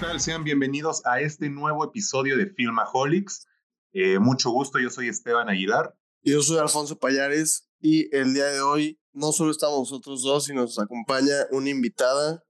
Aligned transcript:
tal? 0.00 0.20
Sean 0.20 0.44
bienvenidos 0.44 1.04
a 1.06 1.20
este 1.20 1.50
nuevo 1.50 1.84
episodio 1.84 2.36
de 2.36 2.46
Filmaholics. 2.46 3.48
Eh, 3.92 4.20
mucho 4.20 4.50
gusto, 4.50 4.78
yo 4.78 4.90
soy 4.90 5.08
Esteban 5.08 5.48
Aguilar. 5.48 5.92
Y 6.22 6.32
yo 6.32 6.42
soy 6.42 6.58
Alfonso 6.58 6.96
Payares 6.98 7.68
y 7.80 8.14
el 8.14 8.32
día 8.32 8.46
de 8.46 8.60
hoy 8.60 9.00
no 9.12 9.32
solo 9.32 9.50
estamos 9.50 9.78
nosotros 9.78 10.22
dos, 10.22 10.44
sino 10.44 10.60
nos 10.60 10.78
acompaña 10.78 11.32
una 11.50 11.70
invitada 11.70 12.44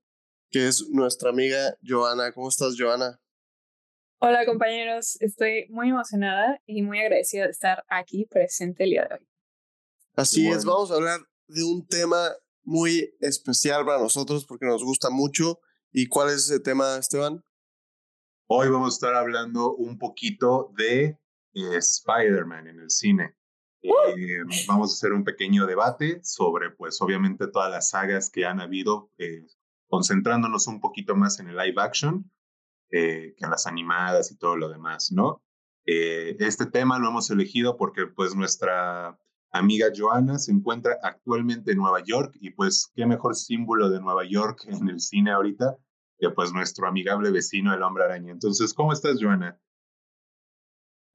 que 0.50 0.68
es 0.68 0.90
nuestra 0.90 1.30
amiga 1.30 1.75
Joana. 1.82 2.32
¿Cómo 2.32 2.50
estás, 2.50 2.75
Joana? 2.79 3.18
Hola 4.18 4.44
compañeros, 4.44 5.17
estoy 5.21 5.68
muy 5.71 5.89
emocionada 5.89 6.61
y 6.67 6.82
muy 6.82 6.99
agradecida 7.00 7.44
de 7.44 7.50
estar 7.50 7.82
aquí 7.89 8.26
presente 8.26 8.85
el 8.85 8.90
día 8.90 9.07
de 9.08 9.14
hoy. 9.14 9.29
Así 10.17 10.49
es, 10.49 10.67
vamos 10.67 10.90
a 10.90 10.96
hablar 10.96 11.21
de 11.46 11.64
un 11.64 11.86
tema 11.86 12.30
muy 12.62 13.14
especial 13.21 13.86
para 13.86 14.03
nosotros 14.03 14.44
porque 14.44 14.67
nos 14.67 14.85
gusta 14.85 15.08
mucho. 15.08 15.61
¿Y 15.90 16.06
cuál 16.06 16.28
es 16.28 16.50
ese 16.50 16.60
tema, 16.60 16.96
Esteban? 16.98 17.42
Hoy 18.46 18.68
vamos 18.68 18.94
a 18.94 18.96
estar 18.96 19.14
hablando 19.14 19.74
un 19.74 19.98
poquito 19.98 20.70
de 20.76 21.18
eh, 21.54 21.76
Spider-Man 21.76 22.68
en 22.68 22.80
el 22.80 22.90
cine. 22.90 23.34
Eh, 23.82 24.42
vamos 24.66 24.90
a 24.90 24.94
hacer 24.94 25.12
un 25.12 25.24
pequeño 25.24 25.66
debate 25.66 26.20
sobre, 26.22 26.70
pues, 26.70 27.00
obviamente 27.00 27.46
todas 27.46 27.70
las 27.70 27.90
sagas 27.90 28.28
que 28.30 28.44
han 28.44 28.61
habido, 28.61 29.11
eh, 29.18 29.46
concentrándonos 29.86 30.66
un 30.66 30.80
poquito 30.80 31.16
más 31.16 31.40
en 31.40 31.48
el 31.48 31.56
live 31.56 31.80
action 31.80 32.30
eh, 32.91 33.34
que 33.36 33.44
en 33.44 33.50
las 33.50 33.66
animadas 33.66 34.30
y 34.30 34.36
todo 34.36 34.56
lo 34.56 34.69
demás, 34.69 35.11
¿no? 35.12 35.42
Este 35.84 36.66
tema 36.66 36.98
lo 36.98 37.08
hemos 37.08 37.30
elegido 37.30 37.78
porque 37.78 38.06
pues 38.06 38.34
nuestra 38.34 39.19
amiga 39.50 39.88
Joana 39.94 40.38
se 40.38 40.52
encuentra 40.52 40.98
actualmente 41.02 41.72
en 41.72 41.78
Nueva 41.78 42.02
York 42.05 42.36
y 42.41 42.50
pues 42.50 42.91
qué 42.94 43.06
mejor 43.06 43.34
símbolo 43.34 43.91
de 43.91 44.00
Nueva 44.00 44.25
York 44.25 44.64
en 44.67 44.89
el 44.89 45.00
cine 45.00 45.31
ahorita 45.31 45.77
que 46.19 46.31
pues 46.31 46.53
nuestro 46.53 46.86
amigable 46.86 47.31
vecino 47.31 47.73
el 47.73 47.83
hombre 47.83 48.05
araña. 48.05 48.33
Entonces, 48.33 48.75
¿cómo 48.75 48.92
estás, 48.92 49.19
Joana? 49.20 49.58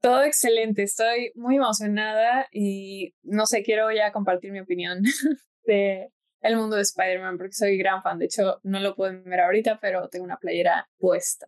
Todo 0.02 0.24
excelente, 0.24 0.84
estoy 0.84 1.32
muy 1.36 1.56
emocionada 1.56 2.48
y 2.52 3.14
no 3.24 3.46
sé, 3.46 3.64
quiero 3.64 3.92
ya 3.92 4.12
compartir 4.12 4.52
mi 4.52 4.60
opinión 4.60 5.02
de 5.66 6.12
el 6.42 6.58
mundo 6.58 6.76
de 6.76 6.82
Spider-Man 6.82 7.38
porque 7.38 7.54
soy 7.54 7.78
gran 7.78 8.04
fan. 8.04 8.20
De 8.20 8.26
hecho, 8.26 8.60
no 8.64 8.80
lo 8.82 8.96
pueden 8.96 9.24
ver 9.24 9.40
ahorita, 9.40 9.80
pero 9.80 10.10
tengo 10.10 10.26
una 10.26 10.38
playera 10.38 10.90
puesta 10.98 11.48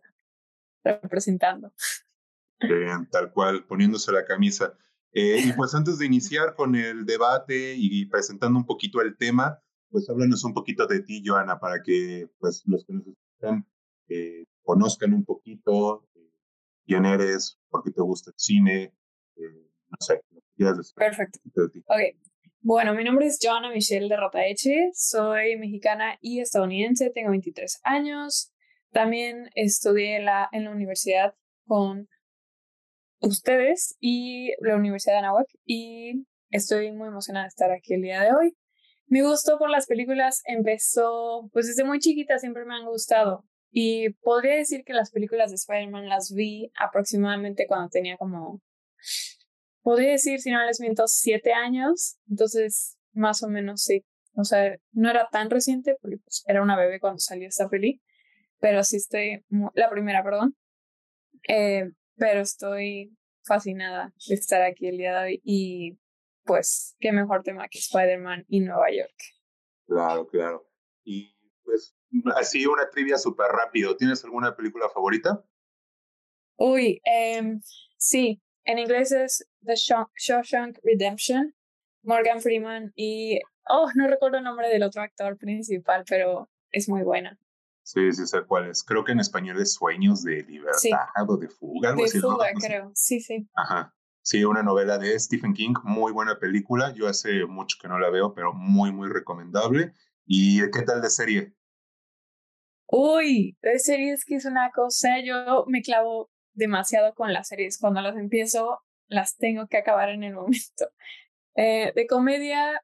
representando. 0.82 1.72
Bien, 2.60 3.06
tal 3.10 3.30
cual, 3.30 3.66
poniéndose 3.66 4.10
la 4.12 4.24
camisa. 4.24 4.72
Eh, 5.16 5.40
y 5.46 5.52
pues 5.56 5.74
antes 5.74 5.98
de 5.98 6.04
iniciar 6.04 6.54
con 6.54 6.76
el 6.76 7.06
debate 7.06 7.74
y 7.74 8.04
presentando 8.04 8.58
un 8.58 8.66
poquito 8.66 9.00
el 9.00 9.16
tema, 9.16 9.62
pues 9.88 10.08
háblanos 10.10 10.44
un 10.44 10.52
poquito 10.52 10.86
de 10.86 11.00
ti, 11.00 11.22
Joana, 11.24 11.58
para 11.58 11.82
que 11.82 12.28
pues 12.38 12.62
los 12.66 12.84
que 12.84 12.92
nos 12.92 13.06
escuchan 13.06 13.66
eh, 14.08 14.44
conozcan 14.62 15.14
un 15.14 15.24
poquito 15.24 16.06
eh, 16.14 16.30
quién 16.84 17.06
eres, 17.06 17.58
por 17.70 17.82
qué 17.82 17.92
te 17.92 18.02
gusta 18.02 18.30
el 18.30 18.34
cine, 18.36 18.94
no 19.36 19.96
sé, 20.00 20.20
Perfecto. 20.94 21.38
Ok. 21.86 22.00
Bueno, 22.60 22.94
mi 22.94 23.04
nombre 23.04 23.26
es 23.26 23.38
Joana 23.40 23.70
Michelle 23.70 24.08
de 24.08 24.16
Rotaeche, 24.16 24.90
soy 24.92 25.56
mexicana 25.56 26.18
y 26.20 26.40
estadounidense, 26.40 27.10
tengo 27.10 27.30
23 27.30 27.80
años, 27.84 28.52
también 28.90 29.50
estudié 29.54 30.20
la, 30.20 30.48
en 30.52 30.64
la 30.64 30.72
universidad 30.72 31.34
con 31.66 32.08
ustedes 33.20 33.96
y 34.00 34.52
la 34.60 34.76
Universidad 34.76 35.14
de 35.14 35.18
Anáhuac 35.20 35.48
y 35.64 36.26
estoy 36.50 36.92
muy 36.92 37.08
emocionada 37.08 37.44
de 37.44 37.48
estar 37.48 37.70
aquí 37.70 37.94
el 37.94 38.02
día 38.02 38.22
de 38.22 38.32
hoy. 38.32 38.56
Mi 39.08 39.20
gusto 39.20 39.58
por 39.58 39.70
las 39.70 39.86
películas 39.86 40.42
empezó, 40.46 41.48
pues 41.52 41.68
desde 41.68 41.84
muy 41.84 42.00
chiquita 42.00 42.38
siempre 42.38 42.64
me 42.64 42.74
han 42.74 42.86
gustado 42.86 43.44
y 43.70 44.10
podría 44.22 44.56
decir 44.56 44.84
que 44.84 44.94
las 44.94 45.10
películas 45.10 45.50
de 45.50 45.56
Spider-Man 45.56 46.08
las 46.08 46.32
vi 46.32 46.70
aproximadamente 46.78 47.66
cuando 47.66 47.88
tenía 47.88 48.16
como, 48.16 48.60
podría 49.82 50.12
decir, 50.12 50.40
si 50.40 50.50
no 50.50 50.64
les 50.64 50.80
miento, 50.80 51.04
siete 51.06 51.52
años, 51.52 52.16
entonces 52.28 52.96
más 53.12 53.42
o 53.42 53.48
menos 53.48 53.82
sí. 53.82 54.04
O 54.34 54.44
sea, 54.44 54.76
no 54.92 55.10
era 55.10 55.28
tan 55.30 55.50
reciente 55.50 55.96
porque 56.00 56.18
pues, 56.18 56.42
era 56.46 56.62
una 56.62 56.76
bebé 56.76 57.00
cuando 57.00 57.18
salió 57.20 57.48
esta 57.48 57.68
peli, 57.68 58.02
pero 58.60 58.82
sí 58.82 58.96
estoy, 58.96 59.44
la 59.74 59.90
primera, 59.90 60.22
perdón, 60.24 60.56
eh, 61.48 61.90
pero 62.16 62.40
estoy 62.40 63.16
fascinada 63.44 64.12
de 64.28 64.34
estar 64.34 64.62
aquí 64.62 64.88
el 64.88 64.98
día 64.98 65.20
de 65.20 65.24
hoy 65.24 65.40
y 65.44 65.98
pues 66.44 66.96
qué 67.00 67.12
mejor 67.12 67.42
tema 67.42 67.68
que 67.68 67.78
Spider-Man 67.78 68.44
y 68.48 68.60
Nueva 68.60 68.90
York. 68.90 69.14
Claro, 69.86 70.26
claro. 70.26 70.68
Y 71.04 71.36
pues 71.64 71.96
así 72.34 72.66
una 72.66 72.88
trivia 72.88 73.18
súper 73.18 73.46
rápido. 73.48 73.96
¿Tienes 73.96 74.24
alguna 74.24 74.56
película 74.56 74.88
favorita? 74.88 75.44
Uy, 76.56 77.00
eh, 77.04 77.58
sí, 77.98 78.40
en 78.64 78.78
inglés 78.78 79.12
es 79.12 79.48
The 79.64 79.74
Shawshank 79.76 80.78
Redemption, 80.82 81.54
Morgan 82.02 82.40
Freeman 82.40 82.92
y, 82.96 83.40
oh, 83.68 83.90
no 83.94 84.08
recuerdo 84.08 84.38
el 84.38 84.44
nombre 84.44 84.68
del 84.68 84.82
otro 84.82 85.02
actor 85.02 85.36
principal, 85.36 86.04
pero 86.08 86.48
es 86.70 86.88
muy 86.88 87.02
buena. 87.02 87.38
Sí, 87.86 88.10
sí 88.10 88.26
sé 88.26 88.42
cuál 88.42 88.68
es. 88.68 88.82
Creo 88.82 89.04
que 89.04 89.12
en 89.12 89.20
español 89.20 89.60
es 89.60 89.74
Sueños 89.74 90.24
de 90.24 90.42
Libertad 90.42 91.06
o 91.28 91.36
de 91.36 91.48
Fuga, 91.48 91.90
algo 91.90 92.02
de 92.02 92.08
así. 92.08 92.18
Fuga, 92.18 92.48
creo. 92.60 92.90
Sí, 92.96 93.20
sí. 93.20 93.48
Ajá. 93.54 93.94
Sí, 94.22 94.44
una 94.44 94.64
novela 94.64 94.98
de 94.98 95.16
Stephen 95.20 95.54
King, 95.54 95.74
muy 95.84 96.10
buena 96.10 96.40
película. 96.40 96.92
Yo 96.94 97.06
hace 97.06 97.46
mucho 97.46 97.76
que 97.80 97.86
no 97.86 98.00
la 98.00 98.10
veo, 98.10 98.34
pero 98.34 98.52
muy, 98.52 98.90
muy 98.90 99.08
recomendable. 99.08 99.92
¿Y 100.24 100.68
qué 100.72 100.82
tal 100.82 101.00
de 101.00 101.10
serie? 101.10 101.54
Uy, 102.88 103.56
de 103.62 103.78
series 103.78 104.24
que 104.24 104.34
es 104.34 104.46
una 104.46 104.72
cosa, 104.72 105.20
yo 105.24 105.64
me 105.68 105.80
clavo 105.80 106.28
demasiado 106.54 107.14
con 107.14 107.32
las 107.32 107.46
series. 107.46 107.78
Cuando 107.78 108.00
las 108.00 108.16
empiezo, 108.16 108.80
las 109.06 109.36
tengo 109.36 109.68
que 109.68 109.76
acabar 109.76 110.08
en 110.08 110.24
el 110.24 110.34
momento. 110.34 110.90
Eh, 111.58 111.90
de 111.96 112.06
comedia 112.06 112.82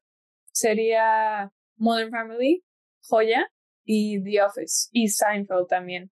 sería 0.51 1.51
Modern 1.77 2.09
Family, 2.09 2.63
joya 3.01 3.47
y 3.85 4.23
The 4.23 4.43
Office 4.43 4.89
y 4.91 5.07
Seinfeld 5.07 5.67
también. 5.67 6.11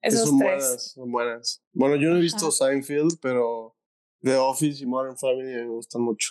Esos 0.00 0.28
son 0.28 0.38
tres. 0.38 0.50
buenas, 0.50 0.92
son 0.92 1.12
buenas. 1.12 1.64
Bueno, 1.72 1.96
yo 1.96 2.10
no 2.10 2.16
he 2.16 2.20
visto 2.20 2.50
Seinfeld, 2.50 3.18
pero 3.20 3.76
The 4.20 4.36
Office 4.36 4.82
y 4.82 4.86
Modern 4.86 5.16
Family 5.16 5.54
me 5.54 5.66
gustan 5.66 6.02
mucho. 6.02 6.30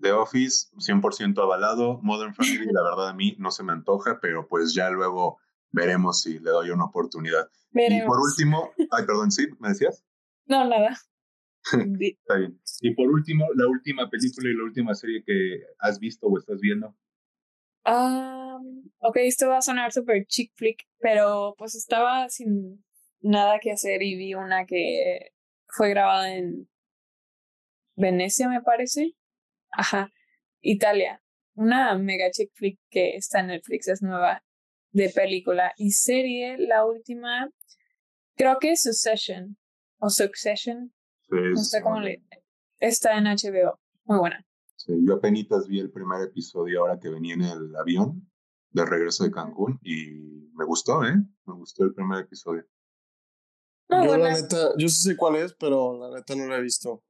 The 0.00 0.12
Office, 0.12 0.68
100% 0.76 1.38
avalado. 1.42 2.00
Modern 2.02 2.34
Family, 2.34 2.66
la 2.70 2.82
verdad 2.82 3.08
a 3.08 3.14
mí 3.14 3.36
no 3.38 3.50
se 3.50 3.62
me 3.62 3.72
antoja, 3.72 4.18
pero 4.20 4.46
pues 4.48 4.74
ya 4.74 4.90
luego 4.90 5.38
veremos 5.70 6.20
si 6.20 6.38
le 6.38 6.50
doy 6.50 6.70
una 6.70 6.84
oportunidad. 6.84 7.48
Veremos. 7.70 8.04
Y 8.04 8.06
por 8.06 8.20
último, 8.20 8.70
ay, 8.90 9.04
perdón, 9.06 9.30
¿sí? 9.30 9.48
¿Me 9.58 9.68
decías? 9.70 10.04
No, 10.46 10.68
nada. 10.68 10.96
Está 11.72 12.36
bien. 12.36 12.60
Y 12.80 12.94
por 12.94 13.08
último, 13.08 13.46
la 13.54 13.66
última 13.66 14.10
película 14.10 14.50
y 14.50 14.54
la 14.54 14.64
última 14.64 14.94
serie 14.94 15.22
que 15.24 15.62
has 15.78 15.98
visto 15.98 16.26
o 16.26 16.38
estás 16.38 16.60
viendo. 16.60 16.94
Um, 17.86 18.43
ok, 19.04 19.16
esto 19.18 19.48
va 19.48 19.58
a 19.58 19.62
sonar 19.62 19.92
súper 19.92 20.26
chick 20.26 20.52
flick, 20.56 20.82
pero 20.98 21.54
pues 21.58 21.74
estaba 21.74 22.28
sin 22.28 22.84
nada 23.20 23.58
que 23.60 23.70
hacer 23.70 24.02
y 24.02 24.16
vi 24.16 24.34
una 24.34 24.64
que 24.64 25.32
fue 25.66 25.90
grabada 25.90 26.34
en 26.34 26.68
Venecia, 27.96 28.48
me 28.48 28.62
parece. 28.62 29.12
Ajá, 29.70 30.10
Italia. 30.60 31.22
Una 31.54 31.96
mega 31.98 32.30
chick 32.30 32.50
flick 32.54 32.80
que 32.90 33.16
está 33.16 33.40
en 33.40 33.48
Netflix, 33.48 33.88
es 33.88 34.02
nueva 34.02 34.42
de 34.92 35.10
película 35.10 35.72
y 35.76 35.90
serie. 35.90 36.56
La 36.58 36.86
última, 36.86 37.50
creo 38.36 38.58
que 38.58 38.72
es 38.72 38.82
Succession 38.82 39.56
o 39.98 40.08
Succession. 40.08 40.94
Sí, 41.28 41.36
No 41.36 41.56
sé 41.56 41.82
cómo 41.82 42.00
le. 42.00 42.22
Está 42.80 43.18
en 43.18 43.24
HBO. 43.24 43.78
Muy 44.04 44.18
buena. 44.18 44.44
Sí, 44.76 44.92
yo 45.06 45.14
apenas 45.14 45.68
vi 45.68 45.80
el 45.80 45.90
primer 45.90 46.22
episodio 46.22 46.80
ahora 46.80 46.98
que 46.98 47.08
venía 47.08 47.34
en 47.34 47.42
el 47.42 47.76
avión 47.76 48.30
de 48.74 48.84
regreso 48.84 49.24
de 49.24 49.30
Cancún 49.30 49.78
y 49.82 50.10
me 50.54 50.64
gustó, 50.64 51.04
¿eh? 51.04 51.16
Me 51.46 51.54
gustó 51.54 51.84
el 51.84 51.94
primer 51.94 52.24
episodio. 52.24 52.64
Muy 53.88 54.06
yo 54.06 54.16
la 54.16 54.32
neta, 54.32 54.72
yo 54.76 54.88
sí 54.88 55.02
sé 55.02 55.16
cuál 55.16 55.36
es, 55.36 55.54
pero 55.54 55.96
la 55.98 56.16
neta 56.16 56.34
no 56.34 56.46
la 56.46 56.58
he 56.58 56.62
visto. 56.62 57.02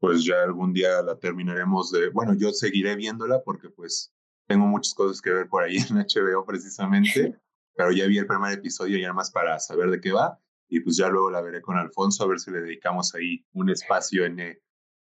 Pues 0.00 0.24
ya 0.24 0.42
algún 0.42 0.72
día 0.72 1.00
la 1.02 1.18
terminaremos 1.18 1.90
de... 1.92 2.10
Bueno, 2.10 2.34
yo 2.34 2.50
seguiré 2.52 2.96
viéndola 2.96 3.42
porque 3.42 3.70
pues 3.70 4.12
tengo 4.46 4.66
muchas 4.66 4.94
cosas 4.94 5.22
que 5.22 5.30
ver 5.30 5.48
por 5.48 5.62
ahí 5.62 5.76
en 5.90 5.96
HBO 5.96 6.44
precisamente, 6.44 7.38
pero 7.76 7.92
ya 7.92 8.06
vi 8.06 8.18
el 8.18 8.26
primer 8.26 8.52
episodio 8.52 8.98
ya 8.98 9.12
más 9.12 9.30
para 9.30 9.58
saber 9.60 9.90
de 9.90 10.00
qué 10.00 10.12
va 10.12 10.40
y 10.68 10.80
pues 10.80 10.96
ya 10.96 11.08
luego 11.08 11.30
la 11.30 11.40
veré 11.40 11.62
con 11.62 11.76
Alfonso 11.76 12.24
a 12.24 12.26
ver 12.26 12.40
si 12.40 12.50
le 12.50 12.60
dedicamos 12.60 13.14
ahí 13.14 13.46
un 13.52 13.70
espacio 13.70 14.24
en, 14.24 14.40
eh, 14.40 14.62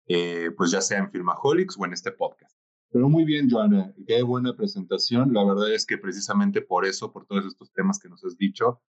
eh, 0.08 0.52
pues 0.58 0.72
ya 0.72 0.82
sea 0.82 0.98
en 0.98 1.10
Filmaholics 1.10 1.78
o 1.80 1.86
en 1.86 1.94
este 1.94 2.12
podcast. 2.12 2.58
Pero 2.94 3.10
muy 3.10 3.24
bien, 3.26 3.50
Joana, 3.50 3.92
qué 4.06 4.22
buena 4.22 4.56
presentación. 4.56 5.34
La 5.34 5.44
verdad 5.44 5.74
es 5.74 5.84
que 5.84 5.98
precisamente 5.98 6.62
por 6.62 6.86
eso, 6.86 7.12
por 7.12 7.26
todos 7.26 7.44
estos 7.44 7.74
temas 7.74 7.98
que 7.98 8.08
nos 8.08 8.24
has 8.24 8.38
dicho, 8.38 8.84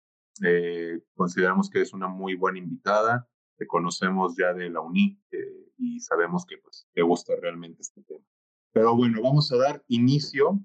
eh, 0.44 1.00
consideramos 1.14 1.70
que 1.70 1.80
es 1.80 1.92
una 1.92 2.08
muy 2.08 2.34
buena 2.34 2.58
invitada. 2.58 3.28
Te 3.56 3.68
conocemos 3.68 4.34
ya 4.36 4.54
de 4.54 4.70
la 4.70 4.80
UNI 4.80 5.20
eh, 5.30 5.68
y 5.78 6.00
sabemos 6.00 6.44
que 6.44 6.58
pues, 6.58 6.88
te 6.92 7.02
gusta 7.02 7.34
realmente 7.40 7.82
este 7.82 8.02
tema. 8.02 8.24
Pero 8.72 8.96
bueno, 8.96 9.22
vamos 9.22 9.52
a 9.52 9.56
dar 9.56 9.84
inicio 9.86 10.58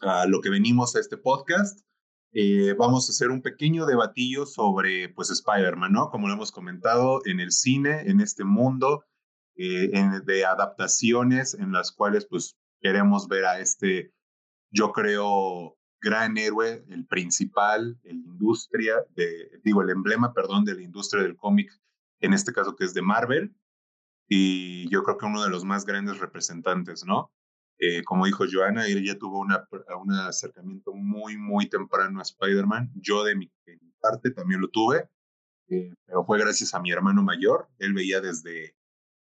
a 0.00 0.24
lo 0.24 0.40
que 0.40 0.48
venimos 0.48 0.96
a 0.96 1.00
este 1.00 1.18
podcast. 1.18 1.80
eh, 2.32 2.74
vamos 2.78 3.08
a 3.08 3.12
hacer 3.12 3.28
un 3.28 3.42
pequeño 3.42 3.84
debatillo 3.84 4.46
sobre 4.46 5.10
pues 5.10 5.28
Spider-Man, 5.30 5.92
¿no? 5.92 6.08
Como 6.10 6.28
lo 6.28 6.34
hemos 6.34 6.50
comentado, 6.50 7.20
en 7.26 7.40
el 7.40 7.52
cine, 7.52 8.08
en 8.08 8.20
este 8.22 8.44
mundo 8.44 9.04
eh, 9.56 9.90
de 10.24 10.44
adaptaciones 10.46 11.52
en 11.52 11.72
las 11.72 11.92
cuales 11.92 12.24
pues 12.24 12.56
queremos 12.80 13.28
ver 13.28 13.44
a 13.44 13.60
este, 13.60 14.12
yo 14.70 14.92
creo, 14.92 15.78
gran 16.00 16.36
héroe, 16.38 16.84
el 16.88 17.06
principal, 17.06 17.98
el 18.04 18.16
industria, 18.16 18.96
de, 19.14 19.60
digo, 19.62 19.82
el 19.82 19.90
emblema, 19.90 20.32
perdón, 20.32 20.64
de 20.64 20.74
la 20.74 20.82
industria 20.82 21.22
del 21.22 21.36
cómic, 21.36 21.70
en 22.20 22.32
este 22.32 22.52
caso 22.52 22.76
que 22.76 22.84
es 22.84 22.94
de 22.94 23.02
Marvel, 23.02 23.54
y 24.28 24.88
yo 24.90 25.02
creo 25.02 25.18
que 25.18 25.26
uno 25.26 25.42
de 25.42 25.50
los 25.50 25.64
más 25.64 25.84
grandes 25.84 26.18
representantes, 26.18 27.04
¿no? 27.04 27.32
Eh, 27.82 28.04
como 28.04 28.26
dijo 28.26 28.44
Joana, 28.50 28.86
ella 28.86 29.00
ya 29.02 29.18
tuvo 29.18 29.40
una, 29.40 29.66
un 30.00 30.12
acercamiento 30.12 30.92
muy, 30.92 31.38
muy 31.38 31.68
temprano 31.68 32.20
a 32.20 32.22
Spider-Man. 32.22 32.92
Yo 32.94 33.24
de 33.24 33.34
mi, 33.34 33.50
parte 34.00 34.30
también 34.30 34.60
lo 34.60 34.68
tuve, 34.68 35.08
eh, 35.68 35.94
pero 36.06 36.24
fue 36.24 36.38
gracias 36.38 36.74
a 36.74 36.80
mi 36.80 36.92
hermano 36.92 37.22
mayor. 37.22 37.68
Él 37.78 37.94
veía 37.94 38.20
desde 38.20 38.76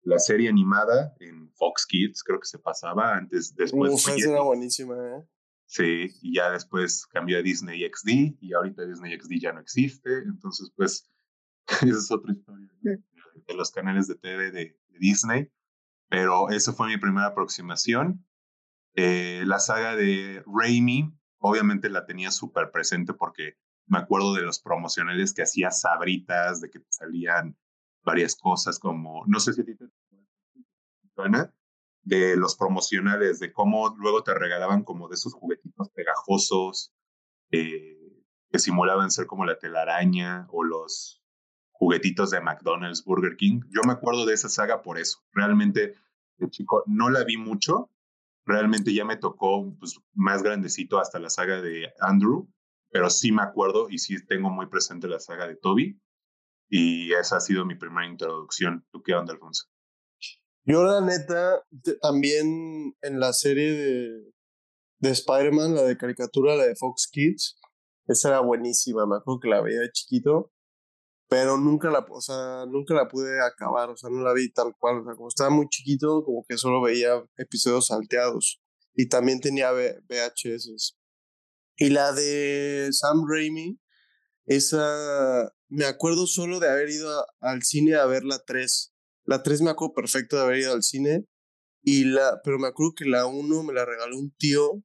la 0.05 0.19
serie 0.19 0.47
animada 0.47 1.13
en 1.19 1.51
Fox 1.51 1.85
Kids, 1.85 2.23
creo 2.23 2.39
que 2.39 2.47
se 2.47 2.59
pasaba 2.59 3.15
antes, 3.15 3.53
después. 3.55 3.93
Uf, 3.93 4.15
esa 4.15 4.31
era 4.31 4.41
buenísima, 4.41 4.95
¿eh? 4.95 5.27
Sí, 5.67 6.13
y 6.21 6.35
ya 6.35 6.51
después 6.51 7.05
cambió 7.07 7.39
a 7.39 7.41
Disney 7.41 7.81
XD 7.81 8.37
y 8.39 8.53
ahorita 8.53 8.85
Disney 8.85 9.19
XD 9.19 9.41
ya 9.41 9.51
no 9.51 9.59
existe, 9.59 10.19
entonces 10.19 10.71
pues 10.75 11.09
esa 11.67 11.85
es 11.85 12.11
otra 12.11 12.31
historia 12.31 12.69
de, 12.81 13.53
los 13.53 13.71
canales 13.71 14.07
de 14.07 14.15
TV 14.15 14.51
de, 14.51 14.79
de 14.87 14.99
Disney, 14.99 15.51
pero 16.07 16.49
esa 16.49 16.71
fue 16.71 16.87
mi 16.87 16.97
primera 16.97 17.27
aproximación 17.27 18.25
eh, 18.95 19.43
la 19.45 19.59
saga 19.59 19.95
de 19.95 20.41
Raimi, 20.47 21.13
obviamente 21.39 21.89
la 21.89 22.05
tenía 22.05 22.31
súper 22.31 22.71
presente 22.71 23.13
porque 23.13 23.57
me 23.87 23.97
acuerdo 23.97 24.33
de 24.33 24.41
los 24.41 24.61
promocionales 24.61 25.33
que 25.33 25.43
hacía 25.43 25.69
Sabritas, 25.69 26.61
de 26.61 26.69
que 26.69 26.79
salían 26.89 27.57
varias 28.05 28.35
cosas 28.35 28.79
como, 28.79 29.23
no 29.27 29.39
sé 29.39 29.53
si 29.53 29.61
a 29.61 29.65
ti 29.65 29.73
suena, 31.15 31.53
de 32.03 32.37
los 32.37 32.55
promocionales, 32.55 33.39
de 33.39 33.51
cómo 33.51 33.95
luego 33.97 34.23
te 34.23 34.33
regalaban 34.33 34.83
como 34.83 35.07
de 35.09 35.15
esos 35.15 35.33
juguetitos 35.33 35.89
pegajosos 35.89 36.93
eh, 37.51 38.23
que 38.51 38.59
simulaban 38.59 39.11
ser 39.11 39.25
como 39.25 39.45
la 39.45 39.57
telaraña 39.57 40.47
o 40.51 40.63
los 40.63 41.23
juguetitos 41.71 42.29
de 42.31 42.41
McDonald's, 42.41 43.03
Burger 43.03 43.35
King. 43.35 43.61
Yo 43.69 43.81
me 43.85 43.93
acuerdo 43.93 44.25
de 44.25 44.35
esa 44.35 44.49
saga 44.49 44.81
por 44.81 44.99
eso. 44.99 45.19
Realmente, 45.33 45.95
de 46.37 46.49
chico, 46.49 46.83
no 46.85 47.09
la 47.09 47.23
vi 47.23 47.37
mucho, 47.37 47.89
realmente 48.45 48.93
ya 48.93 49.03
me 49.03 49.17
tocó 49.17 49.75
pues, 49.79 49.99
más 50.13 50.43
grandecito 50.43 50.99
hasta 50.99 51.19
la 51.19 51.29
saga 51.29 51.61
de 51.61 51.91
Andrew, 51.99 52.47
pero 52.91 53.09
sí 53.09 53.31
me 53.31 53.41
acuerdo 53.41 53.89
y 53.89 53.97
sí 53.97 54.23
tengo 54.25 54.49
muy 54.49 54.67
presente 54.67 55.07
la 55.07 55.19
saga 55.19 55.47
de 55.47 55.55
Toby. 55.55 55.99
Y 56.67 57.13
esa 57.13 57.37
ha 57.37 57.41
sido 57.41 57.65
mi 57.65 57.75
primera 57.75 58.07
introducción. 58.07 58.85
¿Tú 58.91 59.01
qué 59.03 59.13
onda, 59.13 59.33
Alfonso? 59.33 59.65
Yo, 60.63 60.83
la 60.83 61.01
neta, 61.01 61.63
también 62.01 62.95
en 63.01 63.19
la 63.19 63.33
serie 63.33 63.71
de, 63.71 64.33
de 64.99 65.09
Spider-Man, 65.11 65.75
la 65.75 65.83
de 65.83 65.97
caricatura, 65.97 66.55
la 66.55 66.65
de 66.65 66.75
Fox 66.75 67.07
Kids, 67.11 67.59
esa 68.07 68.29
era 68.29 68.39
buenísima. 68.39 69.05
Me 69.05 69.17
acuerdo 69.17 69.39
que 69.39 69.49
la 69.49 69.61
veía 69.61 69.79
de 69.79 69.91
chiquito 69.91 70.51
pero 71.27 71.57
nunca 71.57 71.89
la, 71.89 72.05
o 72.07 72.65
nunca 72.67 72.93
la 72.93 73.07
pude 73.07 73.41
acabar, 73.43 73.89
o 73.89 73.97
sea, 73.97 74.09
no 74.09 74.21
la 74.21 74.33
vi 74.33 74.51
tal 74.51 74.75
cual, 74.77 74.99
o 74.99 75.03
sea, 75.03 75.15
como 75.15 75.27
estaba 75.27 75.49
muy 75.49 75.67
chiquito, 75.69 76.23
como 76.23 76.45
que 76.47 76.57
solo 76.57 76.81
veía 76.81 77.23
episodios 77.37 77.87
salteados 77.87 78.61
y 78.93 79.09
también 79.09 79.39
tenía 79.41 79.71
VHS. 79.71 80.95
Y 81.77 81.89
la 81.89 82.13
de 82.13 82.89
Sam 82.91 83.25
Raimi, 83.27 83.79
esa, 84.45 85.51
me 85.69 85.85
acuerdo 85.85 86.27
solo 86.27 86.59
de 86.59 86.69
haber 86.69 86.89
ido 86.89 87.25
al 87.39 87.63
cine 87.63 87.95
a 87.95 88.05
ver 88.05 88.23
la 88.23 88.39
3. 88.45 88.93
La 89.25 89.43
3 89.43 89.61
me 89.61 89.71
acuerdo 89.71 89.93
perfecto 89.93 90.35
de 90.35 90.43
haber 90.43 90.59
ido 90.59 90.73
al 90.73 90.83
cine, 90.83 91.25
y 91.81 92.05
la, 92.05 92.41
pero 92.43 92.59
me 92.59 92.67
acuerdo 92.67 92.93
que 92.95 93.05
la 93.05 93.25
1 93.25 93.63
me 93.63 93.73
la 93.73 93.85
regaló 93.85 94.17
un 94.17 94.31
tío 94.37 94.83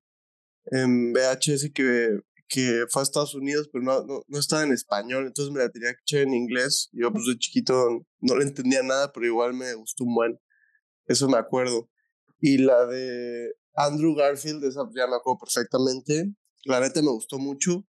en 0.66 1.12
VHS 1.12 1.70
que 1.74 2.20
que 2.50 2.84
fue 2.90 3.00
a 3.00 3.04
Estados 3.04 3.34
Unidos, 3.36 3.70
pero 3.72 3.84
no, 3.84 4.24
no, 4.26 4.38
estaba 4.38 4.64
en 4.64 4.72
español, 4.72 5.26
entonces 5.26 5.54
me 5.54 5.60
la 5.60 5.70
tenía 5.70 5.92
que 5.94 6.00
echar 6.02 6.22
en 6.22 6.34
inglés. 6.34 6.90
Yo, 6.92 7.12
pues 7.12 7.24
de 7.26 7.38
chiquito 7.38 8.04
no 8.18 8.36
le 8.36 8.44
entendía 8.44 8.82
nada, 8.82 9.12
pero 9.12 9.24
igual 9.24 9.54
me 9.54 9.72
gustó 9.74 10.04
un 10.04 10.14
buen. 10.14 10.40
Eso 11.06 11.28
me 11.28 11.38
acuerdo. 11.38 11.88
Y 12.40 12.58
la 12.58 12.86
de 12.86 13.54
Andrew 13.74 14.16
Garfield, 14.16 14.64
esa 14.64 14.82
ya 14.96 15.06
me 15.06 15.16
acuerdo 15.16 15.38
perfectamente. 15.38 16.34
La 16.64 16.80
neta 16.80 17.00
me 17.02 17.10
gustó 17.10 17.38
mucho. 17.38 17.86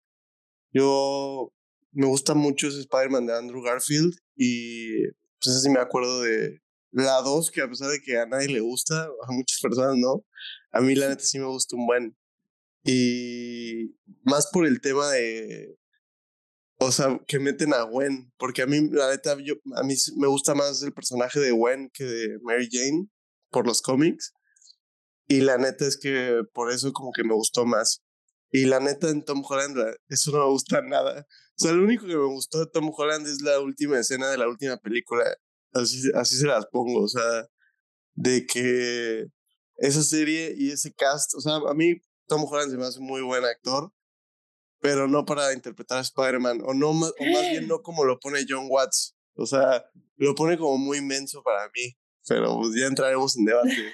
Yo 0.72 1.54
me 1.97 2.05
gusta 2.05 2.35
mucho 2.35 2.67
ese 2.67 2.81
Spider-Man 2.81 3.25
de 3.25 3.35
Andrew 3.35 3.63
Garfield 3.63 4.15
y 4.35 5.03
pues 5.41 5.55
así 5.55 5.67
me 5.69 5.79
acuerdo 5.79 6.21
de 6.21 6.61
la 6.91 7.21
2, 7.21 7.49
que 7.49 7.61
a 7.61 7.67
pesar 7.67 7.89
de 7.89 7.99
que 7.99 8.19
a 8.19 8.27
nadie 8.27 8.49
le 8.49 8.59
gusta, 8.59 9.05
a 9.27 9.31
muchas 9.31 9.59
personas 9.59 9.97
no, 9.97 10.23
a 10.71 10.81
mí 10.81 10.94
la 10.94 11.09
neta 11.09 11.23
sí 11.23 11.39
me 11.39 11.47
gusta 11.47 11.75
un 11.75 11.88
buen. 11.88 12.17
Y 12.83 13.95
más 14.23 14.47
por 14.53 14.67
el 14.67 14.79
tema 14.79 15.09
de, 15.09 15.75
o 16.79 16.91
sea, 16.91 17.19
que 17.27 17.39
meten 17.39 17.73
a 17.73 17.81
Gwen, 17.81 18.31
porque 18.38 18.61
a 18.61 18.67
mí, 18.67 18.89
la 18.91 19.09
neta, 19.09 19.35
yo, 19.44 19.55
a 19.75 19.83
mí 19.83 19.95
me 20.17 20.27
gusta 20.27 20.53
más 20.53 20.83
el 20.83 20.94
personaje 20.94 21.39
de 21.39 21.51
Gwen 21.51 21.89
que 21.91 22.03
de 22.03 22.38
Mary 22.44 22.69
Jane 22.71 23.07
por 23.49 23.65
los 23.65 23.81
cómics. 23.81 24.33
Y 25.27 25.41
la 25.41 25.57
neta 25.57 25.85
es 25.88 25.97
que 25.97 26.44
por 26.53 26.71
eso 26.71 26.94
como 26.94 27.11
que 27.11 27.23
me 27.23 27.33
gustó 27.33 27.65
más. 27.65 28.03
Y 28.51 28.65
la 28.65 28.79
neta 28.79 29.09
en 29.09 29.25
Tom 29.25 29.44
Holland, 29.44 29.77
eso 30.09 30.31
no 30.31 30.39
me 30.39 30.51
gusta 30.51 30.81
nada. 30.81 31.25
O 31.59 31.63
sea, 31.63 31.71
lo 31.71 31.83
único 31.83 32.06
que 32.06 32.15
me 32.15 32.25
gustó 32.27 32.59
de 32.59 32.68
Tom 32.68 32.92
Holland 32.95 33.25
es 33.27 33.42
la 33.42 33.59
última 33.59 34.00
escena 34.00 34.30
de 34.30 34.38
la 34.38 34.48
última 34.48 34.77
película. 34.77 35.24
Así, 35.74 36.09
así 36.13 36.38
se 36.38 36.45
las 36.45 36.68
pongo, 36.68 37.01
o 37.01 37.07
sea, 37.07 37.48
de 38.13 38.45
que 38.45 39.27
esa 39.77 40.04
serie 40.04 40.54
y 40.56 40.71
ese 40.71 40.94
cast, 40.94 41.33
o 41.36 41.42
sea, 41.42 41.56
a 41.56 41.74
mí 41.74 42.00
Tom 42.27 42.45
Holland 42.48 42.71
se 42.71 42.77
me 42.77 42.86
hace 42.86 43.00
muy 43.00 43.21
buen 43.21 43.44
actor, 43.44 43.92
pero 44.80 45.07
no 45.07 45.25
para 45.25 45.54
interpretar 45.54 45.98
a 45.98 46.01
Spider-Man, 46.01 46.62
o, 46.63 46.74
no, 46.74 46.89
o 46.89 46.94
más 46.94 47.50
bien 47.51 47.68
no 47.68 47.81
como 47.81 48.06
lo 48.06 48.19
pone 48.19 48.45
John 48.48 48.68
Watts. 48.69 49.15
O 49.36 49.45
sea, 49.45 49.83
lo 50.15 50.36
pone 50.36 50.57
como 50.57 50.77
muy 50.77 50.98
inmenso 50.98 51.42
para 51.44 51.69
mí, 51.69 51.95
pero 52.27 52.57
pues 52.57 52.75
ya 52.75 52.88
entraremos 52.88 53.36
en 53.38 53.45
debate. 53.45 53.94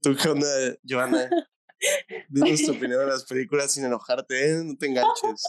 ¿Tú 0.00 0.16
qué 0.16 0.28
onda, 0.28 0.48
Joana? 0.88 1.30
Dinos 2.28 2.62
tu 2.62 2.72
opinión 2.72 3.00
de 3.00 3.06
las 3.06 3.24
películas 3.24 3.72
sin 3.72 3.84
enojarte, 3.84 4.50
¿eh? 4.50 4.64
No 4.64 4.76
te 4.76 4.86
enganches. 4.86 5.42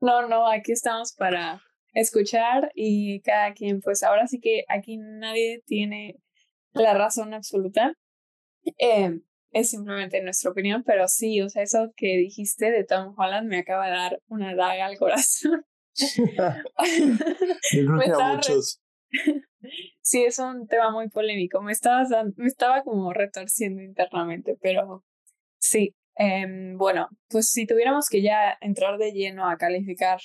No, 0.00 0.26
no, 0.28 0.48
aquí 0.48 0.72
estamos 0.72 1.12
para 1.12 1.62
escuchar 1.92 2.70
y 2.74 3.20
cada 3.20 3.52
quien, 3.52 3.80
pues 3.80 4.02
ahora 4.02 4.26
sí 4.26 4.40
que 4.40 4.64
aquí 4.68 4.96
nadie 4.96 5.62
tiene 5.66 6.16
la 6.72 6.94
razón 6.94 7.34
absoluta. 7.34 7.94
Eh, 8.78 9.20
es 9.52 9.70
simplemente 9.70 10.22
nuestra 10.22 10.50
opinión, 10.50 10.84
pero 10.84 11.08
sí, 11.08 11.40
o 11.42 11.48
sea, 11.48 11.62
eso 11.62 11.92
que 11.96 12.16
dijiste 12.16 12.70
de 12.70 12.84
Tom 12.84 13.14
Holland 13.16 13.48
me 13.48 13.58
acaba 13.58 13.86
de 13.86 13.92
dar 13.92 14.22
una 14.28 14.54
daga 14.54 14.86
al 14.86 14.96
corazón. 14.96 15.64
Yo 17.72 17.86
creo 17.86 18.00
que 18.00 18.10
a 18.10 18.34
muchos. 18.34 18.80
Sí, 20.02 20.24
es 20.24 20.38
un 20.38 20.66
tema 20.66 20.90
muy 20.90 21.10
polémico. 21.10 21.60
Me 21.60 21.72
estaba, 21.72 22.04
me 22.36 22.46
estaba 22.46 22.82
como 22.82 23.12
retorciendo 23.12 23.82
internamente, 23.82 24.56
pero 24.60 25.04
sí. 25.58 25.94
Eh, 26.16 26.74
bueno, 26.76 27.08
pues 27.28 27.50
si 27.50 27.66
tuviéramos 27.66 28.08
que 28.08 28.22
ya 28.22 28.56
entrar 28.60 28.98
de 28.98 29.12
lleno 29.12 29.48
a 29.48 29.56
calificar 29.56 30.20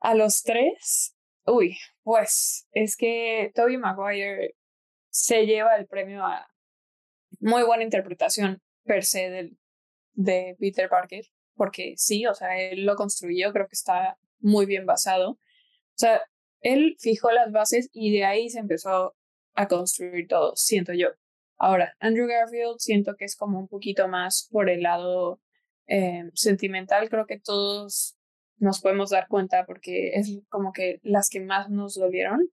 a 0.00 0.14
los 0.14 0.42
tres, 0.42 1.14
uy, 1.46 1.76
pues 2.02 2.68
es 2.72 2.96
que 2.96 3.52
Toby 3.54 3.78
Maguire 3.78 4.54
se 5.10 5.46
lleva 5.46 5.76
el 5.76 5.86
premio 5.86 6.24
a 6.24 6.48
muy 7.40 7.62
buena 7.62 7.84
interpretación 7.84 8.62
per 8.84 9.04
se 9.04 9.50
de 10.14 10.56
Peter 10.58 10.88
Parker, 10.88 11.24
porque 11.54 11.94
sí, 11.96 12.26
o 12.26 12.34
sea, 12.34 12.58
él 12.60 12.84
lo 12.84 12.96
construyó, 12.96 13.52
creo 13.52 13.66
que 13.66 13.74
está 13.74 14.18
muy 14.40 14.66
bien 14.66 14.86
basado. 14.86 15.32
O 15.32 15.38
sea, 15.96 16.22
él 16.60 16.96
fijó 16.98 17.30
las 17.30 17.52
bases 17.52 17.88
y 17.92 18.12
de 18.12 18.24
ahí 18.24 18.48
se 18.50 18.60
empezó 18.60 19.14
a 19.54 19.68
construir 19.68 20.26
todo, 20.28 20.54
siento 20.56 20.92
yo. 20.92 21.08
Ahora, 21.58 21.94
Andrew 22.00 22.28
Garfield 22.28 22.78
siento 22.78 23.16
que 23.16 23.24
es 23.24 23.36
como 23.36 23.58
un 23.58 23.68
poquito 23.68 24.08
más 24.08 24.48
por 24.50 24.70
el 24.70 24.82
lado 24.82 25.40
eh, 25.86 26.30
sentimental, 26.34 27.08
creo 27.08 27.26
que 27.26 27.40
todos 27.40 28.16
nos 28.58 28.80
podemos 28.80 29.10
dar 29.10 29.28
cuenta 29.28 29.64
porque 29.66 30.10
es 30.14 30.40
como 30.48 30.72
que 30.72 31.00
las 31.02 31.28
que 31.28 31.40
más 31.40 31.68
nos 31.70 31.94
dolieron 31.94 32.48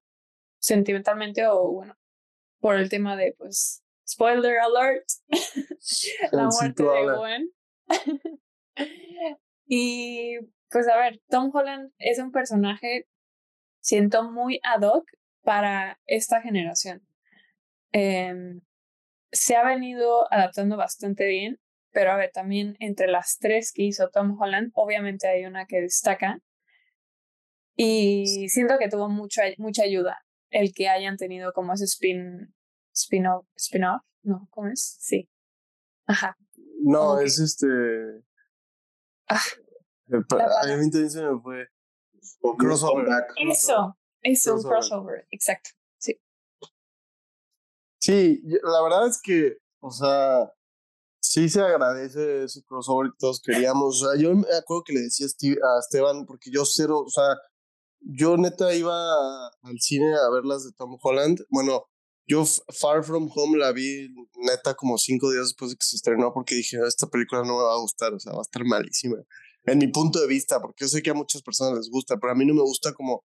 sentimentalmente 0.59 1.45
o 1.47 1.71
bueno, 1.71 1.95
por 2.59 2.75
el 2.75 2.89
tema 2.89 3.15
de 3.15 3.35
pues 3.37 3.85
Spoiler 4.07 4.59
alert. 4.59 5.05
la 6.31 6.47
muerte 6.47 6.83
de 6.83 7.17
Gwen. 7.17 7.51
y 9.67 10.37
pues 10.69 10.87
a 10.87 10.97
ver, 10.97 11.21
Tom 11.29 11.49
Holland 11.53 11.91
es 11.97 12.19
un 12.19 12.31
personaje, 12.31 13.07
siento 13.79 14.31
muy 14.31 14.59
ad 14.63 14.81
hoc 14.81 15.05
para 15.43 15.99
esta 16.05 16.41
generación. 16.41 17.05
Em, 17.91 18.61
se 19.35 19.55
ha 19.55 19.63
venido 19.63 20.31
adaptando 20.31 20.77
bastante 20.77 21.25
bien. 21.25 21.59
pero 21.91 22.11
a 22.11 22.17
ver, 22.17 22.31
también 22.33 22.75
entre 22.79 23.07
las 23.07 23.37
tres 23.39 23.71
que 23.73 23.83
hizo 23.83 24.09
Tom 24.09 24.37
Holland, 24.39 24.71
obviamente 24.73 25.29
hay 25.29 25.45
una 25.45 25.65
que 25.65 25.79
destaca. 25.79 26.39
Y 27.77 28.49
siento 28.49 28.77
que 28.77 28.89
tuvo 28.89 29.07
mucha, 29.07 29.43
mucha 29.57 29.83
ayuda 29.83 30.25
el 30.49 30.73
que 30.73 30.89
hayan 30.89 31.17
tenido 31.17 31.53
como 31.53 31.73
ese 31.73 31.85
spin, 31.85 32.53
spin-off, 32.93 33.45
spin-off, 33.55 34.01
no, 34.23 34.47
¿cómo 34.51 34.69
es? 34.69 34.97
Sí. 34.99 35.29
Ajá. 36.05 36.37
No, 36.81 37.19
es 37.19 37.39
este... 37.39 37.67
Ah, 39.27 39.41
a 40.11 40.67
mí 40.77 40.89
también 40.91 41.09
se 41.09 41.23
me 41.23 41.39
fue. 41.41 41.67
crossover. 42.57 43.07
Eso, 43.49 43.97
es 44.21 44.47
un 44.47 44.61
crossover, 44.61 45.27
exacto. 45.31 45.71
Sí. 48.05 48.39
La 48.61 48.83
verdad 48.83 49.07
es 49.07 49.19
que, 49.19 49.57
o 49.79 49.89
sea, 49.89 50.51
sí 51.19 51.49
se 51.49 51.59
agradece 51.59 52.43
ese 52.43 52.61
crossover 52.63 53.09
que 53.09 53.17
todos 53.17 53.41
queríamos. 53.41 54.05
Yo 54.19 54.35
me 54.35 54.45
acuerdo 54.55 54.83
que 54.85 54.93
le 54.93 55.01
decía 55.01 55.25
a 55.25 55.79
Esteban, 55.79 56.25
porque 56.27 56.51
yo 56.51 56.65
cero, 56.65 56.99
o 56.99 57.09
sea, 57.09 57.35
yo 58.01 58.37
neta 58.37 58.75
iba 58.75 58.93
al 58.93 59.79
cine 59.79 60.13
a 60.13 60.29
ver 60.29 60.45
las 60.45 60.65
de 60.65 60.71
Tom 60.73 60.95
Holland. 61.01 61.39
Bueno, 61.49 61.85
yo 62.27 62.43
Far 62.79 63.03
From 63.03 63.27
Home 63.35 63.57
la 63.57 63.71
vi 63.71 64.09
neta 64.37 64.75
como 64.75 64.99
cinco 64.99 65.31
días 65.31 65.45
después 65.45 65.71
de 65.71 65.77
que 65.77 65.85
se 65.85 65.95
estrenó 65.95 66.31
porque 66.31 66.53
dije, 66.53 66.77
esta 66.85 67.07
película 67.07 67.41
no 67.41 67.57
me 67.57 67.63
va 67.63 67.73
a 67.73 67.79
gustar, 67.79 68.13
o 68.13 68.19
sea, 68.19 68.33
va 68.33 68.39
a 68.39 68.41
estar 68.43 68.63
malísima. 68.65 69.17
En 69.63 69.79
mi 69.79 69.87
punto 69.87 70.19
de 70.19 70.27
vista, 70.27 70.61
porque 70.61 70.85
yo 70.85 70.89
sé 70.89 71.01
que 71.01 71.09
a 71.09 71.15
muchas 71.15 71.41
personas 71.41 71.73
les 71.75 71.89
gusta, 71.89 72.17
pero 72.17 72.33
a 72.33 72.35
mí 72.35 72.45
no 72.45 72.53
me 72.53 72.61
gusta 72.61 72.93
como... 72.93 73.23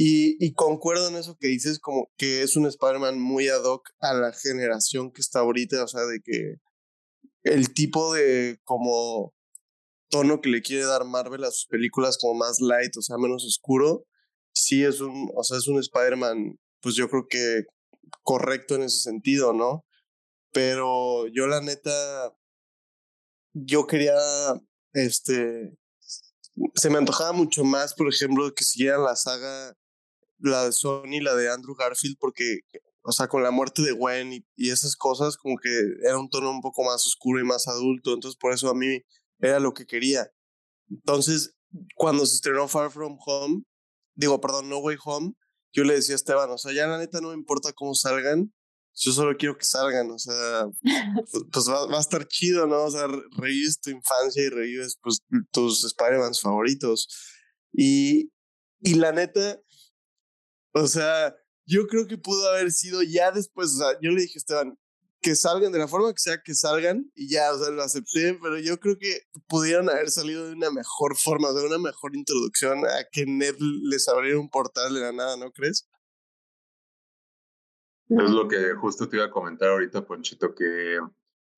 Y, 0.00 0.54
concuerdo 0.54 1.08
en 1.08 1.16
eso 1.16 1.36
que 1.40 1.48
dices, 1.48 1.80
como 1.80 2.08
que 2.16 2.42
es 2.42 2.54
un 2.56 2.66
Spider-Man 2.66 3.18
muy 3.18 3.48
ad 3.48 3.64
hoc 3.64 3.90
a 3.98 4.14
la 4.14 4.32
generación 4.32 5.10
que 5.10 5.20
está 5.20 5.40
ahorita, 5.40 5.82
o 5.82 5.88
sea, 5.88 6.02
de 6.02 6.20
que 6.20 6.54
el 7.42 7.74
tipo 7.74 8.14
de 8.14 8.60
como 8.62 9.34
tono 10.08 10.40
que 10.40 10.50
le 10.50 10.62
quiere 10.62 10.84
dar 10.84 11.04
Marvel 11.04 11.42
a 11.42 11.50
sus 11.50 11.66
películas 11.66 12.16
como 12.16 12.34
más 12.34 12.60
light, 12.60 12.96
o 12.96 13.02
sea, 13.02 13.16
menos 13.18 13.44
oscuro, 13.44 14.06
sí 14.54 14.84
es 14.84 15.00
un, 15.00 15.32
o 15.34 15.42
sea, 15.42 15.58
es 15.58 15.66
un 15.66 15.80
Spider-Man, 15.80 16.60
pues 16.80 16.94
yo 16.94 17.08
creo 17.10 17.26
que 17.28 17.64
correcto 18.22 18.76
en 18.76 18.82
ese 18.82 19.00
sentido, 19.00 19.52
¿no? 19.52 19.84
Pero 20.52 21.26
yo 21.26 21.48
la 21.48 21.60
neta, 21.60 22.36
yo 23.52 23.88
quería, 23.88 24.14
este, 24.92 25.76
se 26.76 26.88
me 26.88 26.98
antojaba 26.98 27.32
mucho 27.32 27.64
más, 27.64 27.94
por 27.94 28.08
ejemplo, 28.08 28.54
que 28.54 28.62
siguieran 28.62 29.02
la 29.02 29.16
saga, 29.16 29.74
la 30.38 30.64
de 30.64 30.72
Sony, 30.72 31.20
la 31.20 31.34
de 31.34 31.50
Andrew 31.50 31.74
Garfield, 31.74 32.16
porque 32.18 32.60
o 33.02 33.12
sea, 33.12 33.26
con 33.26 33.42
la 33.42 33.50
muerte 33.50 33.82
de 33.82 33.92
Gwen 33.92 34.32
y, 34.34 34.46
y, 34.54 34.70
esas 34.70 34.94
cosas, 34.94 35.36
como 35.38 35.56
que 35.56 35.70
era 36.02 36.18
un 36.18 36.28
tono 36.28 36.50
un 36.50 36.60
poco 36.60 36.84
más 36.84 37.06
oscuro 37.06 37.40
y 37.40 37.44
más 37.44 37.66
adulto, 37.66 38.12
entonces 38.12 38.36
por 38.38 38.52
eso 38.52 38.68
a 38.68 38.74
mí 38.74 39.02
era 39.38 39.60
lo 39.60 39.72
que 39.72 39.86
quería. 39.86 40.30
Entonces, 40.90 41.54
cuando 41.94 42.26
se 42.26 42.34
estrenó 42.34 42.68
Far 42.68 42.90
From 42.90 43.16
Home, 43.24 43.62
digo, 44.14 44.40
perdón, 44.40 44.68
No 44.68 44.78
Way 44.78 44.96
Home, 45.04 45.32
yo 45.72 45.84
le 45.84 45.94
decía 45.94 46.14
a 46.14 46.16
Esteban, 46.16 46.50
o 46.50 46.58
sea, 46.58 46.72
ya 46.72 46.86
la 46.86 46.98
neta 46.98 47.20
no 47.20 47.28
me 47.28 47.34
importa 47.34 47.72
cómo 47.72 47.94
salgan, 47.94 48.52
yo 48.94 49.12
solo 49.12 49.36
quiero 49.36 49.56
que 49.56 49.64
salgan, 49.64 50.10
o 50.10 50.18
sea, 50.18 50.66
pues, 50.82 51.44
pues 51.52 51.68
va, 51.68 51.86
va, 51.86 51.98
a 51.98 52.00
estar 52.00 52.26
chido, 52.26 52.66
¿no? 52.66 52.84
O 52.84 52.90
sea, 52.90 53.06
revives 53.38 53.80
tu 53.80 53.90
infancia 53.90 54.42
y 54.42 54.48
revives 54.48 54.98
pues, 55.00 55.20
tus 55.52 55.84
Spider-Man 55.84 56.34
favoritos. 56.34 57.08
Y, 57.72 58.32
y 58.80 58.94
la 58.94 59.12
neta, 59.12 59.60
o 60.72 60.86
sea, 60.86 61.34
yo 61.66 61.86
creo 61.86 62.06
que 62.06 62.18
pudo 62.18 62.48
haber 62.50 62.70
sido 62.70 63.02
ya 63.02 63.30
después, 63.30 63.74
o 63.74 63.78
sea, 63.78 63.98
yo 64.00 64.10
le 64.10 64.22
dije 64.22 64.36
a 64.36 64.40
Esteban, 64.40 64.78
que 65.20 65.34
salgan 65.34 65.72
de 65.72 65.78
la 65.78 65.88
forma 65.88 66.12
que 66.12 66.20
sea 66.20 66.40
que 66.42 66.54
salgan 66.54 67.10
y 67.14 67.28
ya, 67.28 67.52
o 67.52 67.58
sea, 67.58 67.70
lo 67.70 67.82
acepté, 67.82 68.38
pero 68.40 68.58
yo 68.58 68.78
creo 68.78 68.96
que 68.98 69.22
pudieron 69.48 69.90
haber 69.90 70.10
salido 70.10 70.46
de 70.46 70.52
una 70.52 70.70
mejor 70.70 71.16
forma, 71.16 71.52
de 71.52 71.66
una 71.66 71.78
mejor 71.78 72.14
introducción 72.14 72.86
a 72.86 73.04
que 73.10 73.26
Ned 73.26 73.56
les 73.58 74.08
abriera 74.08 74.38
un 74.38 74.48
portal 74.48 74.94
de 74.94 75.00
la 75.00 75.12
nada, 75.12 75.36
¿no 75.36 75.50
crees? 75.50 75.88
Es 78.08 78.30
lo 78.30 78.48
que 78.48 78.74
justo 78.74 79.08
te 79.08 79.16
iba 79.16 79.26
a 79.26 79.30
comentar 79.30 79.68
ahorita, 79.68 80.06
Ponchito, 80.06 80.54
que 80.54 80.98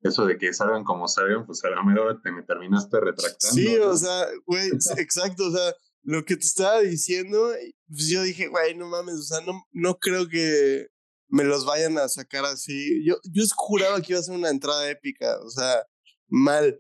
eso 0.03 0.25
de 0.25 0.39
que 0.39 0.53
salgan 0.53 0.83
como 0.83 1.07
salgan, 1.07 1.47
pues 1.47 1.63
a 1.65 1.71
la 1.71 1.83
mejor 1.83 2.21
te 2.23 2.33
me 2.33 2.43
terminaste 2.43 2.99
retractando. 2.99 3.55
Sí, 3.55 3.77
o 3.77 3.97
sea, 3.97 4.27
güey, 4.47 4.69
exacto, 4.97 5.47
o 5.47 5.51
sea, 5.51 5.75
lo 6.03 6.25
que 6.25 6.37
te 6.37 6.47
estaba 6.47 6.81
diciendo, 6.81 7.53
pues 7.89 8.09
yo 8.09 8.23
dije, 8.23 8.49
güey, 8.49 8.75
no 8.75 8.89
mames, 8.89 9.15
o 9.17 9.23
sea, 9.23 9.41
no, 9.43 9.65
no 9.73 9.99
creo 9.99 10.29
que 10.29 10.87
me 11.29 11.45
los 11.45 11.65
vayan 11.65 11.99
a 11.99 12.09
sacar 12.09 12.45
así. 12.45 13.05
Yo, 13.05 13.17
yo 13.25 13.45
juraba 13.57 14.01
que 14.01 14.13
iba 14.13 14.21
a 14.21 14.23
ser 14.23 14.35
una 14.35 14.51
entrada 14.51 14.89
épica, 14.91 15.39
o 15.41 15.51
sea, 15.51 15.85
mal. 16.29 16.77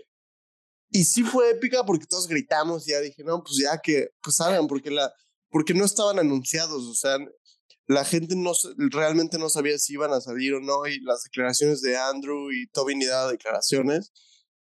Y 0.90 1.04
sí 1.04 1.22
fue 1.22 1.50
épica 1.50 1.84
porque 1.84 2.06
todos 2.06 2.26
gritamos 2.26 2.86
y 2.86 2.92
ya 2.92 3.00
dije, 3.00 3.22
no, 3.24 3.42
pues 3.42 3.58
ya 3.62 3.78
que, 3.80 4.08
pues 4.22 4.36
salgan, 4.36 4.66
porque, 4.66 4.90
la, 4.90 5.12
porque 5.50 5.74
no 5.74 5.84
estaban 5.84 6.18
anunciados, 6.18 6.84
o 6.84 6.94
sea, 6.94 7.18
la 7.86 8.04
gente 8.04 8.34
no 8.36 8.52
realmente 8.90 9.38
no 9.38 9.48
sabía 9.48 9.78
si 9.78 9.94
iban 9.94 10.12
a 10.12 10.20
salir 10.20 10.54
o 10.54 10.60
no, 10.60 10.86
y 10.86 11.00
las 11.00 11.22
declaraciones 11.24 11.80
de 11.82 11.96
Andrew 11.96 12.50
y 12.52 12.68
Toby 12.68 12.96
ni 12.96 13.06
daba 13.06 13.30
declaraciones 13.30 14.12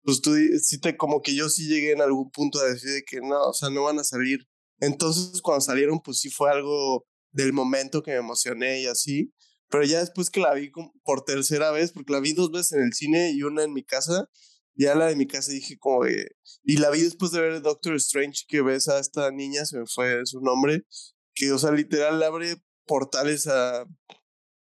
pues 0.05 0.21
tú 0.21 0.35
sí 0.61 0.79
te, 0.79 0.95
como 0.95 1.21
que 1.21 1.35
yo 1.35 1.49
sí 1.49 1.67
llegué 1.67 1.91
en 1.91 2.01
algún 2.01 2.29
punto 2.31 2.59
a 2.59 2.65
decir 2.65 3.03
que 3.07 3.21
no, 3.21 3.49
o 3.49 3.53
sea, 3.53 3.69
no 3.69 3.83
van 3.83 3.99
a 3.99 4.03
salir. 4.03 4.47
Entonces 4.79 5.41
cuando 5.41 5.61
salieron, 5.61 5.99
pues 6.01 6.19
sí 6.19 6.29
fue 6.29 6.51
algo 6.51 7.05
del 7.31 7.53
momento 7.53 8.03
que 8.03 8.11
me 8.11 8.17
emocioné 8.17 8.81
y 8.81 8.85
así. 8.85 9.33
Pero 9.69 9.83
ya 9.83 9.99
después 9.99 10.29
que 10.29 10.39
la 10.39 10.53
vi 10.53 10.71
por 11.03 11.25
tercera 11.25 11.71
vez, 11.71 11.91
porque 11.91 12.13
la 12.13 12.19
vi 12.19 12.33
dos 12.33 12.51
veces 12.51 12.73
en 12.73 12.83
el 12.83 12.93
cine 12.93 13.31
y 13.31 13.41
una 13.43 13.63
en 13.63 13.73
mi 13.73 13.83
casa, 13.83 14.29
ya 14.75 14.93
la 14.93 15.07
de 15.07 15.15
mi 15.15 15.25
casa 15.27 15.51
dije 15.51 15.77
como 15.79 16.05
y 16.63 16.77
la 16.77 16.91
vi 16.91 17.01
después 17.01 17.31
de 17.31 17.41
ver 17.41 17.61
Doctor 17.61 17.95
Strange 17.95 18.43
que 18.47 18.61
ves 18.61 18.87
a 18.87 18.99
esta 18.99 19.31
niña, 19.31 19.65
se 19.65 19.79
me 19.79 19.85
fue 19.87 20.21
su 20.25 20.41
nombre, 20.41 20.85
que 21.33 21.51
o 21.51 21.57
sea, 21.57 21.71
literal 21.71 22.21
abre 22.21 22.57
portales 22.85 23.47
a 23.47 23.85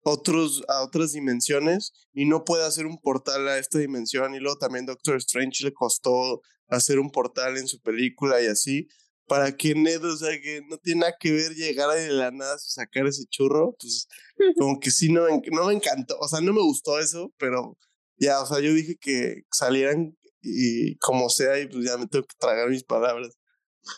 otros, 0.07 0.63
a 0.67 0.83
otras 0.83 1.11
dimensiones 1.11 1.93
y 2.13 2.25
no 2.25 2.45
puede 2.45 2.65
hacer 2.65 2.85
un 2.85 2.97
portal 2.99 3.47
a 3.47 3.57
esta 3.57 3.79
dimensión. 3.79 4.33
Y 4.33 4.39
luego 4.39 4.57
también 4.57 4.85
Doctor 4.85 5.17
Strange 5.17 5.65
le 5.65 5.73
costó 5.73 6.41
hacer 6.69 6.99
un 6.99 7.11
portal 7.11 7.57
en 7.57 7.67
su 7.67 7.81
película 7.81 8.41
y 8.41 8.47
así. 8.47 8.87
Para 9.27 9.57
que 9.57 9.75
Ned, 9.75 10.03
o 10.05 10.15
sea, 10.15 10.29
que 10.41 10.61
no 10.69 10.77
tiene 10.77 11.01
nada 11.01 11.15
que 11.19 11.33
ver 11.33 11.53
llegar 11.53 11.93
de 11.97 12.09
la 12.09 12.31
nada 12.31 12.55
a 12.55 12.59
sacar 12.59 13.05
ese 13.07 13.25
churro, 13.29 13.75
pues 13.77 14.07
como 14.57 14.79
que 14.79 14.89
sí, 14.89 15.11
no, 15.11 15.23
no 15.51 15.65
me 15.65 15.73
encantó, 15.73 16.17
o 16.19 16.27
sea, 16.29 16.39
no 16.39 16.53
me 16.53 16.61
gustó 16.61 16.97
eso, 16.97 17.33
pero 17.37 17.77
ya, 18.15 18.41
o 18.41 18.45
sea, 18.45 18.61
yo 18.61 18.73
dije 18.73 18.95
que 18.95 19.43
salieran 19.51 20.17
y 20.41 20.95
como 20.99 21.29
sea, 21.29 21.59
y 21.59 21.67
pues 21.67 21.83
ya 21.85 21.97
me 21.97 22.07
tengo 22.07 22.25
que 22.25 22.35
tragar 22.39 22.69
mis 22.69 22.85
palabras, 22.85 23.37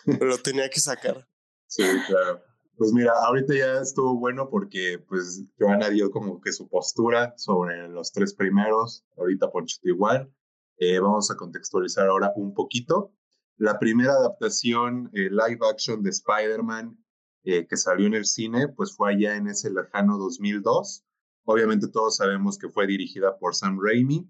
pero 0.06 0.26
lo 0.26 0.40
tenía 0.40 0.68
que 0.68 0.80
sacar. 0.80 1.28
Sí, 1.68 1.84
claro. 2.08 2.49
Pues 2.80 2.94
mira, 2.94 3.12
ahorita 3.26 3.54
ya 3.54 3.82
estuvo 3.82 4.18
bueno 4.18 4.50
porque 4.50 5.04
pues 5.06 5.44
Joana 5.60 5.90
dio 5.90 6.12
como 6.12 6.40
que 6.40 6.54
su 6.54 6.70
postura 6.70 7.34
sobre 7.36 7.90
los 7.90 8.14
tres 8.14 8.34
primeros, 8.34 9.04
ahorita 9.18 9.52
Ponchito 9.52 9.90
igual. 9.90 10.34
Eh, 10.78 10.98
vamos 11.00 11.30
a 11.30 11.36
contextualizar 11.36 12.08
ahora 12.08 12.32
un 12.38 12.54
poquito. 12.54 13.12
La 13.58 13.80
primera 13.80 14.14
adaptación 14.14 15.10
eh, 15.14 15.30
live 15.30 15.60
action 15.70 16.02
de 16.04 16.12
Spider-Man 16.12 16.98
eh, 17.44 17.68
que 17.68 17.76
salió 17.76 18.08
en 18.08 18.14
el 18.14 18.24
cine, 18.24 18.70
pues 18.70 18.96
fue 18.96 19.12
allá 19.12 19.36
en 19.36 19.50
ese 19.50 19.70
lejano 19.72 20.18
2002. 20.18 21.04
Obviamente 21.44 21.90
todos 21.90 22.16
sabemos 22.16 22.58
que 22.58 22.70
fue 22.70 22.88
dirigida 22.88 23.38
por 23.38 23.56
Sam 23.56 23.78
Raimi. 23.84 24.26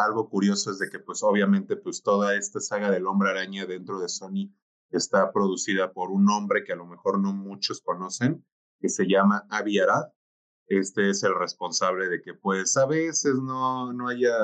algo 0.00 0.28
curioso 0.28 0.72
es 0.72 0.80
de 0.80 0.90
que 0.90 0.98
pues 0.98 1.22
obviamente 1.22 1.76
pues 1.76 2.02
toda 2.02 2.34
esta 2.34 2.58
saga 2.58 2.90
del 2.90 3.06
hombre 3.06 3.30
araña 3.30 3.66
dentro 3.66 4.00
de 4.00 4.08
Sony 4.08 4.50
está 4.90 5.32
producida 5.32 5.92
por 5.92 6.10
un 6.10 6.28
hombre 6.30 6.64
que 6.64 6.72
a 6.72 6.76
lo 6.76 6.86
mejor 6.86 7.20
no 7.20 7.32
muchos 7.32 7.80
conocen, 7.80 8.44
que 8.80 8.88
se 8.88 9.06
llama 9.06 9.46
Avi 9.50 9.78
Arad. 9.78 10.12
Este 10.68 11.10
es 11.10 11.22
el 11.22 11.34
responsable 11.34 12.08
de 12.08 12.20
que 12.20 12.34
pues 12.34 12.76
a 12.76 12.86
veces 12.86 13.36
no, 13.36 13.92
no 13.92 14.08
haya 14.08 14.34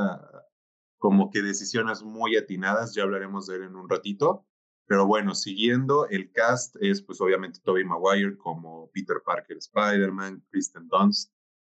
como 0.99 1.30
que 1.30 1.42
decisiones 1.42 2.02
muy 2.02 2.37
atinadas, 2.37 2.94
ya 2.94 3.02
hablaremos 3.02 3.46
de 3.46 3.56
él 3.56 3.62
en 3.64 3.76
un 3.76 3.88
ratito. 3.88 4.46
Pero 4.87 5.06
bueno, 5.06 5.34
siguiendo, 5.34 6.06
el 6.08 6.30
cast 6.32 6.76
es 6.80 7.02
pues 7.02 7.20
obviamente 7.20 7.61
Tobey 7.62 7.84
Maguire 7.84 8.37
como 8.37 8.90
Peter 8.92 9.22
Parker 9.25 9.56
Spider-Man, 9.56 10.44
Kristen 10.50 10.88
Dunst, 10.88 11.32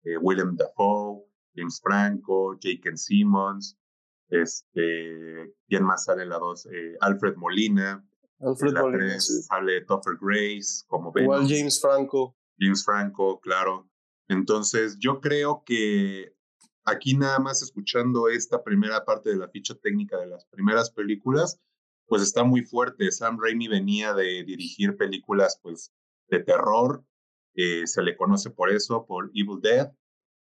eh, 0.03 0.17
Willem 0.17 0.55
Dafoe, 0.55 1.23
James 1.55 1.79
Franco, 1.81 2.57
Jake 2.59 2.97
Simmons, 2.97 3.77
este, 4.29 5.53
¿quién 5.67 5.83
más 5.83 6.05
sale 6.05 6.23
en 6.23 6.29
la 6.29 6.39
dos? 6.39 6.65
Eh, 6.65 6.97
Alfred 7.01 7.35
Molina, 7.35 8.03
Alfred 8.43 8.73
Molina. 8.73 9.19
Sale 9.19 9.81
Topher 9.81 10.17
Grace, 10.19 10.83
como 10.87 11.11
ven. 11.11 11.23
Igual 11.23 11.47
James 11.47 11.79
Franco. 11.79 12.35
James 12.59 12.83
Franco, 12.83 13.39
claro. 13.39 13.89
Entonces, 14.27 14.97
yo 14.99 15.21
creo 15.21 15.63
que 15.65 16.33
aquí 16.85 17.15
nada 17.15 17.39
más 17.39 17.61
escuchando 17.61 18.29
esta 18.29 18.63
primera 18.63 19.05
parte 19.05 19.29
de 19.29 19.37
la 19.37 19.49
ficha 19.49 19.75
técnica 19.75 20.17
de 20.17 20.27
las 20.27 20.45
primeras 20.45 20.91
películas, 20.91 21.59
pues 22.07 22.21
está 22.21 22.43
muy 22.43 22.63
fuerte. 22.63 23.11
Sam 23.11 23.37
Raimi 23.41 23.67
venía 23.67 24.13
de 24.13 24.43
dirigir 24.43 24.97
películas 24.97 25.59
pues 25.61 25.93
de 26.29 26.39
terror, 26.39 27.03
eh, 27.55 27.85
se 27.85 28.01
le 28.01 28.15
conoce 28.15 28.49
por 28.49 28.71
eso, 28.71 29.05
por 29.05 29.31
Evil 29.33 29.61
Dead, 29.61 29.91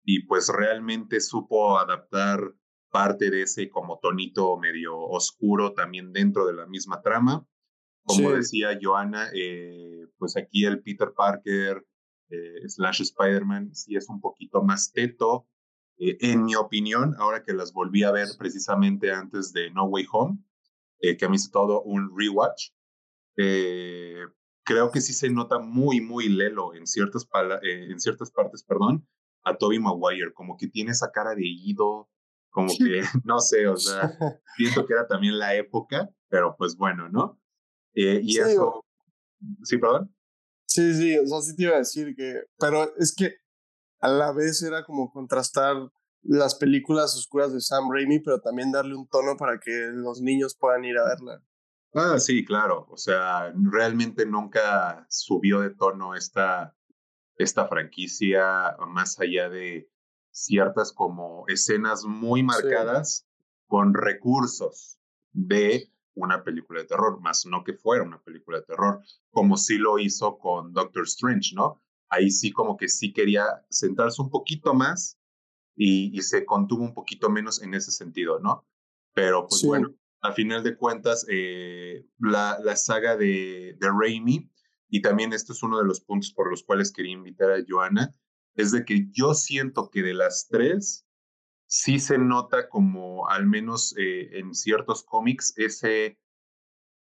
y 0.03 0.25
pues 0.25 0.47
realmente 0.49 1.19
supo 1.19 1.77
adaptar 1.77 2.55
parte 2.91 3.29
de 3.29 3.43
ese 3.43 3.69
como 3.69 3.99
tonito 3.99 4.57
medio 4.57 4.97
oscuro 4.97 5.73
también 5.73 6.11
dentro 6.11 6.45
de 6.45 6.53
la 6.53 6.65
misma 6.67 7.01
trama. 7.01 7.45
Como 8.15 8.31
decía 8.31 8.77
Joana, 8.81 9.29
eh, 9.33 10.07
pues 10.17 10.37
aquí 10.37 10.65
el 10.65 10.81
Peter 10.81 11.13
Parker 11.15 11.85
eh, 12.29 12.67
slash 12.67 13.01
Spider-Man 13.01 13.73
sí 13.73 13.95
es 13.95 14.09
un 14.09 14.21
poquito 14.21 14.61
más 14.61 14.91
teto. 14.91 15.47
Eh, 15.97 16.17
en 16.21 16.43
mi 16.45 16.55
opinión, 16.55 17.15
ahora 17.17 17.43
que 17.43 17.53
las 17.53 17.73
volví 17.73 18.03
a 18.03 18.11
ver 18.11 18.27
precisamente 18.37 19.11
antes 19.11 19.53
de 19.53 19.71
No 19.71 19.85
Way 19.85 20.07
Home, 20.11 20.37
que 20.99 21.25
a 21.25 21.29
mí 21.29 21.35
es 21.35 21.49
todo 21.49 21.81
un 21.81 22.15
rewatch, 22.15 22.69
creo 23.35 24.91
que 24.91 25.01
sí 25.01 25.13
se 25.13 25.31
nota 25.31 25.57
muy, 25.57 25.99
muy 25.99 26.29
lelo 26.29 26.75
en 26.75 26.85
ciertas, 26.85 27.27
en 27.63 27.99
ciertas 27.99 28.29
partes, 28.29 28.63
perdón, 28.63 29.07
a 29.43 29.57
Toby 29.57 29.79
Maguire, 29.79 30.33
como 30.33 30.57
que 30.57 30.67
tiene 30.67 30.91
esa 30.91 31.11
cara 31.11 31.33
de 31.33 31.45
ido, 31.45 32.09
como 32.51 32.71
que, 32.77 33.01
no 33.25 33.39
sé, 33.39 33.67
o 33.67 33.77
sea, 33.77 34.11
pienso 34.57 34.85
que 34.85 34.93
era 34.93 35.07
también 35.07 35.39
la 35.39 35.55
época, 35.55 36.09
pero 36.29 36.55
pues 36.57 36.75
bueno, 36.75 37.09
¿no? 37.09 37.40
Eh, 37.93 38.21
y 38.23 38.39
eso, 38.39 38.85
sí, 39.63 39.77
perdón. 39.77 40.13
Sí, 40.65 40.93
sí, 40.93 41.17
o 41.17 41.27
sea, 41.27 41.41
sí 41.41 41.55
te 41.55 41.63
iba 41.63 41.75
a 41.75 41.79
decir 41.79 42.15
que, 42.15 42.43
pero 42.57 42.95
es 42.97 43.13
que 43.13 43.35
a 43.99 44.07
la 44.09 44.31
vez 44.31 44.63
era 44.63 44.85
como 44.85 45.11
contrastar 45.11 45.75
las 46.23 46.55
películas 46.55 47.15
oscuras 47.15 47.51
de 47.53 47.61
Sam 47.61 47.91
Raimi, 47.91 48.19
pero 48.19 48.39
también 48.39 48.71
darle 48.71 48.95
un 48.95 49.07
tono 49.07 49.35
para 49.37 49.59
que 49.59 49.89
los 49.93 50.21
niños 50.21 50.55
puedan 50.55 50.85
ir 50.85 50.97
a 50.97 51.05
verla. 51.05 51.43
Ah, 51.93 52.19
sí, 52.19 52.45
claro. 52.45 52.87
O 52.89 52.97
sea, 52.97 53.53
realmente 53.55 54.25
nunca 54.25 55.05
subió 55.09 55.59
de 55.59 55.71
tono 55.71 56.15
esta, 56.15 56.75
esta 57.35 57.67
franquicia 57.67 58.75
más 58.87 59.19
allá 59.19 59.49
de 59.49 59.89
ciertas 60.31 60.93
como 60.93 61.43
escenas 61.47 62.05
muy 62.05 62.43
marcadas 62.43 63.27
con 63.67 63.93
recursos 63.93 64.99
de 65.33 65.91
una 66.15 66.43
película 66.43 66.81
de 66.81 66.87
terror, 66.87 67.19
más 67.21 67.45
no 67.45 67.63
que 67.63 67.73
fuera 67.73 68.03
una 68.03 68.21
película 68.21 68.59
de 68.59 68.65
terror, 68.65 69.01
como 69.29 69.57
sí 69.57 69.77
lo 69.77 69.99
hizo 69.99 70.37
con 70.37 70.73
Doctor 70.73 71.03
Strange, 71.03 71.55
¿no? 71.55 71.81
Ahí 72.09 72.29
sí 72.29 72.51
como 72.51 72.77
que 72.77 72.89
sí 72.89 73.13
quería 73.13 73.45
centrarse 73.69 74.21
un 74.21 74.29
poquito 74.29 74.73
más 74.73 75.17
y, 75.75 76.21
se 76.21 76.45
contuvo 76.45 76.83
un 76.83 76.93
poquito 76.93 77.29
menos 77.29 77.61
en 77.61 77.73
ese 77.73 77.91
sentido, 77.91 78.39
¿no? 78.39 78.67
Pero 79.13 79.47
pues 79.47 79.63
bueno, 79.63 79.93
a 80.21 80.33
final 80.33 80.63
de 80.63 80.75
cuentas, 80.75 81.25
eh, 81.29 82.05
la, 82.19 82.59
la, 82.63 82.75
saga 82.75 83.15
de, 83.15 83.77
de 83.79 83.89
Raimi, 83.89 84.51
y 84.89 85.01
también 85.01 85.33
esto 85.33 85.53
es 85.53 85.63
uno 85.63 85.79
de 85.79 85.85
los 85.85 86.01
puntos 86.01 86.31
por 86.33 86.49
los 86.49 86.63
cuales 86.63 86.91
quería 86.91 87.13
invitar 87.13 87.51
a 87.51 87.63
Joana, 87.67 88.13
es 88.55 88.71
de 88.71 88.83
que 88.83 89.07
yo 89.11 89.33
siento 89.33 89.89
que 89.89 90.03
de 90.03 90.13
las 90.13 90.47
tres, 90.49 91.07
sí 91.71 91.99
se 91.99 92.17
nota 92.17 92.67
como, 92.67 93.29
al 93.29 93.47
menos 93.47 93.95
eh, 93.97 94.39
en 94.39 94.53
ciertos 94.53 95.03
cómics, 95.03 95.53
ese 95.55 96.19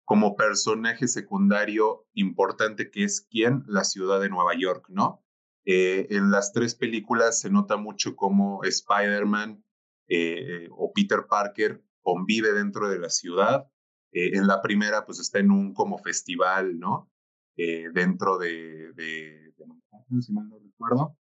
como 0.06 0.38
personaje 0.38 1.08
secundario 1.10 2.08
importante 2.14 2.90
que 2.90 3.04
es 3.04 3.28
quién, 3.30 3.64
la 3.68 3.84
ciudad 3.84 4.22
de 4.22 4.30
Nueva 4.30 4.54
York, 4.58 4.86
¿no? 4.88 5.22
Eh, 5.66 6.08
en 6.12 6.32
las 6.32 6.54
tres 6.54 6.76
películas 6.76 7.42
se 7.42 7.50
nota 7.50 7.76
mucho 7.76 8.16
cómo 8.16 8.64
Spider-Man 8.64 9.66
eh, 10.08 10.70
o 10.72 10.94
Peter 10.94 11.26
Parker 11.30 11.84
convive 12.02 12.54
dentro 12.54 12.90
de 12.90 13.00
la 13.00 13.10
ciudad. 13.10 13.70
en 14.14 14.48
la 14.48 14.62
primera, 14.62 15.06
pues 15.06 15.20
está 15.20 15.40
en 15.40 15.52
un 15.52 15.74
como 15.74 15.98
festival, 15.98 16.80
¿no? 16.80 17.10
dentro 17.56 18.38
de, 18.38 18.94
de, 18.94 19.54
de, 19.58 20.22
si 20.22 20.32
mal 20.32 20.48
no 20.50 20.60
recuerdo. 20.60 21.18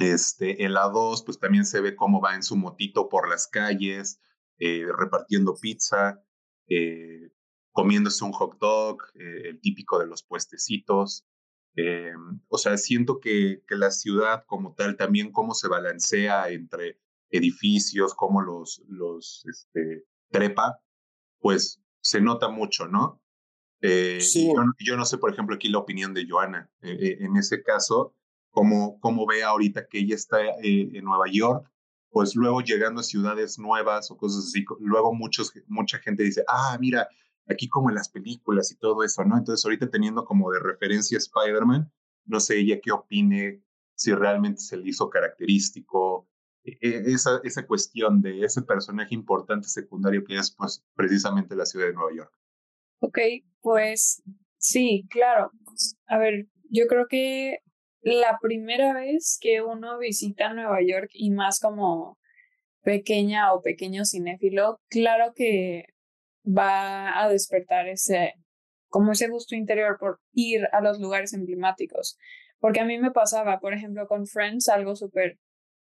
Este, 0.00 0.64
en 0.64 0.72
la 0.72 0.88
2, 0.88 1.24
pues 1.24 1.38
también 1.38 1.66
se 1.66 1.82
ve 1.82 1.94
cómo 1.94 2.22
va 2.22 2.34
en 2.34 2.42
su 2.42 2.56
motito 2.56 3.10
por 3.10 3.28
las 3.28 3.46
calles, 3.46 4.18
eh, 4.58 4.86
repartiendo 4.96 5.54
pizza, 5.60 6.22
eh, 6.68 7.30
comiéndose 7.70 8.24
un 8.24 8.32
hot 8.32 8.58
dog, 8.58 9.02
eh, 9.14 9.50
el 9.50 9.60
típico 9.60 9.98
de 9.98 10.06
los 10.06 10.22
puestecitos. 10.22 11.26
o 12.48 12.58
sea, 12.58 12.78
siento 12.78 13.20
que, 13.20 13.62
que, 13.66 13.76
la 13.76 13.90
ciudad 13.90 14.44
como 14.46 14.74
tal, 14.74 14.96
también 14.96 15.32
cómo 15.32 15.54
se 15.54 15.68
balancea 15.68 16.48
entre 16.48 16.98
edificios, 17.30 18.14
cómo 18.14 18.40
los, 18.40 18.82
los 18.88 19.44
este, 19.46 20.04
trepa, 20.30 20.80
pues 21.38 21.80
se 22.00 22.20
nota 22.20 22.48
mucho, 22.48 22.86
¿no? 22.86 23.22
sí. 23.82 24.46
yo, 24.46 24.62
yo, 24.78 24.96
no 24.96 25.04
sé, 25.04 25.18
por 25.18 25.32
ejemplo, 25.32 25.54
aquí 25.54 25.68
la 25.68 25.78
opinión 25.78 26.12
de 26.12 26.26
Joana. 26.28 26.70
en 26.82 27.36
ese 27.36 27.62
caso, 27.62 28.14
como, 28.50 28.98
como 29.00 29.26
ve 29.26 29.42
ahorita 29.42 29.86
que 29.86 29.98
ella 29.98 30.14
está 30.14 30.40
eh, 30.62 30.90
en 30.92 31.04
Nueva 31.04 31.26
York, 31.30 31.70
pues 32.10 32.34
luego 32.34 32.60
llegando 32.60 33.00
a 33.00 33.04
ciudades 33.04 33.58
nuevas 33.58 34.10
o 34.10 34.16
cosas 34.16 34.46
así, 34.46 34.64
luego 34.80 35.14
muchos, 35.14 35.52
mucha 35.68 35.98
gente 35.98 36.24
dice, 36.24 36.44
ah, 36.48 36.76
mira, 36.80 37.08
aquí 37.48 37.68
como 37.68 37.88
en 37.88 37.94
las 37.94 38.08
películas 38.08 38.70
y 38.72 38.76
todo 38.76 39.04
eso, 39.04 39.24
¿no? 39.24 39.38
Entonces 39.38 39.64
ahorita 39.64 39.90
teniendo 39.90 40.24
como 40.24 40.50
de 40.50 40.60
referencia 40.60 41.18
Spider-Man, 41.18 41.90
no 42.26 42.40
sé 42.40 42.58
ella 42.58 42.80
qué 42.82 42.92
opine, 42.92 43.62
si 43.94 44.12
realmente 44.12 44.60
se 44.60 44.76
le 44.76 44.88
hizo 44.88 45.08
característico, 45.10 46.28
e, 46.64 46.78
e, 46.80 47.12
esa, 47.12 47.40
esa 47.44 47.66
cuestión 47.66 48.20
de 48.20 48.42
ese 48.42 48.62
personaje 48.62 49.14
importante 49.14 49.68
secundario 49.68 50.24
que 50.24 50.36
es 50.36 50.50
pues 50.50 50.84
precisamente 50.94 51.54
la 51.54 51.66
ciudad 51.66 51.86
de 51.86 51.94
Nueva 51.94 52.14
York. 52.14 52.32
Ok, 53.00 53.18
pues 53.60 54.22
sí, 54.58 55.06
claro. 55.10 55.52
A 56.06 56.18
ver, 56.18 56.46
yo 56.70 56.86
creo 56.86 57.06
que 57.08 57.58
la 58.02 58.38
primera 58.40 58.94
vez 58.94 59.38
que 59.40 59.62
uno 59.62 59.98
visita 59.98 60.52
Nueva 60.54 60.78
York 60.82 61.10
y 61.12 61.30
más 61.30 61.60
como 61.60 62.18
pequeña 62.82 63.52
o 63.52 63.62
pequeño 63.62 64.04
cinéfilo, 64.04 64.80
claro 64.88 65.32
que 65.34 65.84
va 66.46 67.22
a 67.22 67.28
despertar 67.28 67.88
ese, 67.88 68.34
como 68.88 69.12
ese 69.12 69.28
gusto 69.28 69.54
interior 69.54 69.98
por 69.98 70.20
ir 70.32 70.66
a 70.72 70.80
los 70.80 70.98
lugares 70.98 71.32
emblemáticos. 71.34 72.16
Porque 72.58 72.80
a 72.80 72.84
mí 72.84 72.98
me 72.98 73.10
pasaba, 73.10 73.60
por 73.60 73.74
ejemplo, 73.74 74.06
con 74.06 74.26
Friends, 74.26 74.68
algo 74.68 74.96
súper, 74.96 75.38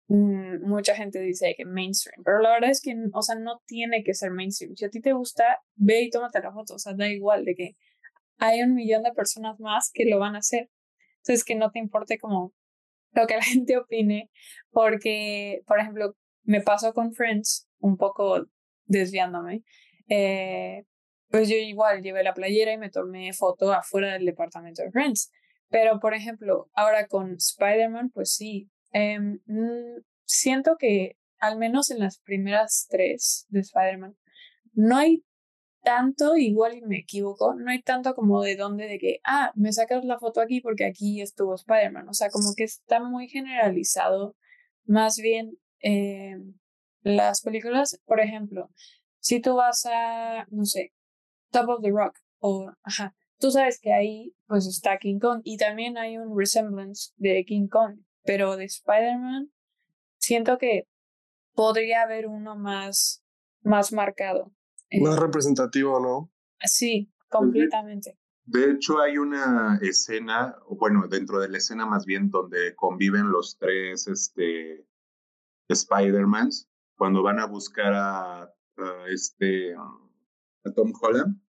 mm, 0.07 0.67
mucha 0.67 0.95
gente 0.95 1.19
dice 1.19 1.53
que 1.57 1.65
mainstream, 1.65 2.23
pero 2.23 2.39
la 2.39 2.51
verdad 2.51 2.69
es 2.71 2.81
que, 2.81 2.95
o 3.13 3.21
sea, 3.21 3.35
no 3.35 3.61
tiene 3.65 4.03
que 4.03 4.13
ser 4.13 4.31
mainstream. 4.31 4.75
Si 4.75 4.85
a 4.85 4.89
ti 4.89 5.01
te 5.01 5.13
gusta, 5.13 5.59
ve 5.75 6.03
y 6.03 6.09
tómate 6.09 6.41
la 6.41 6.51
foto, 6.51 6.75
o 6.75 6.79
sea, 6.79 6.93
da 6.93 7.07
igual 7.09 7.45
de 7.45 7.55
que 7.55 7.75
hay 8.37 8.61
un 8.61 8.73
millón 8.73 9.03
de 9.03 9.11
personas 9.13 9.59
más 9.59 9.91
que 9.93 10.05
lo 10.05 10.19
van 10.19 10.35
a 10.35 10.39
hacer. 10.39 10.69
Entonces, 11.21 11.43
que 11.43 11.55
no 11.55 11.71
te 11.71 11.79
importe 11.79 12.17
como 12.17 12.53
lo 13.13 13.27
que 13.27 13.35
la 13.35 13.43
gente 13.43 13.77
opine, 13.77 14.29
porque, 14.71 15.61
por 15.65 15.79
ejemplo, 15.79 16.15
me 16.43 16.61
pasó 16.61 16.93
con 16.93 17.13
Friends, 17.13 17.67
un 17.79 17.97
poco 17.97 18.47
desviándome, 18.85 19.63
eh, 20.09 20.83
pues 21.29 21.47
yo 21.47 21.55
igual 21.55 22.01
llevé 22.01 22.23
la 22.23 22.33
playera 22.33 22.73
y 22.73 22.77
me 22.77 22.89
tomé 22.89 23.31
foto 23.33 23.71
afuera 23.71 24.13
del 24.13 24.25
departamento 24.25 24.83
de 24.83 24.91
Friends. 24.91 25.31
Pero, 25.69 25.99
por 25.99 26.13
ejemplo, 26.13 26.69
ahora 26.73 27.07
con 27.07 27.35
Spider-Man, 27.35 28.09
pues 28.13 28.33
sí, 28.33 28.69
mm, 28.93 29.37
siento 30.25 30.75
que 30.77 31.15
al 31.41 31.57
menos 31.57 31.89
en 31.89 31.99
las 31.99 32.19
primeras 32.19 32.87
tres 32.89 33.47
de 33.49 33.61
Spider-Man, 33.61 34.15
no 34.73 34.97
hay 34.97 35.23
tanto, 35.83 36.35
igual 36.37 36.75
y 36.75 36.81
me 36.81 36.99
equivoco, 36.99 37.55
no 37.55 37.71
hay 37.71 37.81
tanto 37.81 38.13
como 38.15 38.41
de 38.41 38.55
dónde, 38.55 38.87
de 38.87 38.99
que, 38.99 39.19
ah, 39.23 39.51
me 39.55 39.73
sacas 39.73 40.05
la 40.05 40.19
foto 40.19 40.41
aquí 40.41 40.61
porque 40.61 40.85
aquí 40.85 41.21
estuvo 41.21 41.55
Spider-Man. 41.55 42.09
O 42.09 42.13
sea, 42.13 42.29
como 42.29 42.53
que 42.55 42.63
está 42.63 43.01
muy 43.03 43.27
generalizado. 43.27 44.35
Más 44.85 45.17
bien, 45.17 45.57
eh, 45.81 46.37
las 47.01 47.41
películas, 47.41 47.99
por 48.05 48.19
ejemplo, 48.19 48.69
si 49.19 49.39
tú 49.41 49.55
vas 49.55 49.85
a, 49.85 50.45
no 50.49 50.65
sé, 50.65 50.93
Top 51.51 51.69
of 51.69 51.81
the 51.81 51.89
Rock, 51.89 52.17
o, 52.39 52.71
ajá, 52.83 53.15
tú 53.39 53.51
sabes 53.51 53.79
que 53.79 53.93
ahí 53.93 54.33
pues 54.47 54.67
está 54.67 54.97
King 54.97 55.19
Kong 55.19 55.41
y 55.43 55.57
también 55.57 55.97
hay 55.97 56.17
un 56.17 56.37
resemblance 56.37 57.11
de 57.17 57.43
King 57.45 57.67
Kong, 57.67 57.99
pero 58.23 58.57
de 58.57 58.65
Spider-Man 58.65 59.51
siento 60.17 60.57
que 60.57 60.87
podría 61.53 62.03
haber 62.03 62.27
uno 62.27 62.55
más, 62.55 63.23
más 63.61 63.91
marcado. 63.91 64.51
Más 64.99 65.17
eh, 65.17 65.19
representativo, 65.19 65.99
¿no? 65.99 66.31
Sí, 66.63 67.11
completamente. 67.29 68.17
De 68.45 68.71
hecho, 68.71 68.99
hay 68.99 69.17
una 69.17 69.79
escena, 69.81 70.57
bueno, 70.69 71.07
dentro 71.07 71.39
de 71.39 71.49
la 71.49 71.57
escena 71.57 71.85
más 71.85 72.05
bien, 72.05 72.29
donde 72.29 72.75
conviven 72.75 73.31
los 73.31 73.57
tres 73.57 74.07
este, 74.07 74.85
Spider-Mans, 75.69 76.67
cuando 76.97 77.23
van 77.23 77.39
a 77.39 77.45
buscar 77.45 77.93
a, 77.93 78.53
este, 79.07 79.73
a 79.75 80.71
Tom 80.75 80.91
Holland. 80.99 81.41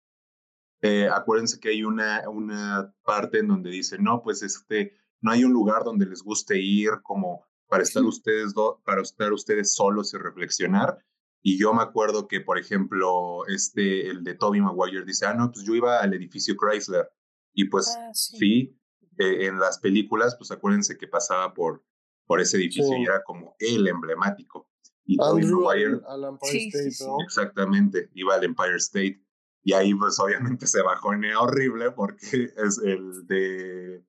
Eh, 0.83 1.07
acuérdense 1.07 1.59
que 1.59 1.69
hay 1.69 1.83
una, 1.83 2.27
una 2.29 2.93
parte 3.03 3.39
en 3.39 3.47
donde 3.47 3.69
dice, 3.69 3.97
no, 3.99 4.21
pues 4.21 4.41
este, 4.43 4.95
no 5.21 5.31
hay 5.31 5.43
un 5.43 5.53
lugar 5.53 5.83
donde 5.83 6.05
les 6.05 6.23
guste 6.23 6.59
ir 6.59 7.01
como 7.03 7.45
para 7.67 7.83
estar 7.83 8.03
ustedes 8.03 8.53
para 8.83 9.01
estar 9.01 9.31
ustedes 9.31 9.73
solos 9.73 10.13
y 10.13 10.17
reflexionar. 10.17 10.97
Y 11.41 11.59
yo 11.59 11.73
me 11.73 11.81
acuerdo 11.81 12.27
que, 12.27 12.41
por 12.41 12.59
ejemplo, 12.59 13.45
este, 13.47 14.09
el 14.09 14.23
de 14.23 14.35
Toby 14.35 14.61
Maguire 14.61 15.05
dice, 15.05 15.25
ah, 15.25 15.33
no, 15.33 15.51
pues 15.51 15.65
yo 15.65 15.73
iba 15.73 15.99
al 15.99 16.13
edificio 16.13 16.55
Chrysler. 16.55 17.09
Y 17.53 17.65
pues 17.65 17.95
ah, 17.97 18.09
sí, 18.13 18.77
eh, 19.17 19.47
en 19.47 19.59
las 19.59 19.79
películas, 19.79 20.35
pues 20.37 20.51
acuérdense 20.51 20.97
que 20.97 21.07
pasaba 21.07 21.53
por, 21.53 21.83
por 22.27 22.39
ese 22.39 22.57
edificio 22.57 22.95
y 22.97 23.03
era 23.03 23.23
como 23.23 23.55
el 23.59 23.87
emblemático. 23.87 24.69
Y 25.03 25.17
Andrew 25.19 25.69
al, 25.69 26.23
Empire 26.23 26.67
State, 26.67 27.11
Exactamente, 27.25 28.09
iba 28.13 28.35
al 28.35 28.43
Empire 28.43 28.77
State. 28.77 29.21
Y 29.63 29.73
ahí 29.73 29.93
pues 29.93 30.19
obviamente 30.19 30.65
se 30.67 30.81
bajonea 30.81 31.39
horrible 31.39 31.91
porque 31.91 32.19
es 32.57 32.79
el 32.83 33.25
de 33.27 34.05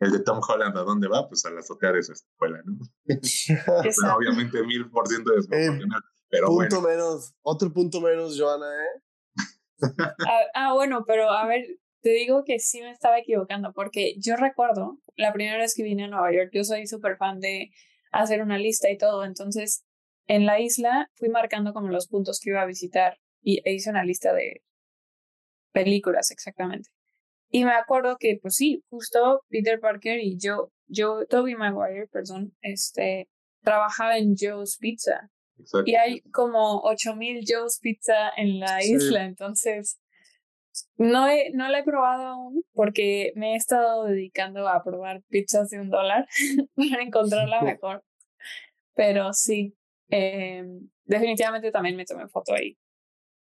el 0.00 0.12
de 0.12 0.20
Tom 0.20 0.40
Holland, 0.46 0.76
¿a 0.76 0.82
dónde 0.82 1.08
va? 1.08 1.28
Pues 1.28 1.44
a 1.44 1.50
la 1.50 1.58
azotea 1.58 1.92
de 1.92 2.04
su 2.04 2.12
escuela, 2.12 2.62
¿no? 2.64 2.78
obviamente 4.16 4.62
mil 4.62 4.88
por 4.90 5.08
ciento 5.08 5.32
desproporcional. 5.32 6.02
Pero 6.28 6.48
punto 6.48 6.80
menos, 6.80 7.34
otro 7.42 7.72
punto 7.72 8.00
menos, 8.00 8.38
Joana, 8.38 8.66
¿eh? 8.66 9.86
ah, 10.26 10.40
ah, 10.54 10.72
bueno, 10.74 11.04
pero 11.06 11.30
a 11.30 11.46
ver, 11.46 11.64
te 12.00 12.10
digo 12.10 12.44
que 12.44 12.58
sí 12.58 12.80
me 12.80 12.90
estaba 12.90 13.18
equivocando, 13.18 13.72
porque 13.72 14.14
yo 14.18 14.36
recuerdo 14.36 14.98
la 15.16 15.32
primera 15.32 15.58
vez 15.58 15.74
que 15.74 15.82
vine 15.82 16.04
a 16.04 16.08
Nueva 16.08 16.32
York, 16.32 16.50
yo 16.52 16.64
soy 16.64 16.86
súper 16.86 17.16
fan 17.16 17.40
de 17.40 17.70
hacer 18.12 18.42
una 18.42 18.58
lista 18.58 18.90
y 18.90 18.98
todo, 18.98 19.24
entonces 19.24 19.84
en 20.26 20.46
la 20.46 20.60
isla 20.60 21.10
fui 21.14 21.28
marcando 21.28 21.72
como 21.72 21.88
los 21.88 22.06
puntos 22.06 22.40
que 22.40 22.50
iba 22.50 22.62
a 22.62 22.66
visitar 22.66 23.18
y 23.42 23.60
e 23.64 23.72
hice 23.72 23.90
una 23.90 24.04
lista 24.04 24.32
de 24.32 24.62
películas 25.72 26.30
exactamente. 26.30 26.90
Y 27.50 27.64
me 27.64 27.72
acuerdo 27.72 28.16
que, 28.18 28.38
pues 28.40 28.56
sí, 28.56 28.84
justo 28.90 29.42
Peter 29.48 29.80
Parker 29.80 30.20
y 30.20 30.38
yo, 30.38 30.70
yo, 30.86 31.24
Toby 31.26 31.54
Maguire, 31.54 32.08
perdón, 32.08 32.54
este, 32.60 33.28
trabajaba 33.62 34.18
en 34.18 34.34
Joe's 34.38 34.76
Pizza. 34.76 35.30
Y 35.84 35.94
hay 35.94 36.20
como 36.32 36.80
8000 36.82 37.44
Joe's 37.46 37.78
Pizza 37.80 38.30
en 38.36 38.60
la 38.60 38.82
isla, 38.84 39.24
entonces 39.24 39.98
no, 40.96 41.28
he, 41.28 41.50
no 41.52 41.68
la 41.68 41.80
he 41.80 41.84
probado 41.84 42.22
aún 42.24 42.64
porque 42.72 43.32
me 43.36 43.52
he 43.52 43.56
estado 43.56 44.04
dedicando 44.04 44.68
a 44.68 44.82
probar 44.82 45.22
pizzas 45.28 45.70
de 45.70 45.80
un 45.80 45.90
dólar 45.90 46.26
para 46.76 47.02
encontrarla 47.02 47.62
mejor. 47.62 48.04
Pero 48.94 49.32
sí, 49.32 49.76
eh, 50.10 50.64
definitivamente 51.04 51.70
también 51.70 51.96
me 51.96 52.04
tomé 52.04 52.28
foto 52.28 52.54
ahí. 52.54 52.76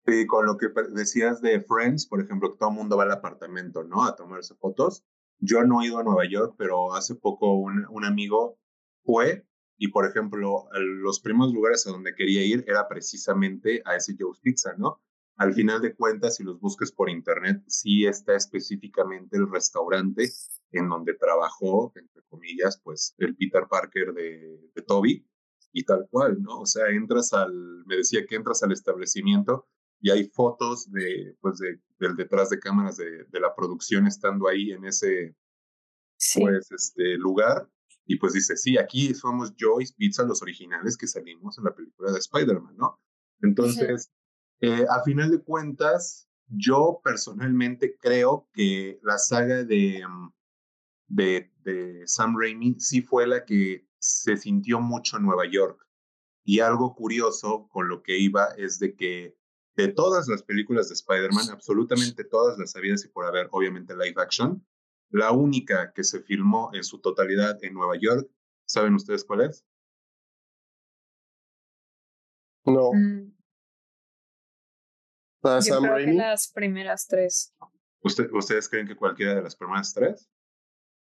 Sí, 0.06 0.28
con 0.28 0.46
lo 0.46 0.58
que 0.58 0.68
decías 0.94 1.42
de 1.42 1.62
Friends, 1.62 2.08
por 2.08 2.22
ejemplo, 2.22 2.52
que 2.52 2.60
todo 2.60 2.70
el 2.70 2.76
mundo 2.76 2.98
va 2.98 3.04
al 3.04 3.12
apartamento, 3.12 3.84
¿no? 3.84 4.04
A 4.06 4.16
tomarse 4.16 4.54
fotos. 4.56 5.04
Yo 5.40 5.64
no 5.64 5.82
he 5.82 5.88
ido 5.88 5.98
a 5.98 6.04
Nueva 6.04 6.30
York, 6.30 6.56
pero 6.58 6.94
hace 6.94 7.16
poco 7.16 7.56
un, 7.56 7.86
un 7.90 8.06
amigo 8.06 8.60
fue 9.04 9.46
y, 9.78 9.90
por 9.90 10.06
ejemplo, 10.06 10.68
los 10.74 11.20
primeros 11.20 11.54
lugares 11.54 11.86
a 11.86 11.92
donde 11.92 12.16
quería 12.16 12.44
ir 12.44 12.64
era 12.68 12.88
precisamente 12.88 13.82
a 13.86 13.96
ese 13.96 14.16
Joe's 14.18 14.40
Pizza, 14.40 14.74
¿no? 14.78 15.02
Al 15.38 15.54
final 15.54 15.82
de 15.82 15.94
cuentas, 15.94 16.38
si 16.38 16.44
los 16.44 16.60
busques 16.60 16.94
por 16.94 17.10
internet, 17.10 17.62
sí 17.68 18.06
está 18.06 18.36
específicamente 18.36 19.36
el 19.36 19.52
restaurante 19.52 20.30
en 20.72 20.88
donde 20.88 21.14
trabajó, 21.14 21.92
entre 21.96 22.24
comillas, 22.30 22.80
pues 22.82 23.16
el 23.18 23.36
Peter 23.36 23.68
Parker 23.70 24.14
de, 24.14 24.72
de 24.74 24.82
Toby 24.82 25.26
y 25.74 25.84
tal 25.84 26.08
cual, 26.10 26.42
¿no? 26.42 26.62
O 26.62 26.66
sea, 26.66 26.88
entras 26.88 27.34
al, 27.34 27.86
me 27.86 27.98
decía 27.98 28.26
que 28.26 28.36
entras 28.36 28.64
al 28.64 28.72
establecimiento 28.72 29.68
y 30.00 30.10
hay 30.10 30.26
fotos 30.30 30.90
de, 30.92 31.36
pues 31.42 31.58
de, 31.58 31.82
del 32.00 32.16
detrás 32.16 32.50
de 32.50 32.60
cámaras 32.60 32.96
de, 32.96 33.26
de, 33.26 33.40
la 33.40 33.54
producción 33.54 34.08
estando 34.08 34.48
ahí 34.48 34.72
en 34.72 34.86
ese 34.86 35.36
pues, 36.36 36.72
este, 36.72 37.18
lugar. 37.18 37.68
Y 38.06 38.18
pues 38.18 38.34
dice, 38.34 38.56
sí, 38.56 38.78
aquí 38.78 39.14
somos 39.14 39.54
Joyce 39.60 39.94
Pizza, 39.98 40.24
los 40.24 40.42
originales 40.42 40.96
que 40.98 41.08
salimos 41.08 41.58
en 41.58 41.64
la 41.64 41.74
película 41.74 42.12
de 42.12 42.20
Spider-Man, 42.20 42.76
¿no? 42.78 43.00
Entonces, 43.42 44.12
eh, 44.62 44.86
a 44.90 45.04
final 45.04 45.32
de 45.32 45.42
cuentas, 45.42 46.30
yo 46.48 47.02
personalmente 47.04 47.98
creo 48.00 48.48
que 48.54 49.00
la 49.04 49.18
saga 49.18 49.64
de, 49.64 50.04
mm, 50.08 50.34
de, 51.08 51.52
de 51.64 52.04
Sam 52.06 52.36
Raimi 52.40 52.80
sí 52.80 53.02
fue 53.02 53.28
la 53.28 53.44
que 53.44 53.88
se 54.00 54.38
sintió 54.38 54.80
mucho 54.80 55.18
en 55.18 55.24
Nueva 55.24 55.50
York. 55.50 55.82
Y 56.44 56.60
algo 56.60 56.96
curioso 56.96 57.68
con 57.70 57.90
lo 57.90 58.04
que 58.04 58.20
iba 58.20 58.50
es 58.58 58.78
de 58.78 58.96
que 58.96 59.36
de 59.76 59.88
todas 59.90 60.28
las 60.28 60.44
películas 60.44 60.90
de 60.90 60.94
Spider-Man, 60.94 61.50
absolutamente 61.50 62.24
todas 62.24 62.58
las 62.58 62.76
habidas 62.76 63.04
y 63.04 63.10
por 63.10 63.26
haber, 63.26 63.50
obviamente 63.52 63.96
live 63.96 64.16
action, 64.18 64.66
la 65.16 65.32
única 65.32 65.94
que 65.94 66.04
se 66.04 66.22
filmó 66.22 66.72
en 66.74 66.84
su 66.84 67.00
totalidad 67.00 67.58
en 67.64 67.74
Nueva 67.74 67.96
York, 67.98 68.30
¿saben 68.66 68.96
ustedes 68.96 69.24
cuál 69.24 69.42
es? 69.42 69.66
No. 72.66 72.92
Mm. 72.92 73.34
Yo 75.42 75.80
creo 75.80 75.96
que 75.96 76.14
las 76.14 76.52
primeras 76.52 77.08
tres. 77.08 77.56
¿Ustedes 78.02 78.68
creen 78.68 78.88
que 78.88 78.96
cualquiera 78.98 79.36
de 79.36 79.44
las 79.44 79.56
primeras 79.56 79.94
tres? 79.94 80.30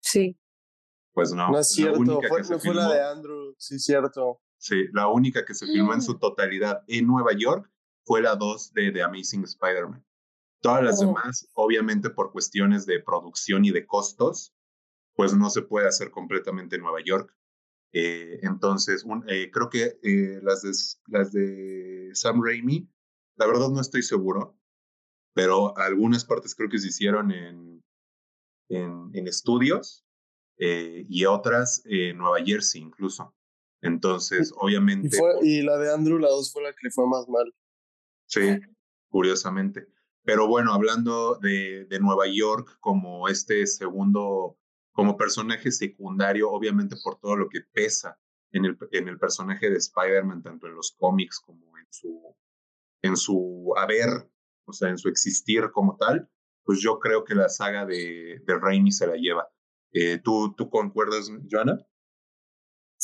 Sí. 0.02 0.40
Pues 1.12 1.34
no. 1.34 1.52
No 1.52 1.60
es 1.60 1.72
cierto, 1.72 2.22
fue, 2.30 2.42
no 2.42 2.60
fue 2.60 2.74
la 2.74 2.94
de 2.94 3.02
Andrew, 3.02 3.54
sí, 3.58 3.80
cierto. 3.80 4.40
Sí, 4.58 4.86
la 4.94 5.10
única 5.10 5.44
que 5.44 5.54
se 5.54 5.66
filmó 5.66 5.94
en 5.94 6.02
su 6.02 6.14
mm. 6.14 6.20
totalidad 6.20 6.84
en 6.88 7.06
Nueva 7.06 7.34
York 7.34 7.70
fue 8.06 8.22
la 8.22 8.36
2 8.36 8.72
de 8.72 8.92
The 8.94 9.04
Amazing 9.04 9.44
Spider-Man. 9.44 10.06
Todas 10.62 10.84
las 10.84 11.00
demás, 11.00 11.48
obviamente 11.54 12.10
por 12.10 12.32
cuestiones 12.32 12.86
de 12.86 13.00
producción 13.00 13.66
y 13.66 13.72
de 13.72 13.86
costos, 13.86 14.56
pues 15.16 15.34
no 15.34 15.50
se 15.50 15.62
puede 15.62 15.88
hacer 15.88 16.12
completamente 16.12 16.76
en 16.76 16.82
Nueva 16.82 17.00
York. 17.04 17.36
Eh, 17.94 18.40
entonces, 18.42 19.06
eh, 19.28 19.50
creo 19.52 19.70
que 19.70 19.98
eh, 20.04 20.40
las, 20.44 20.62
de, 20.62 20.72
las 21.08 21.32
de 21.32 22.10
Sam 22.14 22.44
Raimi, 22.44 22.90
la 23.38 23.48
verdad 23.48 23.70
no 23.70 23.80
estoy 23.80 24.04
seguro, 24.04 24.60
pero 25.34 25.78
algunas 25.78 26.26
partes 26.26 26.56
creo 26.56 26.70
que 26.70 26.80
se 26.80 26.90
hicieron 26.90 27.32
en, 27.32 27.84
en, 28.70 29.12
en 29.14 29.28
estudios 29.28 30.06
y 30.58 31.26
otras 31.26 31.82
en 31.86 32.18
Nueva 32.18 32.38
Jersey 32.46 32.82
incluso. 32.82 33.36
Entonces, 33.82 34.54
obviamente... 34.58 35.18
Y, 35.44 35.60
y 35.60 35.62
la 35.62 35.78
de 35.78 35.94
Andrew, 35.94 36.18
la 36.18 36.30
2 36.30 36.52
fue 36.52 36.64
la 36.64 36.72
que 36.72 36.80
le 36.84 36.92
fue 36.92 37.08
más 37.08 37.28
mal. 37.28 37.54
Sí, 38.26 38.58
curiosamente. 39.10 39.88
Pero 40.26 40.48
bueno, 40.48 40.74
hablando 40.74 41.36
de, 41.36 41.86
de 41.86 42.00
Nueva 42.00 42.26
York 42.28 42.78
como 42.80 43.28
este 43.30 43.66
segundo, 43.68 44.58
como 44.92 45.18
personaje 45.18 45.72
secundario, 45.72 46.50
obviamente 46.50 46.96
por 47.04 47.20
todo 47.20 47.36
lo 47.36 47.48
que 47.48 47.62
pesa 47.62 48.18
en 48.52 48.66
el, 48.66 48.78
en 48.92 49.08
el 49.08 49.20
personaje 49.20 49.70
de 49.70 49.78
Spider-Man, 49.78 50.42
tanto 50.42 50.68
en 50.68 50.76
los 50.76 50.96
cómics 50.98 51.40
como 51.40 51.78
en 51.78 51.86
su, 51.92 52.36
en 53.04 53.16
su 53.16 53.74
haber, 53.78 54.30
o 54.66 54.74
sea, 54.74 54.90
en 54.90 54.98
su 54.98 55.10
existir 55.10 55.70
como 55.72 55.96
tal, 55.98 56.28
pues 56.64 56.82
yo 56.82 57.00
creo 57.00 57.24
que 57.24 57.36
la 57.36 57.48
saga 57.48 57.86
de, 57.86 58.42
de 58.44 58.60
Raimi 58.60 58.92
se 58.92 59.06
la 59.06 59.16
lleva. 59.16 59.48
Eh, 59.92 60.20
¿tú, 60.24 60.56
¿Tú 60.58 60.70
concuerdas, 60.70 61.32
Joana? 61.50 61.78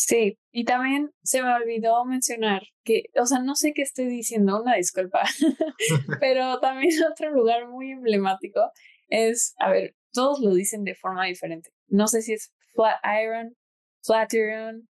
Sí, 0.08 0.40
y 0.52 0.66
también 0.66 1.12
se 1.22 1.44
me 1.44 1.54
olvidó 1.54 2.04
mencionar 2.06 2.64
que, 2.84 3.04
o 3.20 3.28
sea, 3.28 3.38
no 3.38 3.54
sé 3.56 3.72
qué 3.74 3.84
estoy 3.84 4.06
diciendo, 4.06 4.60
una 4.60 4.76
disculpa, 4.76 5.22
pero 6.20 6.60
también 6.60 6.92
otro 7.12 7.32
lugar 7.32 7.68
muy 7.68 7.92
emblemático 7.92 8.72
es, 9.10 9.54
a 9.60 9.70
ver, 9.70 9.96
todos 10.12 10.40
lo 10.40 10.56
dicen 10.56 10.84
de 10.86 10.96
forma 10.96 11.26
diferente. 11.26 11.70
No 11.88 12.08
sé 12.08 12.24
si 12.24 12.34
es 12.34 12.52
Flatiron, 12.74 13.56
Flatiron, 14.04 14.90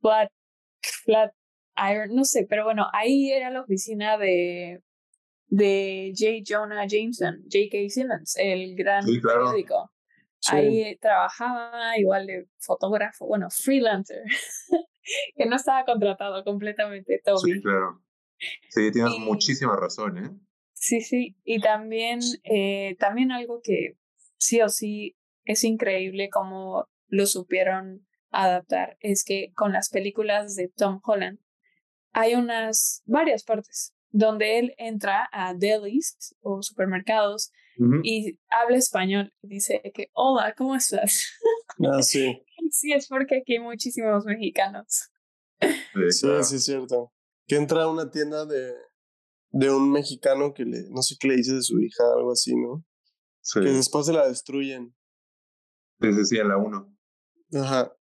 Flat, 0.00 0.30
Flat 1.04 1.32
Iron, 1.90 2.14
no 2.14 2.24
sé, 2.24 2.46
pero 2.48 2.64
bueno, 2.64 2.86
ahí 2.94 3.32
era 3.32 3.50
la 3.50 3.60
oficina 3.60 4.16
de, 4.16 4.80
de 5.48 6.14
J. 6.16 6.42
Jonah 6.46 6.86
Jameson, 6.86 7.42
J.K. 7.52 7.90
Simmons, 7.90 8.34
el 8.38 8.76
gran 8.76 9.04
periódico. 9.04 9.90
Ahí 10.50 10.96
trabajaba 10.96 11.98
igual 11.98 12.26
de 12.26 12.48
fotógrafo, 12.58 13.26
bueno, 13.26 13.48
freelancer, 13.50 14.22
que 15.36 15.46
no 15.46 15.56
estaba 15.56 15.84
contratado 15.84 16.44
completamente. 16.44 17.20
Sí, 17.42 17.60
claro. 17.60 18.02
Sí, 18.68 18.90
tienes 18.92 19.18
muchísima 19.18 19.76
razón, 19.76 20.18
¿eh? 20.18 20.30
Sí, 20.72 21.00
sí. 21.00 21.36
Y 21.44 21.60
también, 21.60 22.20
eh, 22.44 22.96
también 22.98 23.32
algo 23.32 23.60
que 23.62 23.96
sí 24.36 24.60
o 24.60 24.68
sí 24.68 25.16
es 25.44 25.64
increíble 25.64 26.28
cómo 26.30 26.88
lo 27.08 27.26
supieron 27.26 28.06
adaptar 28.30 28.96
es 29.00 29.24
que 29.24 29.52
con 29.54 29.72
las 29.72 29.88
películas 29.88 30.56
de 30.56 30.68
Tom 30.68 31.00
Holland 31.04 31.38
hay 32.12 32.34
unas 32.34 33.02
varias 33.06 33.44
partes 33.44 33.94
donde 34.10 34.58
él 34.58 34.74
entra 34.78 35.28
a 35.32 35.54
delis 35.54 36.36
o 36.40 36.62
supermercados 36.62 37.52
y 38.02 38.38
habla 38.48 38.76
español. 38.76 39.32
Dice 39.42 39.80
que, 39.94 40.08
hola, 40.12 40.54
¿cómo 40.56 40.76
estás? 40.76 41.32
Ah, 41.80 42.02
sí. 42.02 42.42
sí, 42.70 42.92
es 42.92 43.08
porque 43.08 43.38
aquí 43.38 43.54
hay 43.54 43.60
muchísimos 43.60 44.24
mexicanos. 44.24 45.10
Sí, 45.60 46.10
sí, 46.10 46.56
es 46.56 46.64
cierto. 46.64 47.12
Que 47.46 47.56
entra 47.56 47.84
a 47.84 47.90
una 47.90 48.10
tienda 48.10 48.46
de, 48.46 48.74
de 49.50 49.70
un 49.70 49.90
mexicano 49.90 50.52
que 50.54 50.64
le, 50.64 50.88
no 50.90 51.02
sé 51.02 51.16
qué 51.18 51.28
le 51.28 51.36
dice 51.36 51.54
de 51.54 51.62
su 51.62 51.80
hija, 51.80 52.02
algo 52.16 52.32
así, 52.32 52.54
¿no? 52.56 52.84
Sí. 53.40 53.60
Que 53.60 53.70
después 53.70 54.06
se 54.06 54.12
la 54.12 54.26
destruyen. 54.26 54.94
Les 55.98 56.16
decía 56.16 56.44
la 56.44 56.56
uno. 56.56 56.94
Ajá. 57.52 57.94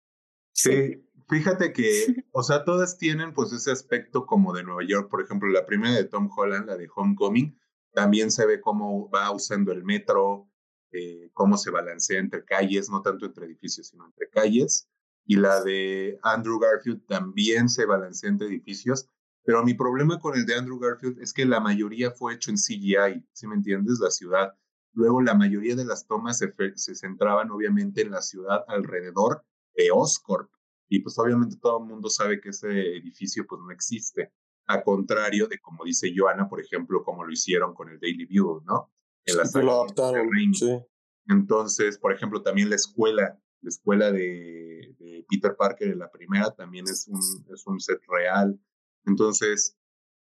Sí, 0.54 1.04
fíjate 1.30 1.74
que, 1.74 1.84
o 2.32 2.44
sea, 2.44 2.64
todas 2.64 2.98
tienen 2.98 3.34
pues 3.34 3.52
ese 3.52 3.72
aspecto 3.72 4.26
como 4.26 4.54
de 4.54 4.64
Nueva 4.64 4.82
York. 4.88 5.10
Por 5.10 5.22
ejemplo, 5.22 5.50
la 5.50 5.66
primera 5.66 5.96
de 5.96 6.06
Tom 6.06 6.30
Holland, 6.36 6.68
la 6.68 6.78
de 6.78 6.88
Homecoming, 6.94 7.58
también 7.94 8.32
se 8.32 8.46
ve 8.46 8.62
cómo 8.62 9.10
va 9.10 9.32
usando 9.32 9.72
el 9.72 9.84
metro, 9.84 10.50
eh, 10.92 11.30
cómo 11.34 11.58
se 11.58 11.72
balancea 11.72 12.20
entre 12.20 12.44
calles, 12.46 12.90
no 12.90 13.02
tanto 13.02 13.26
entre 13.26 13.46
edificios, 13.46 13.88
sino 13.88 14.06
entre 14.06 14.30
calles. 14.30 14.90
y 15.26 15.38
la 15.38 15.64
de 15.64 16.20
Andrew 16.22 16.60
Garfield 16.60 17.06
también 17.08 17.70
se 17.70 17.86
balancea 17.86 18.30
entre 18.30 18.48
edificios, 18.48 19.08
pero 19.46 19.64
mi 19.64 19.74
problema 19.74 20.20
con 20.20 20.36
el 20.38 20.46
de 20.46 20.56
Andrew 20.56 20.80
Garfield 20.80 21.20
es 21.22 21.34
que 21.34 21.46
la 21.46 21.60
mayoría 21.60 22.12
fue 22.12 22.34
hecho 22.34 22.52
en 22.52 22.58
CGI, 22.58 23.26
si 23.34 23.48
me 23.48 23.56
entiendes? 23.56 24.00
La 24.00 24.12
ciudad. 24.12 24.54
Luego 24.94 25.22
la 25.22 25.34
mayoría 25.34 25.76
de 25.76 25.86
las 25.86 26.08
tomas 26.08 26.38
se, 26.38 26.54
se 26.76 26.96
centraban 26.96 27.52
obviamente 27.52 28.02
en 28.02 28.12
la 28.12 28.22
ciudad 28.22 28.64
alrededor 28.68 29.46
de 29.76 29.92
Oscorp. 29.92 30.52
Y 30.88 31.00
pues 31.00 31.18
obviamente 31.18 31.58
todo 31.62 31.80
el 31.80 31.90
mundo 31.90 32.10
sabe 32.10 32.40
que 32.40 32.50
ese 32.50 32.98
edificio 32.98 33.46
pues 33.48 33.62
no 33.62 33.72
existe. 33.72 34.32
A 34.68 34.82
contrario 34.82 35.48
de 35.48 35.60
como 35.60 35.84
dice 35.84 36.14
Joana, 36.16 36.48
por 36.48 36.62
ejemplo, 36.62 37.04
como 37.04 37.24
lo 37.24 37.32
hicieron 37.32 37.74
con 37.74 37.90
el 37.90 38.00
Daily 38.00 38.26
View, 38.26 38.62
¿no? 38.66 38.92
En 39.26 39.38
la 39.38 39.62
lo 39.62 39.82
adaptaron, 39.84 40.30
sí. 40.54 40.80
Entonces, 41.28 41.98
por 41.98 42.14
ejemplo, 42.14 42.42
también 42.42 42.70
la 42.70 42.76
escuela, 42.76 43.40
la 43.62 43.70
escuela 43.70 44.12
de, 44.12 44.96
de, 45.00 45.26
Peter 45.30 45.56
Parker 45.56 45.90
en 45.90 46.00
la 46.00 46.12
primera 46.12 46.52
también 46.52 46.86
es 46.86 47.08
un, 47.08 47.20
es 47.54 47.66
un 47.66 47.80
set 47.80 48.02
real. 48.08 48.60
Entonces, 49.06 49.78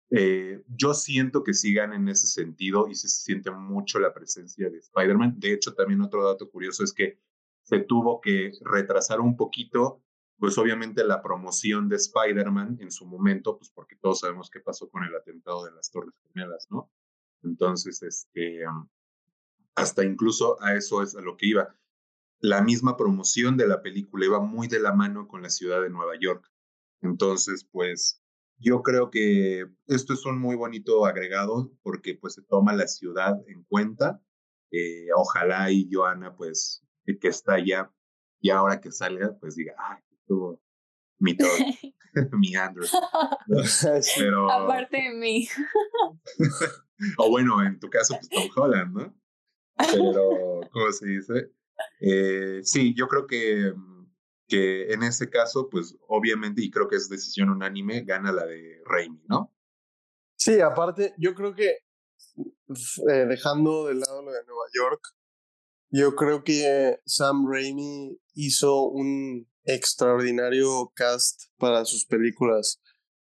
eh, 0.10 0.64
yo 0.68 0.94
siento 0.94 1.44
que 1.44 1.54
sigan 1.54 1.94
en 1.94 2.08
ese 2.08 2.28
sentido 2.28 2.88
y 2.88 2.96
se 2.96 3.10
siente 3.10 3.52
mucho 3.52 4.00
la 4.00 4.14
presencia 4.14 4.70
de 4.70 4.78
Spider-Man. 4.80 5.36
De 5.38 5.54
hecho, 5.54 5.74
también 5.74 6.02
otro 6.02 6.26
dato 6.26 6.50
curioso 6.50 6.84
es 6.84 6.94
que 6.94 7.20
se 7.64 7.80
tuvo 7.80 8.22
que 8.22 8.52
retrasar 8.62 9.20
un 9.20 9.36
poquito, 9.36 10.02
pues 10.40 10.58
obviamente 10.58 11.04
la 11.04 11.22
promoción 11.22 11.90
de 11.90 11.96
Spider-Man 11.96 12.78
en 12.80 12.92
su 12.92 13.06
momento, 13.06 13.58
pues 13.58 13.70
porque 13.70 13.96
todos 13.96 14.20
sabemos 14.20 14.50
qué 14.50 14.60
pasó 14.60 14.90
con 14.90 15.04
el 15.04 15.16
atentado 15.16 15.66
de 15.66 15.72
las 15.72 15.90
Torres 15.90 16.14
Gemelas, 16.28 16.68
¿no? 16.70 16.92
Entonces, 17.44 18.04
este, 18.04 18.64
hasta 19.76 20.04
incluso 20.04 20.62
a 20.62 20.76
eso 20.76 21.02
es 21.02 21.16
a 21.16 21.22
lo 21.22 21.38
que 21.38 21.48
iba. 21.48 21.76
La 22.40 22.62
misma 22.62 22.98
promoción 22.98 23.58
de 23.58 23.68
la 23.68 23.82
película 23.82 24.26
iba 24.26 24.40
muy 24.40 24.68
de 24.68 24.80
la 24.80 24.94
mano 24.94 25.28
con 25.28 25.42
la 25.42 25.50
ciudad 25.50 25.82
de 25.82 25.90
Nueva 25.90 26.14
York. 26.20 26.52
Entonces, 27.02 27.68
pues 27.72 28.22
yo 28.60 28.82
creo 28.84 29.10
que 29.10 29.66
esto 29.88 30.14
es 30.14 30.26
un 30.26 30.40
muy 30.40 30.56
bonito 30.56 31.06
agregado 31.06 31.72
porque 31.84 32.16
pues 32.16 32.34
se 32.34 32.44
toma 32.44 32.74
la 32.74 32.88
ciudad 32.88 33.36
en 33.48 33.64
cuenta. 33.64 34.22
Eh, 34.72 35.08
ojalá 35.16 35.72
y 35.72 35.88
Joana 35.92 36.36
pues 36.36 36.84
que 37.06 37.28
está 37.30 37.54
allá 37.54 37.90
y 38.42 38.50
ahora 38.50 38.82
que 38.82 38.92
salga 38.92 39.38
pues 39.40 39.56
diga, 39.56 39.74
ay, 39.78 40.02
estuvo 40.28 40.62
mi 41.20 41.36
mi 42.32 42.56
Andrew. 42.56 42.86
Pero... 44.18 44.52
Aparte 44.52 44.98
de 44.98 45.14
mí. 45.14 45.48
o 47.18 47.30
bueno, 47.30 47.64
en 47.64 47.80
tu 47.80 47.90
caso 47.90 48.16
pues 48.16 48.30
Tom 48.30 48.50
Holland, 48.56 48.96
¿no? 48.96 49.16
Pero, 49.78 50.62
¿cómo 50.72 50.92
se 50.92 51.06
dice? 51.08 51.52
Eh, 52.00 52.62
sí, 52.64 52.96
yo 52.96 53.08
creo 53.08 53.28
que 53.28 53.72
que 54.48 54.94
en 54.94 55.04
ese 55.04 55.30
caso, 55.30 55.70
pues 55.70 55.98
obviamente, 56.08 56.62
y 56.64 56.72
creo 56.72 56.88
que 56.88 56.96
es 56.96 57.10
decisión 57.10 57.50
unánime, 57.50 58.06
gana 58.06 58.32
la 58.32 58.46
de 58.46 58.82
Raimi, 58.86 59.22
¿no? 59.28 59.54
Sí, 60.38 60.62
aparte, 60.62 61.14
yo 61.18 61.36
creo 61.36 61.54
que 61.54 61.70
eh, 61.70 63.26
dejando 63.28 63.88
de 63.88 63.96
lado 63.96 64.22
lo 64.22 64.32
de 64.32 64.46
Nueva 64.46 64.66
York, 64.74 65.02
yo 65.90 66.16
creo 66.16 66.44
que 66.44 67.00
Sam 67.06 67.46
Raimi 67.50 68.18
hizo 68.36 68.84
un 68.84 69.48
extraordinario 69.68 70.92
cast 70.96 71.44
para 71.58 71.86
sus 71.86 72.06
películas. 72.06 72.82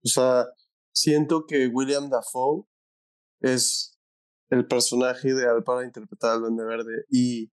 O 0.04 0.10
sea, 0.10 0.48
siento 0.92 1.46
que 1.46 1.68
William 1.68 2.10
Dafoe 2.10 2.66
es 3.40 3.98
el 4.50 4.68
personaje 4.68 5.30
ideal 5.30 5.64
para 5.64 5.86
interpretar 5.86 6.32
al 6.32 6.42
Duende 6.42 6.66
Verde 6.66 7.06
y 7.10 7.52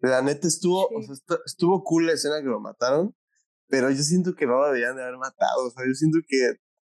la 0.00 0.22
neta 0.22 0.46
estuvo, 0.46 0.86
o 0.86 1.02
sea, 1.02 1.38
estuvo 1.44 1.82
cool 1.82 2.06
la 2.06 2.12
escena 2.12 2.40
que 2.40 2.48
lo 2.48 2.60
mataron, 2.60 3.16
pero 3.66 3.90
yo 3.90 4.02
siento 4.02 4.34
que 4.34 4.46
no 4.46 4.60
lo 4.60 4.72
debían 4.72 4.96
de 4.96 5.02
haber 5.02 5.16
matado. 5.16 5.66
O 5.66 5.70
sea, 5.70 5.84
yo 5.86 5.92
siento 5.94 6.18
que, 6.26 6.54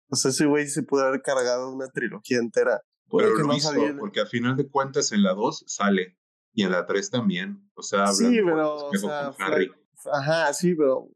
o 0.10 0.16
sea, 0.16 0.30
ese 0.30 0.46
güey 0.46 0.68
se 0.68 0.84
pudo 0.84 1.06
haber 1.06 1.22
cargado 1.22 1.74
una 1.74 1.88
trilogía 1.90 2.38
entera. 2.38 2.82
Pero 3.10 3.36
lo 3.36 3.56
hizo, 3.56 3.72
porque 4.00 4.22
al 4.22 4.28
final 4.28 4.56
de 4.56 4.70
cuentas 4.70 5.12
en 5.12 5.24
la 5.24 5.34
2 5.34 5.66
sale 5.68 6.18
y 6.54 6.64
en 6.64 6.72
la 6.72 6.86
3 6.86 7.10
también. 7.10 7.70
O 7.74 7.82
sea, 7.82 8.08
sí, 8.08 8.40
pero, 8.46 8.88
o 8.88 8.94
sea, 8.94 9.34
Harry. 9.40 9.70
Ajá, 10.12 10.54
sí, 10.54 10.76
pero, 10.76 11.10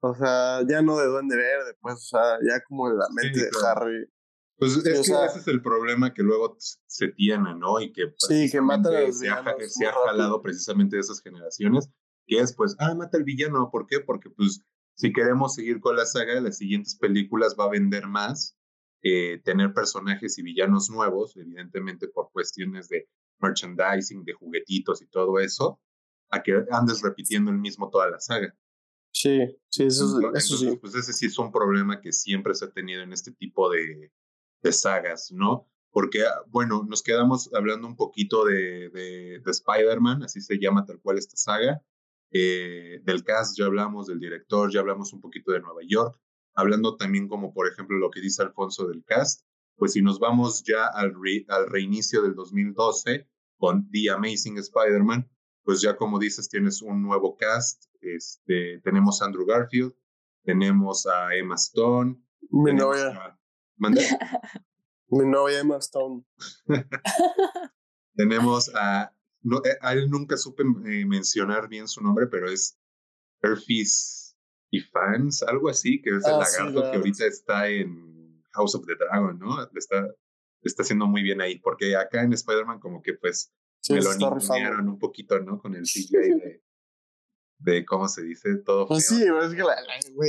o 0.00 0.14
sea, 0.14 0.60
ya 0.68 0.82
no 0.82 0.96
de 0.98 1.06
Duende 1.06 1.36
Verde, 1.36 1.76
pues, 1.80 1.94
o 1.94 1.98
sea, 1.98 2.38
ya 2.46 2.62
como 2.64 2.90
de 2.90 2.96
la 2.96 3.06
mente 3.14 3.40
de 3.40 3.50
Harry. 3.66 4.08
Pues 4.56 4.76
es 4.76 4.84
que 4.84 4.92
ese 4.92 5.38
es 5.38 5.48
el 5.48 5.62
problema 5.62 6.14
que 6.14 6.22
luego 6.22 6.56
se 6.58 7.08
tiene, 7.08 7.54
¿no? 7.56 7.80
Y 7.80 7.92
que, 7.92 8.14
sí, 8.18 8.48
que 8.50 8.60
mata 8.60 8.88
a 8.88 9.00
los 9.00 9.18
se, 9.18 9.28
ha, 9.28 9.42
se 9.66 9.86
ha 9.86 9.92
jalado 9.92 10.40
precisamente 10.42 10.96
de 10.96 11.00
esas 11.00 11.20
generaciones, 11.20 11.90
que 12.26 12.38
es 12.38 12.54
pues, 12.54 12.76
ah, 12.78 12.94
mata 12.94 13.18
al 13.18 13.24
villano, 13.24 13.70
¿por 13.70 13.86
qué? 13.86 14.00
Porque 14.00 14.30
pues 14.30 14.64
si 14.96 15.12
queremos 15.12 15.54
seguir 15.54 15.80
con 15.80 15.96
la 15.96 16.06
saga, 16.06 16.40
las 16.40 16.58
siguientes 16.58 16.96
películas 16.96 17.56
va 17.58 17.64
a 17.64 17.70
vender 17.70 18.06
más, 18.06 18.56
eh, 19.02 19.40
tener 19.44 19.74
personajes 19.74 20.38
y 20.38 20.42
villanos 20.42 20.88
nuevos, 20.88 21.36
evidentemente 21.36 22.08
por 22.08 22.30
cuestiones 22.30 22.88
de 22.88 23.08
merchandising, 23.40 24.24
de 24.24 24.32
juguetitos 24.34 25.02
y 25.02 25.06
todo 25.06 25.40
eso, 25.40 25.80
a 26.34 26.42
que 26.42 26.64
andes 26.70 27.02
repitiendo 27.02 27.50
el 27.50 27.58
mismo 27.58 27.90
toda 27.90 28.10
la 28.10 28.20
saga. 28.20 28.54
Sí, 29.12 29.38
sí, 29.70 29.84
eso, 29.84 30.20
eso 30.34 30.56
sí. 30.56 30.76
Pues 30.80 30.94
ese 30.96 31.12
sí 31.12 31.26
es 31.26 31.38
un 31.38 31.52
problema 31.52 32.00
que 32.00 32.12
siempre 32.12 32.54
se 32.54 32.64
ha 32.64 32.70
tenido 32.70 33.02
en 33.02 33.12
este 33.12 33.30
tipo 33.30 33.70
de, 33.70 34.12
de 34.62 34.72
sagas, 34.72 35.30
¿no? 35.30 35.68
Porque, 35.90 36.24
ah, 36.24 36.42
bueno, 36.48 36.84
nos 36.88 37.02
quedamos 37.02 37.48
hablando 37.54 37.86
un 37.86 37.94
poquito 37.94 38.44
de, 38.44 38.90
de, 38.90 39.42
Spider-Man, 39.46 40.24
así 40.24 40.40
se 40.40 40.58
llama 40.58 40.84
tal 40.84 41.00
cual 41.00 41.18
esta 41.18 41.36
saga. 41.36 41.80
Eh, 42.32 43.00
del 43.04 43.22
cast 43.22 43.56
ya 43.56 43.66
hablamos, 43.66 44.08
del 44.08 44.18
director, 44.18 44.72
ya 44.72 44.80
hablamos 44.80 45.12
un 45.12 45.20
poquito 45.20 45.52
de 45.52 45.60
Nueva 45.60 45.82
York, 45.86 46.20
hablando 46.54 46.96
también 46.96 47.28
como 47.28 47.54
por 47.54 47.68
ejemplo 47.68 47.96
lo 47.96 48.10
que 48.10 48.20
dice 48.20 48.42
Alfonso 48.42 48.88
del 48.88 49.04
cast, 49.04 49.46
pues 49.76 49.92
si 49.92 50.02
nos 50.02 50.18
vamos 50.18 50.64
ya 50.64 50.86
al, 50.86 51.14
al 51.48 51.68
reinicio 51.68 52.22
del 52.22 52.34
2012 52.34 53.28
con 53.56 53.88
The 53.90 54.10
Amazing 54.10 54.58
Spider-Man, 54.58 55.30
pues 55.64 55.80
ya 55.80 55.96
como 55.96 56.18
dices 56.18 56.48
tienes 56.48 56.82
un 56.82 57.02
nuevo 57.02 57.36
cast, 57.36 57.84
este, 58.00 58.80
tenemos 58.84 59.20
a 59.20 59.26
Andrew 59.26 59.46
Garfield, 59.46 59.94
tenemos 60.44 61.06
a 61.06 61.34
Emma 61.34 61.54
Stone, 61.56 62.20
Mi 62.50 62.72
novia 65.24 65.60
Emma 65.60 65.78
Stone. 65.78 66.24
Tenemos 68.16 68.70
a, 68.74 69.12
eh, 69.64 69.76
a 69.80 69.92
él 69.92 70.08
nunca 70.08 70.36
supe 70.36 70.62
eh, 70.62 71.04
mencionar 71.04 71.68
bien 71.68 71.88
su 71.88 72.00
nombre, 72.00 72.26
pero 72.28 72.48
es 72.48 72.78
Herfis 73.42 74.36
y 74.70 74.80
Fans, 74.80 75.42
algo 75.42 75.68
así, 75.68 76.00
que 76.00 76.10
es 76.10 76.24
el 76.26 76.34
ah, 76.34 76.38
lagarto 76.38 76.90
que 76.90 76.96
ahorita 76.96 77.26
está 77.26 77.68
en 77.68 78.42
House 78.52 78.74
of 78.74 78.86
the 78.86 78.94
Dragon, 78.94 79.38
¿no? 79.38 79.60
Le 79.60 79.78
está, 79.78 80.06
está 80.62 80.82
haciendo 80.82 81.06
muy 81.06 81.22
bien 81.22 81.40
ahí, 81.40 81.58
porque 81.58 81.96
acá 81.96 82.22
en 82.22 82.32
Spider-Man 82.32 82.80
como 82.80 83.02
que 83.02 83.14
pues 83.14 83.52
me 83.90 84.00
lo 84.00 84.90
un 84.92 84.98
poquito, 84.98 85.38
¿no? 85.40 85.58
Con 85.58 85.74
el 85.74 85.82
CGI 85.84 86.08
de, 86.10 86.62
de 87.58 87.84
cómo 87.84 88.08
se 88.08 88.22
dice 88.22 88.56
todo. 88.56 88.86
Pues 88.86 89.06
sí, 89.06 89.22
es 89.22 89.54
que 89.54 89.62
la, 89.62 89.76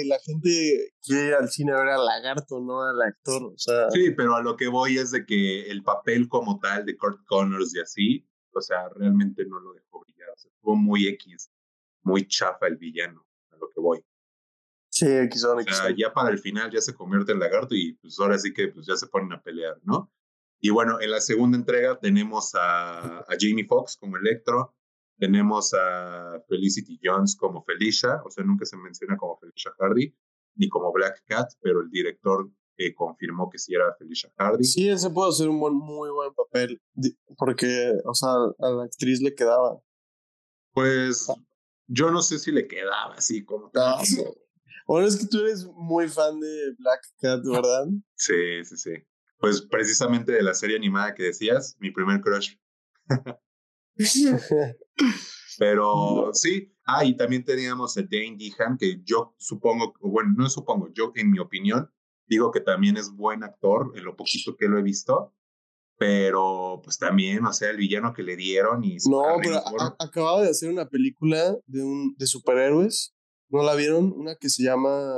la, 0.05 0.19
gente 0.19 0.93
quiere 1.01 1.27
ir 1.27 1.33
al 1.33 1.49
cine 1.49 1.73
a 1.73 1.77
ver 1.77 1.89
al 1.89 2.05
lagarto, 2.05 2.59
no 2.61 2.81
al 2.81 3.01
actor. 3.01 3.43
O 3.43 3.57
sea. 3.57 3.89
Sí, 3.91 4.11
pero 4.11 4.35
a 4.35 4.41
lo 4.41 4.55
que 4.55 4.67
voy 4.67 4.97
es 4.97 5.11
de 5.11 5.25
que 5.25 5.69
el 5.69 5.83
papel 5.83 6.27
como 6.27 6.59
tal 6.59 6.85
de 6.85 6.97
Kurt 6.97 7.25
Connors 7.25 7.75
y 7.75 7.79
así, 7.79 8.27
o 8.53 8.61
sea, 8.61 8.89
realmente 8.89 9.45
no 9.45 9.59
lo 9.59 9.73
dejó 9.73 10.01
brillar. 10.01 10.29
O 10.29 10.37
sea, 10.37 10.51
estuvo 10.51 10.75
muy 10.75 11.07
X, 11.07 11.51
muy 12.03 12.27
chafa 12.27 12.67
el 12.67 12.77
villano, 12.77 13.25
a 13.51 13.57
lo 13.57 13.69
que 13.69 13.79
voy. 13.79 14.03
Sí, 14.89 15.07
X 15.07 15.43
o 15.43 15.61
sea, 15.61 15.93
ya 15.95 16.13
para 16.13 16.29
el 16.29 16.39
final 16.39 16.71
ya 16.71 16.79
se 16.79 16.93
convierte 16.93 17.33
en 17.33 17.39
lagarto 17.39 17.75
y 17.75 17.93
pues 17.95 18.17
ahora 18.17 18.37
sí 18.37 18.53
que 18.53 18.69
pues 18.69 18.85
ya 18.85 18.95
se 18.95 19.07
ponen 19.07 19.33
a 19.33 19.41
pelear, 19.41 19.77
¿no? 19.83 20.09
Y 20.59 20.69
bueno, 20.69 20.99
en 20.99 21.11
la 21.11 21.21
segunda 21.21 21.57
entrega 21.57 21.99
tenemos 21.99 22.55
a, 22.55 23.19
a 23.19 23.35
Jamie 23.39 23.65
Foxx 23.65 23.97
como 23.97 24.17
Electro, 24.17 24.75
tenemos 25.17 25.73
a 25.73 26.41
Felicity 26.47 26.99
Jones 27.01 27.35
como 27.35 27.63
Felicia, 27.63 28.21
o 28.25 28.29
sea, 28.29 28.43
nunca 28.43 28.65
se 28.65 28.77
menciona 28.77 29.15
como 29.17 29.37
Felicia 29.37 29.71
Hardy, 29.79 30.13
ni 30.55 30.67
como 30.69 30.91
Black 30.91 31.23
Cat, 31.25 31.47
pero 31.61 31.81
el 31.81 31.89
director 31.89 32.49
eh, 32.77 32.93
confirmó 32.93 33.49
que 33.49 33.57
sí 33.57 33.73
era 33.73 33.95
Felicia 33.97 34.31
Hardy. 34.37 34.63
Sí, 34.63 34.89
ese 34.89 35.09
puede 35.09 35.31
ser 35.31 35.49
un 35.49 35.57
muy 35.57 36.09
buen 36.09 36.33
papel, 36.33 36.81
porque, 37.37 37.93
o 38.03 38.13
sea, 38.13 38.31
a 38.31 38.69
la 38.69 38.83
actriz 38.83 39.21
le 39.21 39.33
quedaba. 39.33 39.79
Pues 40.73 41.27
yo 41.87 42.11
no 42.11 42.21
sé 42.21 42.39
si 42.39 42.51
le 42.51 42.67
quedaba 42.67 43.15
así 43.15 43.43
como 43.43 43.69
tal. 43.71 43.99
Bueno, 44.87 45.07
es 45.07 45.15
que 45.15 45.25
tú 45.25 45.39
eres 45.39 45.65
muy 45.65 46.07
fan 46.07 46.39
de 46.39 46.75
Black 46.77 47.01
Cat, 47.19 47.41
¿verdad? 47.43 47.87
Sí, 48.13 48.63
sí, 48.65 48.77
sí. 48.77 48.91
Pues 49.37 49.61
precisamente 49.61 50.31
de 50.31 50.43
la 50.43 50.53
serie 50.53 50.77
animada 50.77 51.13
que 51.13 51.23
decías, 51.23 51.75
mi 51.79 51.91
primer 51.91 52.21
crush. 52.21 52.55
Pero 55.57 56.31
sí, 56.33 56.73
ah, 56.85 57.05
y 57.05 57.15
también 57.15 57.43
teníamos 57.43 57.97
a 57.97 58.01
Dane 58.01 58.37
Dehan, 58.37 58.77
que 58.77 59.01
yo 59.03 59.35
supongo, 59.37 59.93
bueno, 60.01 60.33
no 60.37 60.49
supongo, 60.49 60.89
yo 60.93 61.11
en 61.15 61.31
mi 61.31 61.39
opinión, 61.39 61.89
digo 62.27 62.51
que 62.51 62.59
también 62.59 62.97
es 62.97 63.11
buen 63.11 63.43
actor, 63.43 63.93
en 63.95 64.03
lo 64.03 64.15
poquito 64.17 64.57
que 64.57 64.67
lo 64.67 64.77
he 64.77 64.83
visto, 64.83 65.33
pero 65.97 66.81
pues 66.83 66.97
también, 66.97 67.45
o 67.45 67.53
sea, 67.53 67.69
el 67.69 67.77
villano 67.77 68.13
que 68.13 68.23
le 68.23 68.35
dieron 68.35 68.83
y... 68.83 68.97
No, 69.09 69.23
pero 69.41 69.61
acababa 69.97 70.41
de 70.41 70.49
hacer 70.49 70.69
una 70.69 70.89
película 70.89 71.55
de, 71.67 71.83
un, 71.83 72.15
de 72.17 72.27
superhéroes 72.27 73.15
¿No 73.49 73.63
la 73.63 73.75
vieron? 73.75 74.11
Una 74.15 74.35
que 74.35 74.49
se 74.49 74.63
llama... 74.63 75.15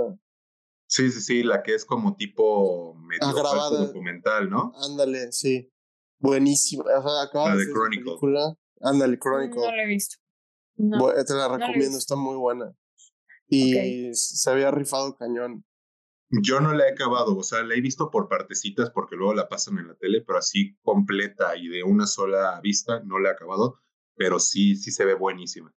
Sí, 0.88 1.12
sí, 1.12 1.22
sí, 1.22 1.44
la 1.44 1.64
que 1.64 1.76
es 1.76 1.86
como 1.86 2.16
tipo 2.16 2.96
medio 2.96 3.34
documental, 3.78 4.50
¿no? 4.50 4.74
Ándale, 4.90 5.32
sí. 5.34 5.70
Buenísima. 6.20 6.84
O 6.84 7.02
sea, 7.02 7.46
la 7.46 7.56
de, 7.56 7.66
Chronicle. 7.72 8.16
Ándale, 8.82 9.20
Chronicle. 9.20 9.62
No 9.62 9.76
la 9.76 9.84
he 9.84 9.88
visto. 9.88 10.18
te 10.76 11.34
la 11.34 11.48
recomiendo, 11.50 11.98
está 11.98 12.16
muy 12.16 12.36
buena. 12.36 12.74
Y 13.50 14.14
se 14.14 14.50
había 14.50 14.72
rifado 14.72 15.16
cañón. 15.16 15.66
Yo 16.30 16.60
no 16.60 16.74
la 16.74 16.88
he 16.88 16.92
acabado, 16.92 17.38
o 17.38 17.44
sea, 17.44 17.64
la 17.64 17.76
he 17.76 17.82
visto 17.82 18.12
por 18.12 18.28
partecitas 18.28 18.90
porque 18.90 19.16
luego 19.16 19.34
la 19.34 19.48
pasan 19.48 19.78
en 19.78 19.88
la 19.88 19.96
tele, 19.96 20.22
pero 20.28 20.40
así 20.40 20.78
completa 20.82 21.56
y 21.56 21.70
de 21.70 21.84
una 21.84 22.06
sola 22.06 22.60
vista 22.62 23.02
no 23.06 23.18
la 23.18 23.30
he 23.30 23.32
acabado, 23.32 23.80
pero 24.16 24.38
sí, 24.40 24.76
sí 24.76 24.92
se 24.92 25.06
ve 25.06 25.14
buenísima. 25.14 25.74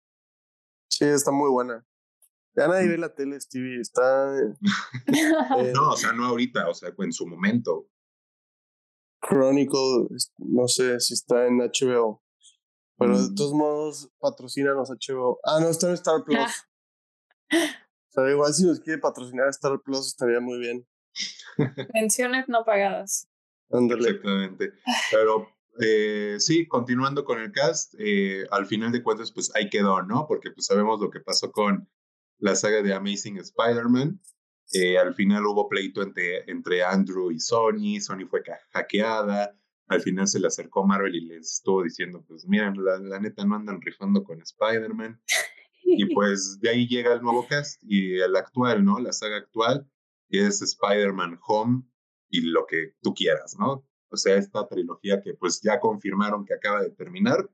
Sí, 0.90 1.06
está 1.06 1.32
muy 1.32 1.52
buena. 1.52 1.86
Ya 2.60 2.68
nadie 2.68 2.90
ve 2.90 2.98
la 2.98 3.16
tele, 3.16 3.40
Stevie, 3.40 3.80
está... 3.80 4.34
no, 5.74 5.92
o 5.92 5.96
sea, 5.96 6.12
no 6.12 6.26
ahorita, 6.26 6.68
o 6.68 6.74
sea, 6.74 6.94
en 6.98 7.14
su 7.14 7.26
momento. 7.26 7.88
Chronicle, 9.22 10.10
no 10.38 10.68
sé 10.68 11.00
si 11.00 11.14
está 11.14 11.48
en 11.48 11.60
HBO, 11.60 12.22
pero 12.98 13.18
de 13.18 13.32
mm. 13.32 13.36
todos 13.36 13.54
modos 13.54 14.12
patrocínanos 14.20 14.90
HBO. 14.90 15.40
Ah, 15.46 15.60
no, 15.62 15.70
está 15.70 15.88
en 15.88 15.94
Star 15.94 16.24
Plus. 16.26 16.66
O 17.52 18.12
sea, 18.12 18.30
igual 18.30 18.54
si 18.54 18.66
nos 18.66 18.82
quiere 18.82 19.00
patrocinar 19.00 19.48
Star 19.50 19.80
Plus 19.82 20.08
estaría 20.08 20.42
muy 20.42 20.60
bien. 20.60 20.86
Menciones 21.94 22.50
no 22.50 22.66
pagadas. 22.66 23.30
Exactamente. 23.70 24.74
Pero 25.12 25.48
eh, 25.80 26.36
sí, 26.40 26.68
continuando 26.68 27.24
con 27.24 27.40
el 27.40 27.54
cast, 27.54 27.94
eh, 28.00 28.46
al 28.52 28.66
final 28.66 28.92
de 28.92 29.02
cuentas, 29.02 29.32
pues 29.32 29.50
ahí 29.56 29.70
quedó, 29.70 30.02
¿no? 30.02 30.26
Porque 30.28 30.52
pues 30.52 30.66
sabemos 30.66 31.00
lo 31.00 31.10
que 31.10 31.22
pasó 31.22 31.52
con 31.52 31.90
la 32.40 32.56
saga 32.56 32.82
de 32.82 32.94
Amazing 32.94 33.38
Spider-Man. 33.38 34.20
Eh, 34.74 34.98
al 34.98 35.14
final 35.16 35.46
hubo 35.46 35.68
pleito 35.68 36.02
entre, 36.02 36.50
entre 36.50 36.84
Andrew 36.84 37.32
y 37.32 37.40
Sony, 37.40 38.00
Sony 38.00 38.28
fue 38.30 38.42
hackeada, 38.72 39.56
al 39.88 40.02
final 40.02 40.28
se 40.28 40.40
le 40.40 40.48
acercó 40.48 40.86
Marvel 40.86 41.16
y 41.16 41.26
les 41.26 41.54
estuvo 41.54 41.84
diciendo, 41.84 42.24
pues 42.28 42.48
miren, 42.48 42.74
la, 42.84 43.00
la 43.00 43.20
neta 43.20 43.44
no 43.46 43.56
andan 43.56 43.82
rifando 43.82 44.24
con 44.24 44.40
Spider-Man. 44.42 45.20
Y 45.84 46.06
pues 46.14 46.60
de 46.62 46.70
ahí 46.70 46.88
llega 46.88 47.14
el 47.14 47.22
nuevo 47.22 47.48
cast 47.48 47.82
y 47.84 48.20
el 48.20 48.36
actual, 48.36 48.86
¿no? 48.86 49.00
La 49.00 49.12
saga 49.12 49.38
actual, 49.38 49.90
es 50.30 50.62
Spider-Man 50.62 51.40
Home 51.48 51.84
y 52.30 52.42
lo 52.42 52.66
que 52.68 52.94
tú 53.02 53.14
quieras, 53.14 53.56
¿no? 53.58 53.86
O 54.12 54.18
sea, 54.18 54.36
esta 54.36 54.68
trilogía 54.68 55.22
que 55.22 55.34
pues 55.34 55.62
ya 55.62 55.80
confirmaron 55.80 56.46
que 56.46 56.54
acaba 56.54 56.82
de 56.82 56.92
terminar, 56.92 57.50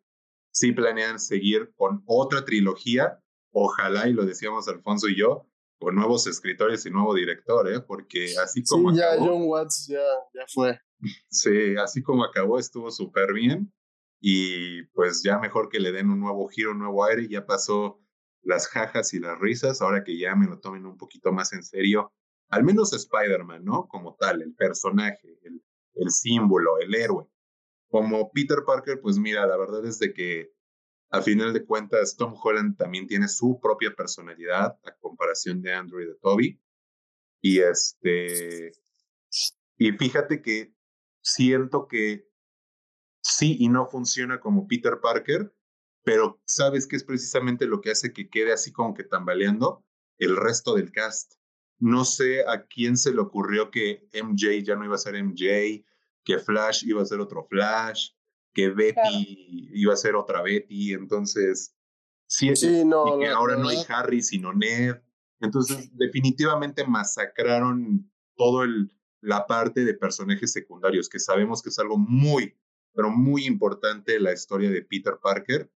sí 0.51 0.71
planean 0.71 1.19
seguir 1.19 1.73
con 1.75 2.03
otra 2.05 2.45
trilogía, 2.45 3.21
ojalá, 3.57 4.07
y 4.09 4.13
lo 4.13 4.25
decíamos 4.25 4.67
Alfonso 4.67 5.07
y 5.07 5.17
yo, 5.17 5.47
con 5.79 5.95
nuevos 5.95 6.27
escritores 6.27 6.85
y 6.85 6.91
nuevo 6.91 7.13
director, 7.13 7.71
¿eh? 7.71 7.79
Porque 7.79 8.33
así 8.43 8.63
como... 8.63 8.91
Sí, 8.91 8.97
ya 8.97 9.17
John 9.17 9.43
Watts 9.43 9.87
ya, 9.87 10.03
ya 10.33 10.43
fue. 10.53 10.79
Sí, 11.29 11.75
así 11.77 12.01
como 12.01 12.23
acabó, 12.23 12.57
estuvo 12.59 12.91
súper 12.91 13.33
bien. 13.33 13.73
Y 14.19 14.83
pues 14.87 15.21
ya 15.23 15.37
mejor 15.39 15.69
que 15.69 15.79
le 15.79 15.91
den 15.91 16.09
un 16.09 16.19
nuevo 16.19 16.47
giro, 16.47 16.71
un 16.71 16.79
nuevo 16.79 17.05
aire, 17.05 17.27
ya 17.29 17.45
pasó 17.45 18.01
las 18.41 18.67
jajas 18.67 19.13
y 19.13 19.19
las 19.19 19.39
risas, 19.39 19.81
ahora 19.81 20.03
que 20.03 20.17
ya 20.17 20.35
me 20.35 20.47
lo 20.47 20.59
tomen 20.59 20.85
un 20.85 20.97
poquito 20.97 21.31
más 21.31 21.53
en 21.53 21.63
serio, 21.63 22.11
al 22.49 22.63
menos 22.63 22.93
Spider-Man, 22.93 23.63
¿no? 23.63 23.87
Como 23.87 24.15
tal, 24.15 24.41
el 24.41 24.53
personaje, 24.53 25.39
el, 25.43 25.63
el 25.93 26.09
símbolo, 26.09 26.79
el 26.79 26.93
héroe. 26.93 27.27
Como 27.89 28.31
Peter 28.31 28.63
Parker, 28.65 28.99
pues 28.99 29.17
mira, 29.17 29.45
la 29.45 29.57
verdad 29.57 29.85
es 29.85 29.99
de 29.99 30.13
que 30.13 30.54
a 31.15 31.21
final 31.21 31.53
de 31.53 31.65
cuentas 31.65 32.17
Tom 32.17 32.35
Holland 32.41 32.77
también 32.77 33.07
tiene 33.07 33.27
su 33.27 33.59
propia 33.61 33.95
personalidad 33.95 34.77
a 34.83 34.95
comparación 34.99 35.61
de 35.61 35.73
Andrew 35.73 36.01
y 36.01 36.07
de 36.07 36.15
Toby. 36.15 36.59
Y 37.41 37.59
este 37.59 38.73
y 39.77 39.91
fíjate 39.93 40.41
que 40.41 40.73
siento 41.21 41.87
que 41.87 42.27
sí 43.21 43.57
y 43.59 43.69
no 43.69 43.87
funciona 43.87 44.39
como 44.39 44.67
Peter 44.67 44.99
Parker, 45.01 45.53
pero 46.03 46.41
¿sabes 46.45 46.87
qué 46.87 46.95
es 46.95 47.03
precisamente 47.03 47.65
lo 47.65 47.81
que 47.81 47.91
hace 47.91 48.13
que 48.13 48.29
quede 48.29 48.53
así 48.53 48.71
como 48.71 48.93
que 48.93 49.03
tambaleando? 49.03 49.85
El 50.17 50.37
resto 50.37 50.75
del 50.75 50.91
cast. 50.91 51.33
No 51.77 52.05
sé 52.05 52.45
a 52.47 52.65
quién 52.65 52.97
se 52.97 53.13
le 53.13 53.19
ocurrió 53.19 53.69
que 53.69 54.07
MJ 54.13 54.63
ya 54.63 54.75
no 54.75 54.85
iba 54.85 54.95
a 54.95 54.99
ser 54.99 55.15
MJ, 55.21 55.85
que 56.23 56.39
Flash 56.39 56.85
iba 56.85 57.01
a 57.01 57.05
ser 57.05 57.19
otro 57.19 57.45
Flash, 57.49 58.11
que 58.55 58.69
Betty 58.69 59.69
iba 59.73 59.93
a 59.93 59.97
ser 59.97 60.15
otra 60.15 60.41
Betty, 60.41 60.93
entonces 60.93 61.75
sí, 62.25 62.55
sí 62.55 62.83
no, 62.83 63.17
y 63.17 63.21
que 63.21 63.27
ahora 63.27 63.55
no 63.55 63.67
hay 63.67 63.77
Harry 63.87 64.23
sino 64.23 64.51
Ned. 64.51 64.95
Entonces, 65.41 65.95
definitivamente 65.95 66.87
masacraron 66.87 68.09
todo 68.35 68.63
el 68.63 68.91
la 69.21 69.47
parte 69.47 69.83
de 69.83 69.95
personajes 69.95 70.51
secundarios, 70.51 71.09
que 71.09 71.19
sabemos 71.19 71.61
que 71.63 71.69
es 71.69 71.79
algo 71.79 71.97
muy, 71.97 72.55
pero 72.93 73.09
muy 73.09 73.45
importante 73.45 74.15
en 74.15 74.23
la 74.23 74.33
historia 74.33 74.69
de 74.69 74.83
Peter 74.83 75.17
Parker 75.21 75.71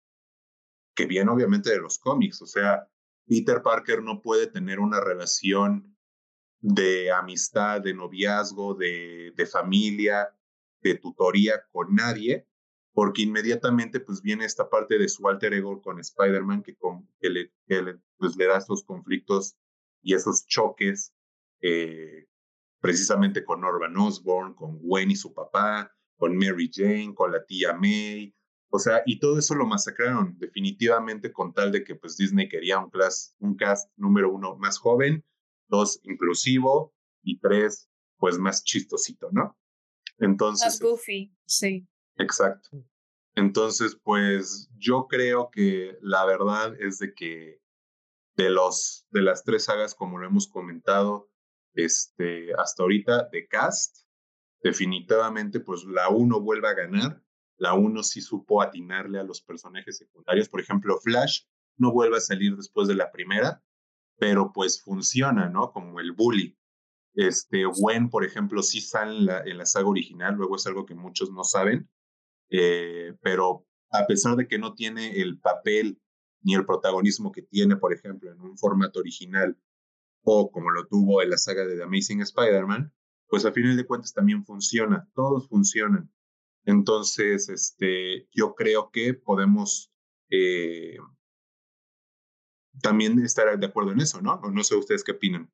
que 0.98 1.06
viene 1.06 1.30
obviamente 1.30 1.70
de 1.70 1.78
los 1.78 2.00
cómics. 2.00 2.42
O 2.42 2.46
sea, 2.46 2.90
Peter 3.24 3.62
Parker 3.62 4.02
no 4.02 4.20
puede 4.20 4.48
tener 4.48 4.80
una 4.80 5.00
relación 5.00 5.96
de 6.60 7.12
amistad, 7.12 7.80
de 7.80 7.94
noviazgo, 7.94 8.74
de, 8.74 9.32
de 9.36 9.46
familia, 9.46 10.36
de 10.82 10.96
tutoría 10.96 11.62
con 11.70 11.94
nadie, 11.94 12.47
porque 12.98 13.22
inmediatamente 13.22 14.00
pues 14.00 14.20
viene 14.22 14.44
esta 14.44 14.68
parte 14.68 14.98
de 14.98 15.08
su 15.08 15.28
alter 15.28 15.54
ego 15.54 15.80
con 15.80 16.00
Spider-Man 16.00 16.64
que, 16.64 16.76
que, 17.20 17.30
le, 17.30 17.52
pues, 18.16 18.34
le 18.34 18.46
da 18.46 18.58
esos 18.58 18.82
conflictos 18.82 19.56
y 20.02 20.14
esos 20.14 20.44
choques 20.48 21.14
eh, 21.60 22.26
precisamente 22.80 23.44
con 23.44 23.60
Norman 23.60 23.96
Osborn, 23.96 24.54
con 24.54 24.80
Gwen 24.80 25.12
y 25.12 25.14
su 25.14 25.32
papá, 25.32 25.94
con 26.16 26.36
Mary 26.36 26.68
Jane, 26.74 27.14
con 27.14 27.30
la 27.30 27.46
tía 27.46 27.72
May, 27.72 28.34
o 28.68 28.80
sea, 28.80 29.04
y 29.06 29.20
todo 29.20 29.38
eso 29.38 29.54
lo 29.54 29.64
masacraron 29.64 30.36
definitivamente 30.36 31.32
con 31.32 31.54
tal 31.54 31.70
de 31.70 31.84
que 31.84 31.94
pues 31.94 32.16
Disney 32.16 32.48
quería 32.48 32.80
un, 32.80 32.90
class, 32.90 33.32
un 33.38 33.54
cast 33.54 33.92
número 33.96 34.32
uno 34.32 34.56
más 34.56 34.76
joven, 34.76 35.24
dos 35.68 36.00
inclusivo 36.02 36.92
y 37.22 37.38
tres 37.38 37.88
pues 38.16 38.38
más 38.40 38.64
chistosito, 38.64 39.28
¿no? 39.30 39.56
Entonces... 40.18 40.66
Más 40.66 40.80
goofy, 40.80 41.32
sí. 41.46 41.86
Exacto. 42.18 42.84
Entonces, 43.34 43.98
pues 44.02 44.68
yo 44.76 45.06
creo 45.08 45.50
que 45.50 45.96
la 46.02 46.24
verdad 46.24 46.74
es 46.80 46.98
de 46.98 47.14
que 47.14 47.60
de 48.36 48.50
los 48.50 49.06
de 49.10 49.22
las 49.22 49.44
tres 49.44 49.64
sagas, 49.64 49.94
como 49.94 50.18
lo 50.18 50.26
hemos 50.26 50.48
comentado, 50.48 51.30
este, 51.74 52.52
hasta 52.54 52.82
ahorita 52.82 53.28
de 53.30 53.46
cast, 53.46 53.98
definitivamente 54.62 55.60
pues 55.60 55.84
la 55.84 56.08
uno 56.08 56.40
vuelve 56.40 56.68
a 56.68 56.74
ganar 56.74 57.22
la 57.58 57.74
1 57.74 58.02
sí 58.04 58.20
supo 58.20 58.62
atinarle 58.62 59.18
a 59.18 59.24
los 59.24 59.42
personajes 59.42 59.98
secundarios. 59.98 60.48
Por 60.48 60.60
ejemplo, 60.60 60.98
Flash 60.98 61.42
no 61.76 61.92
vuelve 61.92 62.16
a 62.16 62.20
salir 62.20 62.56
después 62.56 62.88
de 62.88 62.94
la 62.94 63.10
primera, 63.10 63.62
pero 64.16 64.52
pues 64.52 64.80
funciona, 64.80 65.48
¿no? 65.48 65.72
Como 65.72 66.00
el 66.00 66.12
bully. 66.12 66.56
Este, 67.14 67.64
Gwen, 67.64 68.10
por 68.10 68.24
ejemplo, 68.24 68.62
sí 68.62 68.80
sale 68.80 69.16
en 69.16 69.26
la, 69.26 69.40
en 69.40 69.58
la 69.58 69.66
saga 69.66 69.88
original, 69.88 70.36
luego 70.36 70.56
es 70.56 70.66
algo 70.66 70.86
que 70.86 70.94
muchos 70.94 71.32
no 71.32 71.42
saben, 71.42 71.90
eh, 72.50 73.14
pero 73.22 73.66
a 73.90 74.06
pesar 74.06 74.36
de 74.36 74.46
que 74.46 74.58
no 74.58 74.74
tiene 74.74 75.20
el 75.20 75.38
papel 75.38 76.00
ni 76.42 76.54
el 76.54 76.64
protagonismo 76.64 77.32
que 77.32 77.42
tiene, 77.42 77.76
por 77.76 77.92
ejemplo, 77.92 78.30
en 78.30 78.40
un 78.40 78.56
formato 78.56 79.00
original 79.00 79.58
o 80.22 80.50
como 80.50 80.70
lo 80.70 80.86
tuvo 80.86 81.22
en 81.22 81.30
la 81.30 81.38
saga 81.38 81.66
de 81.66 81.76
The 81.76 81.84
Amazing 81.84 82.20
Spider-Man, 82.20 82.92
pues 83.28 83.44
a 83.44 83.52
final 83.52 83.76
de 83.76 83.86
cuentas 83.86 84.12
también 84.12 84.44
funciona, 84.44 85.08
todos 85.14 85.48
funcionan. 85.48 86.12
Entonces, 86.64 87.48
este, 87.48 88.28
yo 88.32 88.54
creo 88.54 88.90
que 88.90 89.14
podemos 89.14 89.92
eh, 90.30 90.96
también 92.82 93.18
estar 93.20 93.58
de 93.58 93.66
acuerdo 93.66 93.92
en 93.92 94.00
eso, 94.00 94.20
¿no? 94.20 94.40
No 94.52 94.64
sé 94.64 94.76
ustedes 94.76 95.02
qué 95.02 95.12
opinan. 95.12 95.50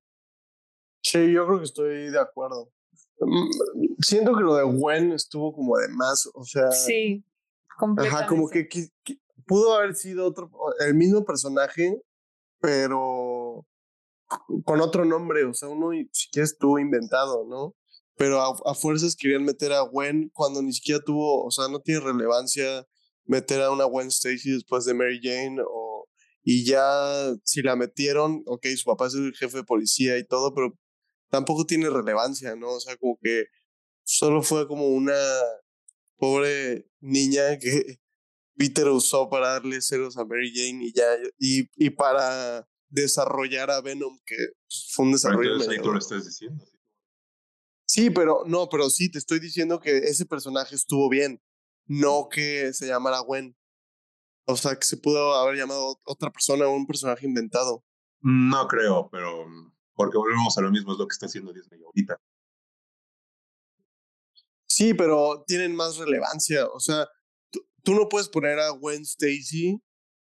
Sí, 1.03 1.33
yo 1.33 1.47
creo 1.47 1.59
que 1.59 1.65
estoy 1.65 2.11
de 2.11 2.21
acuerdo. 2.21 2.74
Mm, 3.21 3.49
siento 4.01 4.37
que 4.37 4.43
lo 4.43 4.55
de 4.57 4.65
Gwen 4.65 5.13
estuvo 5.13 5.55
como 5.55 5.77
de 5.79 5.89
más, 5.89 6.29
o 6.35 6.45
sea. 6.45 6.71
Sí, 6.73 7.25
completamente. 7.79 8.25
Ajá, 8.25 8.29
como 8.29 8.49
que, 8.49 8.69
pudo 9.47 9.75
haber 9.75 9.95
sido 9.95 10.27
otro, 10.27 10.51
el 10.87 10.95
mismo 10.95 11.25
personaje, 11.25 12.01
pero 12.61 13.67
con 14.65 14.81
otro 14.81 15.05
nombre, 15.05 15.45
o 15.45 15.55
sea, 15.55 15.69
uno 15.69 15.91
si 16.13 16.31
quieres 16.31 16.53
estuvo 16.53 16.79
inventado, 16.79 17.45
¿no? 17.47 17.75
pero 18.17 18.41
a, 18.41 18.75
fuerzas 18.75 19.17
querían 19.17 19.45
meter 19.45 19.73
a 19.73 19.81
Gwen 19.83 20.31
cuando 20.33 20.63
ni 20.63 20.73
siquiera 20.73 21.01
tuvo, 21.05 21.45
o 21.45 21.51
sea, 21.51 21.69
no 21.69 21.81
tiene 21.81 22.01
relevancia 22.01 22.87
meter 23.25 23.63
a 23.63 23.71
una 23.71 23.85
Gwen 23.85 24.09
Stacy 24.09 24.53
después 24.53 24.85
de 24.85 24.95
Mary 24.95 25.21
Jane 25.23 25.61
o 25.67 26.09
y 26.47 26.65
ya 26.67 27.35
si 27.43 27.63
la 27.63 27.75
metieron, 27.75 28.43
ok, 28.47 28.67
su 28.77 28.85
papá 28.85 29.07
es 29.07 29.15
el 29.15 29.35
jefe 29.35 29.59
de 29.59 29.65
policía 29.65 30.19
y 30.19 30.27
todo, 30.27 30.55
pero 30.55 30.77
tampoco 31.35 31.67
tiene 31.67 31.91
relevancia, 31.91 32.55
¿no? 32.55 32.75
O 32.75 32.81
sea, 32.81 32.97
como 32.97 33.19
que 33.21 33.47
solo 34.05 34.41
fue 34.41 34.69
como 34.69 34.87
una 34.87 35.19
pobre 36.17 36.89
niña 37.01 37.59
que 37.59 37.99
Peter 38.57 38.87
usó 38.87 39.29
para 39.29 39.49
darle 39.49 39.83
celos 39.83 40.17
a 40.17 40.25
Mary 40.25 40.53
Jane 40.55 40.85
y 40.85 40.93
ya, 40.93 41.05
y, 41.41 41.69
y 41.75 41.91
para 41.91 42.69
desarrollar 42.89 43.73
a 43.73 43.81
Venom, 43.81 44.17
que 44.25 44.37
pues, 44.37 44.91
fue 44.93 45.07
un 45.07 45.13
desarrollo. 45.13 45.55
Entonces, 45.55 45.77
ahí 45.77 45.83
tú 45.83 45.91
lo 45.93 45.99
estás 45.99 46.25
diciendo. 46.25 46.65
Sí, 47.85 48.11
pero 48.11 48.45
no, 48.47 48.69
pero 48.69 48.89
sí, 48.89 49.11
te 49.11 49.19
estoy 49.19 49.41
diciendo 49.41 49.81
que 49.81 49.99
ese 49.99 50.27
personaje 50.27 50.77
estuvo 50.77 51.09
bien, 51.09 51.43
no 51.87 52.29
que 52.31 52.73
se 52.75 52.87
llamara 52.87 53.19
Gwen. 53.19 53.57
O 54.47 54.57
sea, 54.57 54.77
que 54.77 54.87
se 54.87 54.99
pudo 54.99 55.35
haber 55.35 55.57
llamado 55.57 56.01
otra 56.05 56.31
persona 56.31 56.69
o 56.69 56.77
un 56.77 56.87
personaje 56.87 57.27
inventado. 57.27 57.85
No 58.21 58.69
creo, 58.69 59.09
pero 59.11 59.47
porque 59.95 60.19
volvemos 60.19 60.57
a 60.59 60.63
lo 60.63 60.71
mismo, 60.71 60.93
es 60.93 60.99
lo 60.99 61.07
que 61.07 61.15
está 61.15 61.27
haciendo 61.27 61.53
Disney 61.53 61.81
ahorita. 61.83 62.21
Sí, 64.67 64.93
pero 64.93 65.45
tienen 65.47 65.77
más 65.77 65.99
relevancia. 65.99 66.67
O 66.67 66.81
sea, 66.81 67.07
tú, 67.85 67.95
no 67.95 68.09
puedes 68.09 68.29
poner 68.29 68.59
a 68.59 68.71
Gwen 68.71 69.03
Stacy 69.03 69.81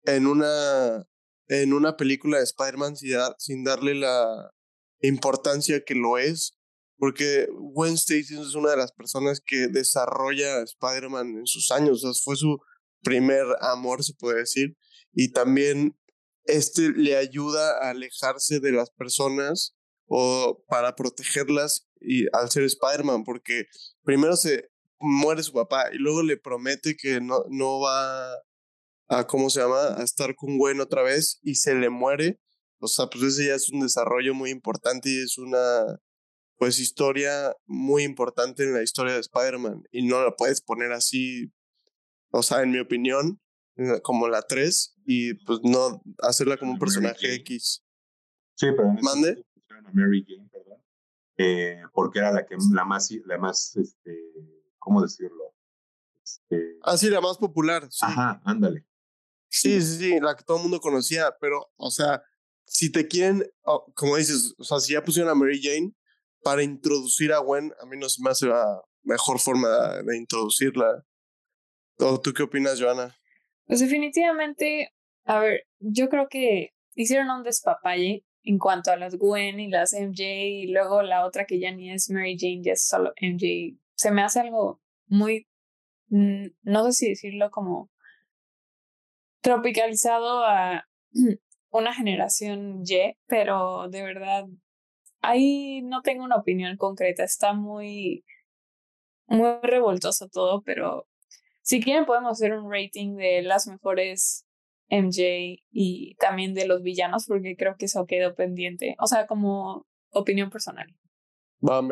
en 0.05 0.27
una, 0.27 1.07
en 1.49 1.75
una 1.75 1.97
película 1.97 2.39
de 2.39 2.45
Spider-Man 2.45 2.97
sin, 2.97 3.19
sin 3.37 3.63
darle 3.63 3.95
la 3.95 4.51
importancia 5.01 5.83
que 5.85 5.95
lo 5.95 6.17
es. 6.17 6.55
Porque 6.97 7.47
Gwen 7.53 7.95
Stacy 7.95 8.41
es 8.41 8.55
una 8.55 8.71
de 8.71 8.79
las 8.79 8.93
personas 8.93 9.41
que 9.45 9.69
desarrolla 9.69 10.63
Spider-Man 10.63 11.41
en 11.41 11.47
sus 11.47 11.71
años. 11.71 12.03
O 12.03 12.13
sea, 12.13 12.23
fue 12.25 12.37
su 12.37 12.59
primer 13.03 13.45
amor, 13.61 14.03
se 14.03 14.15
puede 14.15 14.39
decir. 14.41 14.77
Y 15.13 15.33
también 15.33 15.95
este 16.49 16.91
le 16.91 17.17
ayuda 17.17 17.79
a 17.79 17.91
alejarse 17.91 18.61
de 18.61 18.73
las 18.73 18.91
personas 18.91 19.77
o 20.07 20.65
para 20.69 20.97
protegerlas 20.97 21.87
y 22.01 22.27
al 22.33 22.51
ser 22.51 22.65
Spider-Man, 22.65 23.25
porque 23.25 23.67
primero 24.03 24.37
se 24.37 24.69
muere 24.99 25.43
su 25.43 25.53
papá 25.53 25.87
y 25.93 25.99
luego 25.99 26.23
le 26.23 26.37
promete 26.37 26.97
que 26.97 27.21
no, 27.21 27.45
no 27.51 27.81
va 27.81 28.33
a, 29.09 29.27
¿cómo 29.27 29.51
se 29.51 29.61
llama?, 29.61 29.95
a 29.97 30.03
estar 30.03 30.35
con 30.35 30.59
Gwen 30.59 30.81
otra 30.81 31.03
vez 31.03 31.39
y 31.43 31.57
se 31.57 31.75
le 31.75 31.91
muere. 31.91 32.41
O 32.81 32.89
sea, 32.89 33.07
pues 33.07 33.25
ese 33.25 33.47
ya 33.47 33.55
es 33.55 33.71
un 33.71 33.81
desarrollo 33.81 34.35
muy 34.35 34.51
importante 34.51 35.11
y 35.11 35.23
es 35.23 35.39
una, 35.39 36.01
pues, 36.59 36.79
historia 36.79 37.55
muy 37.67 38.05
importante 38.05 38.65
en 38.65 38.75
la 38.75 38.83
historia 38.83 39.15
de 39.15 39.21
Spider-Man 39.21 39.83
y 39.91 40.07
no 40.07 40.23
la 40.23 40.35
puedes 40.37 40.61
poner 40.61 40.93
así, 40.93 41.53
o 42.31 42.43
sea, 42.43 42.63
en 42.63 42.71
mi 42.71 42.79
opinión, 42.79 43.41
como 44.03 44.29
la 44.29 44.43
3 44.43 44.97
y 45.05 45.35
pues 45.45 45.61
no 45.63 46.03
hacerla 46.19 46.57
como 46.57 46.73
un 46.73 46.79
personaje 46.79 47.35
X. 47.35 47.85
Sí, 48.55 48.67
pero 48.77 48.89
¿Mande? 49.03 49.45
Mary 49.93 50.25
Jane, 50.29 50.49
perdón, 50.51 50.83
eh, 51.39 51.83
porque 51.93 52.19
era 52.19 52.33
la 52.33 52.45
que 52.45 52.57
la 52.73 52.85
más, 52.85 53.11
la 53.25 53.39
más, 53.39 53.77
este, 53.77 54.19
¿cómo 54.79 55.01
decirlo? 55.01 55.55
Este... 56.23 56.79
Ah, 56.83 56.97
sí, 56.97 57.09
la 57.09 57.21
más 57.21 57.39
popular. 57.39 57.89
Ajá, 58.03 58.43
ándale. 58.45 58.85
Sí, 59.49 59.81
sí, 59.81 59.99
sí, 59.99 60.21
la 60.21 60.37
que 60.37 60.45
todo 60.45 60.59
el 60.59 60.65
mundo 60.65 60.81
conocía, 60.81 61.35
pero, 61.41 61.71
o 61.77 61.91
sea, 61.91 62.23
si 62.67 62.93
te 62.93 63.09
quieren, 63.09 63.51
oh, 63.63 63.91
como 63.95 64.17
dices, 64.17 64.55
o 64.59 64.65
sea, 64.65 64.79
si 64.79 64.93
ya 64.93 65.03
pusieron 65.03 65.31
a 65.31 65.35
Mary 65.35 65.61
Jane 65.63 65.95
para 66.43 66.63
introducir 66.63 67.33
a 67.33 67.39
Gwen, 67.39 67.73
a 67.81 67.87
mí 67.87 67.97
no 67.97 68.09
se 68.09 68.23
me 68.23 68.31
hace 68.31 68.47
la 68.47 68.83
mejor 69.03 69.41
forma 69.41 69.69
de, 70.03 70.17
introducirla. 70.17 71.05
¿O 71.99 72.21
tú 72.21 72.33
qué 72.33 72.43
opinas, 72.43 72.81
Joana? 72.81 73.18
Pues 73.69 73.81
definitivamente, 73.81 74.95
a 75.27 75.41
ver, 75.41 75.67
yo 75.79 76.09
creo 76.09 76.29
que 76.29 76.71
hicieron 76.95 77.31
un 77.31 77.43
despapalle 77.43 78.25
en 78.43 78.59
cuanto 78.59 78.91
a 78.91 78.97
las 78.97 79.17
Gwen 79.17 79.61
y 79.61 79.69
las 79.69 79.93
MJ 79.93 80.23
y 80.23 80.67
luego 80.69 81.03
la 81.03 81.27
otra 81.27 81.45
que 81.45 81.61
ya 81.61 81.71
ni 81.71 81.93
es 81.93 82.11
Mary 82.11 82.37
Jane, 82.39 82.63
ya 82.63 82.73
es 82.73 82.87
solo 82.87 83.13
MJ. 83.21 83.79
Se 83.95 84.11
me 84.11 84.23
hace 84.23 84.41
algo 84.41 84.81
muy, 85.07 85.47
mm, 86.09 86.47
no 86.63 86.85
sé 86.87 86.93
si 86.93 87.09
decirlo 87.11 87.51
como 87.51 87.91
tropicalizado 89.43 90.45
a 90.45 90.87
una 91.71 91.95
generación 91.95 92.83
Y, 92.87 93.19
pero 93.27 93.89
de 93.91 94.03
verdad, 94.03 94.47
ahí 95.21 95.83
no 95.83 96.03
tengo 96.03 96.25
una 96.25 96.37
opinión 96.37 96.77
concreta, 96.79 97.25
está 97.25 97.53
muy, 97.53 98.25
muy 99.27 99.51
revoltoso 99.63 100.29
todo, 100.29 100.63
pero 100.63 101.08
si 101.69 101.83
quieren 101.83 102.07
podemos 102.07 102.33
hacer 102.33 102.55
un 102.55 102.73
rating 102.73 103.17
de 103.17 103.43
las 103.43 103.67
mejores 103.67 104.47
MJ 104.89 105.63
y 105.71 106.15
también 106.19 106.55
de 106.55 106.67
los 106.67 106.83
villanos, 106.83 107.27
porque 107.27 107.57
creo 107.59 107.77
que 107.77 107.85
eso 107.85 108.07
quedó 108.07 108.35
pendiente. 108.35 108.97
O 108.99 109.07
sea, 109.07 109.27
como 109.27 109.87
opinión 110.11 110.49
personal. 110.49 110.87
Va, 111.63 111.87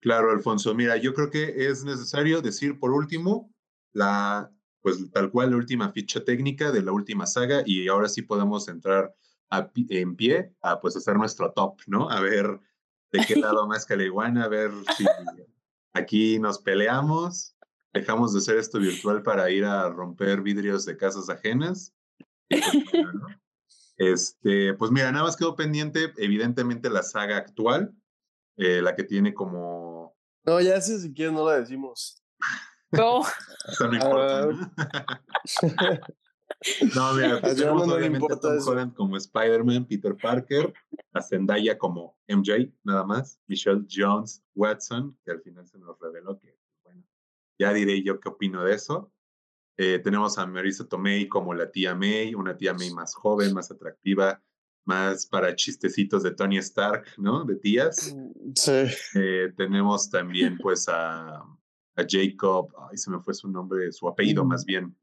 Claro, 0.00 0.30
Alfonso. 0.32 0.74
Mira, 0.74 0.98
yo 0.98 1.14
creo 1.14 1.30
que 1.30 1.70
es 1.70 1.82
necesario 1.82 2.42
decir 2.42 2.78
por 2.78 2.92
último 2.92 3.50
la, 3.94 4.52
pues 4.82 5.10
tal 5.12 5.30
cual 5.30 5.52
la 5.52 5.56
última 5.56 5.92
ficha 5.92 6.22
técnica 6.22 6.70
de 6.70 6.82
la 6.82 6.92
última 6.92 7.26
saga 7.26 7.62
y 7.64 7.88
ahora 7.88 8.08
sí 8.08 8.20
podemos 8.20 8.68
entrar 8.68 9.14
en 9.88 10.14
pie 10.14 10.54
a 10.60 10.78
pues 10.78 10.94
hacer 10.94 11.16
nuestro 11.16 11.52
top, 11.52 11.80
¿no? 11.86 12.10
A 12.10 12.20
ver 12.20 12.60
de 13.12 13.24
qué 13.26 13.36
lado 13.36 13.66
más 13.66 13.86
caliguana, 13.86 14.44
a 14.44 14.48
ver 14.48 14.70
si 14.98 15.04
aquí 15.94 16.38
nos 16.38 16.58
peleamos, 16.58 17.56
dejamos 17.92 18.32
de 18.32 18.38
hacer 18.38 18.56
esto 18.58 18.78
virtual 18.78 19.22
para 19.22 19.50
ir 19.50 19.64
a 19.64 19.88
romper 19.88 20.40
vidrios 20.40 20.84
de 20.84 20.96
casas 20.96 21.28
ajenas 21.28 21.94
este, 23.96 24.74
pues 24.74 24.90
mira, 24.90 25.12
nada 25.12 25.24
más 25.24 25.36
quedó 25.36 25.54
pendiente, 25.56 26.12
evidentemente, 26.16 26.90
la 26.90 27.02
saga 27.02 27.36
actual, 27.36 27.94
eh, 28.56 28.82
la 28.82 28.94
que 28.94 29.04
tiene 29.04 29.32
como. 29.32 30.16
No, 30.44 30.60
ya 30.60 30.80
sé 30.80 31.00
si 31.00 31.12
quieres, 31.12 31.34
no 31.34 31.46
la 31.46 31.60
decimos. 31.60 32.22
No. 32.90 33.22
Eso 33.68 33.86
no 33.88 33.94
importa. 33.94 34.72
no, 36.94 37.12
mira, 37.14 37.40
pues 37.40 37.56
tenemos 37.56 37.88
obviamente 37.88 38.32
a 38.32 38.40
Tom 38.40 38.58
Holland 38.66 38.94
como 38.94 39.16
Spider-Man, 39.16 39.86
Peter 39.86 40.16
Parker, 40.16 40.72
a 41.12 41.22
Zendaya 41.22 41.78
como 41.78 42.18
MJ, 42.28 42.72
nada 42.82 43.04
más, 43.04 43.40
Michelle 43.46 43.86
Jones, 43.88 44.42
Watson, 44.54 45.16
que 45.24 45.30
al 45.30 45.40
final 45.40 45.66
se 45.66 45.78
nos 45.78 45.98
reveló 46.00 46.38
que, 46.38 46.58
ya 47.60 47.74
diré 47.74 48.02
yo 48.02 48.18
qué 48.18 48.30
opino 48.30 48.64
de 48.64 48.74
eso. 48.74 49.12
Eh, 49.76 49.98
tenemos 50.02 50.38
a 50.38 50.46
Marisa 50.46 50.88
Tomei 50.88 51.28
como 51.28 51.52
la 51.52 51.70
tía 51.70 51.94
May, 51.94 52.34
una 52.34 52.56
tía 52.56 52.72
May 52.72 52.90
más 52.90 53.14
joven, 53.14 53.52
más 53.52 53.70
atractiva, 53.70 54.42
más 54.86 55.26
para 55.26 55.54
chistecitos 55.54 56.22
de 56.22 56.30
Tony 56.30 56.56
Stark, 56.56 57.04
¿no? 57.18 57.44
De 57.44 57.56
tías. 57.56 58.14
Mm, 58.14 58.52
sí. 58.54 58.94
Eh, 59.14 59.52
tenemos 59.56 60.08
también 60.08 60.56
pues 60.58 60.88
a, 60.88 61.36
a, 61.36 62.06
Jacob, 62.08 62.72
ay, 62.90 62.96
se 62.96 63.10
me 63.10 63.20
fue 63.20 63.34
su 63.34 63.46
nombre, 63.48 63.92
su 63.92 64.08
apellido 64.08 64.42
más 64.42 64.64
bien. 64.64 64.96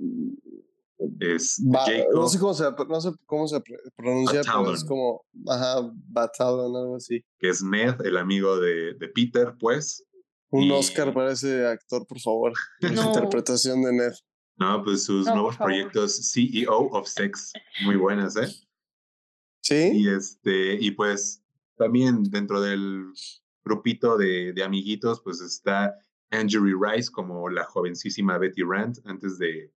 Es 1.19 1.61
Jacob. 1.71 2.15
No 2.15 2.27
sé 2.27 2.39
cómo 2.39 2.53
se, 2.55 2.63
no 2.63 3.01
sé 3.01 3.11
cómo 3.27 3.47
se 3.47 3.61
pronuncia, 3.95 4.41
pero 4.43 4.73
es 4.73 4.83
como, 4.83 5.23
ajá, 5.47 5.91
Batalon, 6.07 6.75
algo 6.75 6.95
así. 6.95 7.23
Que 7.37 7.49
es 7.49 7.61
Ned, 7.63 8.01
el 8.03 8.17
amigo 8.17 8.59
de, 8.59 8.95
de 8.95 9.07
Peter, 9.09 9.53
pues. 9.59 10.06
Un 10.49 10.71
Oscar 10.71 11.13
para 11.13 11.33
ese 11.33 11.65
actor, 11.65 12.05
por 12.07 12.19
favor. 12.19 12.53
La 12.79 13.05
interpretación 13.05 13.81
de 13.83 13.93
Ned. 13.93 14.13
No, 14.57 14.83
pues 14.83 15.03
sus 15.03 15.25
nuevos 15.27 15.57
proyectos 15.57 16.31
CEO 16.31 16.89
of 16.91 17.07
Sex, 17.07 17.53
muy 17.83 17.95
buenas, 17.95 18.35
¿eh? 18.37 18.47
Sí. 19.61 19.91
Y 19.93 20.09
este, 20.09 20.75
y 20.79 20.91
pues 20.91 21.43
también 21.75 22.23
dentro 22.23 22.61
del 22.61 23.11
grupito 23.63 24.17
de, 24.17 24.53
de 24.53 24.63
amiguitos, 24.63 25.21
pues 25.21 25.41
está 25.41 25.93
Angery 26.31 26.73
Rice 26.73 27.11
como 27.11 27.49
la 27.49 27.65
jovencísima 27.65 28.37
Betty 28.37 28.63
Rand 28.63 28.99
antes 29.05 29.37
de 29.37 29.71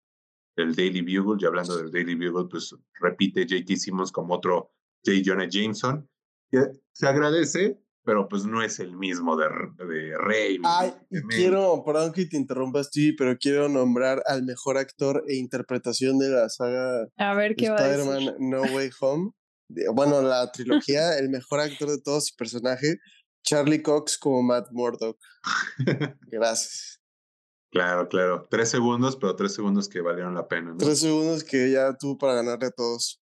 del 0.55 0.75
Daily 0.75 1.01
Bugle. 1.01 1.39
Y 1.41 1.45
hablando 1.45 1.77
del 1.77 1.91
Daily 1.91 2.15
Bugle, 2.15 2.47
pues 2.49 2.75
repite 2.99 3.45
J.K. 3.47 3.75
Simmons 3.75 4.11
como 4.11 4.35
otro 4.35 4.71
J. 5.05 5.21
Jonah 5.23 5.47
Jameson. 5.49 6.07
Que 6.49 6.71
se 6.91 7.07
agradece, 7.07 7.81
pero 8.03 8.27
pues 8.27 8.45
no 8.45 8.63
es 8.63 8.79
el 8.79 8.97
mismo 8.97 9.37
de, 9.37 9.45
de 9.85 10.17
Rey. 10.17 10.59
Ay, 10.63 10.93
quiero, 11.29 11.83
perdón 11.85 12.13
que 12.13 12.25
te 12.25 12.37
interrumpas, 12.37 12.89
sí, 12.91 13.13
pero 13.13 13.37
quiero 13.37 13.69
nombrar 13.69 14.23
al 14.27 14.43
mejor 14.43 14.77
actor 14.77 15.23
e 15.27 15.35
interpretación 15.35 16.17
de 16.17 16.29
la 16.29 16.49
saga 16.49 17.07
a 17.17 17.33
ver, 17.33 17.55
¿qué 17.55 17.65
Spider-Man 17.65 18.35
No 18.39 18.61
Way 18.61 18.89
Home. 19.01 19.31
Bueno, 19.93 20.21
la 20.21 20.51
trilogía, 20.51 21.17
el 21.17 21.29
mejor 21.29 21.61
actor 21.61 21.89
de 21.89 22.01
todos 22.01 22.31
y 22.31 22.35
personaje, 22.35 22.97
Charlie 23.43 23.81
Cox 23.81 24.17
como 24.17 24.43
Matt 24.43 24.67
Murdock. 24.71 25.17
Gracias. 26.27 27.01
Claro, 27.71 28.09
claro. 28.09 28.47
Tres 28.49 28.69
segundos, 28.69 29.15
pero 29.15 29.35
tres 29.35 29.53
segundos 29.53 29.87
que 29.87 30.01
valieron 30.01 30.35
la 30.35 30.47
pena. 30.47 30.71
¿no? 30.71 30.77
Tres 30.77 30.99
segundos 30.99 31.43
que 31.43 31.71
ya 31.71 31.95
tuvo 31.97 32.17
para 32.17 32.35
ganarle 32.35 32.67
a 32.67 32.71
todos. 32.71 33.21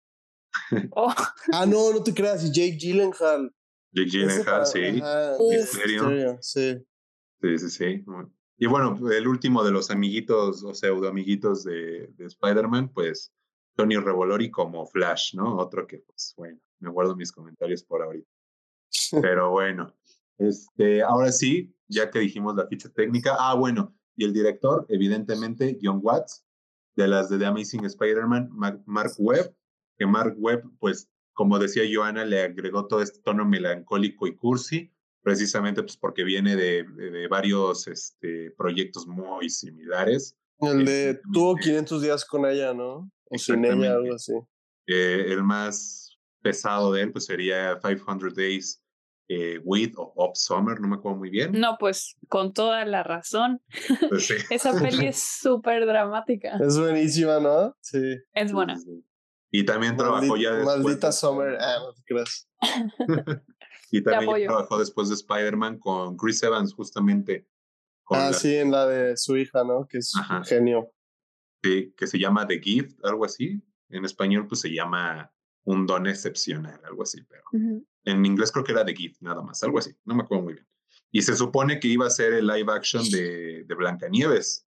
Oh. 0.92 1.14
Ah, 1.52 1.64
no, 1.64 1.92
no 1.92 2.02
te 2.02 2.12
creas. 2.12 2.44
Y 2.44 2.48
Jake 2.48 2.76
Gyllenhaal. 2.76 3.52
Jake 3.92 4.10
Gyllenhaal, 4.10 4.66
sí. 4.66 5.02
Misterio. 5.50 6.38
Sí. 6.40 6.78
Sí, 7.42 7.58
sí, 7.58 7.70
sí. 7.70 8.04
Y 8.58 8.66
bueno, 8.66 8.98
el 9.10 9.26
último 9.26 9.64
de 9.64 9.70
los 9.70 9.90
amiguitos 9.90 10.62
o 10.62 10.74
pseudo 10.74 11.08
amiguitos 11.08 11.64
de, 11.64 12.08
de 12.16 12.26
Spider-Man, 12.26 12.90
pues 12.92 13.32
Tony 13.74 13.96
Revolori 13.96 14.50
como 14.50 14.86
Flash, 14.86 15.34
¿no? 15.34 15.56
Otro 15.56 15.86
que, 15.86 15.98
pues 15.98 16.34
bueno, 16.36 16.60
me 16.80 16.90
guardo 16.90 17.16
mis 17.16 17.32
comentarios 17.32 17.82
por 17.82 18.02
ahorita. 18.02 18.28
Pero 19.22 19.50
bueno, 19.50 19.94
este, 20.38 21.02
ahora 21.02 21.32
sí, 21.32 21.74
ya 21.88 22.10
que 22.10 22.18
dijimos 22.18 22.56
la 22.56 22.66
ficha 22.66 22.90
técnica, 22.90 23.36
ah, 23.38 23.54
bueno, 23.54 23.94
y 24.16 24.24
el 24.24 24.32
director, 24.32 24.84
evidentemente, 24.88 25.78
John 25.82 26.00
Watts, 26.02 26.44
de 26.96 27.08
las 27.08 27.30
de 27.30 27.38
The 27.38 27.46
Amazing 27.46 27.84
Spider-Man, 27.86 28.50
Mark 28.52 29.12
Webb, 29.18 29.54
que 29.96 30.06
Mark 30.06 30.34
Webb, 30.38 30.70
pues 30.78 31.08
como 31.40 31.58
decía 31.58 31.84
Joana, 31.90 32.26
le 32.26 32.42
agregó 32.42 32.86
todo 32.86 33.00
este 33.00 33.20
tono 33.22 33.46
melancólico 33.46 34.26
y 34.26 34.36
cursi, 34.36 34.92
precisamente 35.22 35.82
pues 35.82 35.96
porque 35.96 36.22
viene 36.22 36.54
de, 36.54 36.84
de, 36.84 37.28
varios 37.28 37.88
este, 37.88 38.50
proyectos 38.58 39.06
muy 39.06 39.48
similares. 39.48 40.36
El 40.58 40.84
de 40.84 41.18
tuvo 41.32 41.56
500 41.56 42.02
días 42.02 42.26
con 42.26 42.44
ella, 42.44 42.74
¿no? 42.74 43.10
O 43.30 43.38
sin 43.38 43.64
ella, 43.64 43.94
algo 43.94 44.16
así. 44.16 44.34
Eh, 44.86 45.28
el 45.28 45.42
más 45.42 46.18
pesado 46.42 46.92
de 46.92 47.04
él 47.04 47.12
pues 47.12 47.24
sería 47.24 47.80
500 47.82 48.34
Days 48.34 48.84
eh, 49.28 49.60
With 49.64 49.94
o 49.96 50.12
Of 50.16 50.32
Summer, 50.36 50.78
no 50.78 50.88
me 50.88 50.96
acuerdo 50.96 51.20
muy 51.20 51.30
bien. 51.30 51.52
No, 51.58 51.78
pues 51.80 52.18
con 52.28 52.52
toda 52.52 52.84
la 52.84 53.02
razón. 53.02 53.62
Pues 54.10 54.28
Esa 54.50 54.78
peli 54.78 55.06
es 55.06 55.22
súper 55.40 55.86
dramática. 55.86 56.58
Es 56.60 56.78
buenísima, 56.78 57.40
¿no? 57.40 57.74
Sí. 57.80 58.18
Es 58.34 58.52
buena. 58.52 58.76
Y 59.50 59.64
también 59.64 59.96
trabajó 59.96 60.36
ya 60.36 60.52
después. 60.52 60.78
Maldita 60.78 61.12
Summer, 61.12 61.58
ah, 61.60 61.78
no 61.80 61.92
te 61.92 62.02
creas. 62.04 62.48
y 63.90 64.02
también 64.02 64.46
trabajó 64.46 64.78
después 64.78 65.08
de 65.08 65.14
Spider-Man 65.16 65.78
con 65.78 66.16
Chris 66.16 66.42
Evans, 66.42 66.72
justamente. 66.72 67.48
ah, 68.10 68.32
sí, 68.32 68.56
en 68.56 68.70
la 68.70 68.86
de 68.86 69.16
su 69.16 69.36
hija, 69.36 69.64
¿no? 69.64 69.86
Que 69.88 69.98
es 69.98 70.14
un 70.14 70.44
genio. 70.44 70.92
Sí, 71.62 71.92
que 71.96 72.06
se 72.06 72.18
llama 72.18 72.46
The 72.46 72.60
Gift, 72.60 73.04
algo 73.04 73.24
así. 73.24 73.62
En 73.88 74.04
español, 74.04 74.46
pues 74.46 74.60
se 74.60 74.72
llama 74.72 75.32
Un 75.64 75.86
don 75.86 76.06
excepcional, 76.06 76.80
algo 76.84 77.02
así, 77.02 77.22
pero 77.24 77.42
en 78.04 78.24
inglés 78.24 78.52
creo 78.52 78.64
que 78.64 78.72
era 78.72 78.84
The 78.84 78.94
Gift, 78.94 79.20
nada 79.20 79.42
más, 79.42 79.62
algo 79.62 79.78
así, 79.78 79.94
no 80.04 80.14
me 80.14 80.22
acuerdo 80.22 80.44
muy 80.44 80.54
bien. 80.54 80.66
Y 81.10 81.22
se 81.22 81.34
supone 81.34 81.80
que 81.80 81.88
iba 81.88 82.06
a 82.06 82.10
ser 82.10 82.32
el 82.32 82.46
live 82.46 82.72
action 82.72 83.02
de, 83.10 83.64
de 83.64 83.74
Blancanieves. 83.74 84.66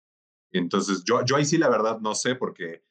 Entonces, 0.50 1.02
yo, 1.04 1.24
yo 1.24 1.36
ahí 1.36 1.44
sí 1.44 1.56
la 1.56 1.68
verdad 1.68 2.00
no 2.00 2.14
sé, 2.14 2.34
porque 2.34 2.82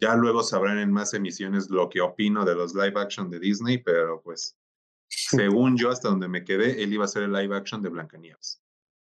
ya 0.00 0.16
luego 0.16 0.42
sabrán 0.42 0.78
en 0.78 0.90
más 0.90 1.12
emisiones 1.14 1.68
lo 1.68 1.88
que 1.88 2.00
opino 2.00 2.44
de 2.44 2.54
los 2.54 2.74
live 2.74 2.98
action 2.98 3.28
de 3.28 3.38
Disney, 3.38 3.78
pero 3.78 4.22
pues 4.22 4.56
según 5.08 5.76
yo, 5.76 5.90
hasta 5.90 6.08
donde 6.08 6.28
me 6.28 6.44
quedé, 6.44 6.82
él 6.82 6.92
iba 6.92 7.04
a 7.04 7.08
ser 7.08 7.24
el 7.24 7.32
live 7.32 7.54
action 7.56 7.82
de 7.82 7.90
Blancanieves. 7.90 8.62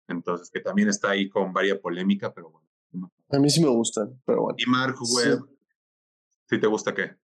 Entonces, 0.07 0.49
que 0.49 0.59
también 0.59 0.89
está 0.89 1.11
ahí 1.11 1.29
con 1.29 1.53
varias 1.53 1.77
polémica, 1.77 2.33
pero 2.33 2.49
bueno. 2.49 2.67
A 3.31 3.37
mí 3.37 3.49
sí 3.49 3.61
me 3.61 3.69
gustan, 3.69 4.19
pero 4.25 4.41
bueno. 4.41 4.55
Y 4.57 4.67
Mark 4.67 4.95
Webb, 4.99 5.47
¿sí 6.47 6.59
te 6.59 6.65
gusta 6.65 6.95
qué? 6.95 7.15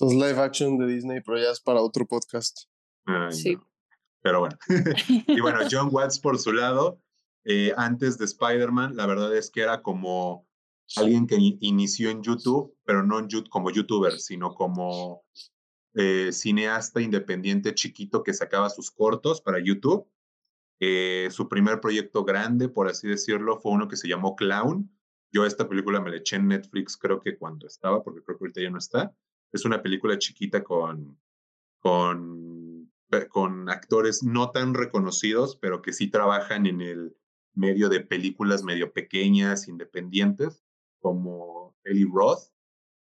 Los 0.00 0.14
live 0.14 0.40
action 0.40 0.78
de 0.78 0.86
Disney, 0.86 1.20
pero 1.20 1.38
ya 1.38 1.50
es 1.50 1.60
para 1.60 1.80
otro 1.80 2.06
podcast. 2.06 2.62
sí. 3.30 3.58
Pero 4.22 4.40
bueno. 4.40 4.56
y 5.28 5.40
bueno, 5.40 5.60
John 5.70 5.88
Watts 5.92 6.18
por 6.18 6.38
su 6.38 6.52
lado, 6.52 7.00
eh, 7.44 7.72
antes 7.76 8.18
de 8.18 8.24
Spider-Man, 8.24 8.96
la 8.96 9.06
verdad 9.06 9.36
es 9.36 9.50
que 9.50 9.60
era 9.60 9.82
como 9.82 10.45
alguien 10.94 11.26
que 11.26 11.36
inició 11.60 12.10
en 12.10 12.22
YouTube, 12.22 12.74
pero 12.84 13.02
no 13.02 13.18
en 13.18 13.28
YouTube, 13.28 13.50
como 13.50 13.70
youtuber, 13.70 14.18
sino 14.20 14.54
como 14.54 15.24
eh, 15.94 16.30
cineasta 16.32 17.00
independiente 17.00 17.74
chiquito 17.74 18.22
que 18.22 18.34
sacaba 18.34 18.70
sus 18.70 18.90
cortos 18.90 19.40
para 19.40 19.58
YouTube. 19.58 20.06
Eh, 20.78 21.28
su 21.30 21.48
primer 21.48 21.80
proyecto 21.80 22.24
grande, 22.24 22.68
por 22.68 22.88
así 22.88 23.08
decirlo, 23.08 23.58
fue 23.58 23.72
uno 23.72 23.88
que 23.88 23.96
se 23.96 24.08
llamó 24.08 24.36
Clown. 24.36 24.90
Yo 25.32 25.44
esta 25.44 25.68
película 25.68 26.00
me 26.00 26.10
la 26.10 26.18
eché 26.18 26.36
en 26.36 26.48
Netflix, 26.48 26.96
creo 26.96 27.20
que 27.20 27.36
cuando 27.36 27.66
estaba, 27.66 28.02
porque 28.04 28.22
creo 28.22 28.38
que 28.38 28.44
ahorita 28.44 28.60
ya 28.60 28.70
no 28.70 28.78
está. 28.78 29.14
Es 29.52 29.64
una 29.64 29.82
película 29.82 30.18
chiquita 30.18 30.62
con, 30.62 31.18
con, 31.80 32.92
con 33.28 33.70
actores 33.70 34.22
no 34.22 34.50
tan 34.50 34.74
reconocidos, 34.74 35.56
pero 35.56 35.82
que 35.82 35.92
sí 35.92 36.08
trabajan 36.08 36.66
en 36.66 36.80
el 36.80 37.16
medio 37.54 37.88
de 37.88 38.00
películas 38.00 38.62
medio 38.62 38.92
pequeñas, 38.92 39.66
independientes 39.66 40.65
como 41.00 41.76
Eli 41.84 42.04
Roth. 42.04 42.50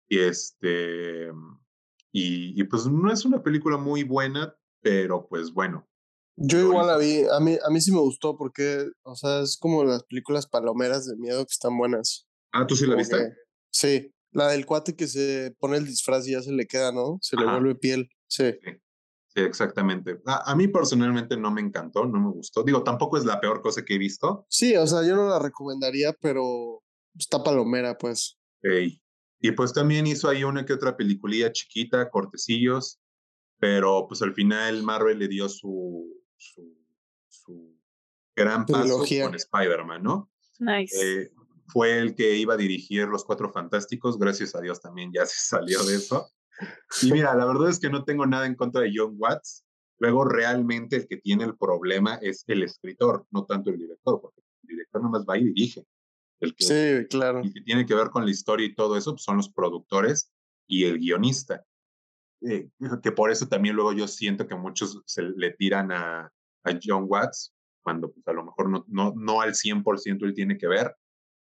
Y, 0.08 0.18
este, 0.18 1.30
y, 2.12 2.64
pues 2.64 2.86
no 2.86 3.12
es 3.12 3.24
una 3.24 3.42
película 3.42 3.76
muy 3.76 4.02
buena, 4.02 4.56
pero 4.82 5.28
pues 5.28 5.52
bueno. 5.52 5.86
Yo 6.36 6.58
igual 6.58 6.86
la 6.86 6.96
vi, 6.96 7.22
a 7.30 7.38
mí, 7.38 7.56
a 7.64 7.70
mí 7.70 7.80
sí 7.80 7.92
me 7.92 8.00
gustó 8.00 8.36
porque, 8.36 8.88
o 9.02 9.14
sea, 9.14 9.40
es 9.40 9.56
como 9.58 9.84
las 9.84 10.02
películas 10.04 10.46
palomeras 10.46 11.06
de 11.06 11.16
miedo 11.16 11.44
que 11.44 11.52
están 11.52 11.76
buenas. 11.76 12.26
Ah, 12.52 12.66
¿tú 12.66 12.74
sí 12.76 12.86
la 12.86 12.96
viste? 12.96 13.34
sí, 13.70 14.12
la 14.32 14.48
del 14.48 14.66
cuate 14.66 14.96
que 14.96 15.06
se 15.06 15.54
pone 15.58 15.76
el 15.76 15.86
disfraz 15.86 16.26
y 16.26 16.32
ya 16.32 16.42
se 16.42 16.52
le 16.52 16.66
queda, 16.66 16.92
¿no? 16.92 17.18
Se 17.20 17.36
le 17.36 17.44
vuelve 17.44 17.74
piel, 17.74 18.08
sí. 18.26 18.52
sí. 18.64 19.40
exactamente. 19.40 20.20
A, 20.26 20.50
a, 20.50 20.56
mí 20.56 20.66
personalmente 20.66 21.36
no 21.36 21.50
me 21.50 21.60
encantó, 21.60 22.06
no 22.06 22.20
me 22.20 22.30
gustó. 22.30 22.64
Digo, 22.64 22.82
tampoco 22.82 23.18
es 23.18 23.24
la 23.24 23.40
peor 23.40 23.60
cosa 23.60 23.84
que 23.84 23.94
he 23.94 23.98
visto. 23.98 24.46
Sí, 24.48 24.76
o 24.76 24.86
sea, 24.86 25.06
yo 25.06 25.14
no 25.16 25.28
la 25.28 25.38
recomendaría, 25.38 26.14
pero 26.20 26.82
Está 27.18 27.42
palomera, 27.42 27.96
pues. 27.96 28.38
Y 29.40 29.52
pues 29.52 29.72
también 29.72 30.06
hizo 30.06 30.28
ahí 30.28 30.44
una 30.44 30.66
que 30.66 30.74
otra 30.74 30.96
peliculilla 30.96 31.52
chiquita, 31.52 32.10
cortecillos, 32.10 33.00
pero 33.58 34.06
pues 34.06 34.20
al 34.22 34.34
final 34.34 34.82
Marvel 34.82 35.18
le 35.18 35.28
dio 35.28 35.48
su, 35.48 36.06
su, 36.36 36.76
su 37.28 37.74
gran 38.36 38.66
paso 38.66 38.98
con 38.98 39.34
Spider-Man, 39.34 40.02
¿no? 40.02 40.30
Nice. 40.58 40.94
Eh, 41.22 41.30
fue 41.68 41.98
el 41.98 42.14
que 42.14 42.36
iba 42.36 42.54
a 42.54 42.58
dirigir 42.58 43.06
Los 43.06 43.24
Cuatro 43.24 43.50
Fantásticos, 43.52 44.18
gracias 44.18 44.54
a 44.54 44.60
Dios 44.60 44.80
también 44.80 45.10
ya 45.12 45.24
se 45.26 45.38
salió 45.46 45.82
de 45.84 45.96
eso. 45.96 46.30
Y 47.02 47.10
mira, 47.12 47.34
la 47.34 47.46
verdad 47.46 47.70
es 47.70 47.80
que 47.80 47.88
no 47.88 48.04
tengo 48.04 48.26
nada 48.26 48.46
en 48.46 48.54
contra 48.54 48.82
de 48.82 48.92
John 48.94 49.14
Watts. 49.16 49.64
Luego, 49.98 50.24
realmente 50.24 50.96
el 50.96 51.08
que 51.08 51.16
tiene 51.18 51.44
el 51.44 51.56
problema 51.56 52.18
es 52.22 52.44
el 52.46 52.62
escritor, 52.62 53.26
no 53.30 53.44
tanto 53.44 53.70
el 53.70 53.78
director, 53.78 54.20
porque 54.20 54.40
el 54.62 54.68
director 54.68 55.02
nomás 55.02 55.24
va 55.28 55.38
y 55.38 55.44
dirige. 55.44 55.84
El 56.40 56.54
que, 56.54 56.64
sí, 56.64 57.06
claro. 57.08 57.40
El 57.40 57.52
que 57.52 57.60
tiene 57.60 57.86
que 57.86 57.94
ver 57.94 58.08
con 58.08 58.24
la 58.24 58.30
historia 58.30 58.66
y 58.66 58.74
todo 58.74 58.96
eso 58.96 59.12
pues, 59.12 59.22
son 59.22 59.36
los 59.36 59.50
productores 59.50 60.32
y 60.66 60.84
el 60.84 60.98
guionista. 60.98 61.64
Eh, 62.42 62.70
que 63.02 63.12
por 63.12 63.30
eso 63.30 63.46
también 63.46 63.76
luego 63.76 63.92
yo 63.92 64.08
siento 64.08 64.46
que 64.46 64.54
muchos 64.54 65.02
se 65.04 65.22
le 65.22 65.50
tiran 65.52 65.92
a, 65.92 66.32
a 66.64 66.78
John 66.82 67.04
Watts, 67.06 67.54
cuando 67.82 68.10
pues, 68.10 68.26
a 68.26 68.32
lo 68.32 68.44
mejor 68.44 68.70
no, 68.70 68.84
no, 68.88 69.12
no 69.14 69.40
al 69.42 69.54
100% 69.54 70.24
él 70.24 70.34
tiene 70.34 70.56
que 70.56 70.66
ver, 70.66 70.96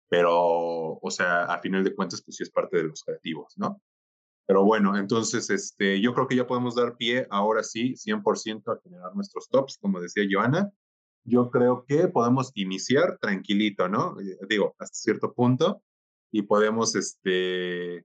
pero, 0.08 0.32
o 0.32 1.10
sea, 1.10 1.44
a 1.44 1.60
final 1.60 1.82
de 1.82 1.94
cuentas, 1.94 2.22
pues 2.22 2.36
sí 2.36 2.44
es 2.44 2.50
parte 2.50 2.76
de 2.76 2.84
los 2.84 3.02
creativos, 3.02 3.54
¿no? 3.56 3.82
Pero 4.46 4.62
bueno, 4.62 4.96
entonces, 4.96 5.50
este, 5.50 6.00
yo 6.00 6.14
creo 6.14 6.28
que 6.28 6.36
ya 6.36 6.46
podemos 6.46 6.76
dar 6.76 6.96
pie 6.96 7.26
ahora 7.30 7.64
sí, 7.64 7.94
100% 7.96 8.72
a 8.72 8.80
generar 8.82 9.14
nuestros 9.14 9.48
tops, 9.48 9.78
como 9.78 10.00
decía 10.00 10.24
Joana 10.30 10.70
yo 11.24 11.50
creo 11.50 11.84
que 11.86 12.08
podemos 12.08 12.52
iniciar 12.54 13.18
tranquilito, 13.18 13.88
¿no? 13.88 14.20
Eh, 14.20 14.38
digo, 14.48 14.74
hasta 14.78 14.94
cierto 14.94 15.32
punto, 15.32 15.82
y 16.30 16.42
podemos, 16.42 16.94
este, 16.94 18.04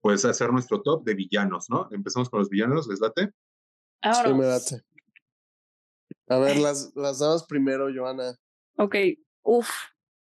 pues 0.00 0.24
hacer 0.24 0.52
nuestro 0.52 0.82
top 0.82 1.04
de 1.04 1.14
villanos, 1.14 1.68
¿no? 1.68 1.88
Empezamos 1.90 2.30
con 2.30 2.40
los 2.40 2.48
villanos, 2.48 2.86
¿les 2.88 3.00
late? 3.00 3.32
Ahora. 4.02 4.28
Sí, 4.28 4.34
me 4.34 4.46
late. 4.46 4.82
A 6.28 6.38
ver, 6.38 6.56
las, 6.58 6.92
las 6.94 7.44
primero, 7.44 7.88
Joana. 7.94 8.38
Ok, 8.76 8.96
uf, 9.42 9.68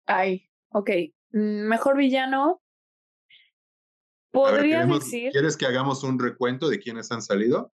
ay, 0.06 0.48
ok. 0.70 0.90
Mm, 1.32 1.68
mejor 1.68 1.96
villano. 1.96 2.62
Podría 4.30 4.84
decir. 4.84 5.32
¿Quieres 5.32 5.56
que 5.56 5.66
hagamos 5.66 6.02
un 6.04 6.18
recuento 6.18 6.68
de 6.68 6.78
quiénes 6.78 7.10
han 7.10 7.22
salido? 7.22 7.72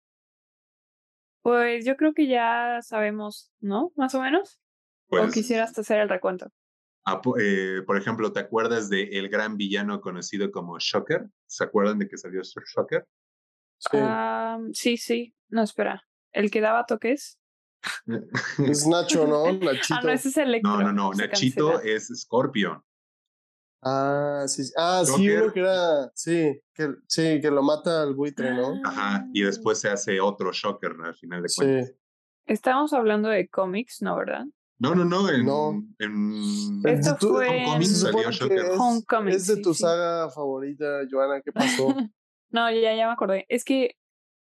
Pues 1.41 1.85
yo 1.85 1.95
creo 1.95 2.13
que 2.13 2.27
ya 2.27 2.79
sabemos, 2.81 3.51
¿no? 3.59 3.91
Más 3.95 4.13
o 4.15 4.21
menos. 4.21 4.59
¿O 5.07 5.17
pues 5.17 5.33
quisieras 5.33 5.77
hacer 5.77 5.99
el 5.99 6.09
recuento? 6.09 6.51
Ah, 7.05 7.21
eh, 7.39 7.81
por 7.85 7.97
ejemplo, 7.97 8.31
¿te 8.31 8.39
acuerdas 8.39 8.89
de 8.89 9.03
el 9.03 9.29
gran 9.29 9.57
villano 9.57 10.01
conocido 10.01 10.51
como 10.51 10.77
Shocker? 10.79 11.27
¿Se 11.47 11.63
acuerdan 11.63 11.99
de 11.99 12.07
que 12.07 12.17
salió 12.17 12.41
Shocker? 12.43 13.07
Sí. 13.77 13.97
sí, 14.73 14.97
sí. 14.97 15.35
No, 15.47 15.63
espera. 15.63 16.03
¿El 16.31 16.51
que 16.51 16.61
daba 16.61 16.85
toques? 16.85 17.39
es 18.59 18.87
Nacho, 18.87 19.25
¿no? 19.25 19.51
Nachito. 19.53 19.95
Ah, 19.95 20.01
no, 20.03 20.09
ese 20.11 20.29
es 20.29 20.37
Electro. 20.37 20.71
No, 20.71 20.83
no, 20.83 20.93
no. 20.93 21.11
Nachito 21.13 21.81
es 21.81 22.09
Scorpion. 22.13 22.83
Ah, 23.81 24.43
sí, 24.47 24.63
ah, 24.75 25.03
sí, 25.05 25.29
uno 25.29 25.53
que 25.53 25.59
era, 25.61 26.11
sí, 26.13 26.61
que, 26.73 26.95
sí, 27.07 27.39
que 27.39 27.49
lo 27.49 27.63
mata 27.63 28.01
al 28.03 28.13
buitre, 28.13 28.53
¿no? 28.53 28.73
Ajá, 28.83 29.25
y 29.33 29.43
después 29.43 29.79
se 29.79 29.89
hace 29.89 30.19
otro 30.19 30.51
Shocker 30.51 30.95
al 31.01 31.15
final 31.15 31.43
de 31.43 31.49
cuentas. 31.55 31.87
Sí. 31.87 31.95
Estamos 32.45 32.91
hablando 32.93 33.29
de 33.29 33.47
cómics, 33.47 34.01
¿no, 34.01 34.17
verdad? 34.17 34.45
No, 34.79 34.95
no, 34.95 35.05
no, 35.05 35.29
en, 35.29 35.45
no. 35.45 35.83
en 35.99 36.81
Esto 36.85 37.15
fue 37.19 37.63
salió 37.85 38.31
Shocker. 38.31 38.71
Es, 39.27 39.35
es 39.35 39.55
de 39.55 39.61
tu 39.61 39.73
saga 39.73 40.29
favorita, 40.29 41.01
Joana, 41.09 41.41
¿qué 41.41 41.51
pasó? 41.51 41.95
no, 42.49 42.71
ya, 42.71 42.95
ya 42.95 43.07
me 43.07 43.13
acordé. 43.13 43.45
Es 43.49 43.63
que 43.63 43.95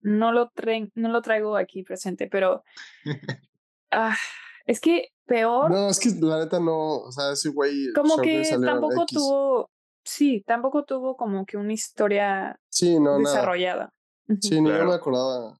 no 0.00 0.32
lo, 0.32 0.52
no 0.94 1.08
lo 1.08 1.22
traigo 1.22 1.56
aquí 1.56 1.82
presente, 1.82 2.28
pero 2.28 2.64
ah, 3.90 4.16
es 4.66 4.80
que 4.80 5.08
peor. 5.26 5.70
No, 5.70 5.88
es 5.88 6.00
que 6.00 6.10
la 6.20 6.40
neta 6.40 6.60
no, 6.60 6.98
o 6.98 7.12
sea, 7.12 7.32
ese 7.32 7.50
güey. 7.50 7.92
Como 7.94 8.18
que 8.18 8.42
tampoco 8.60 9.06
tuvo, 9.06 9.70
sí, 10.04 10.42
tampoco 10.46 10.84
tuvo 10.84 11.16
como 11.16 11.46
que 11.46 11.56
una 11.56 11.72
historia 11.72 12.58
sí, 12.68 12.98
no, 12.98 13.18
desarrollada. 13.18 13.92
Sí, 14.40 14.60
ni 14.60 14.70
yo 14.70 14.84
me 14.84 14.94
acordaba. 14.94 15.58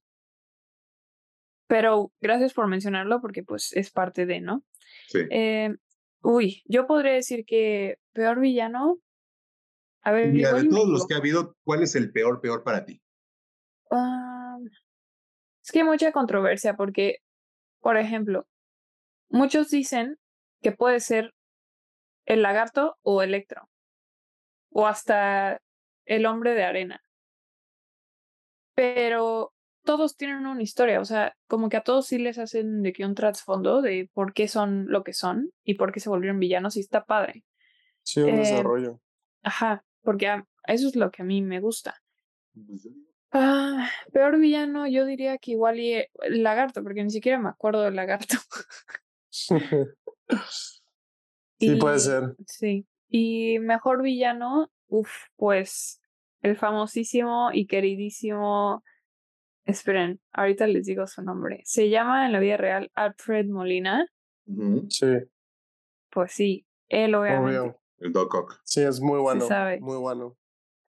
Pero 1.67 2.11
gracias 2.19 2.53
por 2.53 2.67
mencionarlo 2.67 3.21
porque 3.21 3.43
pues 3.43 3.71
es 3.73 3.91
parte 3.91 4.25
de, 4.25 4.41
¿no? 4.41 4.63
Sí. 5.07 5.19
Eh, 5.29 5.73
uy, 6.21 6.61
yo 6.65 6.85
podría 6.85 7.13
decir 7.13 7.45
que 7.45 7.97
peor 8.11 8.39
villano. 8.39 8.99
A 10.03 10.11
ver, 10.11 10.33
Mira, 10.33 10.53
de 10.53 10.67
todos 10.67 10.89
los 10.89 11.07
que 11.07 11.13
ha 11.13 11.17
habido, 11.17 11.55
¿cuál 11.63 11.83
es 11.83 11.95
el 11.95 12.11
peor, 12.11 12.41
peor 12.41 12.63
para 12.63 12.85
ti? 12.85 13.01
Ah, 13.91 14.57
es 15.63 15.71
que 15.71 15.79
hay 15.79 15.85
mucha 15.85 16.11
controversia 16.11 16.75
porque, 16.75 17.19
por 17.81 17.97
ejemplo, 17.97 18.47
muchos 19.31 19.69
dicen 19.69 20.17
que 20.61 20.71
puede 20.71 20.99
ser 20.99 21.33
el 22.25 22.41
lagarto 22.41 22.97
o 23.01 23.23
Electro, 23.23 23.69
o 24.69 24.87
hasta 24.87 25.61
el 26.05 26.25
hombre 26.25 26.53
de 26.53 26.63
arena. 26.63 27.03
Pero 28.75 29.53
todos 29.83 30.15
tienen 30.15 30.45
una 30.45 30.61
historia, 30.61 30.99
o 30.99 31.05
sea, 31.05 31.35
como 31.47 31.69
que 31.69 31.77
a 31.77 31.83
todos 31.83 32.07
sí 32.07 32.19
les 32.19 32.37
hacen 32.37 32.83
de 32.83 32.93
que 32.93 33.05
un 33.05 33.15
trasfondo 33.15 33.81
de 33.81 34.09
por 34.13 34.33
qué 34.33 34.47
son 34.47 34.85
lo 34.87 35.03
que 35.03 35.13
son 35.13 35.51
y 35.63 35.75
por 35.75 35.91
qué 35.91 35.99
se 35.99 36.09
volvieron 36.09 36.39
villanos 36.39 36.77
y 36.77 36.81
está 36.81 37.05
padre. 37.05 37.43
Sí, 38.03 38.21
un 38.21 38.29
eh, 38.29 38.37
desarrollo. 38.37 39.01
Ajá, 39.43 39.83
porque 40.01 40.43
eso 40.65 40.87
es 40.87 40.95
lo 40.95 41.11
que 41.11 41.23
a 41.23 41.25
mí 41.25 41.41
me 41.41 41.59
gusta. 41.59 42.01
Ah, 43.31 43.89
peor 44.11 44.39
villano, 44.39 44.87
yo 44.87 45.05
diría 45.05 45.37
que 45.37 45.51
igual 45.51 45.79
y 45.79 45.93
eh, 45.93 46.11
el 46.21 46.43
lagarto, 46.43 46.83
porque 46.83 47.03
ni 47.03 47.11
siquiera 47.11 47.39
me 47.39 47.49
acuerdo 47.49 47.81
del 47.81 47.95
lagarto. 47.95 48.35
sí, 51.59 51.75
puede 51.79 51.99
ser. 51.99 52.35
Sí. 52.47 52.85
Y 53.07 53.59
mejor 53.59 54.01
villano, 54.01 54.71
uff, 54.87 55.11
pues 55.35 56.01
el 56.41 56.55
famosísimo 56.57 57.49
y 57.53 57.67
queridísimo. 57.67 58.83
Esperen, 59.65 60.19
ahorita 60.33 60.67
les 60.67 60.85
digo 60.85 61.05
su 61.07 61.21
nombre. 61.21 61.61
Se 61.65 61.89
llama 61.89 62.25
en 62.25 62.31
la 62.31 62.39
vida 62.39 62.57
real 62.57 62.91
Alfred 62.95 63.45
Molina. 63.47 64.07
Sí. 64.89 65.07
Pues 66.09 66.33
sí, 66.33 66.65
él 66.89 67.15
obviamente. 67.15 67.77
El 67.99 68.11
Doc 68.11 68.33
Ock. 68.33 68.59
Sí, 68.65 68.81
es 68.81 68.99
muy 68.99 69.19
bueno. 69.19 69.47
Muy 69.79 69.97
bueno. 69.97 70.35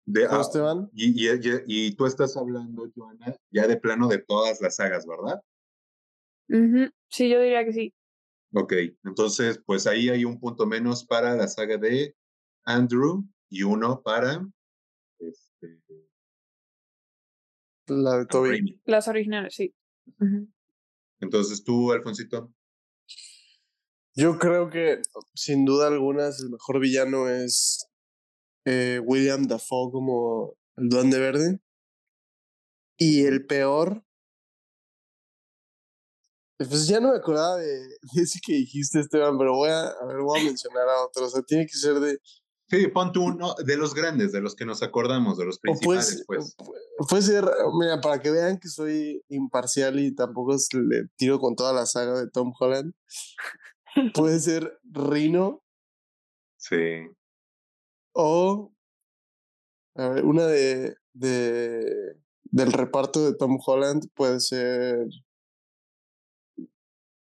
De, 0.06 0.26
ah, 0.26 0.40
Esteban? 0.42 0.90
Y, 0.94 1.28
y, 1.28 1.30
y, 1.68 1.96
tú 1.96 2.06
estás 2.06 2.36
hablando, 2.36 2.90
Joana, 2.96 3.36
ya 3.52 3.68
de 3.68 3.78
plano 3.78 4.08
de 4.08 4.18
todas 4.18 4.60
las 4.62 4.78
sagas, 4.78 5.06
¿verdad? 5.06 5.42
Sí, 7.10 7.30
yo 7.30 7.40
diría 7.40 7.64
que 7.66 7.74
sí. 7.74 7.94
Ok, 8.54 8.74
entonces, 9.06 9.62
pues 9.66 9.88
ahí 9.88 10.10
hay 10.10 10.26
un 10.26 10.40
punto 10.40 10.66
menos 10.66 11.06
para 11.06 11.36
la 11.36 11.48
saga 11.48 11.78
de 11.78 12.16
Andrew 12.66 13.24
y 13.50 13.64
uno 13.64 14.02
para 14.02 14.46
este, 15.20 15.82
la 17.88 18.18
de 18.20 18.26
Toby. 18.26 18.82
Las 18.86 19.08
originales, 19.08 19.56
sí. 19.56 19.74
Entonces 21.20 21.64
tú, 21.64 21.92
Alfonsito. 21.92 22.54
Yo 24.16 24.38
creo 24.38 24.70
que 24.70 25.02
sin 25.34 25.64
duda 25.66 25.88
alguna 25.88 26.28
el 26.28 26.50
mejor 26.50 26.80
villano 26.82 27.30
es 27.30 27.88
eh, 28.66 29.00
William 29.04 29.48
Dafoe 29.48 29.92
como 29.92 30.56
el 30.76 30.90
Duende 30.90 31.20
Verde. 31.20 31.60
Y 32.98 33.26
el 33.26 33.46
peor. 33.46 34.04
Pues 36.68 36.88
ya 36.88 37.00
no 37.00 37.12
me 37.12 37.18
acordaba 37.18 37.58
de, 37.58 37.98
ese 38.16 38.40
que 38.46 38.54
dijiste, 38.54 39.00
Esteban, 39.00 39.38
pero 39.38 39.54
voy 39.56 39.70
a, 39.70 39.88
a 39.88 40.06
ver, 40.06 40.18
voy 40.18 40.40
a 40.40 40.44
mencionar 40.44 40.88
a 40.88 41.06
otro. 41.06 41.26
O 41.26 41.30
sea, 41.30 41.42
tiene 41.44 41.66
que 41.66 41.78
ser 41.78 42.00
de. 42.00 42.20
Sí, 42.70 42.88
pon 42.88 43.12
tú 43.12 43.24
uno 43.24 43.54
de 43.66 43.76
los 43.76 43.94
grandes, 43.94 44.32
de 44.32 44.40
los 44.40 44.56
que 44.56 44.66
nos 44.66 44.82
acordamos, 44.82 45.38
de 45.38 45.46
los 45.46 45.60
principales, 45.60 46.24
pues. 46.26 46.56
Puede 47.10 47.22
ser, 47.22 47.46
mira, 47.78 48.00
para 48.00 48.22
que 48.22 48.32
vean 48.32 48.60
que 48.60 48.70
soy 48.70 49.22
imparcial 49.28 50.00
y 50.00 50.16
tampoco 50.16 50.56
le 50.74 51.08
tiro 51.18 51.40
con 51.40 51.56
toda 51.56 51.74
la 51.74 51.86
saga 51.86 52.18
de 52.18 52.30
Tom 52.30 52.54
Holland. 52.58 52.94
Puede 54.16 54.40
ser 54.40 54.80
Rino. 54.84 55.64
Sí. 56.58 57.08
O 58.14 58.72
a 59.96 60.10
ver, 60.10 60.24
una 60.24 60.46
de, 60.46 60.96
de 61.14 62.16
del 62.44 62.72
reparto 62.72 63.26
de 63.26 63.36
Tom 63.38 63.58
Holland 63.66 64.08
puede 64.14 64.40
ser 64.40 65.08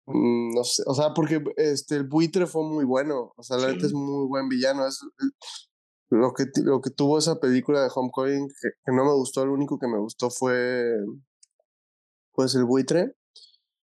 mm, 0.07 0.55
no 0.55 0.63
sé, 0.63 0.83
o 0.85 0.93
sea, 0.93 1.13
porque 1.13 1.43
este 1.57 1.95
el 1.95 2.03
buitre 2.07 2.47
fue 2.47 2.63
muy 2.63 2.85
bueno, 2.85 3.33
o 3.35 3.43
sea, 3.43 3.57
la 3.57 3.71
neta 3.71 3.85
es 3.85 3.93
muy 3.93 4.27
buen 4.27 4.49
villano, 4.49 4.87
es 4.87 4.99
lo 6.09 6.33
que 6.33 6.45
lo 6.63 6.81
que 6.81 6.89
tuvo 6.89 7.17
esa 7.17 7.39
película 7.39 7.81
de 7.81 7.89
Homecoming 7.93 8.47
que, 8.47 8.69
que 8.83 8.91
no 8.91 9.05
me 9.05 9.13
gustó, 9.13 9.43
el 9.43 9.49
único 9.49 9.77
que 9.77 9.87
me 9.87 9.99
gustó 9.99 10.29
fue 10.29 10.95
pues 12.33 12.55
el 12.55 12.65
buitre. 12.65 13.15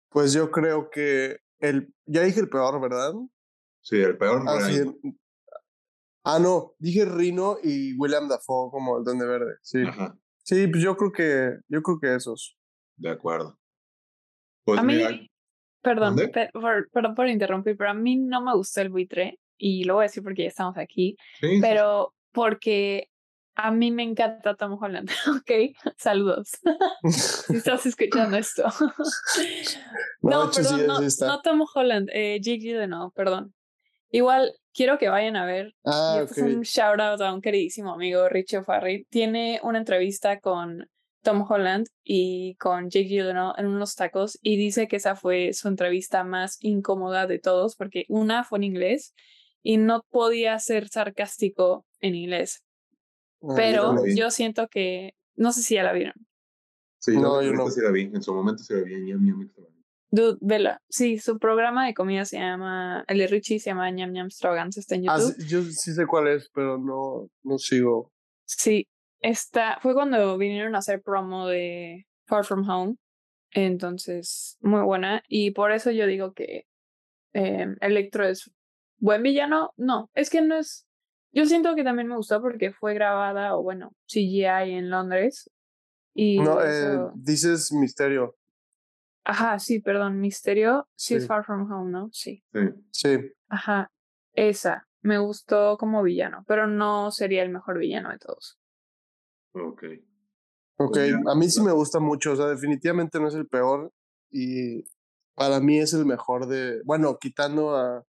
Pues 0.09 0.33
yo 0.33 0.49
creo 0.49 0.89
que 0.89 1.37
el 1.59 1.93
ya 2.05 2.23
dije 2.23 2.39
el 2.39 2.49
peor, 2.49 2.81
¿verdad? 2.81 3.13
Sí, 3.81 3.97
el 3.97 4.17
peor. 4.17 4.43
Ah, 4.47 4.59
Ah, 6.23 6.37
no, 6.37 6.75
dije 6.79 7.05
Rino 7.05 7.57
y 7.63 7.97
William 7.97 8.27
Dafoe 8.27 8.69
como 8.71 8.97
el 8.97 9.03
Duende 9.03 9.25
Verde. 9.25 9.55
Sí. 9.61 9.83
Sí, 10.43 10.67
pues 10.67 10.83
yo 10.83 10.97
creo 10.97 11.11
que, 11.11 11.59
yo 11.67 11.81
creo 11.81 11.99
que 11.99 12.15
esos. 12.15 12.57
De 12.97 13.09
acuerdo. 13.09 13.57
Pues 14.65 14.79
a 14.79 14.83
mí, 14.83 15.28
perdón, 15.81 16.15
perdón 16.91 17.15
por 17.15 17.27
interrumpir, 17.27 17.77
pero 17.77 17.91
a 17.91 17.93
mí 17.93 18.15
no 18.15 18.41
me 18.41 18.53
gustó 18.53 18.81
el 18.81 18.89
buitre 18.89 19.39
y 19.57 19.83
lo 19.83 19.95
voy 19.95 20.03
a 20.03 20.07
decir 20.07 20.23
porque 20.23 20.43
ya 20.43 20.49
estamos 20.49 20.77
aquí, 20.77 21.17
pero 21.61 22.13
porque 22.31 23.09
a 23.55 23.71
mí 23.71 23.91
me 23.91 24.03
encanta 24.03 24.55
Tom 24.55 24.77
Holland, 24.81 25.09
¿ok? 25.27 25.75
Saludos. 25.97 26.49
si 27.47 27.57
estás 27.57 27.85
escuchando 27.85 28.37
esto. 28.37 28.63
no, 30.21 30.49
perdón, 30.49 30.87
no, 30.87 30.99
no, 31.01 31.41
Tom 31.41 31.65
Holland, 31.73 32.09
eh, 32.13 32.39
Jake 32.41 32.87
no, 32.87 33.11
perdón. 33.11 33.53
Igual 34.11 34.53
quiero 34.73 34.97
que 34.97 35.09
vayan 35.09 35.35
a 35.35 35.45
ver. 35.45 35.75
Ah, 35.85 36.21
es 36.23 36.37
un 36.37 36.61
shout 36.61 36.99
out 36.99 37.21
a 37.21 37.33
un 37.33 37.41
queridísimo 37.41 37.93
amigo, 37.93 38.27
Richie 38.29 38.63
Farry. 38.63 39.05
Tiene 39.09 39.59
una 39.61 39.77
entrevista 39.77 40.39
con 40.39 40.89
Tom 41.21 41.45
Holland 41.47 41.87
y 42.03 42.55
con 42.55 42.89
Jake 42.89 43.07
Gyllenhaal 43.09 43.55
en 43.57 43.67
unos 43.67 43.95
tacos 43.95 44.39
y 44.41 44.57
dice 44.57 44.87
que 44.87 44.95
esa 44.95 45.15
fue 45.15 45.53
su 45.53 45.67
entrevista 45.67 46.23
más 46.23 46.57
incómoda 46.61 47.27
de 47.27 47.39
todos 47.39 47.75
porque 47.75 48.05
una 48.07 48.43
fue 48.43 48.59
en 48.59 48.63
inglés 48.63 49.13
y 49.61 49.77
no 49.77 50.05
podía 50.09 50.57
ser 50.59 50.87
sarcástico 50.87 51.85
en 51.99 52.15
inglés. 52.15 52.63
Ah, 53.41 53.53
Pero 53.55 54.05
yo 54.05 54.31
siento 54.31 54.67
que 54.67 55.13
no 55.35 55.51
sé 55.51 55.61
si 55.61 55.75
ya 55.75 55.83
la 55.83 55.93
vieron. 55.93 56.13
Sí, 56.99 57.15
no, 57.15 57.41
yo 57.41 57.53
no. 57.53 57.69
sí 57.69 57.81
la 57.81 57.91
vi. 57.91 58.03
En 58.03 58.21
su 58.21 58.33
momento 58.33 58.63
se 58.63 58.75
la 58.75 58.81
vi. 58.81 59.09
Ya, 59.09 59.15
mi 59.15 59.31
Dude, 60.11 60.37
vela. 60.41 60.81
Sí, 60.89 61.19
su 61.19 61.37
programa 61.37 61.85
de 61.85 61.93
comida 61.93 62.25
se 62.25 62.37
llama, 62.39 63.05
el 63.07 63.19
de 63.19 63.27
Richie 63.27 63.59
se 63.59 63.69
llama 63.69 63.91
Ñam 63.91 64.11
Ñam 64.11 64.31
Strogans, 64.31 64.77
está 64.77 64.95
en 64.95 65.03
YouTube. 65.03 65.35
Ah, 65.37 65.43
yo 65.47 65.61
sí 65.63 65.93
sé 65.93 66.07
cuál 66.07 66.27
es, 66.27 66.49
pero 66.53 66.77
no, 66.77 67.29
no 67.43 67.57
sigo. 67.59 68.11
Sí, 68.45 68.87
está, 69.21 69.79
fue 69.81 69.93
cuando 69.93 70.37
vinieron 70.37 70.75
a 70.75 70.79
hacer 70.79 71.01
promo 71.01 71.47
de 71.47 72.07
Far 72.25 72.45
From 72.45 72.69
Home, 72.69 72.95
entonces, 73.51 74.57
muy 74.61 74.81
buena, 74.81 75.23
y 75.27 75.51
por 75.51 75.71
eso 75.71 75.91
yo 75.91 76.05
digo 76.05 76.33
que 76.33 76.67
eh, 77.33 77.67
Electro 77.81 78.25
es 78.25 78.51
buen 78.97 79.23
villano, 79.23 79.73
no, 79.77 80.09
es 80.13 80.29
que 80.29 80.41
no 80.41 80.55
es, 80.55 80.87
yo 81.31 81.45
siento 81.45 81.75
que 81.75 81.83
también 81.83 82.07
me 82.07 82.15
gustó 82.15 82.41
porque 82.41 82.71
fue 82.71 82.93
grabada, 82.93 83.55
o 83.55 83.63
bueno, 83.63 83.93
CGI 84.07 84.73
en 84.73 84.89
Londres, 84.89 85.49
y 86.13 86.39
no, 86.39 86.61
eh, 86.63 87.11
dices 87.15 87.71
misterio. 87.71 88.35
Ajá, 89.23 89.59
sí, 89.59 89.79
perdón, 89.79 90.19
Misterio, 90.19 90.89
She's 90.97 91.27
Far 91.27 91.45
From 91.45 91.71
Home, 91.71 91.91
¿no? 91.91 92.09
Sí. 92.11 92.43
Sí. 92.91 93.19
Ajá, 93.47 93.91
esa. 94.33 94.87
Me 95.01 95.19
gustó 95.19 95.77
como 95.77 96.01
villano, 96.01 96.43
pero 96.47 96.65
no 96.65 97.11
sería 97.11 97.43
el 97.43 97.49
mejor 97.49 97.77
villano 97.77 98.09
de 98.09 98.17
todos. 98.17 98.58
Ok. 99.53 99.83
Ok, 100.81 100.93
pues 100.93 101.13
a 101.27 101.35
mí 101.35 101.49
sí 101.49 101.61
me 101.61 101.73
gusta 101.73 101.99
mucho, 101.99 102.31
o 102.31 102.35
sea, 102.37 102.47
definitivamente 102.47 103.19
no 103.19 103.27
es 103.27 103.35
el 103.35 103.47
peor 103.47 103.91
y 104.31 104.85
para 105.35 105.59
mí 105.59 105.79
es 105.79 105.93
el 105.93 106.05
mejor 106.05 106.47
de, 106.47 106.81
bueno, 106.85 107.17
quitando 107.19 107.75
a 107.75 108.05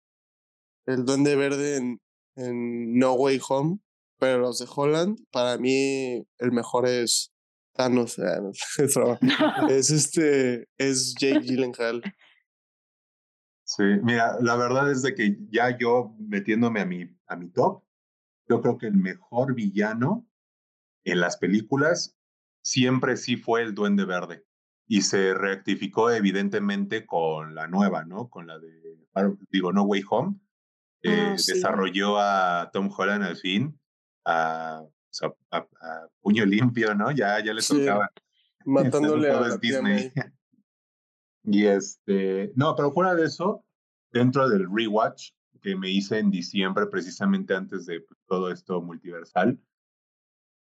el 0.86 1.04
Duende 1.04 1.34
Verde 1.34 1.76
en, 1.76 2.00
en 2.36 2.96
No 2.96 3.14
Way 3.14 3.40
Home, 3.48 3.80
pero 4.18 4.38
los 4.38 4.60
de 4.60 4.66
Holland, 4.72 5.18
para 5.32 5.58
mí 5.58 6.24
el 6.38 6.52
mejor 6.52 6.86
es 6.86 7.32
Thanos, 7.74 8.18
ah, 8.20 8.50
es 9.68 9.90
este, 9.90 10.68
es 10.78 11.14
Jake 11.18 11.40
Gyllenhaal. 11.40 12.02
Sí, 13.64 13.84
mira, 14.02 14.36
la 14.40 14.56
verdad 14.56 14.90
es 14.90 15.02
de 15.02 15.14
que 15.14 15.38
ya 15.50 15.76
yo 15.76 16.14
metiéndome 16.18 16.80
a 16.80 16.86
mi, 16.86 17.04
a 17.26 17.36
mi 17.36 17.50
top, 17.50 17.82
yo 18.48 18.60
creo 18.60 18.78
que 18.78 18.86
el 18.86 18.96
mejor 18.96 19.54
villano 19.54 20.29
en 21.04 21.20
las 21.20 21.36
películas 21.36 22.16
siempre 22.62 23.16
sí 23.16 23.36
fue 23.36 23.62
el 23.62 23.74
Duende 23.74 24.04
Verde. 24.04 24.44
Y 24.86 25.02
se 25.02 25.34
rectificó 25.34 26.10
evidentemente 26.10 27.06
con 27.06 27.54
la 27.54 27.68
nueva, 27.68 28.04
¿no? 28.04 28.28
Con 28.28 28.48
la 28.48 28.58
de, 28.58 28.98
digo, 29.50 29.72
No 29.72 29.82
Way 29.84 30.02
Home. 30.10 30.36
Ah, 31.06 31.34
desarrolló 31.34 32.18
a 32.18 32.70
Tom 32.72 32.90
Holland 32.94 33.24
al 33.24 33.36
fin, 33.36 33.80
a 34.26 34.82
o 35.10 35.12
sea, 35.12 35.32
a, 35.50 35.66
puño 36.20 36.46
limpio, 36.46 36.94
¿no? 36.94 37.10
Ya, 37.10 37.42
ya 37.42 37.52
le 37.52 37.62
tocaba. 37.62 38.10
Matándole 38.64 39.30
a 39.30 39.56
Disney. 39.56 40.12
y 41.44 41.66
este, 41.66 42.52
no, 42.54 42.76
pero 42.76 42.92
fuera 42.92 43.14
de 43.14 43.24
eso, 43.24 43.64
dentro 44.12 44.48
del 44.48 44.66
rewatch 44.70 45.32
que 45.62 45.74
me 45.76 45.90
hice 45.90 46.18
en 46.18 46.30
diciembre, 46.30 46.86
precisamente 46.86 47.54
antes 47.54 47.86
de 47.86 48.04
todo 48.26 48.50
esto 48.50 48.80
multiversal, 48.80 49.58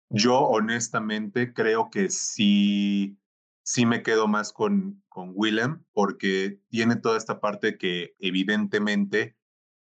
Yo 0.08 0.38
honestamente 0.40 1.52
creo 1.52 1.90
que 1.90 2.10
sí, 2.10 3.18
sí 3.62 3.86
me 3.86 4.02
quedo 4.02 4.28
más 4.28 4.52
con, 4.52 5.02
con 5.08 5.32
Willem 5.34 5.84
porque 5.92 6.60
tiene 6.68 6.96
toda 6.96 7.18
esta 7.18 7.40
parte 7.40 7.76
que 7.76 8.14
evidentemente 8.20 9.36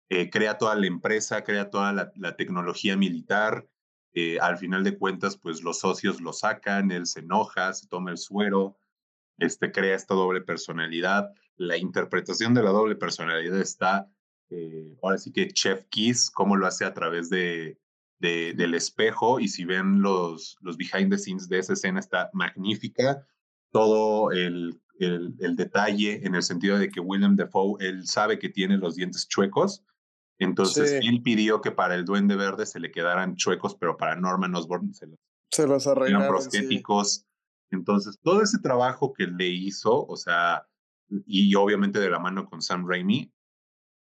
eh, 0.08 0.30
crea 0.30 0.58
toda 0.58 0.74
la 0.76 0.86
empresa, 0.86 1.42
crea 1.42 1.70
toda 1.70 1.92
la, 1.92 2.36
tecnología 2.36 2.96
militar. 2.96 3.66
Eh, 4.14 4.38
al 4.40 4.58
final 4.58 4.84
de 4.84 4.98
cuentas, 4.98 5.38
pues 5.38 5.62
los 5.62 5.80
socios 5.80 6.20
lo 6.20 6.34
sacan, 6.34 6.92
él 6.92 7.06
se 7.06 7.20
enoja, 7.20 7.72
se 7.72 7.88
toma 7.88 8.10
el 8.10 8.18
suero, 8.18 8.76
este, 9.38 9.72
crea 9.72 9.96
esta 9.96 10.14
doble 10.14 10.42
personalidad. 10.42 11.32
La 11.56 11.78
interpretación 11.78 12.52
de 12.52 12.62
la 12.62 12.70
doble 12.70 12.94
personalidad 12.94 13.58
está, 13.58 14.08
eh, 14.50 14.98
ahora 15.02 15.16
sí 15.16 15.32
que 15.32 15.48
Chef 15.48 15.86
Kiss, 15.88 16.30
cómo 16.30 16.56
lo 16.56 16.66
hace 16.66 16.84
a 16.84 16.92
través 16.92 17.30
de, 17.30 17.78
del 18.22 18.74
espejo 18.74 19.40
y 19.40 19.48
si 19.48 19.64
ven 19.64 20.00
los, 20.00 20.56
los 20.60 20.76
behind 20.76 21.10
the 21.10 21.18
scenes 21.18 21.48
de 21.48 21.58
esa 21.58 21.72
escena 21.72 21.98
está 21.98 22.30
magnífica. 22.32 23.26
Todo 23.72 24.30
el, 24.30 24.80
el, 25.00 25.56
detalle 25.56 26.24
en 26.24 26.34
el 26.34 26.42
sentido 26.42 26.78
de 26.78 26.88
que 26.88 27.00
William 27.00 27.34
Defoe, 27.34 27.76
él 27.80 28.06
sabe 28.06 28.38
que 28.38 28.48
tiene 28.48 28.78
los 28.78 28.94
dientes 28.94 29.26
chuecos, 29.26 29.84
entonces 30.38 31.00
él 31.02 31.22
pidió 31.22 31.60
que 31.60 31.70
para 31.70 31.94
el 31.94 32.04
Duende 32.04 32.36
Verde 32.36 32.66
se 32.66 32.80
le 32.80 32.90
quedaran 32.90 33.36
chuecos, 33.36 33.74
pero 33.74 33.96
para 33.96 34.16
Norman 34.16 34.54
Osborn 34.54 34.94
se 34.94 35.06
los, 35.06 35.18
se 35.50 35.66
los 35.66 35.86
arreglaron. 35.86 36.28
prostéticos. 36.28 37.26
Entonces 37.70 38.18
todo 38.22 38.42
ese 38.42 38.58
trabajo 38.58 39.12
que 39.12 39.26
le 39.26 39.48
hizo, 39.48 40.04
o 40.06 40.16
sea, 40.16 40.66
y 41.26 41.54
obviamente 41.54 41.98
de 41.98 42.10
la 42.10 42.18
mano 42.18 42.46
con 42.46 42.62
Sam 42.62 42.86
Raimi, 42.86 43.32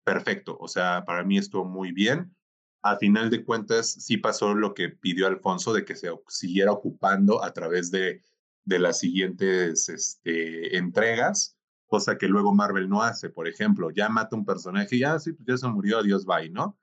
perfecto. 0.05 0.57
O 0.61 0.69
sea, 0.69 1.05
para 1.05 1.25
mí 1.25 1.39
estuvo 1.39 1.65
muy 1.65 1.93
bien 1.93 2.35
a 2.83 2.97
final 2.97 3.31
de 3.31 3.45
cuentas 3.45 3.91
sí 3.91 4.17
pasó 4.17 4.55
lo 4.55 4.75
que 4.75 4.89
pidió 4.89 5.27
Alfonso 5.27 5.73
de 5.73 5.85
que 5.85 5.97
se 5.97 6.11
siguiera 6.29 6.73
ocupando 6.73 7.43
a 7.43 7.53
través 7.53 7.91
de, 7.91 8.23
de 8.65 8.79
las 8.79 8.99
siguientes 8.99 9.89
este, 9.89 10.77
entregas, 10.77 11.59
cosa 11.87 12.17
que 12.19 12.29
luego 12.29 12.55
Marvel 12.55 12.89
no 12.89 13.03
hace. 13.03 13.31
Por 13.31 13.49
ejemplo, 13.49 13.91
ya 13.91 14.09
mata 14.09 14.37
un 14.37 14.45
personaje 14.45 14.97
y 14.97 15.05
ah, 15.05 15.19
sí, 15.19 15.33
pues 15.33 15.47
ya 15.47 15.57
se 15.57 15.69
murió, 15.69 15.99
adiós, 15.99 16.25
bye, 16.25 16.51
¿no? 16.51 16.79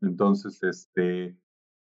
Entonces, 0.00 0.62
este, 0.62 1.36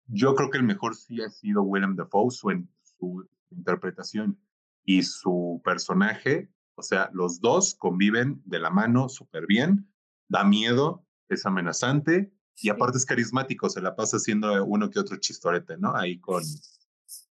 yo 0.08 0.36
creo 0.36 0.50
que 0.50 0.58
el 0.58 0.64
mejor 0.64 0.96
sí 0.96 1.22
ha 1.22 1.30
sido 1.30 1.64
Willem 1.64 1.96
Dafoe, 1.96 2.32
su, 2.32 2.68
su 2.82 3.28
interpretación 3.52 4.40
y 4.84 5.04
su 5.04 5.62
personaje. 5.64 6.50
O 6.76 6.82
sea, 6.82 7.10
los 7.14 7.40
dos 7.42 7.76
conviven 7.76 8.42
de 8.46 8.60
la 8.60 8.70
mano 8.70 9.10
súper 9.10 9.46
bien, 9.48 9.88
da 10.28 10.44
miedo, 10.44 11.06
es 11.30 11.46
amenazante 11.46 12.35
y 12.58 12.70
aparte 12.70 12.98
es 12.98 13.06
carismático, 13.06 13.70
se 13.70 13.82
la 13.82 13.96
pasa 13.96 14.18
haciendo 14.18 14.64
uno 14.66 14.90
que 14.90 15.00
otro 15.00 15.18
chistorete, 15.18 15.78
¿no? 15.78 15.96
Ahí 15.96 16.20
con, 16.20 16.44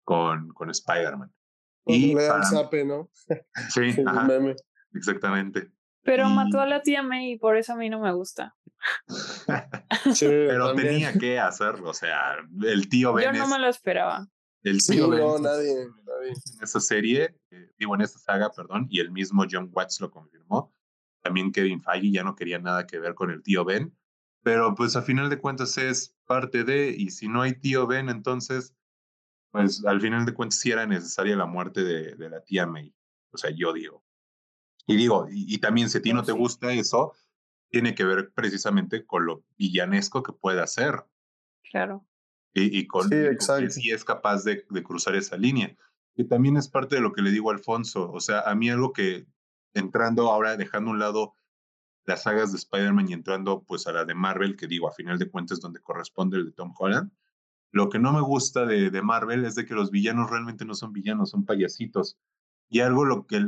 con, 0.04 0.50
con 0.50 0.70
Spider-Man. 0.70 1.34
Y 1.86 2.16
le 2.16 2.24
dan 2.24 2.44
zape, 2.44 2.86
¿no? 2.86 3.10
Sí, 3.70 3.96
exactamente. 4.94 5.72
Pero 6.04 6.30
mató 6.30 6.60
a 6.60 6.66
la 6.66 6.82
tía 6.82 7.02
May 7.02 7.32
y 7.34 7.38
por 7.38 7.56
eso 7.58 7.74
a 7.74 7.76
mí 7.78 7.90
no 7.90 8.00
me 8.00 8.14
gusta. 8.14 8.56
Pero 10.20 10.76
tenía 10.76 11.14
que 11.14 11.40
hacerlo, 11.40 11.90
o 11.92 11.94
sea, 11.94 12.36
el 12.66 12.90
tío 12.90 13.14
Ben. 13.14 13.34
Yo 13.34 13.40
no 13.40 13.48
me 13.48 13.60
lo 13.60 13.68
esperaba. 13.68 14.28
El 14.64 14.86
tío 14.86 15.10
ben 15.10 15.20
no, 15.20 15.40
nadie, 15.40 15.88
nadie. 16.06 16.30
En 16.30 16.64
esa 16.64 16.80
serie, 16.80 17.36
eh, 17.52 17.72
digo, 17.78 17.96
en 17.96 18.02
esta 18.02 18.20
saga, 18.20 18.50
perdón, 18.50 18.88
y 18.90 19.02
el 19.02 19.12
mismo 19.12 19.46
John 19.50 19.70
Watts 19.74 20.00
lo 20.00 20.10
confirmó. 20.10 20.74
También 21.22 21.52
Kevin 21.52 21.82
Feige 21.82 22.12
ya 22.12 22.24
no 22.24 22.36
quería 22.36 22.60
nada 22.60 22.86
que 22.86 23.00
ver 23.00 23.14
con 23.14 23.30
el 23.30 23.42
tío 23.44 23.66
Ben 23.66 23.94
pero 24.44 24.76
pues 24.76 24.96
a 24.96 25.02
final 25.02 25.30
de 25.30 25.40
cuentas 25.40 25.78
es 25.78 26.16
parte 26.26 26.64
de, 26.64 26.90
y 26.90 27.10
si 27.10 27.28
no 27.28 27.42
hay 27.42 27.54
tío 27.54 27.88
Ben, 27.88 28.10
entonces, 28.10 28.76
pues 29.52 29.84
al 29.86 30.02
final 30.02 30.26
de 30.26 30.34
cuentas 30.34 30.60
sí 30.60 30.72
era 30.72 30.86
necesaria 30.86 31.36
la 31.36 31.46
muerte 31.46 31.84
de, 31.84 32.16
de 32.16 32.30
la 32.30 32.42
tía 32.42 32.68
May. 32.68 32.94
O 33.32 33.38
sea, 33.38 33.52
yo 33.52 33.74
digo. 33.74 34.04
Y 34.86 34.98
digo, 34.98 35.28
y, 35.32 35.58
también 35.60 35.90
si 35.90 35.98
a 35.98 36.02
ti 36.02 36.12
no 36.12 36.24
te 36.24 36.34
gusta 36.34 36.74
eso, 36.74 37.14
tiene 37.70 37.96
que 37.96 38.04
ver 38.04 38.34
precisamente 38.34 39.06
con 39.06 39.26
lo 39.26 39.46
villanesco 39.58 40.22
que 40.24 40.34
puede 40.34 40.62
hacer. 40.62 41.06
Claro. 41.72 42.06
Y, 42.54 42.80
y 42.80 42.86
con, 42.86 43.10
sí, 43.10 43.70
si 43.70 43.92
es 43.92 44.04
capaz 44.04 44.44
de, 44.44 44.66
de 44.70 44.84
cruzar 44.84 45.16
esa 45.16 45.38
línea. 45.38 45.76
Que 46.16 46.26
también 46.26 46.58
es 46.58 46.68
parte 46.68 46.96
de 46.96 47.02
lo 47.02 47.14
que 47.14 47.22
le 47.22 47.32
digo 47.32 47.50
a 47.50 47.54
Alfonso. 47.54 48.12
O 48.12 48.20
sea, 48.20 48.42
a 48.42 48.54
mí 48.56 48.70
algo 48.70 48.92
que 48.92 49.26
entrando 49.74 50.30
ahora, 50.30 50.58
dejando 50.58 50.90
a 50.90 50.94
un 50.94 51.00
lado 51.00 51.34
las 52.06 52.24
sagas 52.24 52.52
de 52.52 52.58
Spider-Man 52.58 53.10
y 53.10 53.14
entrando 53.14 53.64
pues 53.64 53.88
a 53.88 53.94
la 53.94 54.06
de 54.06 54.14
Marvel, 54.14 54.56
que 54.56 54.68
digo, 54.68 54.88
a 54.88 54.94
final 54.94 55.18
de 55.18 55.30
cuentas 55.30 55.60
donde 55.60 55.82
corresponde 55.82 56.38
el 56.38 56.46
de 56.46 56.52
Tom 56.52 56.74
Holland. 56.78 57.12
Lo 57.72 57.90
que 57.90 58.00
no 58.00 58.14
me 58.14 58.22
gusta 58.22 58.66
de, 58.66 58.90
de 58.90 59.02
Marvel 59.02 59.46
es 59.46 59.56
de 59.56 59.66
que 59.66 59.74
los 59.74 59.90
villanos 59.90 60.30
realmente 60.30 60.66
no 60.66 60.76
son 60.76 60.94
villanos, 60.94 61.32
son 61.32 61.46
payasitos. 61.46 62.18
Y 62.70 62.82
algo 62.82 63.06
lo 63.06 63.26
que, 63.26 63.46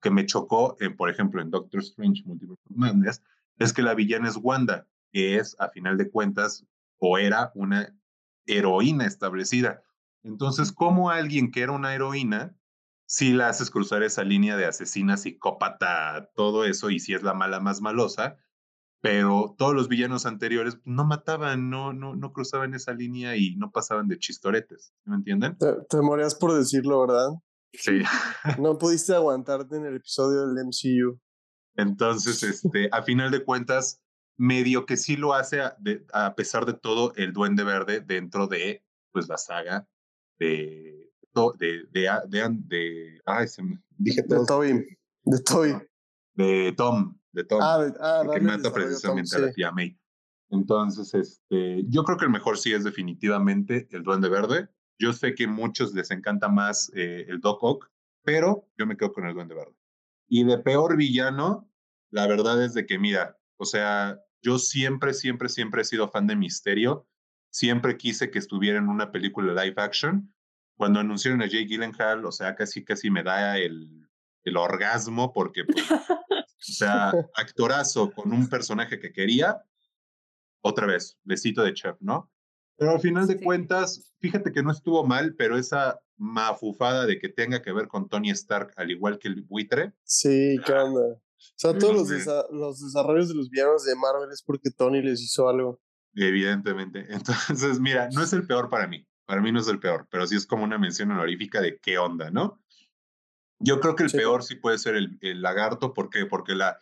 que 0.00 0.10
me 0.10 0.26
chocó, 0.26 0.76
por 0.96 1.10
ejemplo, 1.10 1.40
en 1.40 1.50
Doctor 1.50 1.80
Strange 1.80 2.22
Multiverse 2.24 2.62
Madness, 2.68 3.22
es 3.58 3.72
que 3.72 3.82
la 3.82 3.94
villana 3.94 4.28
es 4.28 4.36
Wanda, 4.36 4.86
que 5.12 5.36
es, 5.36 5.56
a 5.58 5.68
final 5.68 5.96
de 5.96 6.10
cuentas, 6.10 6.66
o 6.98 7.18
era 7.18 7.52
una 7.54 7.94
heroína 8.46 9.06
establecida. 9.06 9.82
Entonces, 10.22 10.72
¿cómo 10.72 11.10
alguien 11.10 11.50
que 11.50 11.62
era 11.62 11.72
una 11.72 11.94
heroína 11.94 12.54
si 13.12 13.34
la 13.34 13.50
haces 13.50 13.70
cruzar 13.70 14.02
esa 14.02 14.24
línea 14.24 14.56
de 14.56 14.64
asesina, 14.64 15.18
psicópata, 15.18 16.30
todo 16.34 16.64
eso, 16.64 16.88
y 16.88 16.98
si 16.98 17.12
es 17.12 17.22
la 17.22 17.34
mala 17.34 17.60
más 17.60 17.82
malosa, 17.82 18.38
pero 19.02 19.54
todos 19.58 19.74
los 19.74 19.88
villanos 19.88 20.24
anteriores 20.24 20.78
no 20.86 21.04
mataban, 21.04 21.68
no, 21.68 21.92
no, 21.92 22.16
no 22.16 22.32
cruzaban 22.32 22.72
esa 22.72 22.94
línea 22.94 23.36
y 23.36 23.54
no 23.56 23.70
pasaban 23.70 24.08
de 24.08 24.18
chistoretes, 24.18 24.94
¿me 25.04 25.16
entienden? 25.16 25.58
Te, 25.58 26.00
morías 26.00 26.34
por 26.34 26.54
decirlo, 26.54 27.06
¿verdad? 27.06 27.32
Sí. 27.74 28.00
no 28.58 28.78
pudiste 28.78 29.14
aguantarte 29.14 29.76
en 29.76 29.84
el 29.84 29.96
episodio 29.96 30.46
del 30.46 30.64
MCU. 30.64 31.20
Entonces, 31.76 32.42
este, 32.42 32.88
a 32.92 33.02
final 33.02 33.30
de 33.30 33.44
cuentas, 33.44 34.00
medio 34.38 34.86
que 34.86 34.96
sí 34.96 35.16
lo 35.16 35.34
hace 35.34 35.60
a, 35.60 35.76
a 36.14 36.34
pesar 36.34 36.64
de 36.64 36.72
todo 36.72 37.12
el 37.16 37.34
Duende 37.34 37.62
Verde 37.62 38.00
dentro 38.00 38.46
de 38.46 38.82
pues 39.12 39.28
la 39.28 39.36
saga 39.36 39.86
de 40.38 41.11
de, 41.58 41.84
de, 41.92 42.08
de, 42.28 42.48
de, 42.68 43.20
ay, 43.24 43.48
se 43.48 43.62
me, 43.62 43.80
dije 43.96 44.22
De 44.22 44.44
Toby. 44.46 44.86
De 45.24 45.40
Toby. 45.42 45.74
De 46.34 46.72
Tom. 46.76 47.18
De 47.32 47.44
Tom. 47.44 47.60
Ah, 47.62 47.92
ah, 48.00 48.22
que 48.32 48.40
mata 48.40 48.72
precisamente 48.72 49.36
a 49.36 49.38
la 49.40 49.52
tía 49.52 49.72
May. 49.72 49.98
Entonces, 50.50 51.14
este, 51.14 51.82
yo 51.88 52.04
creo 52.04 52.18
que 52.18 52.26
el 52.26 52.30
mejor 52.30 52.58
sí 52.58 52.72
es 52.72 52.84
definitivamente 52.84 53.88
el 53.90 54.02
Duende 54.02 54.28
Verde. 54.28 54.68
Yo 54.98 55.12
sé 55.12 55.34
que 55.34 55.44
a 55.44 55.48
muchos 55.48 55.94
les 55.94 56.10
encanta 56.10 56.48
más 56.48 56.92
eh, 56.94 57.24
el 57.28 57.40
Doc 57.40 57.62
Ock, 57.62 57.90
pero 58.22 58.68
yo 58.76 58.86
me 58.86 58.96
quedo 58.96 59.12
con 59.12 59.26
el 59.26 59.34
Duende 59.34 59.54
Verde. 59.54 59.74
Y 60.28 60.44
de 60.44 60.58
peor 60.58 60.96
villano, 60.96 61.70
la 62.10 62.26
verdad 62.26 62.62
es 62.62 62.74
de 62.74 62.84
que, 62.84 62.98
mira, 62.98 63.38
o 63.56 63.64
sea, 63.64 64.20
yo 64.42 64.58
siempre, 64.58 65.14
siempre, 65.14 65.48
siempre 65.48 65.82
he 65.82 65.84
sido 65.86 66.08
fan 66.08 66.26
de 66.26 66.36
Misterio. 66.36 67.06
Siempre 67.50 67.96
quise 67.96 68.30
que 68.30 68.38
estuviera 68.38 68.78
en 68.78 68.88
una 68.88 69.10
película 69.10 69.64
live 69.64 69.76
action 69.76 70.32
cuando 70.76 71.00
anunciaron 71.00 71.42
a 71.42 71.46
Jake 71.46 71.66
Gyllenhaal, 71.66 72.24
o 72.24 72.32
sea, 72.32 72.54
casi, 72.54 72.84
casi 72.84 73.10
me 73.10 73.22
da 73.22 73.58
el, 73.58 74.08
el 74.44 74.56
orgasmo 74.56 75.32
porque, 75.32 75.64
pues, 75.64 75.90
o 75.90 76.04
sea, 76.58 77.12
actorazo 77.34 78.10
con 78.12 78.32
un 78.32 78.48
personaje 78.48 78.98
que 78.98 79.12
quería, 79.12 79.62
otra 80.62 80.86
vez, 80.86 81.18
besito 81.24 81.62
de 81.62 81.74
chef, 81.74 81.96
¿no? 82.00 82.30
Pero 82.76 82.92
al 82.92 83.00
final 83.00 83.26
de 83.26 83.40
cuentas, 83.40 84.12
fíjate 84.18 84.52
que 84.52 84.62
no 84.62 84.72
estuvo 84.72 85.04
mal, 85.04 85.34
pero 85.36 85.56
esa 85.56 86.00
mafufada 86.16 87.06
de 87.06 87.18
que 87.18 87.28
tenga 87.28 87.62
que 87.62 87.72
ver 87.72 87.86
con 87.86 88.08
Tony 88.08 88.30
Stark, 88.30 88.72
al 88.76 88.90
igual 88.90 89.18
que 89.18 89.28
el 89.28 89.42
buitre. 89.42 89.92
Sí, 90.04 90.56
qué 90.64 90.72
onda. 90.72 91.00
O 91.00 91.54
sea, 91.56 91.76
todos 91.76 91.94
los, 91.94 92.50
los 92.50 92.80
desarrollos 92.80 93.28
de 93.28 93.34
los 93.34 93.50
villanos 93.50 93.84
de 93.84 93.94
Marvel 93.96 94.30
es 94.32 94.42
porque 94.42 94.70
Tony 94.70 95.02
les 95.02 95.20
hizo 95.20 95.48
algo. 95.48 95.80
Evidentemente. 96.14 97.06
Entonces, 97.10 97.80
mira, 97.80 98.08
no 98.12 98.22
es 98.22 98.32
el 98.32 98.46
peor 98.46 98.68
para 98.68 98.86
mí. 98.86 99.06
Para 99.32 99.40
mí 99.40 99.50
no 99.50 99.60
es 99.60 99.68
el 99.68 99.80
peor, 99.80 100.06
pero 100.10 100.26
sí 100.26 100.36
es 100.36 100.46
como 100.46 100.62
una 100.62 100.76
mención 100.76 101.10
honorífica 101.10 101.62
de 101.62 101.78
qué 101.78 101.96
onda, 101.96 102.30
¿no? 102.30 102.60
Yo 103.58 103.80
creo 103.80 103.96
que 103.96 104.02
el 104.02 104.10
peor 104.10 104.42
sí 104.42 104.56
puede 104.56 104.76
ser 104.76 104.94
el, 104.94 105.16
el 105.22 105.40
lagarto, 105.40 105.94
¿por 105.94 106.10
qué? 106.10 106.26
Porque 106.26 106.54
la 106.54 106.78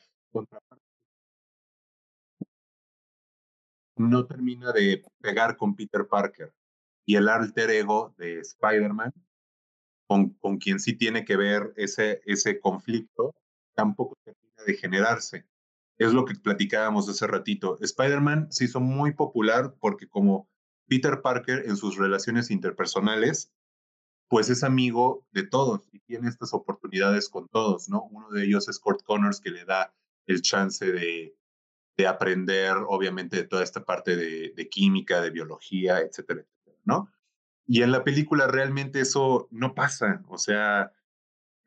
no 3.96 4.26
termina 4.26 4.72
de 4.72 5.04
pegar 5.20 5.56
con 5.56 5.76
Peter 5.76 6.08
Parker 6.08 6.52
y 7.06 7.14
el 7.14 7.28
alter 7.28 7.70
ego 7.70 8.16
de 8.18 8.40
Spider-Man, 8.40 9.12
con, 10.08 10.30
con 10.30 10.58
quien 10.58 10.80
sí 10.80 10.94
tiene 10.94 11.24
que 11.24 11.36
ver 11.36 11.72
ese, 11.76 12.20
ese 12.26 12.58
conflicto, 12.58 13.32
tampoco 13.76 14.16
termina 14.24 14.64
de 14.66 14.74
generarse. 14.74 15.46
Es 15.98 16.12
lo 16.12 16.24
que 16.24 16.34
platicábamos 16.34 17.08
hace 17.08 17.28
ratito. 17.28 17.78
Spider-Man 17.80 18.50
se 18.50 18.64
hizo 18.64 18.80
muy 18.80 19.12
popular 19.12 19.76
porque 19.78 20.08
como 20.08 20.49
Peter 20.90 21.22
Parker 21.22 21.66
en 21.66 21.76
sus 21.76 21.96
relaciones 21.96 22.50
interpersonales, 22.50 23.52
pues 24.28 24.50
es 24.50 24.64
amigo 24.64 25.24
de 25.30 25.44
todos 25.44 25.88
y 25.92 26.00
tiene 26.00 26.28
estas 26.28 26.52
oportunidades 26.52 27.28
con 27.28 27.48
todos, 27.48 27.88
¿no? 27.88 28.02
Uno 28.10 28.28
de 28.30 28.44
ellos 28.44 28.68
es 28.68 28.80
Kurt 28.80 29.04
Connors, 29.04 29.40
que 29.40 29.50
le 29.50 29.64
da 29.64 29.94
el 30.26 30.42
chance 30.42 30.84
de, 30.90 31.36
de 31.96 32.06
aprender, 32.08 32.74
obviamente, 32.88 33.44
toda 33.44 33.62
esta 33.62 33.84
parte 33.84 34.16
de, 34.16 34.52
de, 34.56 34.68
química, 34.68 35.20
de 35.20 35.30
biología, 35.30 36.00
etcétera, 36.00 36.40
etcétera, 36.40 36.82
¿no? 36.84 37.08
Y 37.68 37.82
en 37.82 37.92
la 37.92 38.02
película 38.02 38.48
realmente 38.48 39.00
eso 39.00 39.46
no 39.52 39.76
pasa, 39.76 40.24
o 40.26 40.38
sea, 40.38 40.92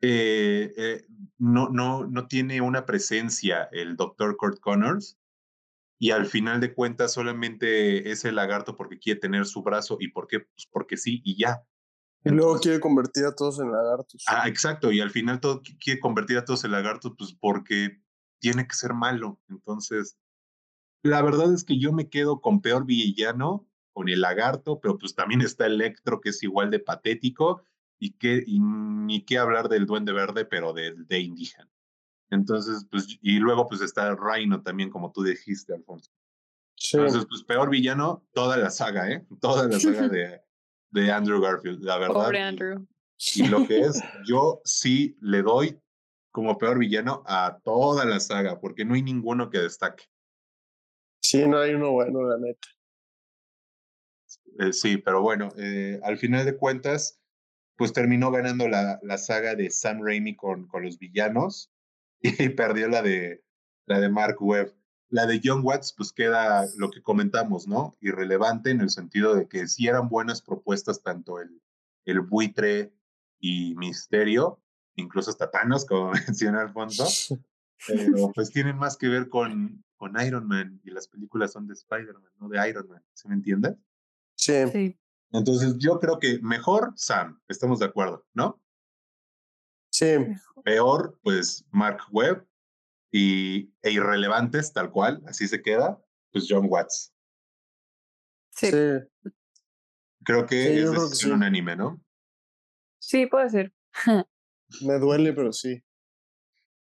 eh, 0.02 0.74
eh, 0.76 1.06
no, 1.38 1.70
no, 1.70 2.06
no 2.06 2.26
tiene 2.28 2.60
una 2.60 2.84
presencia 2.84 3.70
el 3.72 3.96
doctor 3.96 4.36
Kurt 4.36 4.60
Connors 4.60 5.16
y 6.04 6.10
al 6.10 6.26
final 6.26 6.60
de 6.60 6.74
cuentas 6.74 7.14
solamente 7.14 8.10
es 8.10 8.26
el 8.26 8.34
lagarto 8.34 8.76
porque 8.76 8.98
quiere 8.98 9.20
tener 9.20 9.46
su 9.46 9.62
brazo 9.62 9.96
y 9.98 10.08
porque, 10.08 10.40
pues 10.40 10.68
porque 10.70 10.98
sí 10.98 11.22
y 11.24 11.38
ya. 11.38 11.66
Y 12.22 12.28
luego 12.28 12.58
quiere 12.58 12.78
convertir 12.78 13.24
a 13.24 13.34
todos 13.34 13.58
en 13.58 13.72
lagartos. 13.72 14.22
Ah, 14.28 14.46
exacto, 14.46 14.92
y 14.92 15.00
al 15.00 15.10
final 15.10 15.40
todo 15.40 15.62
quiere 15.82 16.00
convertir 16.00 16.36
a 16.36 16.44
todos 16.44 16.62
en 16.64 16.72
lagartos 16.72 17.14
pues 17.16 17.34
porque 17.40 18.02
tiene 18.38 18.68
que 18.68 18.74
ser 18.74 18.92
malo. 18.92 19.40
Entonces, 19.48 20.18
la 21.02 21.22
verdad 21.22 21.54
es 21.54 21.64
que 21.64 21.78
yo 21.78 21.90
me 21.94 22.10
quedo 22.10 22.42
con 22.42 22.60
peor 22.60 22.84
villano, 22.84 23.66
con 23.94 24.10
el 24.10 24.20
lagarto, 24.20 24.80
pero 24.80 24.98
pues 24.98 25.14
también 25.14 25.40
está 25.40 25.64
Electro, 25.64 26.20
que 26.20 26.28
es 26.28 26.42
igual 26.42 26.70
de 26.70 26.80
patético, 26.80 27.62
y, 27.98 28.18
que, 28.18 28.44
y 28.46 28.60
ni 28.60 29.24
qué 29.24 29.38
hablar 29.38 29.70
del 29.70 29.86
Duende 29.86 30.12
Verde, 30.12 30.44
pero 30.44 30.74
del 30.74 31.06
de 31.06 31.20
indígena. 31.20 31.73
Entonces, 32.34 32.86
pues, 32.90 33.18
y 33.22 33.38
luego 33.38 33.66
pues 33.68 33.80
está 33.80 34.14
Rhino 34.14 34.62
también, 34.62 34.90
como 34.90 35.12
tú 35.12 35.22
dijiste, 35.22 35.72
Alfonso. 35.72 36.10
Entonces, 36.92 37.24
pues 37.28 37.44
peor 37.44 37.70
villano, 37.70 38.26
toda 38.32 38.56
la 38.56 38.70
saga, 38.70 39.10
¿eh? 39.10 39.24
Toda 39.40 39.68
la 39.68 39.78
saga 39.78 40.08
de, 40.08 40.42
de 40.90 41.12
Andrew 41.12 41.40
Garfield, 41.40 41.82
la 41.82 41.98
verdad. 41.98 42.14
Pobre 42.14 42.40
Andrew. 42.40 42.86
Y, 43.36 43.46
lo 43.46 43.66
que 43.66 43.80
es, 43.80 44.02
yo 44.26 44.60
sí 44.64 45.16
le 45.20 45.42
doy 45.42 45.80
como 46.32 46.58
peor 46.58 46.78
villano 46.78 47.22
a 47.26 47.60
toda 47.62 48.04
la 48.04 48.18
saga, 48.18 48.60
porque 48.60 48.84
no 48.84 48.94
hay 48.94 49.02
ninguno 49.02 49.48
que 49.50 49.60
destaque. 49.60 50.04
Sí, 51.22 51.46
no 51.46 51.58
hay 51.58 51.74
uno 51.74 51.92
bueno, 51.92 52.22
la 52.24 52.36
neta. 52.38 52.68
Eh, 54.58 54.72
sí, 54.72 54.96
pero 54.98 55.22
bueno, 55.22 55.52
eh, 55.56 56.00
al 56.02 56.18
final 56.18 56.44
de 56.44 56.56
cuentas, 56.56 57.20
pues 57.76 57.92
terminó 57.92 58.32
ganando 58.32 58.68
la, 58.68 58.98
la 59.02 59.18
saga 59.18 59.54
de 59.54 59.70
Sam 59.70 60.00
Raimi 60.02 60.34
con, 60.34 60.66
con 60.66 60.82
los 60.84 60.98
villanos 60.98 61.73
y 62.24 62.48
perdió 62.50 62.88
la 62.88 63.02
de, 63.02 63.44
la 63.86 64.00
de 64.00 64.08
Mark 64.08 64.36
Webb. 64.40 64.74
La 65.10 65.26
de 65.26 65.40
John 65.44 65.60
Watts, 65.62 65.92
pues 65.96 66.12
queda 66.12 66.66
lo 66.76 66.90
que 66.90 67.02
comentamos, 67.02 67.68
¿no? 67.68 67.94
Irrelevante 68.00 68.70
en 68.70 68.80
el 68.80 68.90
sentido 68.90 69.34
de 69.34 69.46
que 69.46 69.68
sí 69.68 69.86
eran 69.86 70.08
buenas 70.08 70.42
propuestas 70.42 71.02
tanto 71.02 71.40
el, 71.40 71.60
el 72.04 72.20
buitre 72.20 72.92
y 73.38 73.74
Misterio, 73.76 74.60
incluso 74.96 75.30
hasta 75.30 75.50
Thanos, 75.50 75.84
como 75.84 76.10
menciona 76.26 76.62
Alfonso, 76.62 77.38
pero 77.86 78.32
pues 78.34 78.50
tienen 78.50 78.76
más 78.76 78.96
que 78.96 79.08
ver 79.08 79.28
con, 79.28 79.84
con 79.96 80.18
Iron 80.20 80.48
Man 80.48 80.80
y 80.82 80.90
las 80.90 81.06
películas 81.06 81.52
son 81.52 81.66
de 81.68 81.74
Spider-Man, 81.74 82.32
no 82.40 82.48
de 82.48 82.68
Iron 82.68 82.88
Man, 82.88 83.02
¿se 83.12 83.28
me 83.28 83.34
entiende? 83.34 83.76
Sí. 84.34 84.66
Sí. 84.72 84.98
Entonces 85.30 85.76
yo 85.78 86.00
creo 86.00 86.18
que 86.18 86.40
mejor 86.42 86.92
Sam, 86.96 87.40
estamos 87.48 87.78
de 87.78 87.86
acuerdo, 87.86 88.26
¿no? 88.32 88.63
Sí. 89.94 90.16
Peor, 90.64 91.20
pues 91.22 91.64
Mark 91.70 92.00
Webb 92.10 92.44
y, 93.12 93.72
e 93.80 93.92
irrelevantes, 93.92 94.72
tal 94.72 94.90
cual, 94.90 95.22
así 95.28 95.46
se 95.46 95.62
queda, 95.62 96.02
pues 96.32 96.46
John 96.48 96.66
Watts. 96.68 97.14
Sí. 98.50 98.72
Sí. 98.72 99.30
Creo 100.24 100.46
que 100.46 100.56
Sí, 100.56 100.78
es 100.80 100.90
decisión 100.90 101.30
sí. 101.30 101.30
unánime, 101.30 101.76
¿no? 101.76 102.02
Sí, 102.98 103.26
puede 103.26 103.50
ser. 103.50 103.72
Me 104.80 104.98
duele, 104.98 105.32
pero 105.32 105.52
sí. 105.52 105.80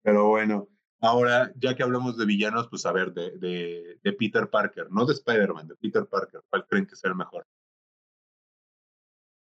Pero 0.02 0.28
bueno, 0.28 0.68
ahora 1.00 1.52
ya 1.56 1.74
que 1.74 1.82
hablamos 1.82 2.16
de 2.16 2.24
villanos, 2.24 2.68
pues 2.68 2.86
a 2.86 2.92
ver, 2.92 3.12
de, 3.12 3.36
de, 3.38 3.98
de 4.00 4.12
Peter 4.12 4.48
Parker, 4.48 4.92
no 4.92 5.06
de 5.06 5.14
Spider-Man, 5.14 5.66
de 5.66 5.74
Peter 5.74 6.06
Parker, 6.06 6.40
¿cuál 6.48 6.66
creen 6.68 6.86
que 6.86 6.94
sea 6.94 7.10
el 7.10 7.16
mejor? 7.16 7.48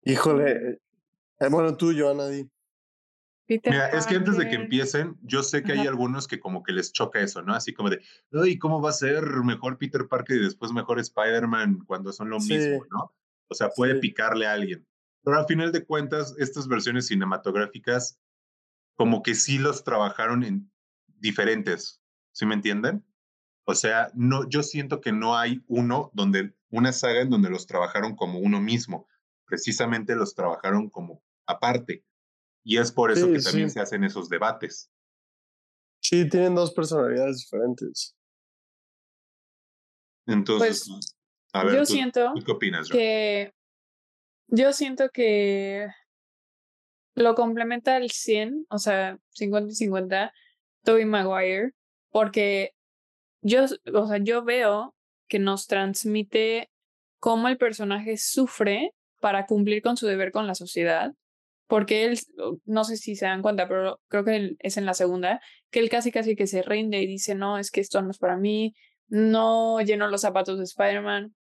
Híjole. 0.04 0.78
eh, 1.40 1.48
bueno, 1.50 1.76
tú, 1.76 1.92
Joana, 1.96 2.28
di. 2.28 2.48
Peter 3.48 3.72
Mira, 3.72 3.88
es 3.88 4.06
que 4.06 4.14
antes 4.16 4.36
de 4.36 4.46
que 4.48 4.56
empiecen, 4.56 5.16
yo 5.22 5.42
sé 5.42 5.62
que 5.62 5.72
hay 5.72 5.86
algunos 5.86 6.28
que 6.28 6.38
como 6.38 6.62
que 6.62 6.72
les 6.72 6.92
choca 6.92 7.20
eso, 7.20 7.40
¿no? 7.42 7.54
Así 7.54 7.72
como 7.72 7.88
de, 7.88 8.00
ay, 8.32 8.58
¿cómo 8.58 8.82
va 8.82 8.90
a 8.90 8.92
ser 8.92 9.24
mejor 9.42 9.78
Peter 9.78 10.06
Parker 10.06 10.36
y 10.36 10.44
después 10.44 10.70
mejor 10.72 10.98
Spider-Man 11.00 11.84
cuando 11.86 12.12
son 12.12 12.28
lo 12.28 12.40
Sí. 12.40 12.54
mismo, 12.54 12.84
¿no? 12.92 13.14
O 13.48 13.54
sea, 13.54 13.70
puede 13.70 13.94
Sí. 13.94 14.00
picarle 14.00 14.46
a 14.46 14.52
alguien. 14.52 14.86
Pero 15.24 15.38
al 15.38 15.46
final 15.46 15.72
de 15.72 15.84
cuentas, 15.84 16.34
estas 16.38 16.68
versiones 16.68 17.06
cinematográficas, 17.06 18.20
como 18.96 19.22
que 19.22 19.34
sí 19.34 19.58
los 19.58 19.84
trabajaron 19.84 20.44
en 20.44 20.70
diferentes, 21.06 22.02
¿sí 22.32 22.44
me 22.46 22.54
entienden? 22.54 23.06
O 23.64 23.74
sea, 23.74 24.10
no, 24.14 24.48
yo 24.48 24.62
siento 24.62 25.00
que 25.00 25.12
no 25.12 25.36
hay 25.38 25.62
uno 25.68 26.10
donde, 26.14 26.54
una 26.70 26.92
saga 26.92 27.22
en 27.22 27.30
donde 27.30 27.50
los 27.50 27.66
trabajaron 27.66 28.16
como 28.16 28.40
uno 28.40 28.60
mismo. 28.60 29.06
Precisamente 29.46 30.16
los 30.16 30.34
trabajaron 30.34 30.90
como 30.90 31.22
aparte. 31.46 32.04
Y 32.70 32.76
es 32.76 32.92
por 32.92 33.10
eso 33.10 33.24
Sí, 33.24 33.32
que 33.32 33.38
también 33.40 33.70
sí. 33.70 33.74
se 33.74 33.80
hacen 33.80 34.04
esos 34.04 34.28
debates. 34.28 34.90
Sí, 36.02 36.28
tienen 36.28 36.54
dos 36.54 36.74
personalidades 36.74 37.38
diferentes. 37.38 38.14
Entonces, 40.26 40.84
Pues, 40.86 41.16
a 41.54 41.64
ver, 41.64 41.76
yo 41.76 41.80
¿tú, 41.80 41.86
siento 41.86 42.32
¿tú 42.34 42.44
qué 42.44 42.52
opinas, 42.52 42.90
que 42.90 43.54
yo 44.48 44.74
siento 44.74 45.08
que 45.08 45.86
lo 47.14 47.34
complementa 47.34 47.96
al 47.96 48.10
100, 48.10 48.66
o 48.68 48.76
sea, 48.76 49.18
50 49.30 49.72
y 49.72 49.74
50, 49.74 50.34
Tobey 50.84 51.06
Maguire, 51.06 51.72
porque 52.10 52.72
yo, 53.40 53.64
o 53.94 54.06
sea, 54.08 54.18
yo 54.18 54.44
veo 54.44 54.94
que 55.26 55.38
nos 55.38 55.66
transmite 55.68 56.70
cómo 57.18 57.48
el 57.48 57.56
personaje 57.56 58.18
sufre 58.18 58.92
para 59.20 59.46
cumplir 59.46 59.80
con 59.80 59.96
su 59.96 60.06
deber 60.06 60.32
con 60.32 60.46
la 60.46 60.54
sociedad, 60.54 61.14
porque 61.68 62.06
él, 62.06 62.18
no 62.64 62.82
sé 62.82 62.96
si 62.96 63.14
se 63.14 63.26
dan 63.26 63.42
cuenta, 63.42 63.68
pero 63.68 64.00
creo 64.08 64.24
que 64.24 64.56
es 64.58 64.76
en 64.78 64.86
la 64.86 64.94
segunda, 64.94 65.40
que 65.70 65.80
él 65.80 65.90
casi 65.90 66.10
casi 66.10 66.34
que 66.34 66.46
se 66.46 66.62
rinde 66.62 67.00
y 67.00 67.06
dice, 67.06 67.34
no, 67.34 67.58
es 67.58 67.70
que 67.70 67.80
esto 67.80 68.02
no 68.02 68.10
es 68.10 68.18
para 68.18 68.36
mí, 68.36 68.74
no 69.06 69.80
lleno 69.80 70.08
los 70.08 70.22
zapatos 70.22 70.58
de 70.58 70.64
Spider-Man, 70.64 71.34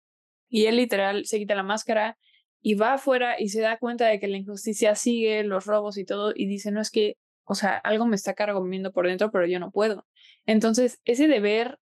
y 0.48 0.66
él 0.66 0.76
literal 0.76 1.26
se 1.26 1.38
quita 1.38 1.54
la 1.54 1.62
máscara 1.62 2.18
y 2.60 2.74
va 2.74 2.94
afuera 2.94 3.36
y 3.38 3.48
se 3.48 3.60
da 3.60 3.78
cuenta 3.78 4.06
de 4.06 4.18
que 4.18 4.26
la 4.26 4.36
injusticia 4.36 4.96
sigue, 4.96 5.44
los 5.44 5.64
robos 5.64 5.96
y 5.96 6.04
todo, 6.04 6.32
y 6.34 6.46
dice, 6.46 6.72
no 6.72 6.80
es 6.80 6.90
que, 6.90 7.16
o 7.44 7.54
sea, 7.54 7.76
algo 7.78 8.06
me 8.06 8.16
está 8.16 8.34
carcomiendo 8.34 8.92
por 8.92 9.06
dentro, 9.06 9.30
pero 9.30 9.46
yo 9.46 9.60
no 9.60 9.70
puedo. 9.70 10.06
Entonces, 10.44 11.00
ese 11.04 11.28
deber, 11.28 11.78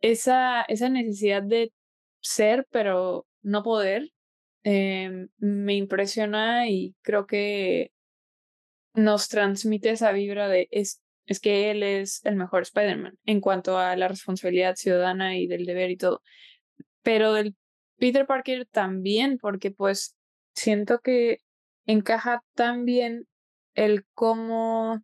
esa, 0.00 0.62
esa 0.62 0.88
necesidad 0.88 1.42
de 1.42 1.72
ser, 2.20 2.66
pero 2.70 3.26
no 3.42 3.62
poder, 3.62 4.08
eh, 4.64 5.26
me 5.38 5.74
impresiona 5.74 6.68
y 6.68 6.94
creo 7.02 7.26
que 7.26 7.92
nos 8.94 9.28
transmite 9.28 9.90
esa 9.90 10.12
vibra 10.12 10.48
de 10.48 10.68
es, 10.70 11.02
es 11.26 11.40
que 11.40 11.70
él 11.70 11.82
es 11.82 12.24
el 12.24 12.36
mejor 12.36 12.62
Spider-Man 12.62 13.18
en 13.24 13.40
cuanto 13.40 13.78
a 13.78 13.96
la 13.96 14.08
responsabilidad 14.08 14.76
ciudadana 14.76 15.36
y 15.36 15.46
del 15.46 15.66
deber 15.66 15.90
y 15.90 15.96
todo. 15.96 16.22
Pero 17.02 17.32
del 17.32 17.56
Peter 17.96 18.26
Parker 18.26 18.66
también, 18.66 19.38
porque 19.38 19.70
pues 19.70 20.16
siento 20.54 21.00
que 21.00 21.38
encaja 21.86 22.42
tan 22.54 22.84
bien 22.84 23.26
el 23.74 24.04
cómo 24.14 25.00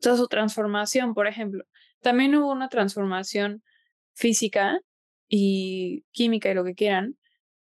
toda 0.00 0.16
su 0.16 0.28
transformación, 0.28 1.14
por 1.14 1.26
ejemplo. 1.26 1.64
También 2.00 2.34
hubo 2.36 2.52
una 2.52 2.68
transformación 2.68 3.62
física 4.14 4.78
y 5.28 6.04
química 6.12 6.50
y 6.50 6.54
lo 6.54 6.64
que 6.64 6.74
quieran, 6.74 7.16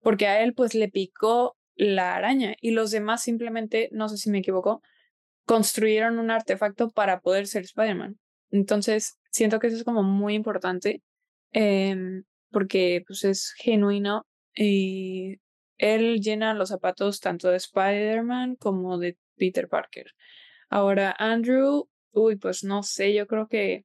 porque 0.03 0.27
a 0.27 0.43
él 0.43 0.55
pues 0.55 0.75
le 0.75 0.89
picó 0.89 1.57
la 1.77 2.15
araña 2.15 2.55
y 2.61 2.73
los 2.73 2.91
demás 2.91 3.23
simplemente, 3.23 3.89
no 3.93 4.09
sé 4.09 4.17
si 4.17 4.31
me 4.31 4.39
equivoco, 4.39 4.83
construyeron 5.47 6.19
un 6.19 6.31
artefacto 6.31 6.91
para 6.91 7.21
poder 7.21 7.47
ser 7.47 7.63
Spider-Man. 7.63 8.19
Entonces, 8.51 9.19
siento 9.31 9.59
que 9.59 9.69
eso 9.69 9.77
es 9.77 9.85
como 9.85 10.03
muy 10.03 10.35
importante 10.35 11.03
em, 11.53 12.25
porque 12.51 13.03
pues 13.07 13.25
es 13.25 13.53
genuino 13.57 14.27
y 14.55 15.41
él 15.79 16.21
llena 16.21 16.55
los 16.55 16.69
zapatos 16.69 17.21
tanto 17.21 17.49
de 17.49 17.57
Spider-Man 17.57 18.57
como 18.57 18.99
de 18.99 19.17
Peter 19.37 19.69
Parker. 19.69 20.07
Ahora, 20.69 21.15
Andrew, 21.19 21.89
uy, 22.13 22.37
pues 22.37 22.63
no 22.65 22.83
sé, 22.83 23.15
yo 23.15 23.27
creo 23.27 23.49
que 23.49 23.85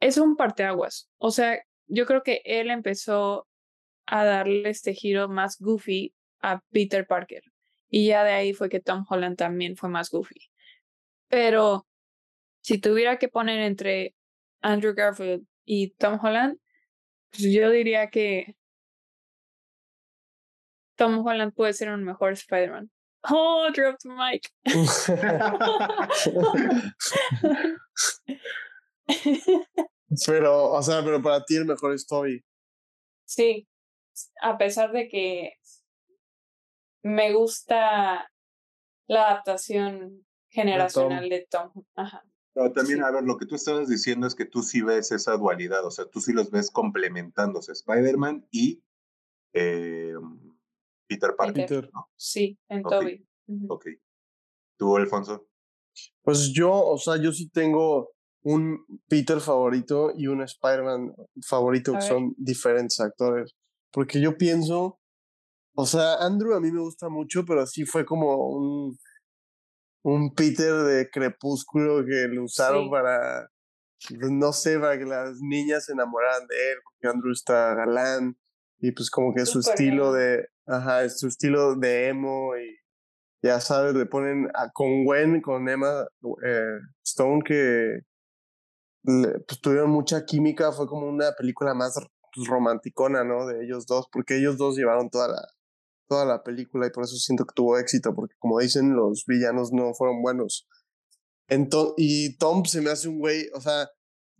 es 0.00 0.18
un 0.18 0.36
parteaguas. 0.36 1.10
O 1.18 1.30
sea, 1.30 1.60
yo 1.92 2.06
creo 2.06 2.22
que 2.22 2.40
él 2.46 2.70
empezó 2.70 3.46
a 4.06 4.24
darle 4.24 4.70
este 4.70 4.94
giro 4.94 5.28
más 5.28 5.58
goofy 5.60 6.14
a 6.40 6.62
Peter 6.72 7.06
Parker. 7.06 7.42
Y 7.90 8.06
ya 8.06 8.24
de 8.24 8.32
ahí 8.32 8.54
fue 8.54 8.70
que 8.70 8.80
Tom 8.80 9.04
Holland 9.08 9.36
también 9.36 9.76
fue 9.76 9.90
más 9.90 10.10
goofy. 10.10 10.50
Pero 11.28 11.86
si 12.62 12.78
tuviera 12.78 13.18
que 13.18 13.28
poner 13.28 13.60
entre 13.60 14.14
Andrew 14.62 14.94
Garfield 14.94 15.46
y 15.66 15.90
Tom 15.90 16.18
Holland, 16.22 16.58
pues 17.30 17.42
yo 17.52 17.70
diría 17.70 18.08
que 18.08 18.56
Tom 20.96 21.26
Holland 21.26 21.52
puede 21.52 21.74
ser 21.74 21.90
un 21.90 22.04
mejor 22.04 22.32
Spider-Man. 22.32 22.90
Oh, 23.28 23.68
dropped 23.70 24.06
mic. 24.06 24.50
pero, 30.26 30.70
o 30.70 30.82
sea, 30.82 31.02
pero 31.04 31.22
para 31.22 31.44
ti 31.44 31.56
el 31.56 31.64
mejor 31.64 31.94
es 31.94 32.06
Toby. 32.06 32.44
sí, 33.24 33.68
a 34.42 34.58
pesar 34.58 34.92
de 34.92 35.08
que 35.08 35.54
me 37.02 37.32
gusta 37.32 38.30
la 39.08 39.28
adaptación 39.30 40.24
generacional 40.48 41.28
de 41.28 41.46
Tom. 41.50 41.72
Ajá. 41.94 42.24
Pero 42.54 42.72
también, 42.72 43.02
a 43.02 43.10
ver, 43.10 43.24
lo 43.24 43.38
que 43.38 43.46
tú 43.46 43.54
estabas 43.54 43.88
diciendo 43.88 44.26
es 44.26 44.34
que 44.34 44.44
tú 44.44 44.62
sí 44.62 44.82
ves 44.82 45.10
esa 45.10 45.36
dualidad, 45.36 45.84
o 45.86 45.90
sea, 45.90 46.04
tú 46.06 46.20
sí 46.20 46.32
los 46.32 46.50
ves 46.50 46.70
complementándose, 46.70 47.72
Spider-Man 47.72 48.46
y 48.50 48.82
eh, 49.54 50.12
Peter 51.06 51.34
Parker. 51.36 51.90
Sí, 52.16 52.58
en 52.68 52.82
Toby. 52.82 53.26
Ok. 53.68 53.86
¿Tú, 54.76 54.96
Alfonso? 54.96 55.48
Pues 56.22 56.52
yo, 56.52 56.72
o 56.72 56.98
sea, 56.98 57.16
yo 57.16 57.32
sí 57.32 57.48
tengo 57.48 58.10
un 58.42 58.84
Peter 59.08 59.40
favorito 59.40 60.12
y 60.16 60.26
un 60.26 60.42
Spider-Man 60.42 61.14
favorito 61.46 61.92
que 61.94 62.02
son 62.02 62.34
diferentes 62.36 62.98
actores. 63.00 63.54
Porque 63.92 64.20
yo 64.20 64.36
pienso, 64.36 64.98
o 65.76 65.86
sea, 65.86 66.16
Andrew 66.16 66.54
a 66.54 66.60
mí 66.60 66.72
me 66.72 66.80
gusta 66.80 67.08
mucho, 67.08 67.44
pero 67.44 67.66
sí 67.66 67.84
fue 67.84 68.04
como 68.04 68.48
un, 68.48 68.98
un 70.02 70.34
Peter 70.34 70.74
de 70.74 71.08
crepúsculo 71.10 72.04
que 72.04 72.28
lo 72.28 72.44
usaron 72.44 72.90
para, 72.90 73.48
pues, 74.08 74.30
no 74.30 74.52
sé, 74.52 74.78
para 74.78 74.98
que 74.98 75.04
las 75.04 75.38
niñas 75.40 75.84
se 75.84 75.92
enamoraran 75.92 76.46
de 76.48 76.72
él, 76.72 76.78
porque 76.84 77.14
Andrew 77.14 77.32
está 77.32 77.74
galán 77.74 78.36
y 78.80 78.90
pues 78.90 79.10
como 79.10 79.32
que 79.32 79.46
su 79.46 79.60
estilo 79.60 80.12
de, 80.12 80.48
ajá, 80.66 81.08
su 81.08 81.28
estilo 81.28 81.76
de 81.76 82.08
emo 82.08 82.56
y 82.56 82.76
ya 83.40 83.60
sabes, 83.60 83.94
le 83.94 84.06
ponen 84.06 84.48
a, 84.54 84.70
con 84.72 85.04
Gwen, 85.04 85.40
con 85.40 85.68
Emma 85.68 86.04
eh, 86.44 86.78
Stone 87.04 87.42
que 87.44 88.00
pues, 89.02 89.60
tuvieron 89.60 89.90
mucha 89.90 90.24
química, 90.24 90.72
fue 90.72 90.86
como 90.86 91.06
una 91.08 91.32
película 91.32 91.74
más 91.74 91.94
pues, 92.34 92.48
romanticona, 92.48 93.24
¿no? 93.24 93.46
De 93.46 93.64
ellos 93.64 93.86
dos, 93.86 94.06
porque 94.12 94.38
ellos 94.38 94.56
dos 94.56 94.76
llevaron 94.76 95.10
toda 95.10 95.28
la, 95.28 95.48
toda 96.08 96.24
la 96.24 96.42
película 96.42 96.86
y 96.86 96.90
por 96.90 97.04
eso 97.04 97.16
siento 97.16 97.44
que 97.44 97.54
tuvo 97.54 97.78
éxito, 97.78 98.14
porque 98.14 98.34
como 98.38 98.60
dicen, 98.60 98.94
los 98.94 99.24
villanos 99.26 99.72
no 99.72 99.94
fueron 99.94 100.22
buenos. 100.22 100.68
Entonces, 101.48 101.94
y 101.98 102.36
Tom 102.38 102.64
se 102.64 102.80
me 102.80 102.90
hace 102.90 103.08
un 103.08 103.18
güey, 103.18 103.48
o 103.54 103.60
sea, 103.60 103.88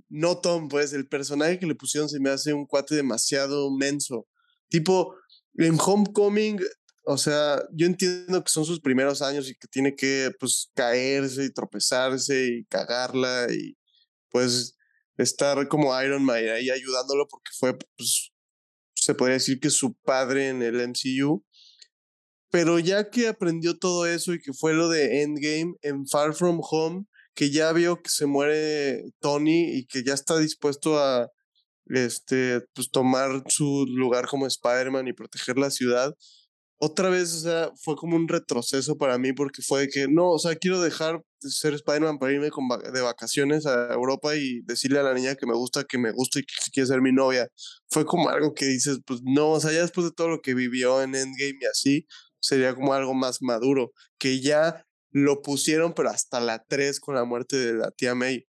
no 0.09 0.39
Tom, 0.39 0.69
pues 0.69 0.93
el 0.93 1.09
personaje 1.09 1.59
que 1.59 1.67
le 1.67 1.75
pusieron 1.75 2.09
se 2.09 2.21
me 2.21 2.31
hace 2.31 2.53
un 2.53 2.67
cuate 2.67 2.95
demasiado 2.95 3.71
menso. 3.71 4.27
Tipo, 4.69 5.15
en 5.57 5.79
Homecoming, 5.79 6.61
o 7.05 7.19
sea, 7.19 7.63
yo 7.73 7.87
entiendo 7.87 8.43
que 8.45 8.51
son 8.51 8.65
sus 8.65 8.81
primeros 8.81 9.23
años 9.23 9.49
y 9.51 9.55
que 9.55 9.69
tiene 9.69 9.95
que, 9.97 10.31
pues, 10.39 10.71
caerse 10.75 11.45
y 11.45 11.53
tropezarse 11.53 12.47
y 12.47 12.65
cagarla 12.67 13.47
y, 13.51 13.77
pues, 14.33 14.77
estar 15.19 15.69
como 15.69 16.01
Iron 16.03 16.25
Man 16.25 16.49
ahí 16.49 16.71
ayudándolo 16.71 17.27
porque 17.29 17.51
fue, 17.59 17.79
pues, 17.97 18.33
se 18.95 19.15
podría 19.15 19.35
decir 19.35 19.61
que 19.61 19.71
su 19.71 19.95
padre 20.05 20.49
en 20.49 20.63
el 20.63 20.81
MCU. 20.81 21.45
Pero 22.51 22.79
ya 22.79 23.11
que 23.11 23.29
aprendió 23.29 23.79
todo 23.79 24.07
eso 24.07 24.35
y 24.35 24.41
que 24.41 24.53
fue 24.53 24.75
lo 24.75 24.89
de 24.89 25.23
Endgame 25.23 25.75
en 25.83 26.07
Far 26.07 26.35
From 26.35 26.61
Home, 26.63 27.07
que 27.35 27.51
ya 27.51 27.73
vio 27.73 28.03
que 28.03 28.11
se 28.11 28.27
muere 28.27 29.05
Tony 29.21 29.79
y 29.79 29.87
que 29.87 30.05
ya 30.05 30.15
está 30.15 30.39
dispuesto 30.39 30.99
a 30.99 31.31
este, 31.87 32.61
pues, 32.75 32.91
tomar 32.91 33.45
su 33.49 33.87
lugar 33.89 34.27
como 34.29 34.47
Spider-Man 34.47 35.09
y 35.09 35.13
proteger 35.15 35.59
la 35.59 35.71
ciudad, 35.71 36.15
otra 36.85 37.11
vez, 37.11 37.33
o 37.35 37.41
sea, 37.41 37.71
fue 37.81 37.95
como 37.95 38.17
un 38.17 38.27
retroceso 38.27 38.99
para 38.99 39.17
mí 39.17 39.33
porque 39.33 39.63
fue 39.63 39.89
que, 39.89 40.09
no, 40.09 40.31
o 40.31 40.39
sea, 40.41 40.57
quiero 40.57 40.81
dejar 40.81 41.15
de 41.15 41.23
ser 41.51 41.75
Spider-Man 41.75 42.19
para 42.19 42.33
irme 42.33 42.51
de 42.93 43.01
vacaciones 43.01 43.67
a 43.67 43.93
Europa 43.93 44.35
y 44.37 44.61
decirle 44.63 44.99
a 44.99 45.03
la 45.03 45.15
niña 45.15 45.35
que 45.35 45.47
me 45.47 45.55
gusta, 45.55 45.85
que 45.85 45.99
me 45.99 46.13
gusta 46.13 46.41
y 46.41 46.43
que 46.43 46.55
quiere 46.73 46.87
ser 46.87 47.03
mi 47.03 47.13
novia. 47.13 47.49
Fue 47.91 48.05
como 48.05 48.29
algo 48.29 48.55
que 48.55 48.67
dices, 48.67 48.99
pues 49.07 49.21
no, 49.25 49.51
o 49.51 49.61
sea, 49.61 49.73
ya 49.73 49.83
después 49.83 50.07
de 50.07 50.13
todo 50.13 50.29
lo 50.29 50.41
que 50.41 50.55
vivió 50.55 51.03
en 51.03 51.15
Endgame 51.15 51.59
y 51.61 51.67
así, 51.67 52.07
sería 52.41 52.75
como 52.75 52.95
algo 52.95 53.15
más 53.15 53.43
maduro, 53.43 53.93
que 54.19 54.41
ya 54.41 54.85
lo 55.11 55.43
pusieron, 55.43 55.95
pero 55.95 56.11
hasta 56.11 56.41
la 56.41 56.65
3 56.67 57.01
con 57.01 57.15
la 57.15 57.25
muerte 57.25 57.57
de 57.57 57.75
la 57.75 57.91
tía 57.91 58.15
May. 58.15 58.47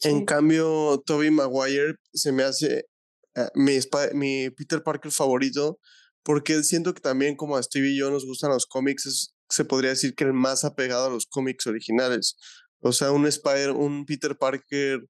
En 0.00 0.24
cambio, 0.24 1.02
Toby 1.06 1.30
Maguire 1.30 1.94
se 2.12 2.32
me 2.32 2.42
hace 2.42 2.86
eh, 3.34 3.48
mi, 3.54 3.78
mi 4.14 4.50
Peter 4.50 4.82
Parker 4.82 5.10
favorito 5.10 5.78
porque 6.26 6.64
siento 6.64 6.92
que 6.92 7.00
también 7.00 7.36
como 7.36 7.56
a 7.56 7.62
Steve 7.62 7.90
y 7.90 7.98
yo 7.98 8.10
nos 8.10 8.26
gustan 8.26 8.50
los 8.50 8.66
cómics, 8.66 9.35
se 9.48 9.64
podría 9.64 9.90
decir 9.90 10.14
que 10.14 10.24
el 10.24 10.32
más 10.32 10.64
apegado 10.64 11.06
a 11.06 11.10
los 11.10 11.26
cómics 11.26 11.66
originales. 11.66 12.36
O 12.80 12.92
sea, 12.92 13.12
un 13.12 13.26
Spider, 13.26 13.72
un 13.72 14.04
Peter 14.06 14.36
Parker, 14.36 15.00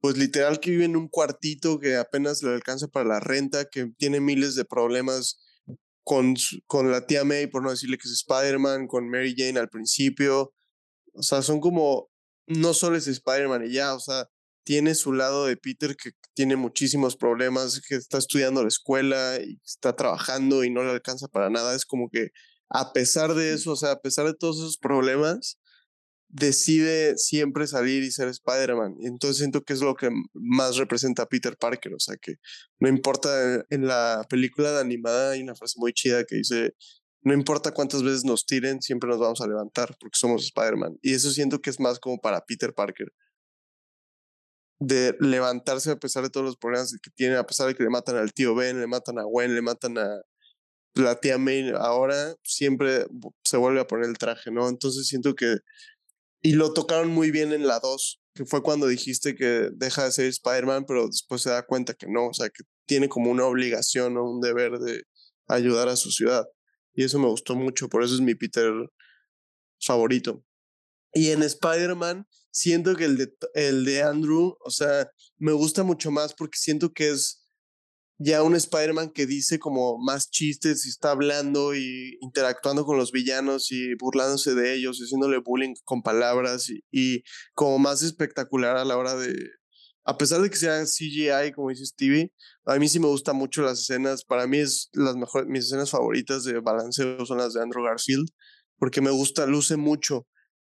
pues 0.00 0.16
literal 0.16 0.60
que 0.60 0.70
vive 0.70 0.84
en 0.84 0.96
un 0.96 1.08
cuartito 1.08 1.78
que 1.80 1.96
apenas 1.96 2.42
le 2.42 2.50
alcanza 2.50 2.88
para 2.88 3.06
la 3.06 3.20
renta, 3.20 3.66
que 3.66 3.90
tiene 3.98 4.20
miles 4.20 4.54
de 4.54 4.64
problemas 4.64 5.40
con, 6.04 6.34
con 6.66 6.90
la 6.90 7.06
tía 7.06 7.24
May, 7.24 7.48
por 7.48 7.62
no 7.62 7.70
decirle 7.70 7.98
que 7.98 8.08
es 8.08 8.24
Spider-Man, 8.26 8.86
con 8.86 9.08
Mary 9.10 9.34
Jane 9.36 9.58
al 9.58 9.68
principio. 9.68 10.54
O 11.14 11.22
sea, 11.22 11.42
son 11.42 11.60
como, 11.60 12.10
no 12.46 12.74
solo 12.74 12.96
es 12.96 13.08
Spider-Man 13.08 13.66
y 13.66 13.72
ya, 13.72 13.94
o 13.94 14.00
sea, 14.00 14.26
tiene 14.64 14.94
su 14.94 15.12
lado 15.14 15.46
de 15.46 15.56
Peter 15.56 15.96
que 15.96 16.10
tiene 16.34 16.54
muchísimos 16.56 17.16
problemas, 17.16 17.80
que 17.88 17.96
está 17.96 18.18
estudiando 18.18 18.62
la 18.62 18.68
escuela 18.68 19.36
está 19.64 19.96
trabajando 19.96 20.62
y 20.62 20.70
no 20.70 20.82
le 20.84 20.90
alcanza 20.90 21.26
para 21.28 21.50
nada. 21.50 21.74
Es 21.74 21.86
como 21.86 22.10
que 22.10 22.28
a 22.70 22.92
pesar 22.92 23.34
de 23.34 23.54
eso, 23.54 23.72
o 23.72 23.76
sea, 23.76 23.92
a 23.92 24.00
pesar 24.00 24.26
de 24.26 24.34
todos 24.34 24.58
esos 24.58 24.78
problemas, 24.78 25.58
decide 26.28 27.16
siempre 27.16 27.66
salir 27.66 28.02
y 28.02 28.10
ser 28.10 28.28
Spider-Man. 28.28 28.96
Entonces 29.00 29.38
siento 29.38 29.62
que 29.62 29.72
es 29.72 29.80
lo 29.80 29.94
que 29.94 30.10
más 30.34 30.76
representa 30.76 31.22
a 31.22 31.26
Peter 31.26 31.56
Parker. 31.56 31.94
O 31.94 32.00
sea, 32.00 32.16
que 32.20 32.34
no 32.80 32.88
importa, 32.88 33.64
en 33.70 33.86
la 33.86 34.26
película 34.28 34.72
de 34.72 34.80
animada 34.80 35.32
hay 35.32 35.42
una 35.42 35.54
frase 35.54 35.74
muy 35.78 35.92
chida 35.92 36.24
que 36.24 36.36
dice, 36.36 36.74
no 37.22 37.34
importa 37.34 37.72
cuántas 37.72 38.02
veces 38.02 38.24
nos 38.24 38.46
tiren, 38.46 38.82
siempre 38.82 39.08
nos 39.08 39.18
vamos 39.18 39.40
a 39.40 39.46
levantar 39.46 39.96
porque 39.98 40.18
somos 40.18 40.44
Spider-Man. 40.44 40.98
Y 41.02 41.14
eso 41.14 41.30
siento 41.30 41.60
que 41.60 41.70
es 41.70 41.80
más 41.80 41.98
como 41.98 42.18
para 42.20 42.42
Peter 42.42 42.74
Parker 42.74 43.08
de 44.80 45.16
levantarse 45.20 45.90
a 45.90 45.96
pesar 45.96 46.22
de 46.22 46.30
todos 46.30 46.46
los 46.46 46.56
problemas 46.56 46.92
que 47.02 47.10
tiene, 47.10 47.36
a 47.36 47.44
pesar 47.44 47.66
de 47.66 47.74
que 47.74 47.82
le 47.82 47.90
matan 47.90 48.16
al 48.16 48.32
tío 48.32 48.54
Ben, 48.54 48.78
le 48.78 48.86
matan 48.86 49.18
a 49.18 49.24
Gwen, 49.24 49.54
le 49.54 49.62
matan 49.62 49.98
a 49.98 50.22
la 50.98 51.20
tía 51.20 51.38
May, 51.38 51.70
ahora 51.76 52.34
siempre 52.42 53.06
se 53.44 53.56
vuelve 53.56 53.80
a 53.80 53.86
poner 53.86 54.08
el 54.08 54.18
traje, 54.18 54.50
¿no? 54.50 54.68
Entonces 54.68 55.06
siento 55.06 55.34
que... 55.34 55.56
Y 56.40 56.52
lo 56.52 56.72
tocaron 56.72 57.10
muy 57.10 57.30
bien 57.30 57.52
en 57.52 57.66
la 57.66 57.80
2, 57.80 58.20
que 58.34 58.44
fue 58.44 58.62
cuando 58.62 58.86
dijiste 58.86 59.34
que 59.34 59.70
deja 59.72 60.04
de 60.04 60.12
ser 60.12 60.26
Spider-Man, 60.26 60.84
pero 60.86 61.06
después 61.06 61.42
se 61.42 61.50
da 61.50 61.66
cuenta 61.66 61.94
que 61.94 62.06
no, 62.08 62.28
o 62.28 62.34
sea, 62.34 62.48
que 62.48 62.62
tiene 62.86 63.08
como 63.08 63.30
una 63.30 63.44
obligación 63.44 64.16
o 64.16 64.30
un 64.30 64.40
deber 64.40 64.78
de 64.78 65.02
ayudar 65.48 65.88
a 65.88 65.96
su 65.96 66.10
ciudad. 66.10 66.46
Y 66.94 67.04
eso 67.04 67.18
me 67.18 67.28
gustó 67.28 67.56
mucho, 67.56 67.88
por 67.88 68.04
eso 68.04 68.14
es 68.14 68.20
mi 68.20 68.34
Peter 68.34 68.72
favorito. 69.80 70.44
Y 71.12 71.30
en 71.30 71.42
Spider-Man, 71.42 72.26
siento 72.50 72.94
que 72.96 73.04
el 73.04 73.16
de, 73.16 73.32
el 73.54 73.84
de 73.84 74.02
Andrew, 74.02 74.56
o 74.60 74.70
sea, 74.70 75.10
me 75.36 75.52
gusta 75.52 75.82
mucho 75.82 76.10
más 76.10 76.34
porque 76.34 76.58
siento 76.58 76.92
que 76.92 77.10
es 77.10 77.37
ya 78.18 78.42
un 78.42 78.54
Spider-Man 78.56 79.10
que 79.10 79.26
dice 79.26 79.58
como 79.58 79.98
más 79.98 80.30
chistes 80.30 80.84
y 80.86 80.88
está 80.88 81.12
hablando 81.12 81.74
y 81.74 82.18
interactuando 82.20 82.84
con 82.84 82.98
los 82.98 83.12
villanos 83.12 83.70
y 83.70 83.94
burlándose 83.94 84.54
de 84.54 84.74
ellos, 84.74 84.98
haciéndole 84.98 85.38
bullying 85.38 85.74
con 85.84 86.02
palabras 86.02 86.68
y, 86.68 86.80
y 86.90 87.22
como 87.54 87.78
más 87.78 88.02
espectacular 88.02 88.76
a 88.76 88.84
la 88.84 88.96
hora 88.96 89.14
de, 89.14 89.34
a 90.08 90.16
pesar 90.16 90.40
de 90.40 90.48
que 90.48 90.56
sea 90.56 90.86
CGI, 90.86 91.52
como 91.54 91.68
dice 91.68 91.84
Stevie, 91.84 92.32
a 92.64 92.76
mí 92.78 92.88
sí 92.88 92.98
me 92.98 93.08
gustan 93.08 93.36
mucho 93.36 93.60
las 93.60 93.80
escenas. 93.80 94.24
Para 94.24 94.46
mí 94.46 94.56
es 94.56 94.88
las 94.94 95.16
mejores, 95.16 95.46
mis 95.48 95.66
escenas 95.66 95.90
favoritas 95.90 96.44
de 96.44 96.60
balanceo 96.60 97.26
son 97.26 97.36
las 97.36 97.52
de 97.52 97.60
Andrew 97.60 97.84
Garfield, 97.84 98.26
porque 98.78 99.02
me 99.02 99.10
gusta, 99.10 99.44
luce 99.46 99.76
mucho. 99.76 100.26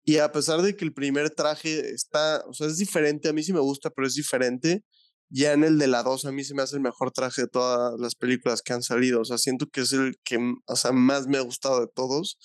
Y 0.04 0.16
a 0.16 0.32
pesar 0.32 0.62
de 0.62 0.74
que 0.74 0.84
el 0.84 0.92
primer 0.92 1.30
traje 1.30 1.90
está, 1.90 2.42
o 2.48 2.52
sea, 2.52 2.66
es 2.66 2.78
diferente, 2.78 3.28
a 3.28 3.32
mí 3.32 3.44
sí 3.44 3.52
me 3.52 3.60
gusta, 3.60 3.90
pero 3.90 4.08
es 4.08 4.14
diferente. 4.14 4.82
Ya 5.30 5.52
en 5.52 5.64
el 5.64 5.78
de 5.78 5.86
la 5.86 6.02
2 6.02 6.24
a 6.26 6.32
mí 6.32 6.44
se 6.44 6.54
me 6.54 6.62
hace 6.62 6.76
el 6.76 6.82
mejor 6.82 7.12
traje 7.12 7.42
de 7.42 7.48
todas 7.48 7.98
las 7.98 8.14
películas 8.14 8.62
que 8.62 8.72
han 8.72 8.82
salido. 8.82 9.20
O 9.20 9.24
sea, 9.24 9.38
siento 9.38 9.68
que 9.68 9.82
es 9.82 9.92
el 9.92 10.16
que 10.24 10.38
o 10.66 10.76
sea, 10.76 10.92
más 10.92 11.26
me 11.28 11.38
ha 11.38 11.42
gustado 11.42 11.80
de 11.80 11.88
todos. 11.94 12.38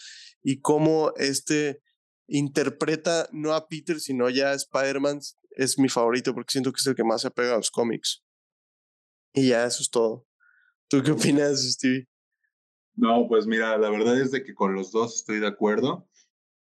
Y 0.44 0.62
cómo 0.62 1.12
este 1.18 1.82
interpreta 2.28 3.28
no 3.32 3.54
a 3.54 3.68
Peter, 3.68 4.00
sino 4.00 4.30
ya 4.30 4.52
a 4.52 4.56
Spider-Man 4.56 5.20
es 5.52 5.80
mi 5.80 5.90
favorito 5.90 6.34
porque 6.34 6.52
siento 6.52 6.72
que 6.72 6.80
es 6.80 6.88
el 6.88 6.96
que 6.96 7.04
más 7.04 7.22
se 7.22 7.28
apega 7.28 7.54
a 7.54 7.58
los 7.58 7.72
cómics. 7.72 8.24
Y 9.34 9.50
ya, 9.50 9.66
eso 9.66 9.82
es 9.82 9.90
todo. 9.90 10.28
¿Tú 10.88 11.02
qué 11.04 11.12
opinas, 11.12 11.62
Stevie? 11.64 12.08
No, 12.94 13.28
pues 13.28 13.48
mira, 13.48 13.78
la 13.78 13.90
verdad 13.90 14.20
es 14.20 14.32
de 14.32 14.44
que 14.44 14.54
con 14.54 14.74
los 14.74 14.92
dos 14.92 15.16
estoy 15.16 15.40
de 15.40 15.48
acuerdo 15.48 16.08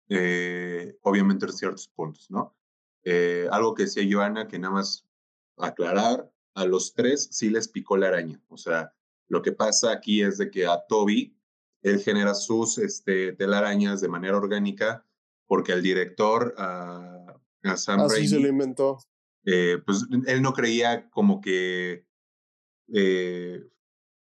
eh, 0.10 0.98
obviamente 1.02 1.46
en 1.46 1.54
ciertos 1.54 1.88
puntos, 1.88 2.30
¿no? 2.30 2.56
Eh, 3.04 3.48
algo 3.52 3.74
que 3.74 3.84
decía 3.84 4.04
Joana, 4.10 4.48
que 4.48 4.60
nada 4.60 4.74
más 4.74 5.08
aclarar, 5.58 6.30
a 6.56 6.66
los 6.66 6.94
tres 6.94 7.30
sí 7.32 7.50
les 7.50 7.68
picó 7.68 7.98
la 7.98 8.08
araña. 8.08 8.42
O 8.48 8.58
sea, 8.58 8.94
lo 9.28 9.42
que 9.42 9.52
pasa 9.52 9.92
aquí 9.92 10.22
es 10.22 10.38
de 10.38 10.52
que 10.52 10.66
a 10.66 10.86
Toby, 10.88 11.36
él 11.82 12.00
genera 12.00 12.34
sus 12.34 12.78
este, 12.78 13.34
telarañas 13.34 14.02
de 14.02 14.08
manera 14.08 14.38
orgánica 14.38 15.06
porque 15.48 15.74
el 15.74 15.82
director, 15.82 16.56
a, 16.58 17.40
Sam 17.76 18.02
Así 18.02 18.28
se 18.28 18.40
lo 18.40 18.48
inventó. 18.48 18.98
Eh, 19.46 19.78
pues 19.86 20.06
él 20.26 20.42
no 20.42 20.54
creía 20.54 21.10
como 21.10 21.42
que 21.42 22.06
eh, 22.94 23.64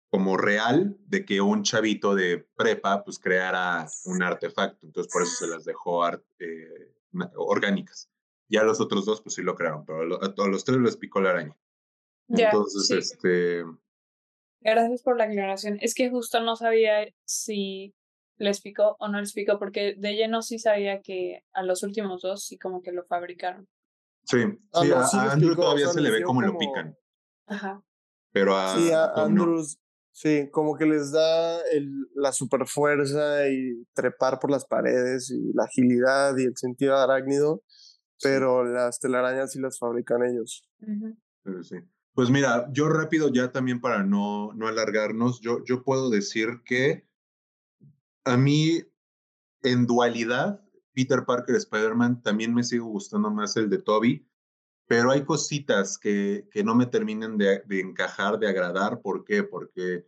como 0.09 0.35
real 0.35 0.97
de 1.07 1.25
que 1.25 1.39
un 1.39 1.63
chavito 1.63 2.15
de 2.15 2.45
prepa 2.55 3.03
pues 3.03 3.17
creara 3.17 3.87
un 4.05 4.21
artefacto. 4.21 4.85
Entonces 4.85 5.11
por 5.11 5.23
eso 5.23 5.45
se 5.45 5.47
las 5.47 5.63
dejó 5.63 6.05
eh, 6.07 6.93
orgánicas. 7.35 8.10
Ya 8.51 8.63
los 8.63 8.81
otros 8.81 9.05
dos 9.05 9.21
pues 9.21 9.35
sí 9.35 9.41
lo 9.41 9.55
crearon, 9.55 9.85
pero 9.85 10.23
a 10.23 10.35
todos 10.35 10.49
los 10.49 10.65
tres 10.65 10.79
les 10.79 10.97
picó 10.97 11.21
la 11.21 11.31
araña. 11.31 11.57
Entonces, 12.27 12.91
este... 12.91 13.63
Gracias 14.59 15.01
por 15.01 15.17
la 15.17 15.23
aclaración. 15.23 15.77
Es 15.81 15.95
que 15.95 16.09
justo 16.09 16.39
no 16.41 16.55
sabía 16.55 17.07
si 17.25 17.95
les 18.37 18.61
picó 18.61 18.95
o 18.99 19.07
no 19.07 19.19
les 19.19 19.33
picó, 19.33 19.57
porque 19.57 19.95
de 19.97 20.13
lleno 20.13 20.41
sí 20.41 20.59
sabía 20.59 21.01
que 21.01 21.43
a 21.53 21.63
los 21.63 21.83
últimos 21.83 22.21
dos 22.21 22.45
sí 22.45 22.57
como 22.57 22.81
que 22.81 22.91
lo 22.91 23.05
fabricaron. 23.05 23.67
Sí, 24.23 24.43
sí, 24.73 24.91
a, 24.91 25.31
Andrew 25.31 25.55
todavía 25.55 25.87
se 25.87 26.01
le 26.01 26.11
ve 26.11 26.23
como, 26.23 26.41
lo 26.41 26.57
pican. 26.57 26.95
Ajá. 27.47 27.83
Pero 28.31 28.55
a, 28.55 28.75
sí, 28.75 28.91
a 28.91 29.13
Andrew, 29.15 29.63
sí, 30.11 30.49
como 30.51 30.77
que 30.77 30.85
les 30.85 31.11
da 31.11 31.59
el, 31.71 32.07
la 32.15 32.31
super 32.31 32.67
fuerza 32.67 33.47
y 33.49 33.83
trepar 33.93 34.39
por 34.39 34.51
las 34.51 34.65
paredes 34.65 35.31
y 35.31 35.53
la 35.53 35.63
agilidad 35.63 36.37
y 36.37 36.45
el 36.45 36.55
sentido 36.55 36.97
arácnido, 36.97 37.63
pero 38.21 38.63
las 38.63 38.99
telarañas 38.99 39.51
sí 39.51 39.59
las 39.59 39.79
fabrican 39.79 40.23
ellos. 40.23 40.67
sí. 41.63 41.77
Pues 42.13 42.29
mira, 42.29 42.67
yo 42.73 42.89
rápido 42.89 43.31
ya 43.31 43.51
también 43.51 43.79
para 43.79 44.03
no, 44.03 44.51
no 44.53 44.67
alargarnos, 44.67 45.39
yo, 45.39 45.63
yo 45.63 45.83
puedo 45.83 46.09
decir 46.09 46.61
que 46.65 47.07
a 48.25 48.35
mí 48.35 48.83
en 49.63 49.85
dualidad, 49.85 50.61
Peter 50.93 51.23
Parker 51.25 51.55
Spider-Man 51.55 52.21
también 52.21 52.53
me 52.53 52.63
sigue 52.63 52.81
gustando 52.81 53.31
más 53.31 53.55
el 53.55 53.69
de 53.69 53.77
Toby, 53.77 54.27
pero 54.87 55.11
hay 55.11 55.23
cositas 55.23 55.97
que, 55.97 56.49
que 56.51 56.65
no 56.65 56.75
me 56.75 56.85
terminan 56.85 57.37
de, 57.37 57.63
de 57.65 57.79
encajar, 57.79 58.37
de 58.39 58.49
agradar. 58.49 58.99
¿Por 59.01 59.23
qué? 59.23 59.43
Porque 59.43 60.05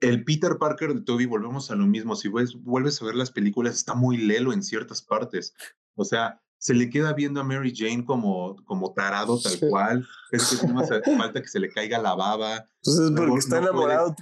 el 0.00 0.22
Peter 0.22 0.58
Parker 0.58 0.92
de 0.92 1.00
Toby, 1.00 1.24
volvemos 1.24 1.70
a 1.70 1.76
lo 1.76 1.86
mismo, 1.86 2.14
si 2.14 2.28
vuelves 2.28 3.00
a 3.00 3.04
ver 3.06 3.14
las 3.14 3.30
películas, 3.30 3.74
está 3.74 3.94
muy 3.94 4.18
lelo 4.18 4.52
en 4.52 4.62
ciertas 4.62 5.00
partes. 5.00 5.54
O 5.94 6.04
sea, 6.04 6.43
se 6.64 6.72
le 6.72 6.88
queda 6.88 7.12
viendo 7.12 7.42
a 7.42 7.44
Mary 7.44 7.74
Jane 7.76 8.06
como, 8.06 8.56
como 8.64 8.94
tarado 8.94 9.38
tal 9.38 9.68
cual. 9.68 10.08
Es 10.32 10.58
que 10.58 10.66
no 10.66 10.80
hace 10.80 11.02
falta 11.18 11.42
que 11.42 11.48
se 11.48 11.60
le 11.60 11.68
caiga 11.68 11.98
la 11.98 12.14
baba. 12.14 12.66
Entonces, 12.76 13.10
pues 13.14 13.28
porque 13.28 13.38
está 13.38 13.58
enamorado. 13.58 14.16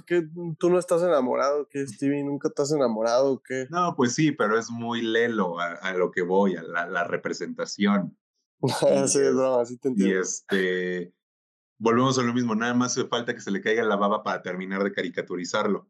¿Tú, 0.59 0.69
no 0.69 0.77
estás 0.77 1.03
enamorado? 1.03 1.69
¿Qué, 1.69 1.87
Stevie? 1.87 2.21
¿Nunca 2.21 2.49
estás 2.49 2.73
enamorado? 2.73 3.41
¿Qué? 3.47 3.65
No, 3.69 3.95
pues 3.95 4.13
sí, 4.15 4.33
pero 4.33 4.59
es 4.59 4.69
muy 4.69 5.01
lelo 5.01 5.57
a, 5.57 5.93
lo 5.93 6.11
que 6.11 6.21
voy, 6.21 6.57
a 6.57 6.63
la, 6.63 7.05
representación. 7.05 8.17
sí, 9.07 9.19
es 9.19 9.69
sí 9.69 9.77
te 9.77 9.87
entiendo. 9.87 10.13
Y 10.13 10.19
este, 10.19 11.13
volvemos 11.77 12.19
a 12.19 12.23
lo 12.23 12.33
mismo, 12.33 12.55
nada 12.55 12.73
más 12.73 12.91
hace 12.91 13.07
falta 13.07 13.33
que 13.33 13.39
se 13.39 13.51
le 13.51 13.61
caiga 13.61 13.85
la 13.85 13.95
baba 13.95 14.21
para 14.21 14.41
terminar 14.41 14.83
de 14.83 14.91
caricaturizarlo. 14.91 15.87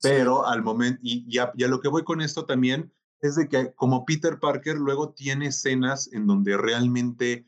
Pero 0.00 0.46
al 0.46 0.62
momento, 0.62 0.98
y, 1.02 1.30
ya, 1.30 1.52
ya 1.58 1.68
lo 1.68 1.80
que 1.80 1.88
voy 1.88 2.04
con 2.04 2.22
esto 2.22 2.46
también 2.46 2.90
es 3.20 3.36
de 3.36 3.48
que 3.48 3.72
como 3.74 4.04
Peter 4.04 4.38
Parker 4.38 4.76
luego 4.76 5.12
tiene 5.12 5.48
escenas 5.48 6.12
en 6.12 6.26
donde 6.26 6.56
realmente 6.56 7.46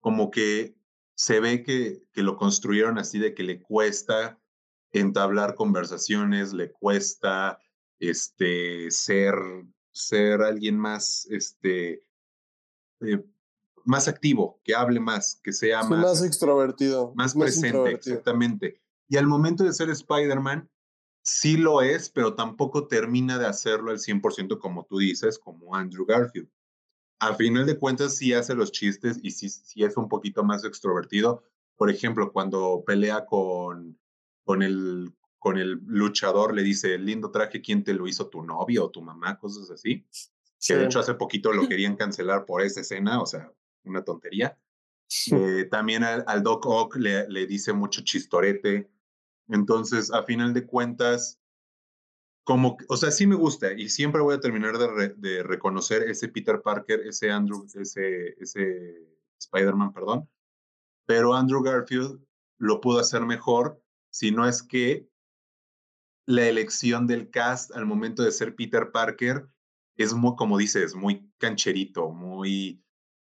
como 0.00 0.30
que 0.30 0.76
se 1.14 1.40
ve 1.40 1.62
que, 1.62 2.04
que 2.12 2.22
lo 2.22 2.36
construyeron 2.36 2.98
así 2.98 3.18
de 3.18 3.34
que 3.34 3.42
le 3.42 3.60
cuesta 3.60 4.38
entablar 4.92 5.54
conversaciones, 5.54 6.52
le 6.52 6.70
cuesta 6.70 7.58
este, 7.98 8.90
ser, 8.90 9.34
ser 9.90 10.42
alguien 10.42 10.78
más, 10.78 11.26
este, 11.30 12.04
eh, 13.00 13.24
más 13.84 14.08
activo, 14.08 14.60
que 14.64 14.74
hable 14.74 15.00
más, 15.00 15.40
que 15.42 15.52
sea 15.52 15.82
más, 15.82 16.00
más 16.00 16.22
extrovertido. 16.22 17.12
Más, 17.16 17.34
presente, 17.34 17.92
exactamente. 17.92 18.80
Y 19.08 19.16
al 19.16 19.26
momento 19.26 19.64
de 19.64 19.72
ser 19.72 19.90
Spider-Man, 19.90 20.70
sí 21.28 21.56
lo 21.56 21.82
es, 21.82 22.08
pero 22.08 22.34
tampoco 22.34 22.86
termina 22.86 23.38
de 23.38 23.46
hacerlo 23.46 23.90
al 23.90 23.98
100% 23.98 24.58
como 24.58 24.84
tú 24.86 24.98
dices, 24.98 25.38
como 25.38 25.74
Andrew 25.74 26.06
Garfield. 26.06 26.48
A 27.20 27.34
final 27.34 27.66
de 27.66 27.78
cuentas 27.78 28.16
sí 28.16 28.32
hace 28.32 28.54
los 28.54 28.72
chistes 28.72 29.18
y 29.22 29.32
sí, 29.32 29.48
sí 29.48 29.84
es 29.84 29.96
un 29.96 30.08
poquito 30.08 30.42
más 30.44 30.64
extrovertido. 30.64 31.42
Por 31.76 31.90
ejemplo, 31.90 32.32
cuando 32.32 32.82
pelea 32.86 33.26
con, 33.26 33.98
con, 34.44 34.62
el, 34.62 35.12
con 35.38 35.58
el 35.58 35.80
luchador, 35.84 36.54
le 36.54 36.62
dice, 36.62 36.96
lindo 36.98 37.30
traje, 37.30 37.60
¿quién 37.60 37.84
te 37.84 37.92
lo 37.92 38.06
hizo? 38.06 38.28
¿Tu 38.28 38.42
novio 38.42 38.86
o 38.86 38.90
tu 38.90 39.02
mamá? 39.02 39.38
Cosas 39.38 39.70
así. 39.70 40.06
Que 40.60 40.76
de 40.76 40.86
hecho 40.86 41.00
hace 41.00 41.14
poquito 41.14 41.52
lo 41.52 41.68
querían 41.68 41.96
cancelar 41.96 42.46
por 42.46 42.62
esa 42.62 42.80
escena, 42.80 43.20
o 43.20 43.26
sea, 43.26 43.52
una 43.84 44.02
tontería. 44.02 44.56
Eh, 45.32 45.66
también 45.70 46.04
al, 46.04 46.42
Doc 46.42 46.66
Ock 46.66 46.96
le, 46.96 47.26
le 47.30 47.46
dice 47.46 47.72
mucho 47.72 48.02
chistorete 48.02 48.90
entonces, 49.48 50.12
a 50.12 50.22
final 50.24 50.52
de 50.54 50.66
cuentas, 50.66 51.38
como, 52.44 52.78
o 52.88 52.96
sea, 52.96 53.10
sí 53.10 53.26
me 53.26 53.34
gusta 53.34 53.72
y 53.72 53.88
siempre 53.88 54.22
voy 54.22 54.34
a 54.34 54.40
terminar 54.40 54.78
de, 54.78 55.42
reconocer 55.42 56.02
ese 56.04 56.28
Peter 56.28 56.62
Parker, 56.62 57.00
ese 57.00 57.30
Andrew, 57.30 57.66
ese, 57.74 58.34
ese 58.40 59.06
Spider-Man, 59.38 59.92
perdón, 59.92 60.28
pero 61.06 61.34
Andrew 61.34 61.62
Garfield 61.62 62.20
lo 62.58 62.80
pudo 62.80 63.00
hacer 63.00 63.26
mejor, 63.26 63.82
si 64.10 64.30
no 64.30 64.48
es 64.48 64.62
que 64.62 65.08
la 66.26 66.46
elección 66.46 67.06
del 67.06 67.30
cast 67.30 67.74
al 67.74 67.86
momento 67.86 68.22
de 68.22 68.32
ser 68.32 68.54
Peter 68.54 68.90
Parker 68.92 69.48
es 69.96 70.14
muy, 70.14 70.36
como 70.36 70.58
dices, 70.58 70.94
muy 70.94 71.30
cancherito, 71.38 72.10
muy... 72.10 72.82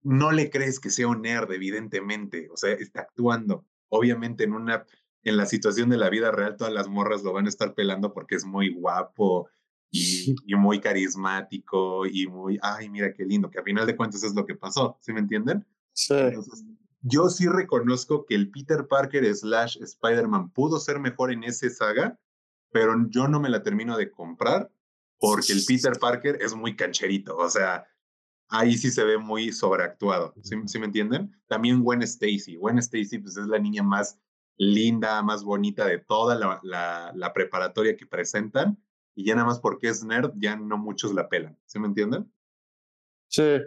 No 0.03 0.33
le 0.33 0.49
crees 0.51 0.81
que 0.81 0.91
sea 0.91 1.09
un 1.09 1.23
nerd, 1.23 1.51
evidentemente, 1.53 2.49
o 2.51 2.57
sea, 2.57 2.73
está 2.73 3.03
actuando, 3.03 3.67
obviamente 3.89 4.45
en 4.45 4.53
una 4.53 4.87
en 5.25 5.37
la 5.37 5.47
situación 5.47 5.91
de 5.91 5.97
la 5.97 6.11
vida 6.11 6.31
real 6.31 6.57
todas 6.57 6.73
las 6.73 6.89
morras 6.89 7.23
lo 7.23 7.33
van 7.33 7.47
a 7.47 7.49
estar 7.49 7.75
pelando 7.75 8.13
porque 8.13 8.37
es 8.37 8.45
muy 8.45 8.73
guapo 8.73 9.49
y, 9.91 10.35
muy 10.57 10.81
carismático 10.81 12.07
y 12.07 12.27
muy, 12.27 12.59
ay, 12.63 12.89
mira 12.89 13.13
qué 13.13 13.25
lindo, 13.25 13.51
que 13.51 13.59
a 13.59 13.63
final 13.63 13.87
de 13.87 13.97
cuentas 13.97 14.23
es 14.23 14.35
lo 14.35 14.45
que 14.45 14.55
pasó, 14.55 14.99
¿sí 15.01 15.13
me 15.13 15.21
entienden? 15.21 15.67
Sí. 15.93 16.15
yo 17.01 17.29
sí 17.29 17.49
reconozco 17.49 18.25
que 18.25 18.37
el 18.37 18.51
Peter 18.51 18.87
Parker 18.87 19.35
slash 19.35 19.79
Spider-Man 19.83 20.51
pudo 20.51 20.79
ser 20.79 21.01
mejor 21.01 21.33
en 21.33 21.43
esa 21.43 21.69
saga, 21.71 22.19
pero 22.71 22.95
yo 23.09 23.27
no 23.27 23.41
me 23.41 23.49
la 23.49 23.63
termino 23.63 23.97
de 23.97 24.11
comprar 24.11 24.71
porque 25.19 25.53
el 25.53 25.65
Peter 25.67 25.99
Parker 25.99 26.39
es 26.41 26.55
muy 26.55 26.77
cancherito, 26.77 27.37
o 27.37 27.49
sea, 27.49 27.85
ahí 28.49 28.77
sí 28.77 28.91
se 28.91 29.03
ve 29.03 29.19
muy 29.19 29.53
sobreactuado, 29.53 30.35
¿sí, 30.43 30.55
¿sí 30.67 30.79
me 30.79 30.87
entienden? 30.87 31.37
También 31.49 31.83
Gwen 31.83 32.03
Stacy, 32.03 32.57
Gwen 32.57 32.79
Stacy 32.79 33.19
pues 33.19 33.37
es 33.37 33.49
la 33.49 33.59
niña 33.59 33.83
más 33.83 34.21
linda, 34.59 35.23
más 35.23 35.45
bonita 35.45 35.87
de 35.87 35.99
toda 35.99 36.35
la, 36.35 36.61
la, 37.15 37.33
preparatoria 37.33 37.97
que 37.97 38.07
presentan, 38.07 38.77
y 39.15 39.25
ya 39.25 39.35
nada 39.35 39.47
más 39.47 39.61
porque 39.61 39.89
es 39.89 40.05
nerd, 40.05 40.33
ya 40.37 40.57
no 40.57 40.77
muchos 40.77 41.15
la 41.15 41.29
pelan, 41.29 41.57
¿sí 41.65 41.79
me 41.79 41.87
entienden? 41.87 42.31
Sí. 43.29 43.59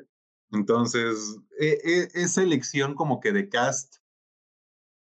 Entonces, 0.51 1.39
e, 1.59 1.80
e, 1.84 2.07
esa 2.13 2.43
elección 2.43 2.93
como 2.93 3.22
que 3.22 3.31
de 3.31 3.47
cast, 3.47 3.97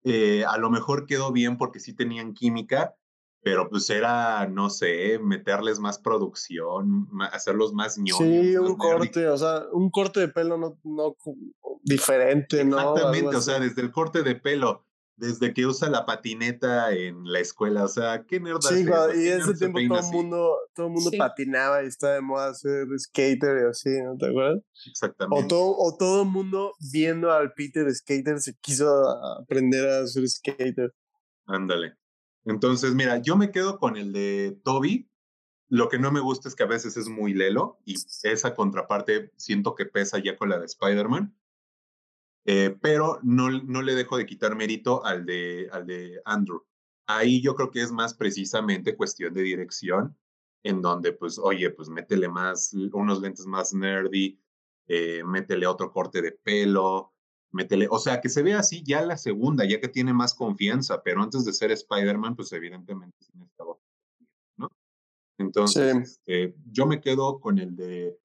eh, 0.03 0.43
a 0.45 0.57
lo 0.57 0.69
mejor 0.69 1.05
quedó 1.05 1.31
bien 1.31 1.57
porque 1.57 1.80
sí 1.80 1.93
tenían 1.93 2.34
química, 2.34 2.95
pero 3.41 3.69
pues 3.69 3.89
era, 3.89 4.45
no 4.47 4.69
sé, 4.69 5.19
meterles 5.19 5.80
más 5.80 5.99
producción, 5.99 7.07
hacerlos 7.31 7.72
más 7.72 7.97
ñoños. 7.97 8.18
Sí, 8.18 8.57
un 8.57 8.76
corte, 8.76 9.27
o 9.30 9.38
sea, 9.38 9.64
un 9.72 9.89
corte 9.89 10.19
de 10.19 10.27
pelo 10.27 10.57
no, 10.57 10.77
no 10.84 11.15
diferente, 11.81 12.65
¿no? 12.65 12.77
Exactamente, 12.77 13.35
o 13.38 13.41
sea, 13.41 13.59
desde 13.59 13.81
el 13.81 13.91
corte 13.91 14.23
de 14.23 14.35
pelo 14.35 14.86
desde 15.18 15.52
que 15.53 15.65
usa 15.65 15.89
la 15.89 16.06
patineta 16.06 16.94
en 16.94 17.23
la 17.26 17.39
escuela, 17.39 17.84
o 17.84 17.88
sea, 17.88 18.23
qué 18.27 18.39
nerd 18.39 18.61
Sí, 18.61 18.85
y 18.85 19.27
en 19.27 19.41
ese 19.41 19.56
tiempo 19.56 19.80
todo 19.88 19.99
el 19.99 20.14
mundo, 20.14 20.57
todo 20.76 20.89
mundo 20.89 21.10
patinaba 21.18 21.84
y 21.84 21.88
estaba 21.88 22.14
de 22.14 22.22
moda 22.22 22.53
ser 22.53 22.88
skater 22.98 23.64
y 23.64 23.68
así, 23.68 23.89
¿no 24.03 24.15
te 24.15 24.27
acuerdas? 24.27 24.61
Exactamente. 24.85 25.44
O 25.44 25.48
todo, 25.48 25.76
o 25.76 25.98
todo 25.98 26.22
el 26.22 26.30
mundo 26.30 26.73
viendo 26.91 27.31
al 27.31 27.52
Peter 27.53 27.91
skater 27.94 28.39
se 28.39 28.53
quiso 28.61 29.10
aprender 29.41 29.89
a 29.89 30.06
ser 30.06 30.27
skater. 30.30 30.94
Ándale. 31.48 31.95
Entonces, 32.45 32.94
mira, 32.94 33.18
yo 33.18 33.35
me 33.35 33.52
quedo 33.52 33.80
con 33.80 33.98
el 33.98 34.14
de 34.14 34.60
Toby. 34.64 35.10
Lo 35.68 35.89
que 35.89 35.99
no 35.99 36.11
me 36.11 36.22
gusta 36.22 36.48
es 36.48 36.56
que 36.56 36.64
a 36.64 36.68
veces 36.68 36.95
es 36.95 37.10
muy 37.10 37.34
lelo 37.34 37.80
y 37.84 37.95
esa 38.23 38.56
contraparte 38.56 39.31
siento 39.35 39.76
que 39.76 39.85
pesa 39.85 40.19
ya 40.19 40.38
con 40.38 40.48
la 40.48 40.60
de 40.60 40.65
Spider-Man 40.65 41.35
eh, 42.49 42.78
pero 42.82 43.19
no, 43.24 43.52
no 43.52 43.82
le 43.82 43.94
dejo 43.94 44.18
de 44.18 44.26
quitar 44.26 44.56
mérito 44.56 45.03
al 45.03 45.26
de, 45.26 45.68
al 45.69 45.86
de 45.86 46.22
Andrew. 46.24 46.64
Ahí 47.06 47.41
yo 47.41 47.56
creo 47.56 47.69
que 47.69 47.82
es 47.82 47.91
más 47.91 48.14
precisamente 48.14 48.95
cuestión 48.95 49.34
de 49.34 49.41
dirección, 49.41 50.18
en 50.64 50.82
donde, 50.82 51.11
pues, 51.11 51.38
oye, 51.38 51.69
pues 51.72 51.90
métele 51.90 52.30
más, 52.30 52.74
unos 52.94 53.22
lentes 53.22 53.45
más 53.45 53.74
nerdy, 53.74 54.40
eh, 54.88 55.24
métele 55.26 55.68
otro 55.68 55.91
corte 55.91 56.22
de 56.22 56.32
pelo, 56.32 57.14
métele, 57.52 57.88
o 57.90 57.99
sea, 57.99 58.22
que 58.22 58.30
se 58.30 58.44
vea 58.44 58.60
así 58.60 58.82
ya 58.82 59.02
la 59.02 59.18
segunda, 59.18 59.65
ya 59.65 59.82
que 59.82 59.90
tiene 59.90 60.14
más 60.14 60.34
confianza, 60.34 61.03
pero 61.03 61.22
antes 61.22 61.44
de 61.44 61.52
ser 61.52 61.72
Spider-Man, 61.72 62.38
pues 62.38 62.53
evidentemente 62.53 63.18
sí 63.19 63.32
necesitaba, 63.34 63.78
¿no? 64.56 64.72
Entonces, 65.38 65.95
este, 65.98 66.56
yo 66.72 66.86
me 66.86 67.02
quedo 67.02 67.41
con 67.41 67.60
el 67.60 67.76
de, 67.76 68.18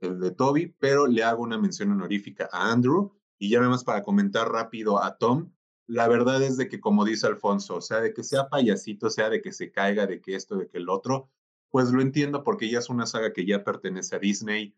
el 0.00 0.18
de 0.18 0.30
Toby, 0.30 0.74
pero 0.78 1.06
le 1.06 1.22
hago 1.22 1.42
una 1.42 1.58
mención 1.58 1.92
honorífica 1.92 2.48
a 2.50 2.72
Andrew, 2.72 3.15
y 3.38 3.50
ya 3.50 3.60
nada 3.60 3.76
para 3.84 4.02
comentar 4.02 4.50
rápido 4.50 5.02
a 5.02 5.16
Tom, 5.18 5.50
la 5.86 6.08
verdad 6.08 6.42
es 6.42 6.56
de 6.56 6.68
que, 6.68 6.80
como 6.80 7.04
dice 7.04 7.26
Alfonso, 7.26 7.76
o 7.76 7.80
sea, 7.80 8.00
de 8.00 8.12
que 8.12 8.24
sea 8.24 8.48
payasito, 8.48 9.08
sea 9.10 9.30
de 9.30 9.40
que 9.40 9.52
se 9.52 9.70
caiga, 9.70 10.06
de 10.06 10.20
que 10.20 10.34
esto, 10.34 10.56
de 10.56 10.68
que 10.68 10.78
el 10.78 10.88
otro, 10.88 11.30
pues 11.70 11.90
lo 11.92 12.02
entiendo 12.02 12.42
porque 12.42 12.68
ya 12.68 12.78
es 12.78 12.88
una 12.88 13.06
saga 13.06 13.32
que 13.32 13.46
ya 13.46 13.62
pertenece 13.62 14.16
a 14.16 14.18
Disney. 14.18 14.74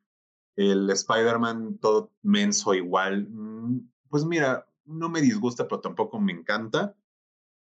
El 0.56 0.90
Spider-Man 0.90 1.78
todo 1.78 2.12
menso 2.22 2.74
igual. 2.74 3.28
Mm, 3.30 3.88
pues 4.10 4.24
mira, 4.24 4.66
no 4.84 5.08
me 5.08 5.20
disgusta, 5.20 5.68
pero 5.68 5.80
tampoco 5.80 6.20
me 6.20 6.32
encanta. 6.32 6.96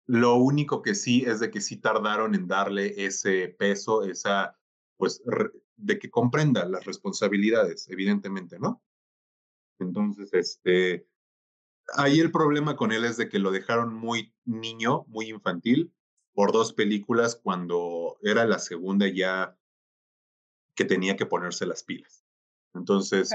Lo 0.06 0.36
único 0.36 0.82
que 0.82 0.94
sí 0.94 1.24
es 1.26 1.40
de 1.40 1.50
que 1.50 1.60
sí 1.60 1.76
tardaron 1.76 2.34
en 2.34 2.48
darle 2.48 3.04
ese 3.06 3.48
peso, 3.48 4.02
esa, 4.02 4.58
pues, 4.96 5.22
de 5.76 5.98
que 5.98 6.10
comprenda 6.10 6.64
las 6.66 6.84
responsabilidades, 6.84 7.88
evidentemente, 7.88 8.58
¿no? 8.58 8.82
Entonces, 9.81 10.32
este, 10.32 11.07
ahí 11.97 12.20
el 12.20 12.31
problema 12.31 12.77
con 12.77 12.93
él 12.93 13.05
es 13.05 13.16
de 13.16 13.28
que 13.28 13.39
lo 13.39 13.51
dejaron 13.51 13.94
muy 13.94 14.35
niño, 14.44 15.05
muy 15.09 15.31
infantil, 15.31 15.93
por 16.32 16.52
dos 16.52 16.73
películas 16.73 17.36
cuando 17.43 18.16
era 18.23 18.44
la 18.44 18.59
segunda 18.59 19.09
ya 19.09 19.57
que 20.74 20.85
tenía 20.85 21.16
que 21.16 21.27
ponerse 21.27 21.66
las 21.66 21.82
pilas. 21.82 22.24
Entonces, 22.74 23.31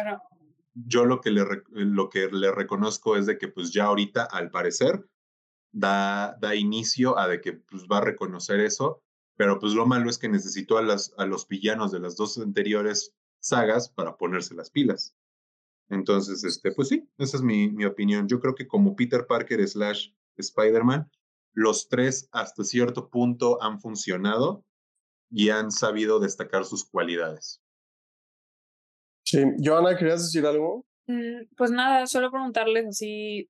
yo 0.74 1.06
lo 1.06 1.22
que, 1.22 1.32
le, 1.32 1.46
lo 1.70 2.10
que 2.10 2.28
le 2.28 2.52
reconozco 2.52 3.18
es 3.18 3.26
de 3.26 3.38
que 3.38 3.48
pues 3.48 3.72
ya 3.72 3.86
ahorita, 3.86 4.24
al 4.24 4.50
parecer, 4.50 5.08
da, 5.72 6.38
da 6.40 6.56
inicio 6.56 7.18
a 7.20 7.28
de 7.28 7.42
que 7.42 7.54
pues 7.54 7.86
va 7.92 7.98
a 7.98 8.02
reconocer 8.02 8.60
eso, 8.62 9.04
pero 9.36 9.60
pues 9.60 9.74
lo 9.74 9.86
malo 9.86 10.10
es 10.10 10.18
que 10.18 10.30
necesitó 10.30 10.78
a, 10.78 10.82
las, 10.82 11.14
a 11.18 11.26
los 11.26 11.48
villanos 11.48 11.92
de 11.92 12.00
las 12.00 12.16
dos 12.16 12.38
anteriores 12.38 13.14
sagas 13.40 13.90
para 13.90 14.18
ponerse 14.18 14.56
las 14.56 14.70
pilas. 14.70 15.16
Entonces, 15.90 16.44
este, 16.44 16.72
pues 16.72 16.88
sí, 16.88 17.08
esa 17.18 17.38
es 17.38 17.44
mi, 17.44 17.70
mi 17.70 17.86
opinión. 17.86 18.28
Yo 18.28 18.40
creo 18.40 18.56
que 18.56 18.68
como 18.68 18.96
Peter 18.96 19.26
Parker 19.28 19.66
slash 19.68 20.10
Spider-Man, 20.38 21.10
los 21.54 21.88
tres 21.88 22.28
hasta 22.32 22.64
cierto 22.64 23.10
punto 23.10 23.62
han 23.62 23.80
funcionado 23.80 24.66
y 25.30 25.50
han 25.50 25.72
sabido 25.72 26.20
destacar 26.20 26.66
sus 26.66 26.86
cualidades. 26.86 27.62
Sí, 29.24 29.44
Joana, 29.64 29.98
¿querías 29.98 30.24
decir 30.24 30.46
algo? 30.46 30.86
Mm, 31.08 31.48
pues 31.56 31.72
nada, 31.72 32.06
solo 32.08 32.32
preguntarles 32.32 32.86
así 32.88 33.50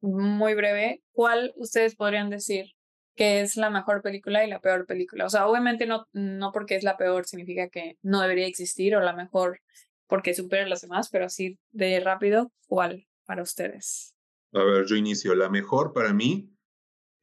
muy 0.00 0.54
breve, 0.54 1.02
¿cuál 1.12 1.52
ustedes 1.56 1.96
podrían 1.96 2.28
decir 2.28 2.72
que 3.16 3.40
es 3.40 3.56
la 3.56 3.70
mejor 3.70 4.02
película 4.02 4.44
y 4.44 4.50
la 4.50 4.60
peor 4.60 4.86
película? 4.86 5.24
O 5.26 5.30
sea, 5.30 5.46
obviamente 5.46 5.86
no, 5.86 6.06
no 6.12 6.52
porque 6.52 6.76
es 6.76 6.82
la 6.82 6.96
peor 6.96 7.26
significa 7.26 7.68
que 7.68 7.96
no 8.02 8.20
debería 8.20 8.46
existir 8.46 8.96
o 8.96 9.00
la 9.00 9.14
mejor 9.14 9.60
porque 10.06 10.34
supera 10.34 10.64
a 10.64 10.68
las 10.68 10.82
demás, 10.82 11.08
pero 11.10 11.26
así 11.26 11.58
de 11.72 12.00
rápido, 12.00 12.52
¿cuál 12.66 13.06
para 13.24 13.42
ustedes? 13.42 14.14
A 14.52 14.62
ver, 14.62 14.86
yo 14.86 14.96
inicio. 14.96 15.34
La 15.34 15.48
mejor 15.48 15.92
para 15.92 16.12
mí 16.12 16.54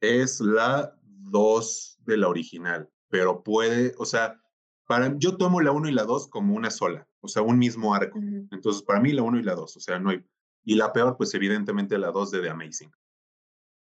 es 0.00 0.40
la 0.40 0.94
2 1.02 1.98
de 2.00 2.16
la 2.16 2.28
original, 2.28 2.90
pero 3.08 3.42
puede, 3.42 3.94
o 3.98 4.04
sea, 4.04 4.40
para, 4.86 5.14
yo 5.16 5.36
tomo 5.36 5.60
la 5.60 5.72
1 5.72 5.88
y 5.88 5.92
la 5.92 6.04
2 6.04 6.28
como 6.28 6.54
una 6.54 6.70
sola, 6.70 7.08
o 7.20 7.28
sea, 7.28 7.42
un 7.42 7.58
mismo 7.58 7.94
arco. 7.94 8.18
Entonces, 8.50 8.82
para 8.82 9.00
mí 9.00 9.12
la 9.12 9.22
1 9.22 9.38
y 9.38 9.42
la 9.42 9.54
2, 9.54 9.76
o 9.76 9.80
sea, 9.80 9.98
no 9.98 10.10
hay... 10.10 10.24
Y 10.64 10.76
la 10.76 10.92
peor, 10.92 11.16
pues 11.16 11.34
evidentemente 11.34 11.98
la 11.98 12.10
2 12.10 12.30
de 12.30 12.40
The 12.40 12.50
Amazing. 12.50 12.92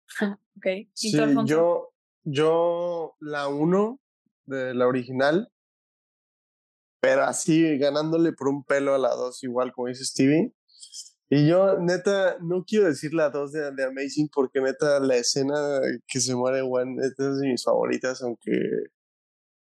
ok. 0.57 0.67
Sí, 0.93 1.17
yo, 1.45 1.95
yo 2.25 3.17
la 3.21 3.49
1 3.49 4.01
de 4.47 4.75
la 4.75 4.87
original 4.87 5.51
pero 7.07 7.23
así 7.23 7.79
ganándole 7.79 8.33
por 8.33 8.49
un 8.49 8.65
pelo 8.65 8.93
a 8.93 8.99
la 8.99 9.15
2, 9.15 9.45
igual 9.45 9.73
como 9.73 9.87
dice 9.87 10.05
Stevie. 10.05 10.53
Y 11.31 11.47
yo, 11.47 11.79
neta, 11.79 12.37
no 12.41 12.65
quiero 12.65 12.87
decir 12.87 13.15
la 13.15 13.31
2 13.31 13.53
de, 13.53 13.85
Amazing 13.85 14.29
porque, 14.33 14.61
neta, 14.61 14.99
la 14.99 15.15
escena 15.15 15.55
que 16.09 16.19
se 16.19 16.35
muere 16.35 16.63
Juan 16.63 16.99
es 16.99 17.15
de 17.17 17.49
mis 17.49 17.63
favoritas, 17.63 18.23
aunque 18.23 18.51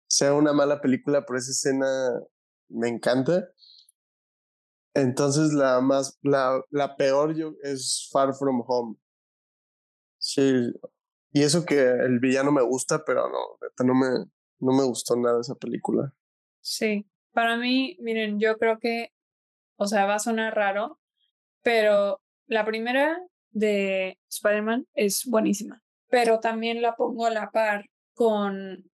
sea 0.09 0.33
una 0.33 0.55
mala 0.55 0.81
película, 0.81 1.27
pero 1.27 1.39
esa 1.39 1.51
escena 1.51 1.87
me 2.71 2.89
encanta. 2.89 3.51
Entonces, 4.95 5.53
la 5.53 5.83
más, 5.83 6.19
la, 6.23 6.63
la 6.71 6.97
peor 6.97 7.35
yo, 7.35 7.53
es 7.63 8.09
Far 8.11 8.33
From 8.33 8.65
Home. 8.67 8.97
Sí, 10.17 10.73
y 11.31 11.43
eso 11.43 11.67
que 11.67 11.79
el 11.79 12.21
villano 12.21 12.53
me 12.53 12.63
gusta, 12.63 13.05
pero 13.05 13.29
no, 13.29 13.59
neta, 13.61 13.85
no 13.85 13.95
me, 13.95 14.09
no 14.61 14.73
me 14.73 14.85
gustó 14.85 15.15
nada 15.15 15.43
esa 15.43 15.57
película. 15.57 16.15
Sí, 16.63 17.07
para 17.35 17.57
mí, 17.57 17.97
miren, 18.01 18.41
yo 18.41 18.57
creo 18.57 18.79
que, 18.79 19.13
o 19.77 19.87
sea, 19.87 20.07
va 20.07 20.15
a 20.15 20.21
sonar 20.21 20.55
raro, 20.55 20.99
pero 21.63 22.23
la 22.47 22.65
primera 22.65 23.21
de 23.51 24.19
Spider-Man 24.31 24.87
es 24.95 25.25
buenísima, 25.27 25.83
pero 26.09 26.41
también 26.41 26.81
la 26.81 26.95
pongo 26.95 27.27
a 27.27 27.31
la 27.31 27.51
par 27.51 27.87
con 28.15 28.91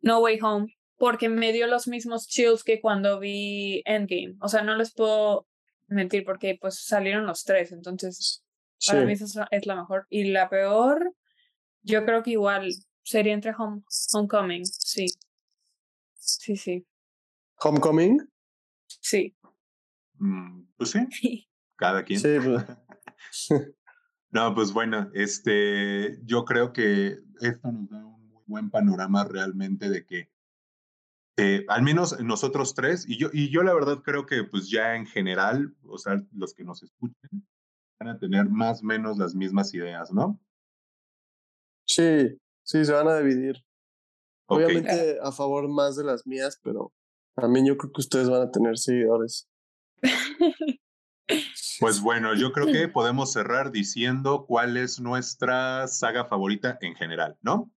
No 0.00 0.20
Way 0.20 0.38
Home 0.42 0.76
porque 0.96 1.30
me 1.30 1.52
dio 1.52 1.66
los 1.66 1.88
mismos 1.88 2.26
chills 2.26 2.62
que 2.62 2.80
cuando 2.80 3.18
vi 3.18 3.82
Endgame. 3.86 4.36
O 4.42 4.48
sea, 4.48 4.62
no 4.62 4.76
les 4.76 4.92
puedo 4.92 5.46
mentir 5.88 6.24
porque 6.24 6.58
pues 6.60 6.84
salieron 6.84 7.26
los 7.26 7.44
tres, 7.44 7.72
entonces 7.72 8.44
para 8.86 9.04
mí 9.04 9.12
esa 9.12 9.48
es 9.50 9.66
la 9.66 9.76
mejor. 9.76 10.06
Y 10.10 10.24
la 10.24 10.50
peor, 10.50 11.14
yo 11.82 12.04
creo 12.04 12.22
que 12.22 12.32
igual 12.32 12.70
sería 13.02 13.32
entre 13.32 13.54
Home, 13.56 13.82
Homecoming, 14.12 14.66
sí. 14.66 15.06
Sí, 16.14 16.56
sí. 16.56 16.86
Homecoming. 17.62 18.28
Sí. 18.86 19.36
Mm, 20.18 20.64
pues 20.76 20.90
sí. 20.90 21.48
Cada 21.76 22.04
quien. 22.04 22.20
Sí, 22.20 22.36
pues. 22.44 22.64
no, 24.30 24.54
pues 24.54 24.72
bueno, 24.72 25.10
este, 25.14 26.18
yo 26.24 26.44
creo 26.44 26.72
que 26.72 27.18
esto 27.40 27.72
nos 27.72 27.88
da 27.90 28.04
un 28.04 28.28
muy 28.28 28.42
buen 28.46 28.70
panorama 28.70 29.24
realmente 29.24 29.88
de 29.88 30.04
que 30.04 30.30
eh, 31.36 31.64
al 31.68 31.82
menos 31.82 32.20
nosotros 32.20 32.74
tres, 32.74 33.08
y 33.08 33.16
yo, 33.16 33.28
y 33.32 33.50
yo 33.50 33.62
la 33.62 33.72
verdad 33.72 34.02
creo 34.02 34.26
que 34.26 34.44
pues 34.44 34.68
ya 34.68 34.94
en 34.94 35.06
general, 35.06 35.74
o 35.84 35.96
sea, 35.96 36.22
los 36.32 36.52
que 36.52 36.64
nos 36.64 36.82
escuchen, 36.82 37.46
van 37.98 38.08
a 38.10 38.18
tener 38.18 38.50
más 38.50 38.82
o 38.82 38.86
menos 38.86 39.16
las 39.16 39.34
mismas 39.34 39.72
ideas, 39.72 40.12
¿no? 40.12 40.38
Sí, 41.86 42.38
sí, 42.62 42.84
se 42.84 42.92
van 42.92 43.08
a 43.08 43.18
dividir. 43.18 43.64
Obviamente 44.46 45.18
a 45.22 45.32
favor 45.32 45.68
más 45.68 45.96
de 45.96 46.04
las 46.04 46.26
mías, 46.26 46.60
pero 46.62 46.92
también 47.34 47.66
yo 47.66 47.76
creo 47.76 47.92
que 47.92 48.00
ustedes 48.00 48.28
van 48.28 48.42
a 48.42 48.50
tener 48.50 48.78
seguidores. 48.78 49.48
Pues 51.80 52.02
bueno, 52.02 52.34
yo 52.34 52.52
creo 52.52 52.66
que 52.66 52.88
podemos 52.88 53.32
cerrar 53.32 53.72
diciendo 53.72 54.44
cuál 54.46 54.76
es 54.76 55.00
nuestra 55.00 55.88
saga 55.88 56.26
favorita 56.26 56.76
en 56.82 56.94
general, 56.94 57.38
¿no? 57.40 57.72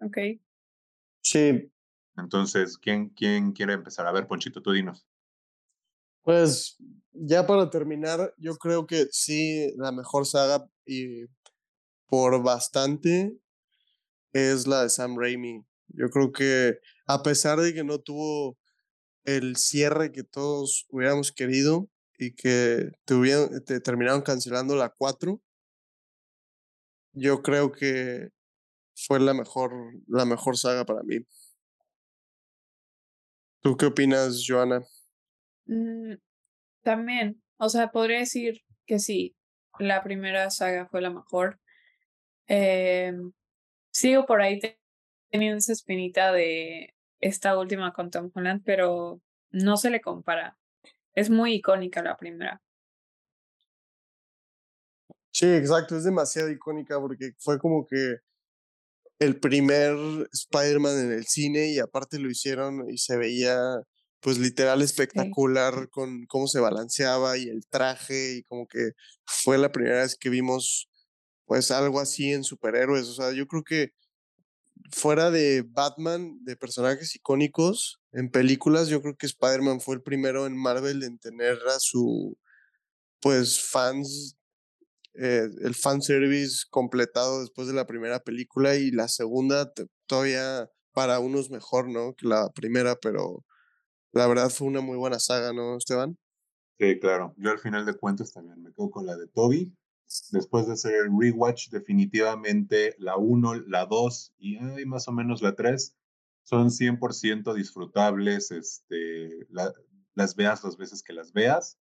Ok. 0.00 0.18
Sí. 1.20 1.70
Entonces, 2.16 2.76
¿quién, 2.78 3.10
quién 3.10 3.52
quiere 3.52 3.74
empezar? 3.74 4.08
A 4.08 4.12
ver, 4.12 4.26
Ponchito, 4.26 4.60
tú 4.60 4.72
dinos. 4.72 5.06
Pues 6.22 6.76
ya 7.12 7.46
para 7.46 7.70
terminar, 7.70 8.34
yo 8.38 8.56
creo 8.56 8.88
que 8.88 9.06
sí, 9.12 9.72
la 9.76 9.92
mejor 9.92 10.26
saga 10.26 10.66
y 10.84 11.26
por 12.08 12.42
bastante 12.42 13.38
es 14.32 14.66
la 14.66 14.82
de 14.82 14.90
Sam 14.90 15.16
Raimi. 15.16 15.64
Yo 15.88 16.10
creo 16.10 16.32
que 16.32 16.78
a 17.06 17.22
pesar 17.22 17.60
de 17.60 17.72
que 17.72 17.84
no 17.84 18.00
tuvo 18.00 18.58
el 19.24 19.56
cierre 19.56 20.12
que 20.12 20.24
todos 20.24 20.86
hubiéramos 20.90 21.32
querido 21.32 21.88
y 22.18 22.34
que 22.34 22.92
te, 23.04 23.80
terminaron 23.80 24.22
cancelando 24.22 24.76
la 24.76 24.90
4, 24.90 25.40
yo 27.12 27.42
creo 27.42 27.72
que 27.72 28.30
fue 28.94 29.20
la 29.20 29.34
mejor, 29.34 29.72
la 30.06 30.24
mejor 30.24 30.56
saga 30.56 30.84
para 30.84 31.02
mí. 31.02 31.18
¿Tú 33.60 33.76
qué 33.76 33.86
opinas, 33.86 34.44
Joana? 34.46 34.82
Mm, 35.66 36.14
también, 36.82 37.42
o 37.58 37.68
sea, 37.68 37.90
podría 37.90 38.18
decir 38.18 38.62
que 38.86 38.98
sí, 38.98 39.36
la 39.78 40.02
primera 40.02 40.50
saga 40.50 40.86
fue 40.88 41.00
la 41.00 41.10
mejor. 41.10 41.60
Em, 42.46 43.32
sigo 43.90 44.26
por 44.26 44.42
ahí 44.42 44.60
teniendo 45.30 45.58
esa 45.58 45.72
espinita 45.72 46.32
de 46.32 46.94
esta 47.22 47.58
última 47.58 47.94
con 47.94 48.10
Tom 48.10 48.30
Holland, 48.34 48.62
pero 48.64 49.22
no 49.50 49.78
se 49.78 49.88
le 49.88 50.02
compara. 50.02 50.58
Es 51.14 51.30
muy 51.30 51.54
icónica 51.54 52.02
la 52.02 52.16
primera. 52.18 52.62
Sí, 55.30 55.46
exacto, 55.46 55.96
es 55.96 56.04
demasiado 56.04 56.50
icónica 56.50 57.00
porque 57.00 57.32
fue 57.38 57.58
como 57.58 57.86
que 57.86 58.16
el 59.18 59.38
primer 59.40 59.96
Spider-Man 60.32 60.98
en 60.98 61.12
el 61.12 61.26
cine 61.26 61.68
y 61.68 61.78
aparte 61.78 62.18
lo 62.18 62.28
hicieron 62.28 62.90
y 62.90 62.98
se 62.98 63.16
veía 63.16 63.58
pues 64.20 64.38
literal 64.38 64.82
espectacular 64.82 65.88
con 65.90 66.26
cómo 66.26 66.46
se 66.46 66.60
balanceaba 66.60 67.38
y 67.38 67.48
el 67.48 67.66
traje 67.66 68.36
y 68.36 68.42
como 68.44 68.66
que 68.66 68.90
fue 69.24 69.58
la 69.58 69.72
primera 69.72 70.02
vez 70.02 70.16
que 70.16 70.28
vimos 70.28 70.88
pues 71.44 71.70
algo 71.70 72.00
así 72.00 72.32
en 72.32 72.44
superhéroes, 72.44 73.08
o 73.08 73.14
sea, 73.14 73.32
yo 73.32 73.46
creo 73.46 73.62
que 73.64 73.92
fuera 74.90 75.30
de 75.30 75.64
Batman, 75.66 76.38
de 76.44 76.56
personajes 76.56 77.14
icónicos 77.14 78.00
en 78.12 78.30
películas, 78.30 78.88
yo 78.88 79.02
creo 79.02 79.16
que 79.16 79.26
Spider-Man 79.26 79.80
fue 79.80 79.96
el 79.96 80.02
primero 80.02 80.46
en 80.46 80.56
Marvel 80.56 81.02
en 81.02 81.18
tener 81.18 81.58
a 81.68 81.80
su, 81.80 82.36
pues, 83.20 83.60
fans 83.60 84.36
eh, 85.14 85.46
el 85.60 85.74
fanservice 85.74 86.64
completado 86.70 87.42
después 87.42 87.68
de 87.68 87.74
la 87.74 87.86
primera 87.86 88.20
película 88.20 88.76
y 88.76 88.90
la 88.90 89.08
segunda 89.08 89.70
todavía 90.06 90.70
para 90.92 91.18
unos 91.20 91.50
mejor, 91.50 91.88
¿no? 91.88 92.14
Que 92.14 92.26
la 92.26 92.50
primera, 92.50 92.96
pero 92.96 93.44
la 94.12 94.26
verdad 94.26 94.50
fue 94.50 94.68
una 94.68 94.80
muy 94.80 94.96
buena 94.96 95.18
saga, 95.18 95.52
¿no, 95.52 95.76
Esteban? 95.76 96.18
Sí, 96.78 96.98
claro. 96.98 97.34
Yo 97.36 97.50
al 97.50 97.58
final 97.58 97.84
de 97.84 97.94
cuentas 97.94 98.32
también 98.32 98.62
me 98.62 98.72
quedo 98.72 98.90
con 98.90 99.06
la 99.06 99.16
de 99.16 99.28
Toby. 99.28 99.72
Después 100.30 100.66
de 100.66 100.74
hacer 100.74 100.94
el 100.94 101.10
rewatch, 101.18 101.68
definitivamente 101.70 102.94
la 102.98 103.16
1, 103.16 103.54
la 103.66 103.86
2 103.86 104.34
y 104.38 104.58
más 104.86 105.08
o 105.08 105.12
menos 105.12 105.42
la 105.42 105.54
3 105.54 105.96
son 106.42 106.68
100% 106.70 107.54
disfrutables. 107.54 108.50
Este, 108.50 109.46
las 110.14 110.36
veas 110.36 110.64
las 110.64 110.76
veces 110.76 111.02
que 111.02 111.12
las 111.12 111.32
veas. 111.32 111.78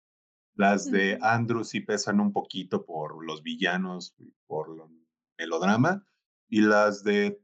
Las 0.54 0.90
de 0.90 1.18
Andrew 1.22 1.64
sí 1.64 1.80
pesan 1.80 2.20
un 2.20 2.32
poquito 2.32 2.84
por 2.84 3.24
los 3.24 3.42
villanos, 3.42 4.14
por 4.46 4.68
el 4.68 5.06
melodrama. 5.38 6.06
Y 6.48 6.60
las 6.60 7.02
de 7.02 7.40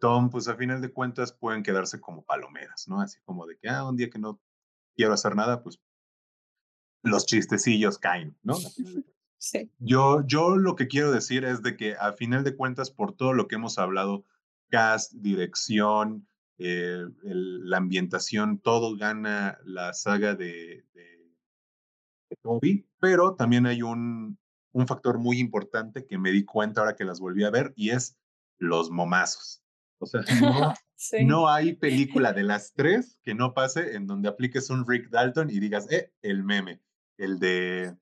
Tom, 0.00 0.30
pues 0.30 0.48
a 0.48 0.56
final 0.56 0.80
de 0.80 0.92
cuentas 0.92 1.32
pueden 1.32 1.62
quedarse 1.62 2.00
como 2.00 2.24
palomeras, 2.24 2.88
¿no? 2.88 3.00
Así 3.00 3.18
como 3.24 3.46
de 3.46 3.58
que, 3.58 3.68
ah, 3.68 3.88
un 3.88 3.96
día 3.96 4.08
que 4.08 4.18
no 4.18 4.40
quiero 4.94 5.12
hacer 5.12 5.34
nada, 5.34 5.62
pues 5.62 5.80
los 7.02 7.26
chistecillos 7.26 7.98
caen, 7.98 8.36
¿no? 8.42 8.56
Sí. 9.38 9.70
Yo, 9.78 10.26
yo 10.26 10.56
lo 10.56 10.74
que 10.74 10.88
quiero 10.88 11.12
decir 11.12 11.44
es 11.44 11.62
de 11.62 11.76
que 11.76 11.94
a 11.94 12.12
final 12.12 12.44
de 12.44 12.56
cuentas, 12.56 12.90
por 12.90 13.14
todo 13.16 13.32
lo 13.32 13.46
que 13.46 13.54
hemos 13.54 13.78
hablado, 13.78 14.24
cast, 14.68 15.12
dirección, 15.14 16.28
eh, 16.58 17.04
la 17.22 17.76
ambientación, 17.76 18.58
todo 18.58 18.96
gana 18.96 19.58
la 19.64 19.94
saga 19.94 20.34
de, 20.34 20.84
de, 20.92 21.06
Toby, 22.42 22.86
pero 23.00 23.36
también 23.36 23.64
hay 23.66 23.82
un, 23.82 24.38
un 24.72 24.86
factor 24.86 25.18
muy 25.18 25.38
importante 25.38 26.06
que 26.06 26.18
me 26.18 26.30
di 26.30 26.44
cuenta 26.44 26.80
ahora 26.80 26.94
que 26.94 27.04
las 27.04 27.20
volví 27.20 27.44
a 27.44 27.50
ver 27.50 27.72
y 27.74 27.90
es 27.90 28.18
los 28.58 28.90
momazos. 28.90 29.62
O 29.98 30.06
sea, 30.06 30.22
no, 30.42 30.74
no 31.24 31.48
hay 31.48 31.74
película 31.74 32.32
de 32.32 32.42
las 32.44 32.74
tres 32.74 33.18
que 33.22 33.34
no 33.34 33.54
pase 33.54 33.94
en 33.94 34.06
donde 34.06 34.28
apliques 34.28 34.68
un 34.68 34.86
Rick 34.86 35.08
Dalton 35.10 35.48
y 35.48 35.58
digas, 35.58 35.90
eh, 35.90 36.12
el 36.22 36.44
meme 36.44 36.82
el 37.18 37.38
de, 37.38 37.96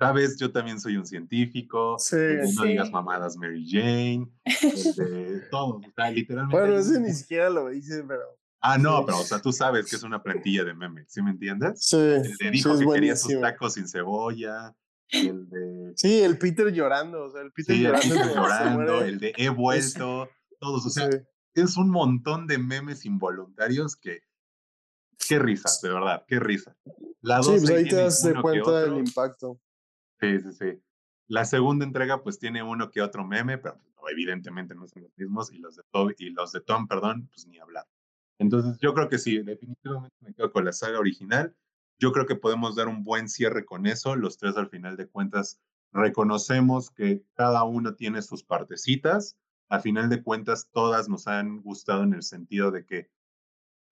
sabes, 0.00 0.38
yo 0.38 0.50
también 0.50 0.80
soy 0.80 0.96
un 0.96 1.04
científico, 1.04 1.96
sí, 1.98 2.16
no 2.56 2.64
digas 2.64 2.90
mamadas 2.90 3.36
Mary 3.36 3.66
Jane, 3.68 4.26
el 4.44 4.94
de 4.94 5.40
todo, 5.50 5.76
o 5.76 5.92
sea, 5.94 6.10
literalmente. 6.10 6.58
Bueno, 6.58 6.78
ese 6.78 6.98
ni 7.00 7.12
siquiera 7.12 7.50
lo 7.50 7.68
dice, 7.68 8.02
pero... 8.08 8.22
Ah, 8.62 8.78
no, 8.78 9.04
pero 9.04 9.18
o 9.18 9.24
sea, 9.24 9.40
tú 9.40 9.52
sabes 9.52 9.88
que 9.88 9.96
es 9.96 10.02
una 10.02 10.22
plantilla 10.22 10.64
de 10.64 10.74
memes, 10.74 11.06
¿sí 11.08 11.22
me 11.22 11.30
entiendes? 11.30 11.84
Sí. 11.84 11.96
El 11.96 12.36
de 12.36 12.50
dijo 12.50 12.78
que 12.78 12.86
quería 12.86 13.14
sus 13.14 13.40
tacos 13.40 13.74
sin 13.74 13.86
cebolla, 13.86 14.74
el 15.10 15.48
de... 15.50 15.92
Sí, 15.96 16.22
el 16.22 16.38
Peter 16.38 16.72
llorando, 16.72 17.24
o 17.24 17.30
sea, 17.30 17.42
el 17.42 17.52
Peter 17.52 17.76
sí, 17.76 17.82
llorando. 17.82 18.14
El 18.14 18.20
Peter 18.20 18.34
llorando, 18.34 19.04
el 19.04 19.18
de 19.18 19.34
he 19.36 19.48
vuelto, 19.50 20.30
todos, 20.58 20.86
o 20.86 20.90
sea, 20.90 21.10
es 21.52 21.76
un 21.76 21.90
montón 21.90 22.46
de 22.46 22.56
memes 22.56 23.04
involuntarios 23.04 23.96
que 23.96 24.20
qué 25.28 25.38
risa, 25.38 25.68
de 25.82 25.92
verdad, 25.92 26.24
qué 26.26 26.40
risa. 26.40 26.74
La 27.20 27.42
sí, 27.42 27.50
pues 27.50 27.68
ahí 27.70 27.86
te 27.86 27.96
das 27.96 28.26
cuenta 28.40 28.80
del 28.80 28.96
impacto. 28.96 29.60
Sí, 30.20 30.40
sí, 30.40 30.52
sí. 30.52 30.82
La 31.28 31.44
segunda 31.44 31.84
entrega 31.84 32.22
pues 32.22 32.38
tiene 32.38 32.62
uno 32.62 32.90
que 32.90 33.00
otro 33.00 33.24
meme, 33.24 33.58
pero 33.58 33.78
pues, 33.78 34.12
evidentemente 34.12 34.74
no 34.74 34.86
son 34.86 35.02
los 35.04 35.16
mismos 35.16 35.52
y 35.52 35.58
los 35.58 35.76
de 35.76 35.82
Tom, 35.90 36.12
y 36.18 36.30
los 36.30 36.52
de 36.52 36.60
Tom, 36.60 36.86
perdón, 36.86 37.28
pues 37.28 37.46
ni 37.46 37.58
hablar. 37.58 37.86
Entonces 38.38 38.78
yo 38.80 38.94
creo 38.94 39.08
que 39.08 39.18
sí, 39.18 39.38
definitivamente 39.42 40.16
me 40.20 40.34
quedo 40.34 40.50
con 40.50 40.64
la 40.64 40.72
saga 40.72 40.98
original. 40.98 41.54
Yo 41.98 42.12
creo 42.12 42.26
que 42.26 42.34
podemos 42.34 42.74
dar 42.74 42.88
un 42.88 43.04
buen 43.04 43.28
cierre 43.28 43.64
con 43.64 43.86
eso. 43.86 44.16
Los 44.16 44.38
tres 44.38 44.56
al 44.56 44.70
final 44.70 44.96
de 44.96 45.06
cuentas 45.06 45.60
reconocemos 45.92 46.90
que 46.90 47.22
cada 47.34 47.64
uno 47.64 47.94
tiene 47.94 48.22
sus 48.22 48.42
partecitas. 48.42 49.36
Al 49.68 49.82
final 49.82 50.08
de 50.08 50.22
cuentas 50.22 50.68
todas 50.72 51.08
nos 51.08 51.26
han 51.26 51.60
gustado 51.60 52.02
en 52.02 52.14
el 52.14 52.22
sentido 52.22 52.70
de 52.70 52.86
que 52.86 53.10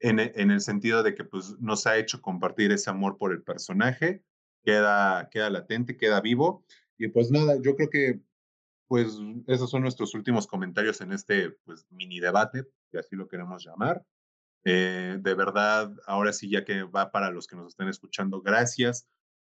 en, 0.01 0.19
en, 0.21 0.51
el 0.51 0.61
sentido 0.61 1.03
de 1.03 1.15
que 1.15 1.25
pues, 1.25 1.59
nos 1.61 1.87
ha 1.87 1.97
hecho 1.97 2.23
compartir 2.23 2.73
ese 2.73 2.89
amor 2.89 3.19
por 3.19 3.33
el 3.33 3.43
personaje, 3.43 4.25
queda, 4.62 5.28
queda 5.30 5.51
latente, 5.51 5.97
queda 5.97 6.20
vivo. 6.20 6.64
Y 6.97 7.09
pues 7.09 7.30
nada, 7.30 7.56
yo 7.62 7.76
creo 7.76 7.90
que 7.90 8.20
pues 8.89 9.18
esos 9.47 9.70
son 9.70 9.82
nuestros 9.82 10.14
últimos 10.14 10.47
comentarios 10.47 11.01
en 11.02 11.12
este 11.12 11.51
pues, 11.64 11.86
mini 11.90 12.20
debate, 12.20 12.64
que 12.90 12.98
así 12.98 13.14
lo 13.14 13.28
queremos 13.28 13.64
llamar. 13.64 14.02
Eh, 14.64 15.18
de 15.20 15.35
verdad, 15.35 15.93
ahora 16.06 16.32
sí, 16.32 16.51
ya 16.51 16.64
que 16.64 16.82
va 16.82 17.12
para 17.12 17.30
los 17.30 17.47
que 17.47 17.56
nos 17.56 17.68
están 17.68 17.89
escuchando, 17.89 18.40
gracias 18.40 19.06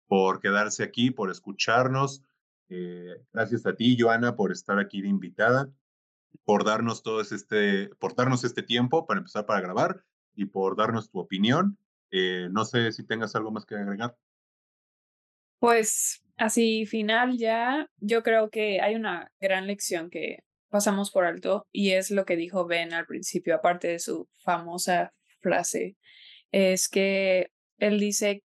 por 0.06 0.40
quedarse 0.40 0.82
aquí, 0.82 1.10
por 1.10 1.30
escucharnos. 1.30 2.22
Eh, 2.68 3.24
gracias 3.32 3.64
a 3.64 3.74
ti, 3.74 3.96
Joana, 3.98 4.36
por 4.36 4.52
estar 4.52 4.78
aquí 4.78 5.00
de 5.00 5.08
invitada, 5.08 5.72
por 6.44 6.64
darnos 6.64 7.02
todo 7.02 7.20
este, 7.20 7.90
por 7.98 8.14
darnos 8.14 8.44
este 8.44 8.62
tiempo 8.62 9.06
para 9.06 9.18
empezar 9.18 9.46
para 9.46 9.60
grabar 9.60 10.04
y 10.34 10.46
por 10.46 10.76
darnos 10.76 11.10
tu 11.10 11.20
opinión. 11.20 11.78
Eh, 12.10 12.48
no 12.50 12.64
sé 12.64 12.90
si 12.92 13.04
tengas 13.04 13.36
algo 13.36 13.50
más 13.50 13.64
que 13.64 13.76
agregar. 13.76 14.16
Pues 15.58 16.22
así 16.36 16.86
final 16.86 17.36
ya, 17.36 17.88
yo 17.98 18.22
creo 18.22 18.50
que 18.50 18.80
hay 18.80 18.94
una 18.94 19.30
gran 19.40 19.66
lección 19.66 20.10
que 20.10 20.38
pasamos 20.68 21.10
por 21.10 21.24
alto 21.24 21.66
y 21.72 21.92
es 21.92 22.10
lo 22.10 22.24
que 22.24 22.36
dijo 22.36 22.66
Ben 22.66 22.92
al 22.92 23.06
principio, 23.06 23.54
aparte 23.54 23.88
de 23.88 23.98
su 23.98 24.28
famosa 24.44 25.12
frase, 25.40 25.96
es 26.52 26.88
que 26.88 27.50
él 27.78 27.98
dice, 27.98 28.42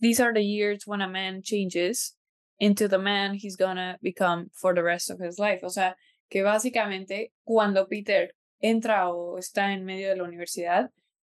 these 0.00 0.22
are 0.22 0.32
the 0.32 0.44
years 0.44 0.86
when 0.86 1.02
a 1.02 1.08
man 1.08 1.42
changes 1.42 2.16
into 2.58 2.88
the 2.88 2.98
man 2.98 3.34
he's 3.34 3.56
gonna 3.56 3.98
become 4.00 4.48
for 4.52 4.74
the 4.74 4.82
rest 4.82 5.10
of 5.10 5.20
his 5.20 5.38
life. 5.38 5.64
O 5.64 5.70
sea, 5.70 5.96
que 6.28 6.42
básicamente 6.42 7.32
cuando 7.44 7.86
Peter 7.88 8.34
entra 8.60 9.10
o 9.10 9.38
está 9.38 9.72
en 9.72 9.84
medio 9.84 10.08
de 10.08 10.16
la 10.16 10.24
universidad, 10.24 10.90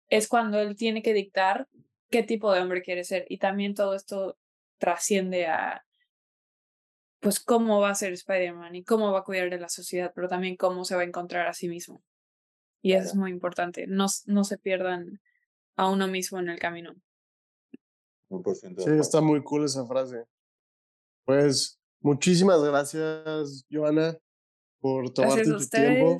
es 0.10 0.28
cuando 0.28 0.60
él 0.60 0.76
tiene 0.76 1.02
que 1.02 1.14
dictar 1.14 1.68
qué 2.10 2.24
tipo 2.24 2.54
de 2.54 2.62
hombre 2.62 2.82
quiere 2.82 3.04
ser. 3.04 3.26
Y 3.30 3.40
también 3.40 3.74
todo 3.74 3.96
esto 3.96 4.38
trasciende 4.78 5.48
a, 5.48 5.86
pues, 7.20 7.40
cómo 7.40 7.80
va 7.80 7.92
a 7.92 7.96
ser 7.96 8.14
Spider-Man 8.14 8.76
y 8.76 8.84
cómo 8.84 9.12
va 9.12 9.20
a 9.20 9.24
cuidar 9.24 9.50
de 9.50 9.60
la 9.60 9.70
sociedad, 9.70 10.12
pero 10.16 10.28
también 10.28 10.56
cómo 10.56 10.86
se 10.86 10.96
va 10.96 11.02
a 11.02 11.06
encontrar 11.06 11.48
a 11.48 11.54
sí 11.54 11.68
mismo. 11.68 12.04
Y 12.82 12.94
eso 12.94 13.08
es 13.08 13.16
muy 13.16 13.32
importante. 13.32 13.86
No, 13.88 14.06
no 14.26 14.44
se 14.44 14.58
pierdan 14.58 15.20
a 15.76 15.90
uno 15.90 16.08
mismo 16.08 16.40
en 16.40 16.50
el 16.50 16.60
camino. 16.60 16.96
Sí, 18.30 18.92
está 19.00 19.22
muy 19.22 19.42
cool 19.44 19.66
esa 19.66 19.86
frase. 19.86 20.26
Pues 21.26 21.80
muchísimas 22.02 22.62
gracias, 22.62 23.66
Joana, 23.72 24.18
por 24.80 25.10
tomarte 25.12 25.44
tu 25.44 25.68
tiempo. 25.68 26.20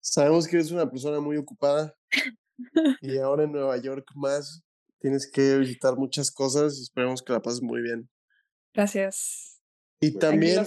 Sabemos 0.00 0.46
que 0.46 0.56
eres 0.56 0.70
una 0.70 0.88
persona 0.90 1.20
muy 1.20 1.36
ocupada. 1.36 1.94
y 3.00 3.18
ahora 3.18 3.44
en 3.44 3.52
Nueva 3.52 3.76
York 3.76 4.06
más 4.14 4.62
tienes 5.00 5.30
que 5.30 5.58
visitar 5.58 5.96
muchas 5.96 6.30
cosas 6.30 6.78
y 6.78 6.82
esperemos 6.82 7.22
que 7.22 7.32
la 7.32 7.42
pases 7.42 7.62
muy 7.62 7.80
bien. 7.82 8.08
Gracias. 8.74 9.60
Y 10.00 10.12
pues 10.12 10.20
también... 10.20 10.64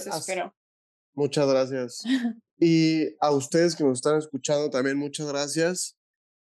Muchas 1.14 1.46
gracias. 1.46 2.02
y 2.58 3.14
a 3.20 3.30
ustedes 3.30 3.76
que 3.76 3.84
nos 3.84 3.98
están 3.98 4.18
escuchando 4.18 4.70
también 4.70 4.96
muchas 4.96 5.26
gracias. 5.26 5.96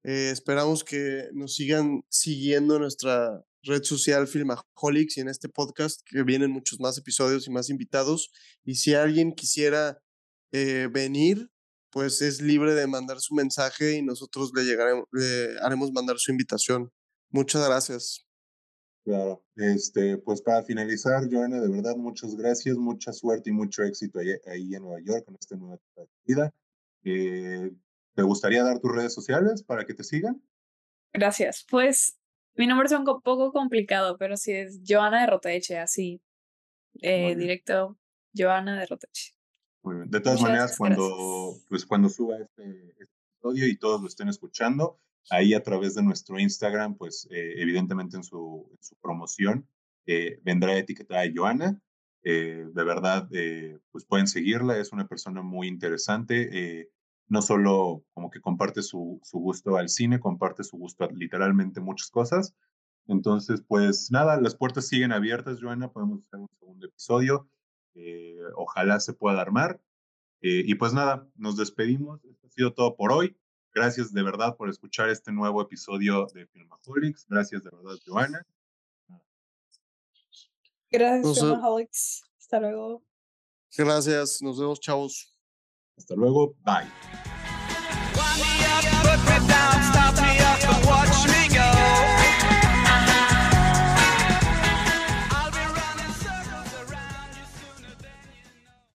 Eh, 0.04 0.30
esperamos 0.30 0.84
que 0.84 1.28
nos 1.32 1.54
sigan 1.54 2.02
siguiendo 2.08 2.76
en 2.76 2.82
nuestra 2.82 3.42
red 3.62 3.82
social 3.82 4.26
Filmaholics 4.26 5.16
y 5.16 5.20
en 5.20 5.28
este 5.28 5.48
podcast 5.48 6.00
que 6.06 6.22
vienen 6.22 6.50
muchos 6.50 6.80
más 6.80 6.96
episodios 6.98 7.46
y 7.46 7.50
más 7.50 7.70
invitados. 7.70 8.30
Y 8.64 8.76
si 8.76 8.94
alguien 8.94 9.32
quisiera 9.32 9.98
eh, 10.52 10.88
venir, 10.90 11.50
pues 11.90 12.22
es 12.22 12.40
libre 12.40 12.74
de 12.74 12.86
mandar 12.86 13.20
su 13.20 13.34
mensaje 13.34 13.96
y 13.96 14.02
nosotros 14.02 14.52
le, 14.54 14.64
llegaremos, 14.64 15.04
le 15.12 15.58
haremos 15.60 15.92
mandar 15.92 16.18
su 16.18 16.30
invitación. 16.30 16.90
Muchas 17.30 17.66
gracias. 17.66 18.26
Claro, 19.04 19.42
este, 19.56 20.18
pues 20.18 20.42
para 20.42 20.62
finalizar, 20.62 21.26
Joana, 21.30 21.60
de 21.60 21.68
verdad, 21.68 21.96
muchas 21.96 22.36
gracias, 22.36 22.76
mucha 22.76 23.12
suerte 23.12 23.50
y 23.50 23.52
mucho 23.52 23.82
éxito 23.82 24.18
ahí, 24.18 24.74
en 24.74 24.82
Nueva 24.82 25.00
York 25.00 25.24
con 25.24 25.36
esta 25.40 25.56
nueva 25.56 25.78
vida. 26.24 26.52
Eh, 27.04 27.70
¿Te 28.14 28.22
gustaría 28.22 28.62
dar 28.62 28.78
tus 28.78 28.92
redes 28.92 29.14
sociales 29.14 29.62
para 29.62 29.86
que 29.86 29.94
te 29.94 30.04
sigan? 30.04 30.42
Gracias. 31.12 31.64
Pues 31.68 32.18
mi 32.54 32.66
nombre 32.66 32.86
es 32.86 32.92
un 32.92 33.04
poco 33.04 33.52
complicado, 33.52 34.18
pero 34.18 34.36
si 34.36 34.52
es 34.52 34.80
Joana 34.86 35.22
de 35.22 35.26
Roteche, 35.28 35.78
así, 35.78 36.20
eh, 37.00 37.34
directo, 37.36 37.96
Joana 38.36 38.78
de 38.78 38.86
Roteche. 38.86 39.34
De 39.82 40.20
todas 40.20 40.42
maneras, 40.42 40.76
cuando, 40.76 41.56
pues, 41.68 41.86
cuando 41.86 42.08
suba 42.10 42.36
este, 42.36 42.90
este, 43.00 43.14
episodio 43.32 43.66
y 43.66 43.78
todos 43.78 44.02
lo 44.02 44.08
estén 44.08 44.28
escuchando, 44.28 45.00
ahí 45.28 45.54
a 45.54 45.62
través 45.62 45.94
de 45.94 46.02
nuestro 46.02 46.38
Instagram, 46.38 46.96
pues 46.96 47.28
eh, 47.30 47.54
evidentemente 47.56 48.16
en 48.16 48.24
su, 48.24 48.70
su 48.80 48.96
promoción 48.96 49.66
eh, 50.06 50.40
vendrá 50.42 50.76
etiquetada 50.76 51.24
Joana. 51.34 51.80
Eh, 52.22 52.66
de 52.72 52.84
verdad, 52.84 53.28
pues 53.90 54.04
pueden 54.04 54.26
seguirla, 54.26 54.78
es 54.78 54.92
una 54.92 55.06
persona 55.06 55.42
muy 55.42 55.68
interesante. 55.68 56.88
no 57.28 57.42
solo 57.42 58.04
como 58.12 58.30
que 58.30 58.40
comparte 58.40 58.82
su, 58.82 59.20
su 59.22 59.38
gusto 59.38 59.76
al 59.76 59.88
cine, 59.88 60.20
comparte 60.20 60.64
su 60.64 60.76
gusto 60.76 61.04
a 61.04 61.08
literalmente 61.12 61.80
muchas 61.80 62.10
cosas. 62.10 62.54
Entonces, 63.06 63.62
pues 63.66 64.10
nada, 64.10 64.40
las 64.40 64.54
puertas 64.54 64.86
siguen 64.88 65.12
abiertas, 65.12 65.58
Joana, 65.60 65.90
podemos 65.90 66.22
hacer 66.24 66.40
un 66.40 66.48
segundo 66.58 66.86
episodio 66.86 67.48
Eh, 67.94 68.38
ojalá 68.54 69.00
se 69.00 69.12
pueda 69.14 69.40
armar. 69.40 69.80
Eh, 70.42 70.62
y 70.66 70.74
pues 70.76 70.92
nada, 70.94 71.28
nos 71.36 71.56
despedimos. 71.56 72.24
Esto 72.24 72.46
ha 72.46 72.50
sido 72.50 72.72
todo 72.72 72.96
por 72.96 73.12
hoy. 73.12 73.36
Gracias 73.74 74.12
de 74.12 74.22
verdad 74.22 74.56
por 74.56 74.68
escuchar 74.68 75.08
este 75.08 75.32
nuevo 75.32 75.62
episodio 75.62 76.26
de 76.34 76.46
Filmaholics. 76.46 77.26
Gracias 77.28 77.62
de 77.62 77.70
verdad, 77.70 77.96
Joana. 78.04 78.46
Gracias. 80.90 81.38
Filmaholics. 81.38 82.22
Hasta 82.38 82.60
luego. 82.60 83.02
Gracias. 83.76 84.42
Nos 84.42 84.58
vemos, 84.58 84.80
chavos. 84.80 85.36
Hasta 85.96 86.14
luego. 86.14 86.54
Bye. 86.64 86.90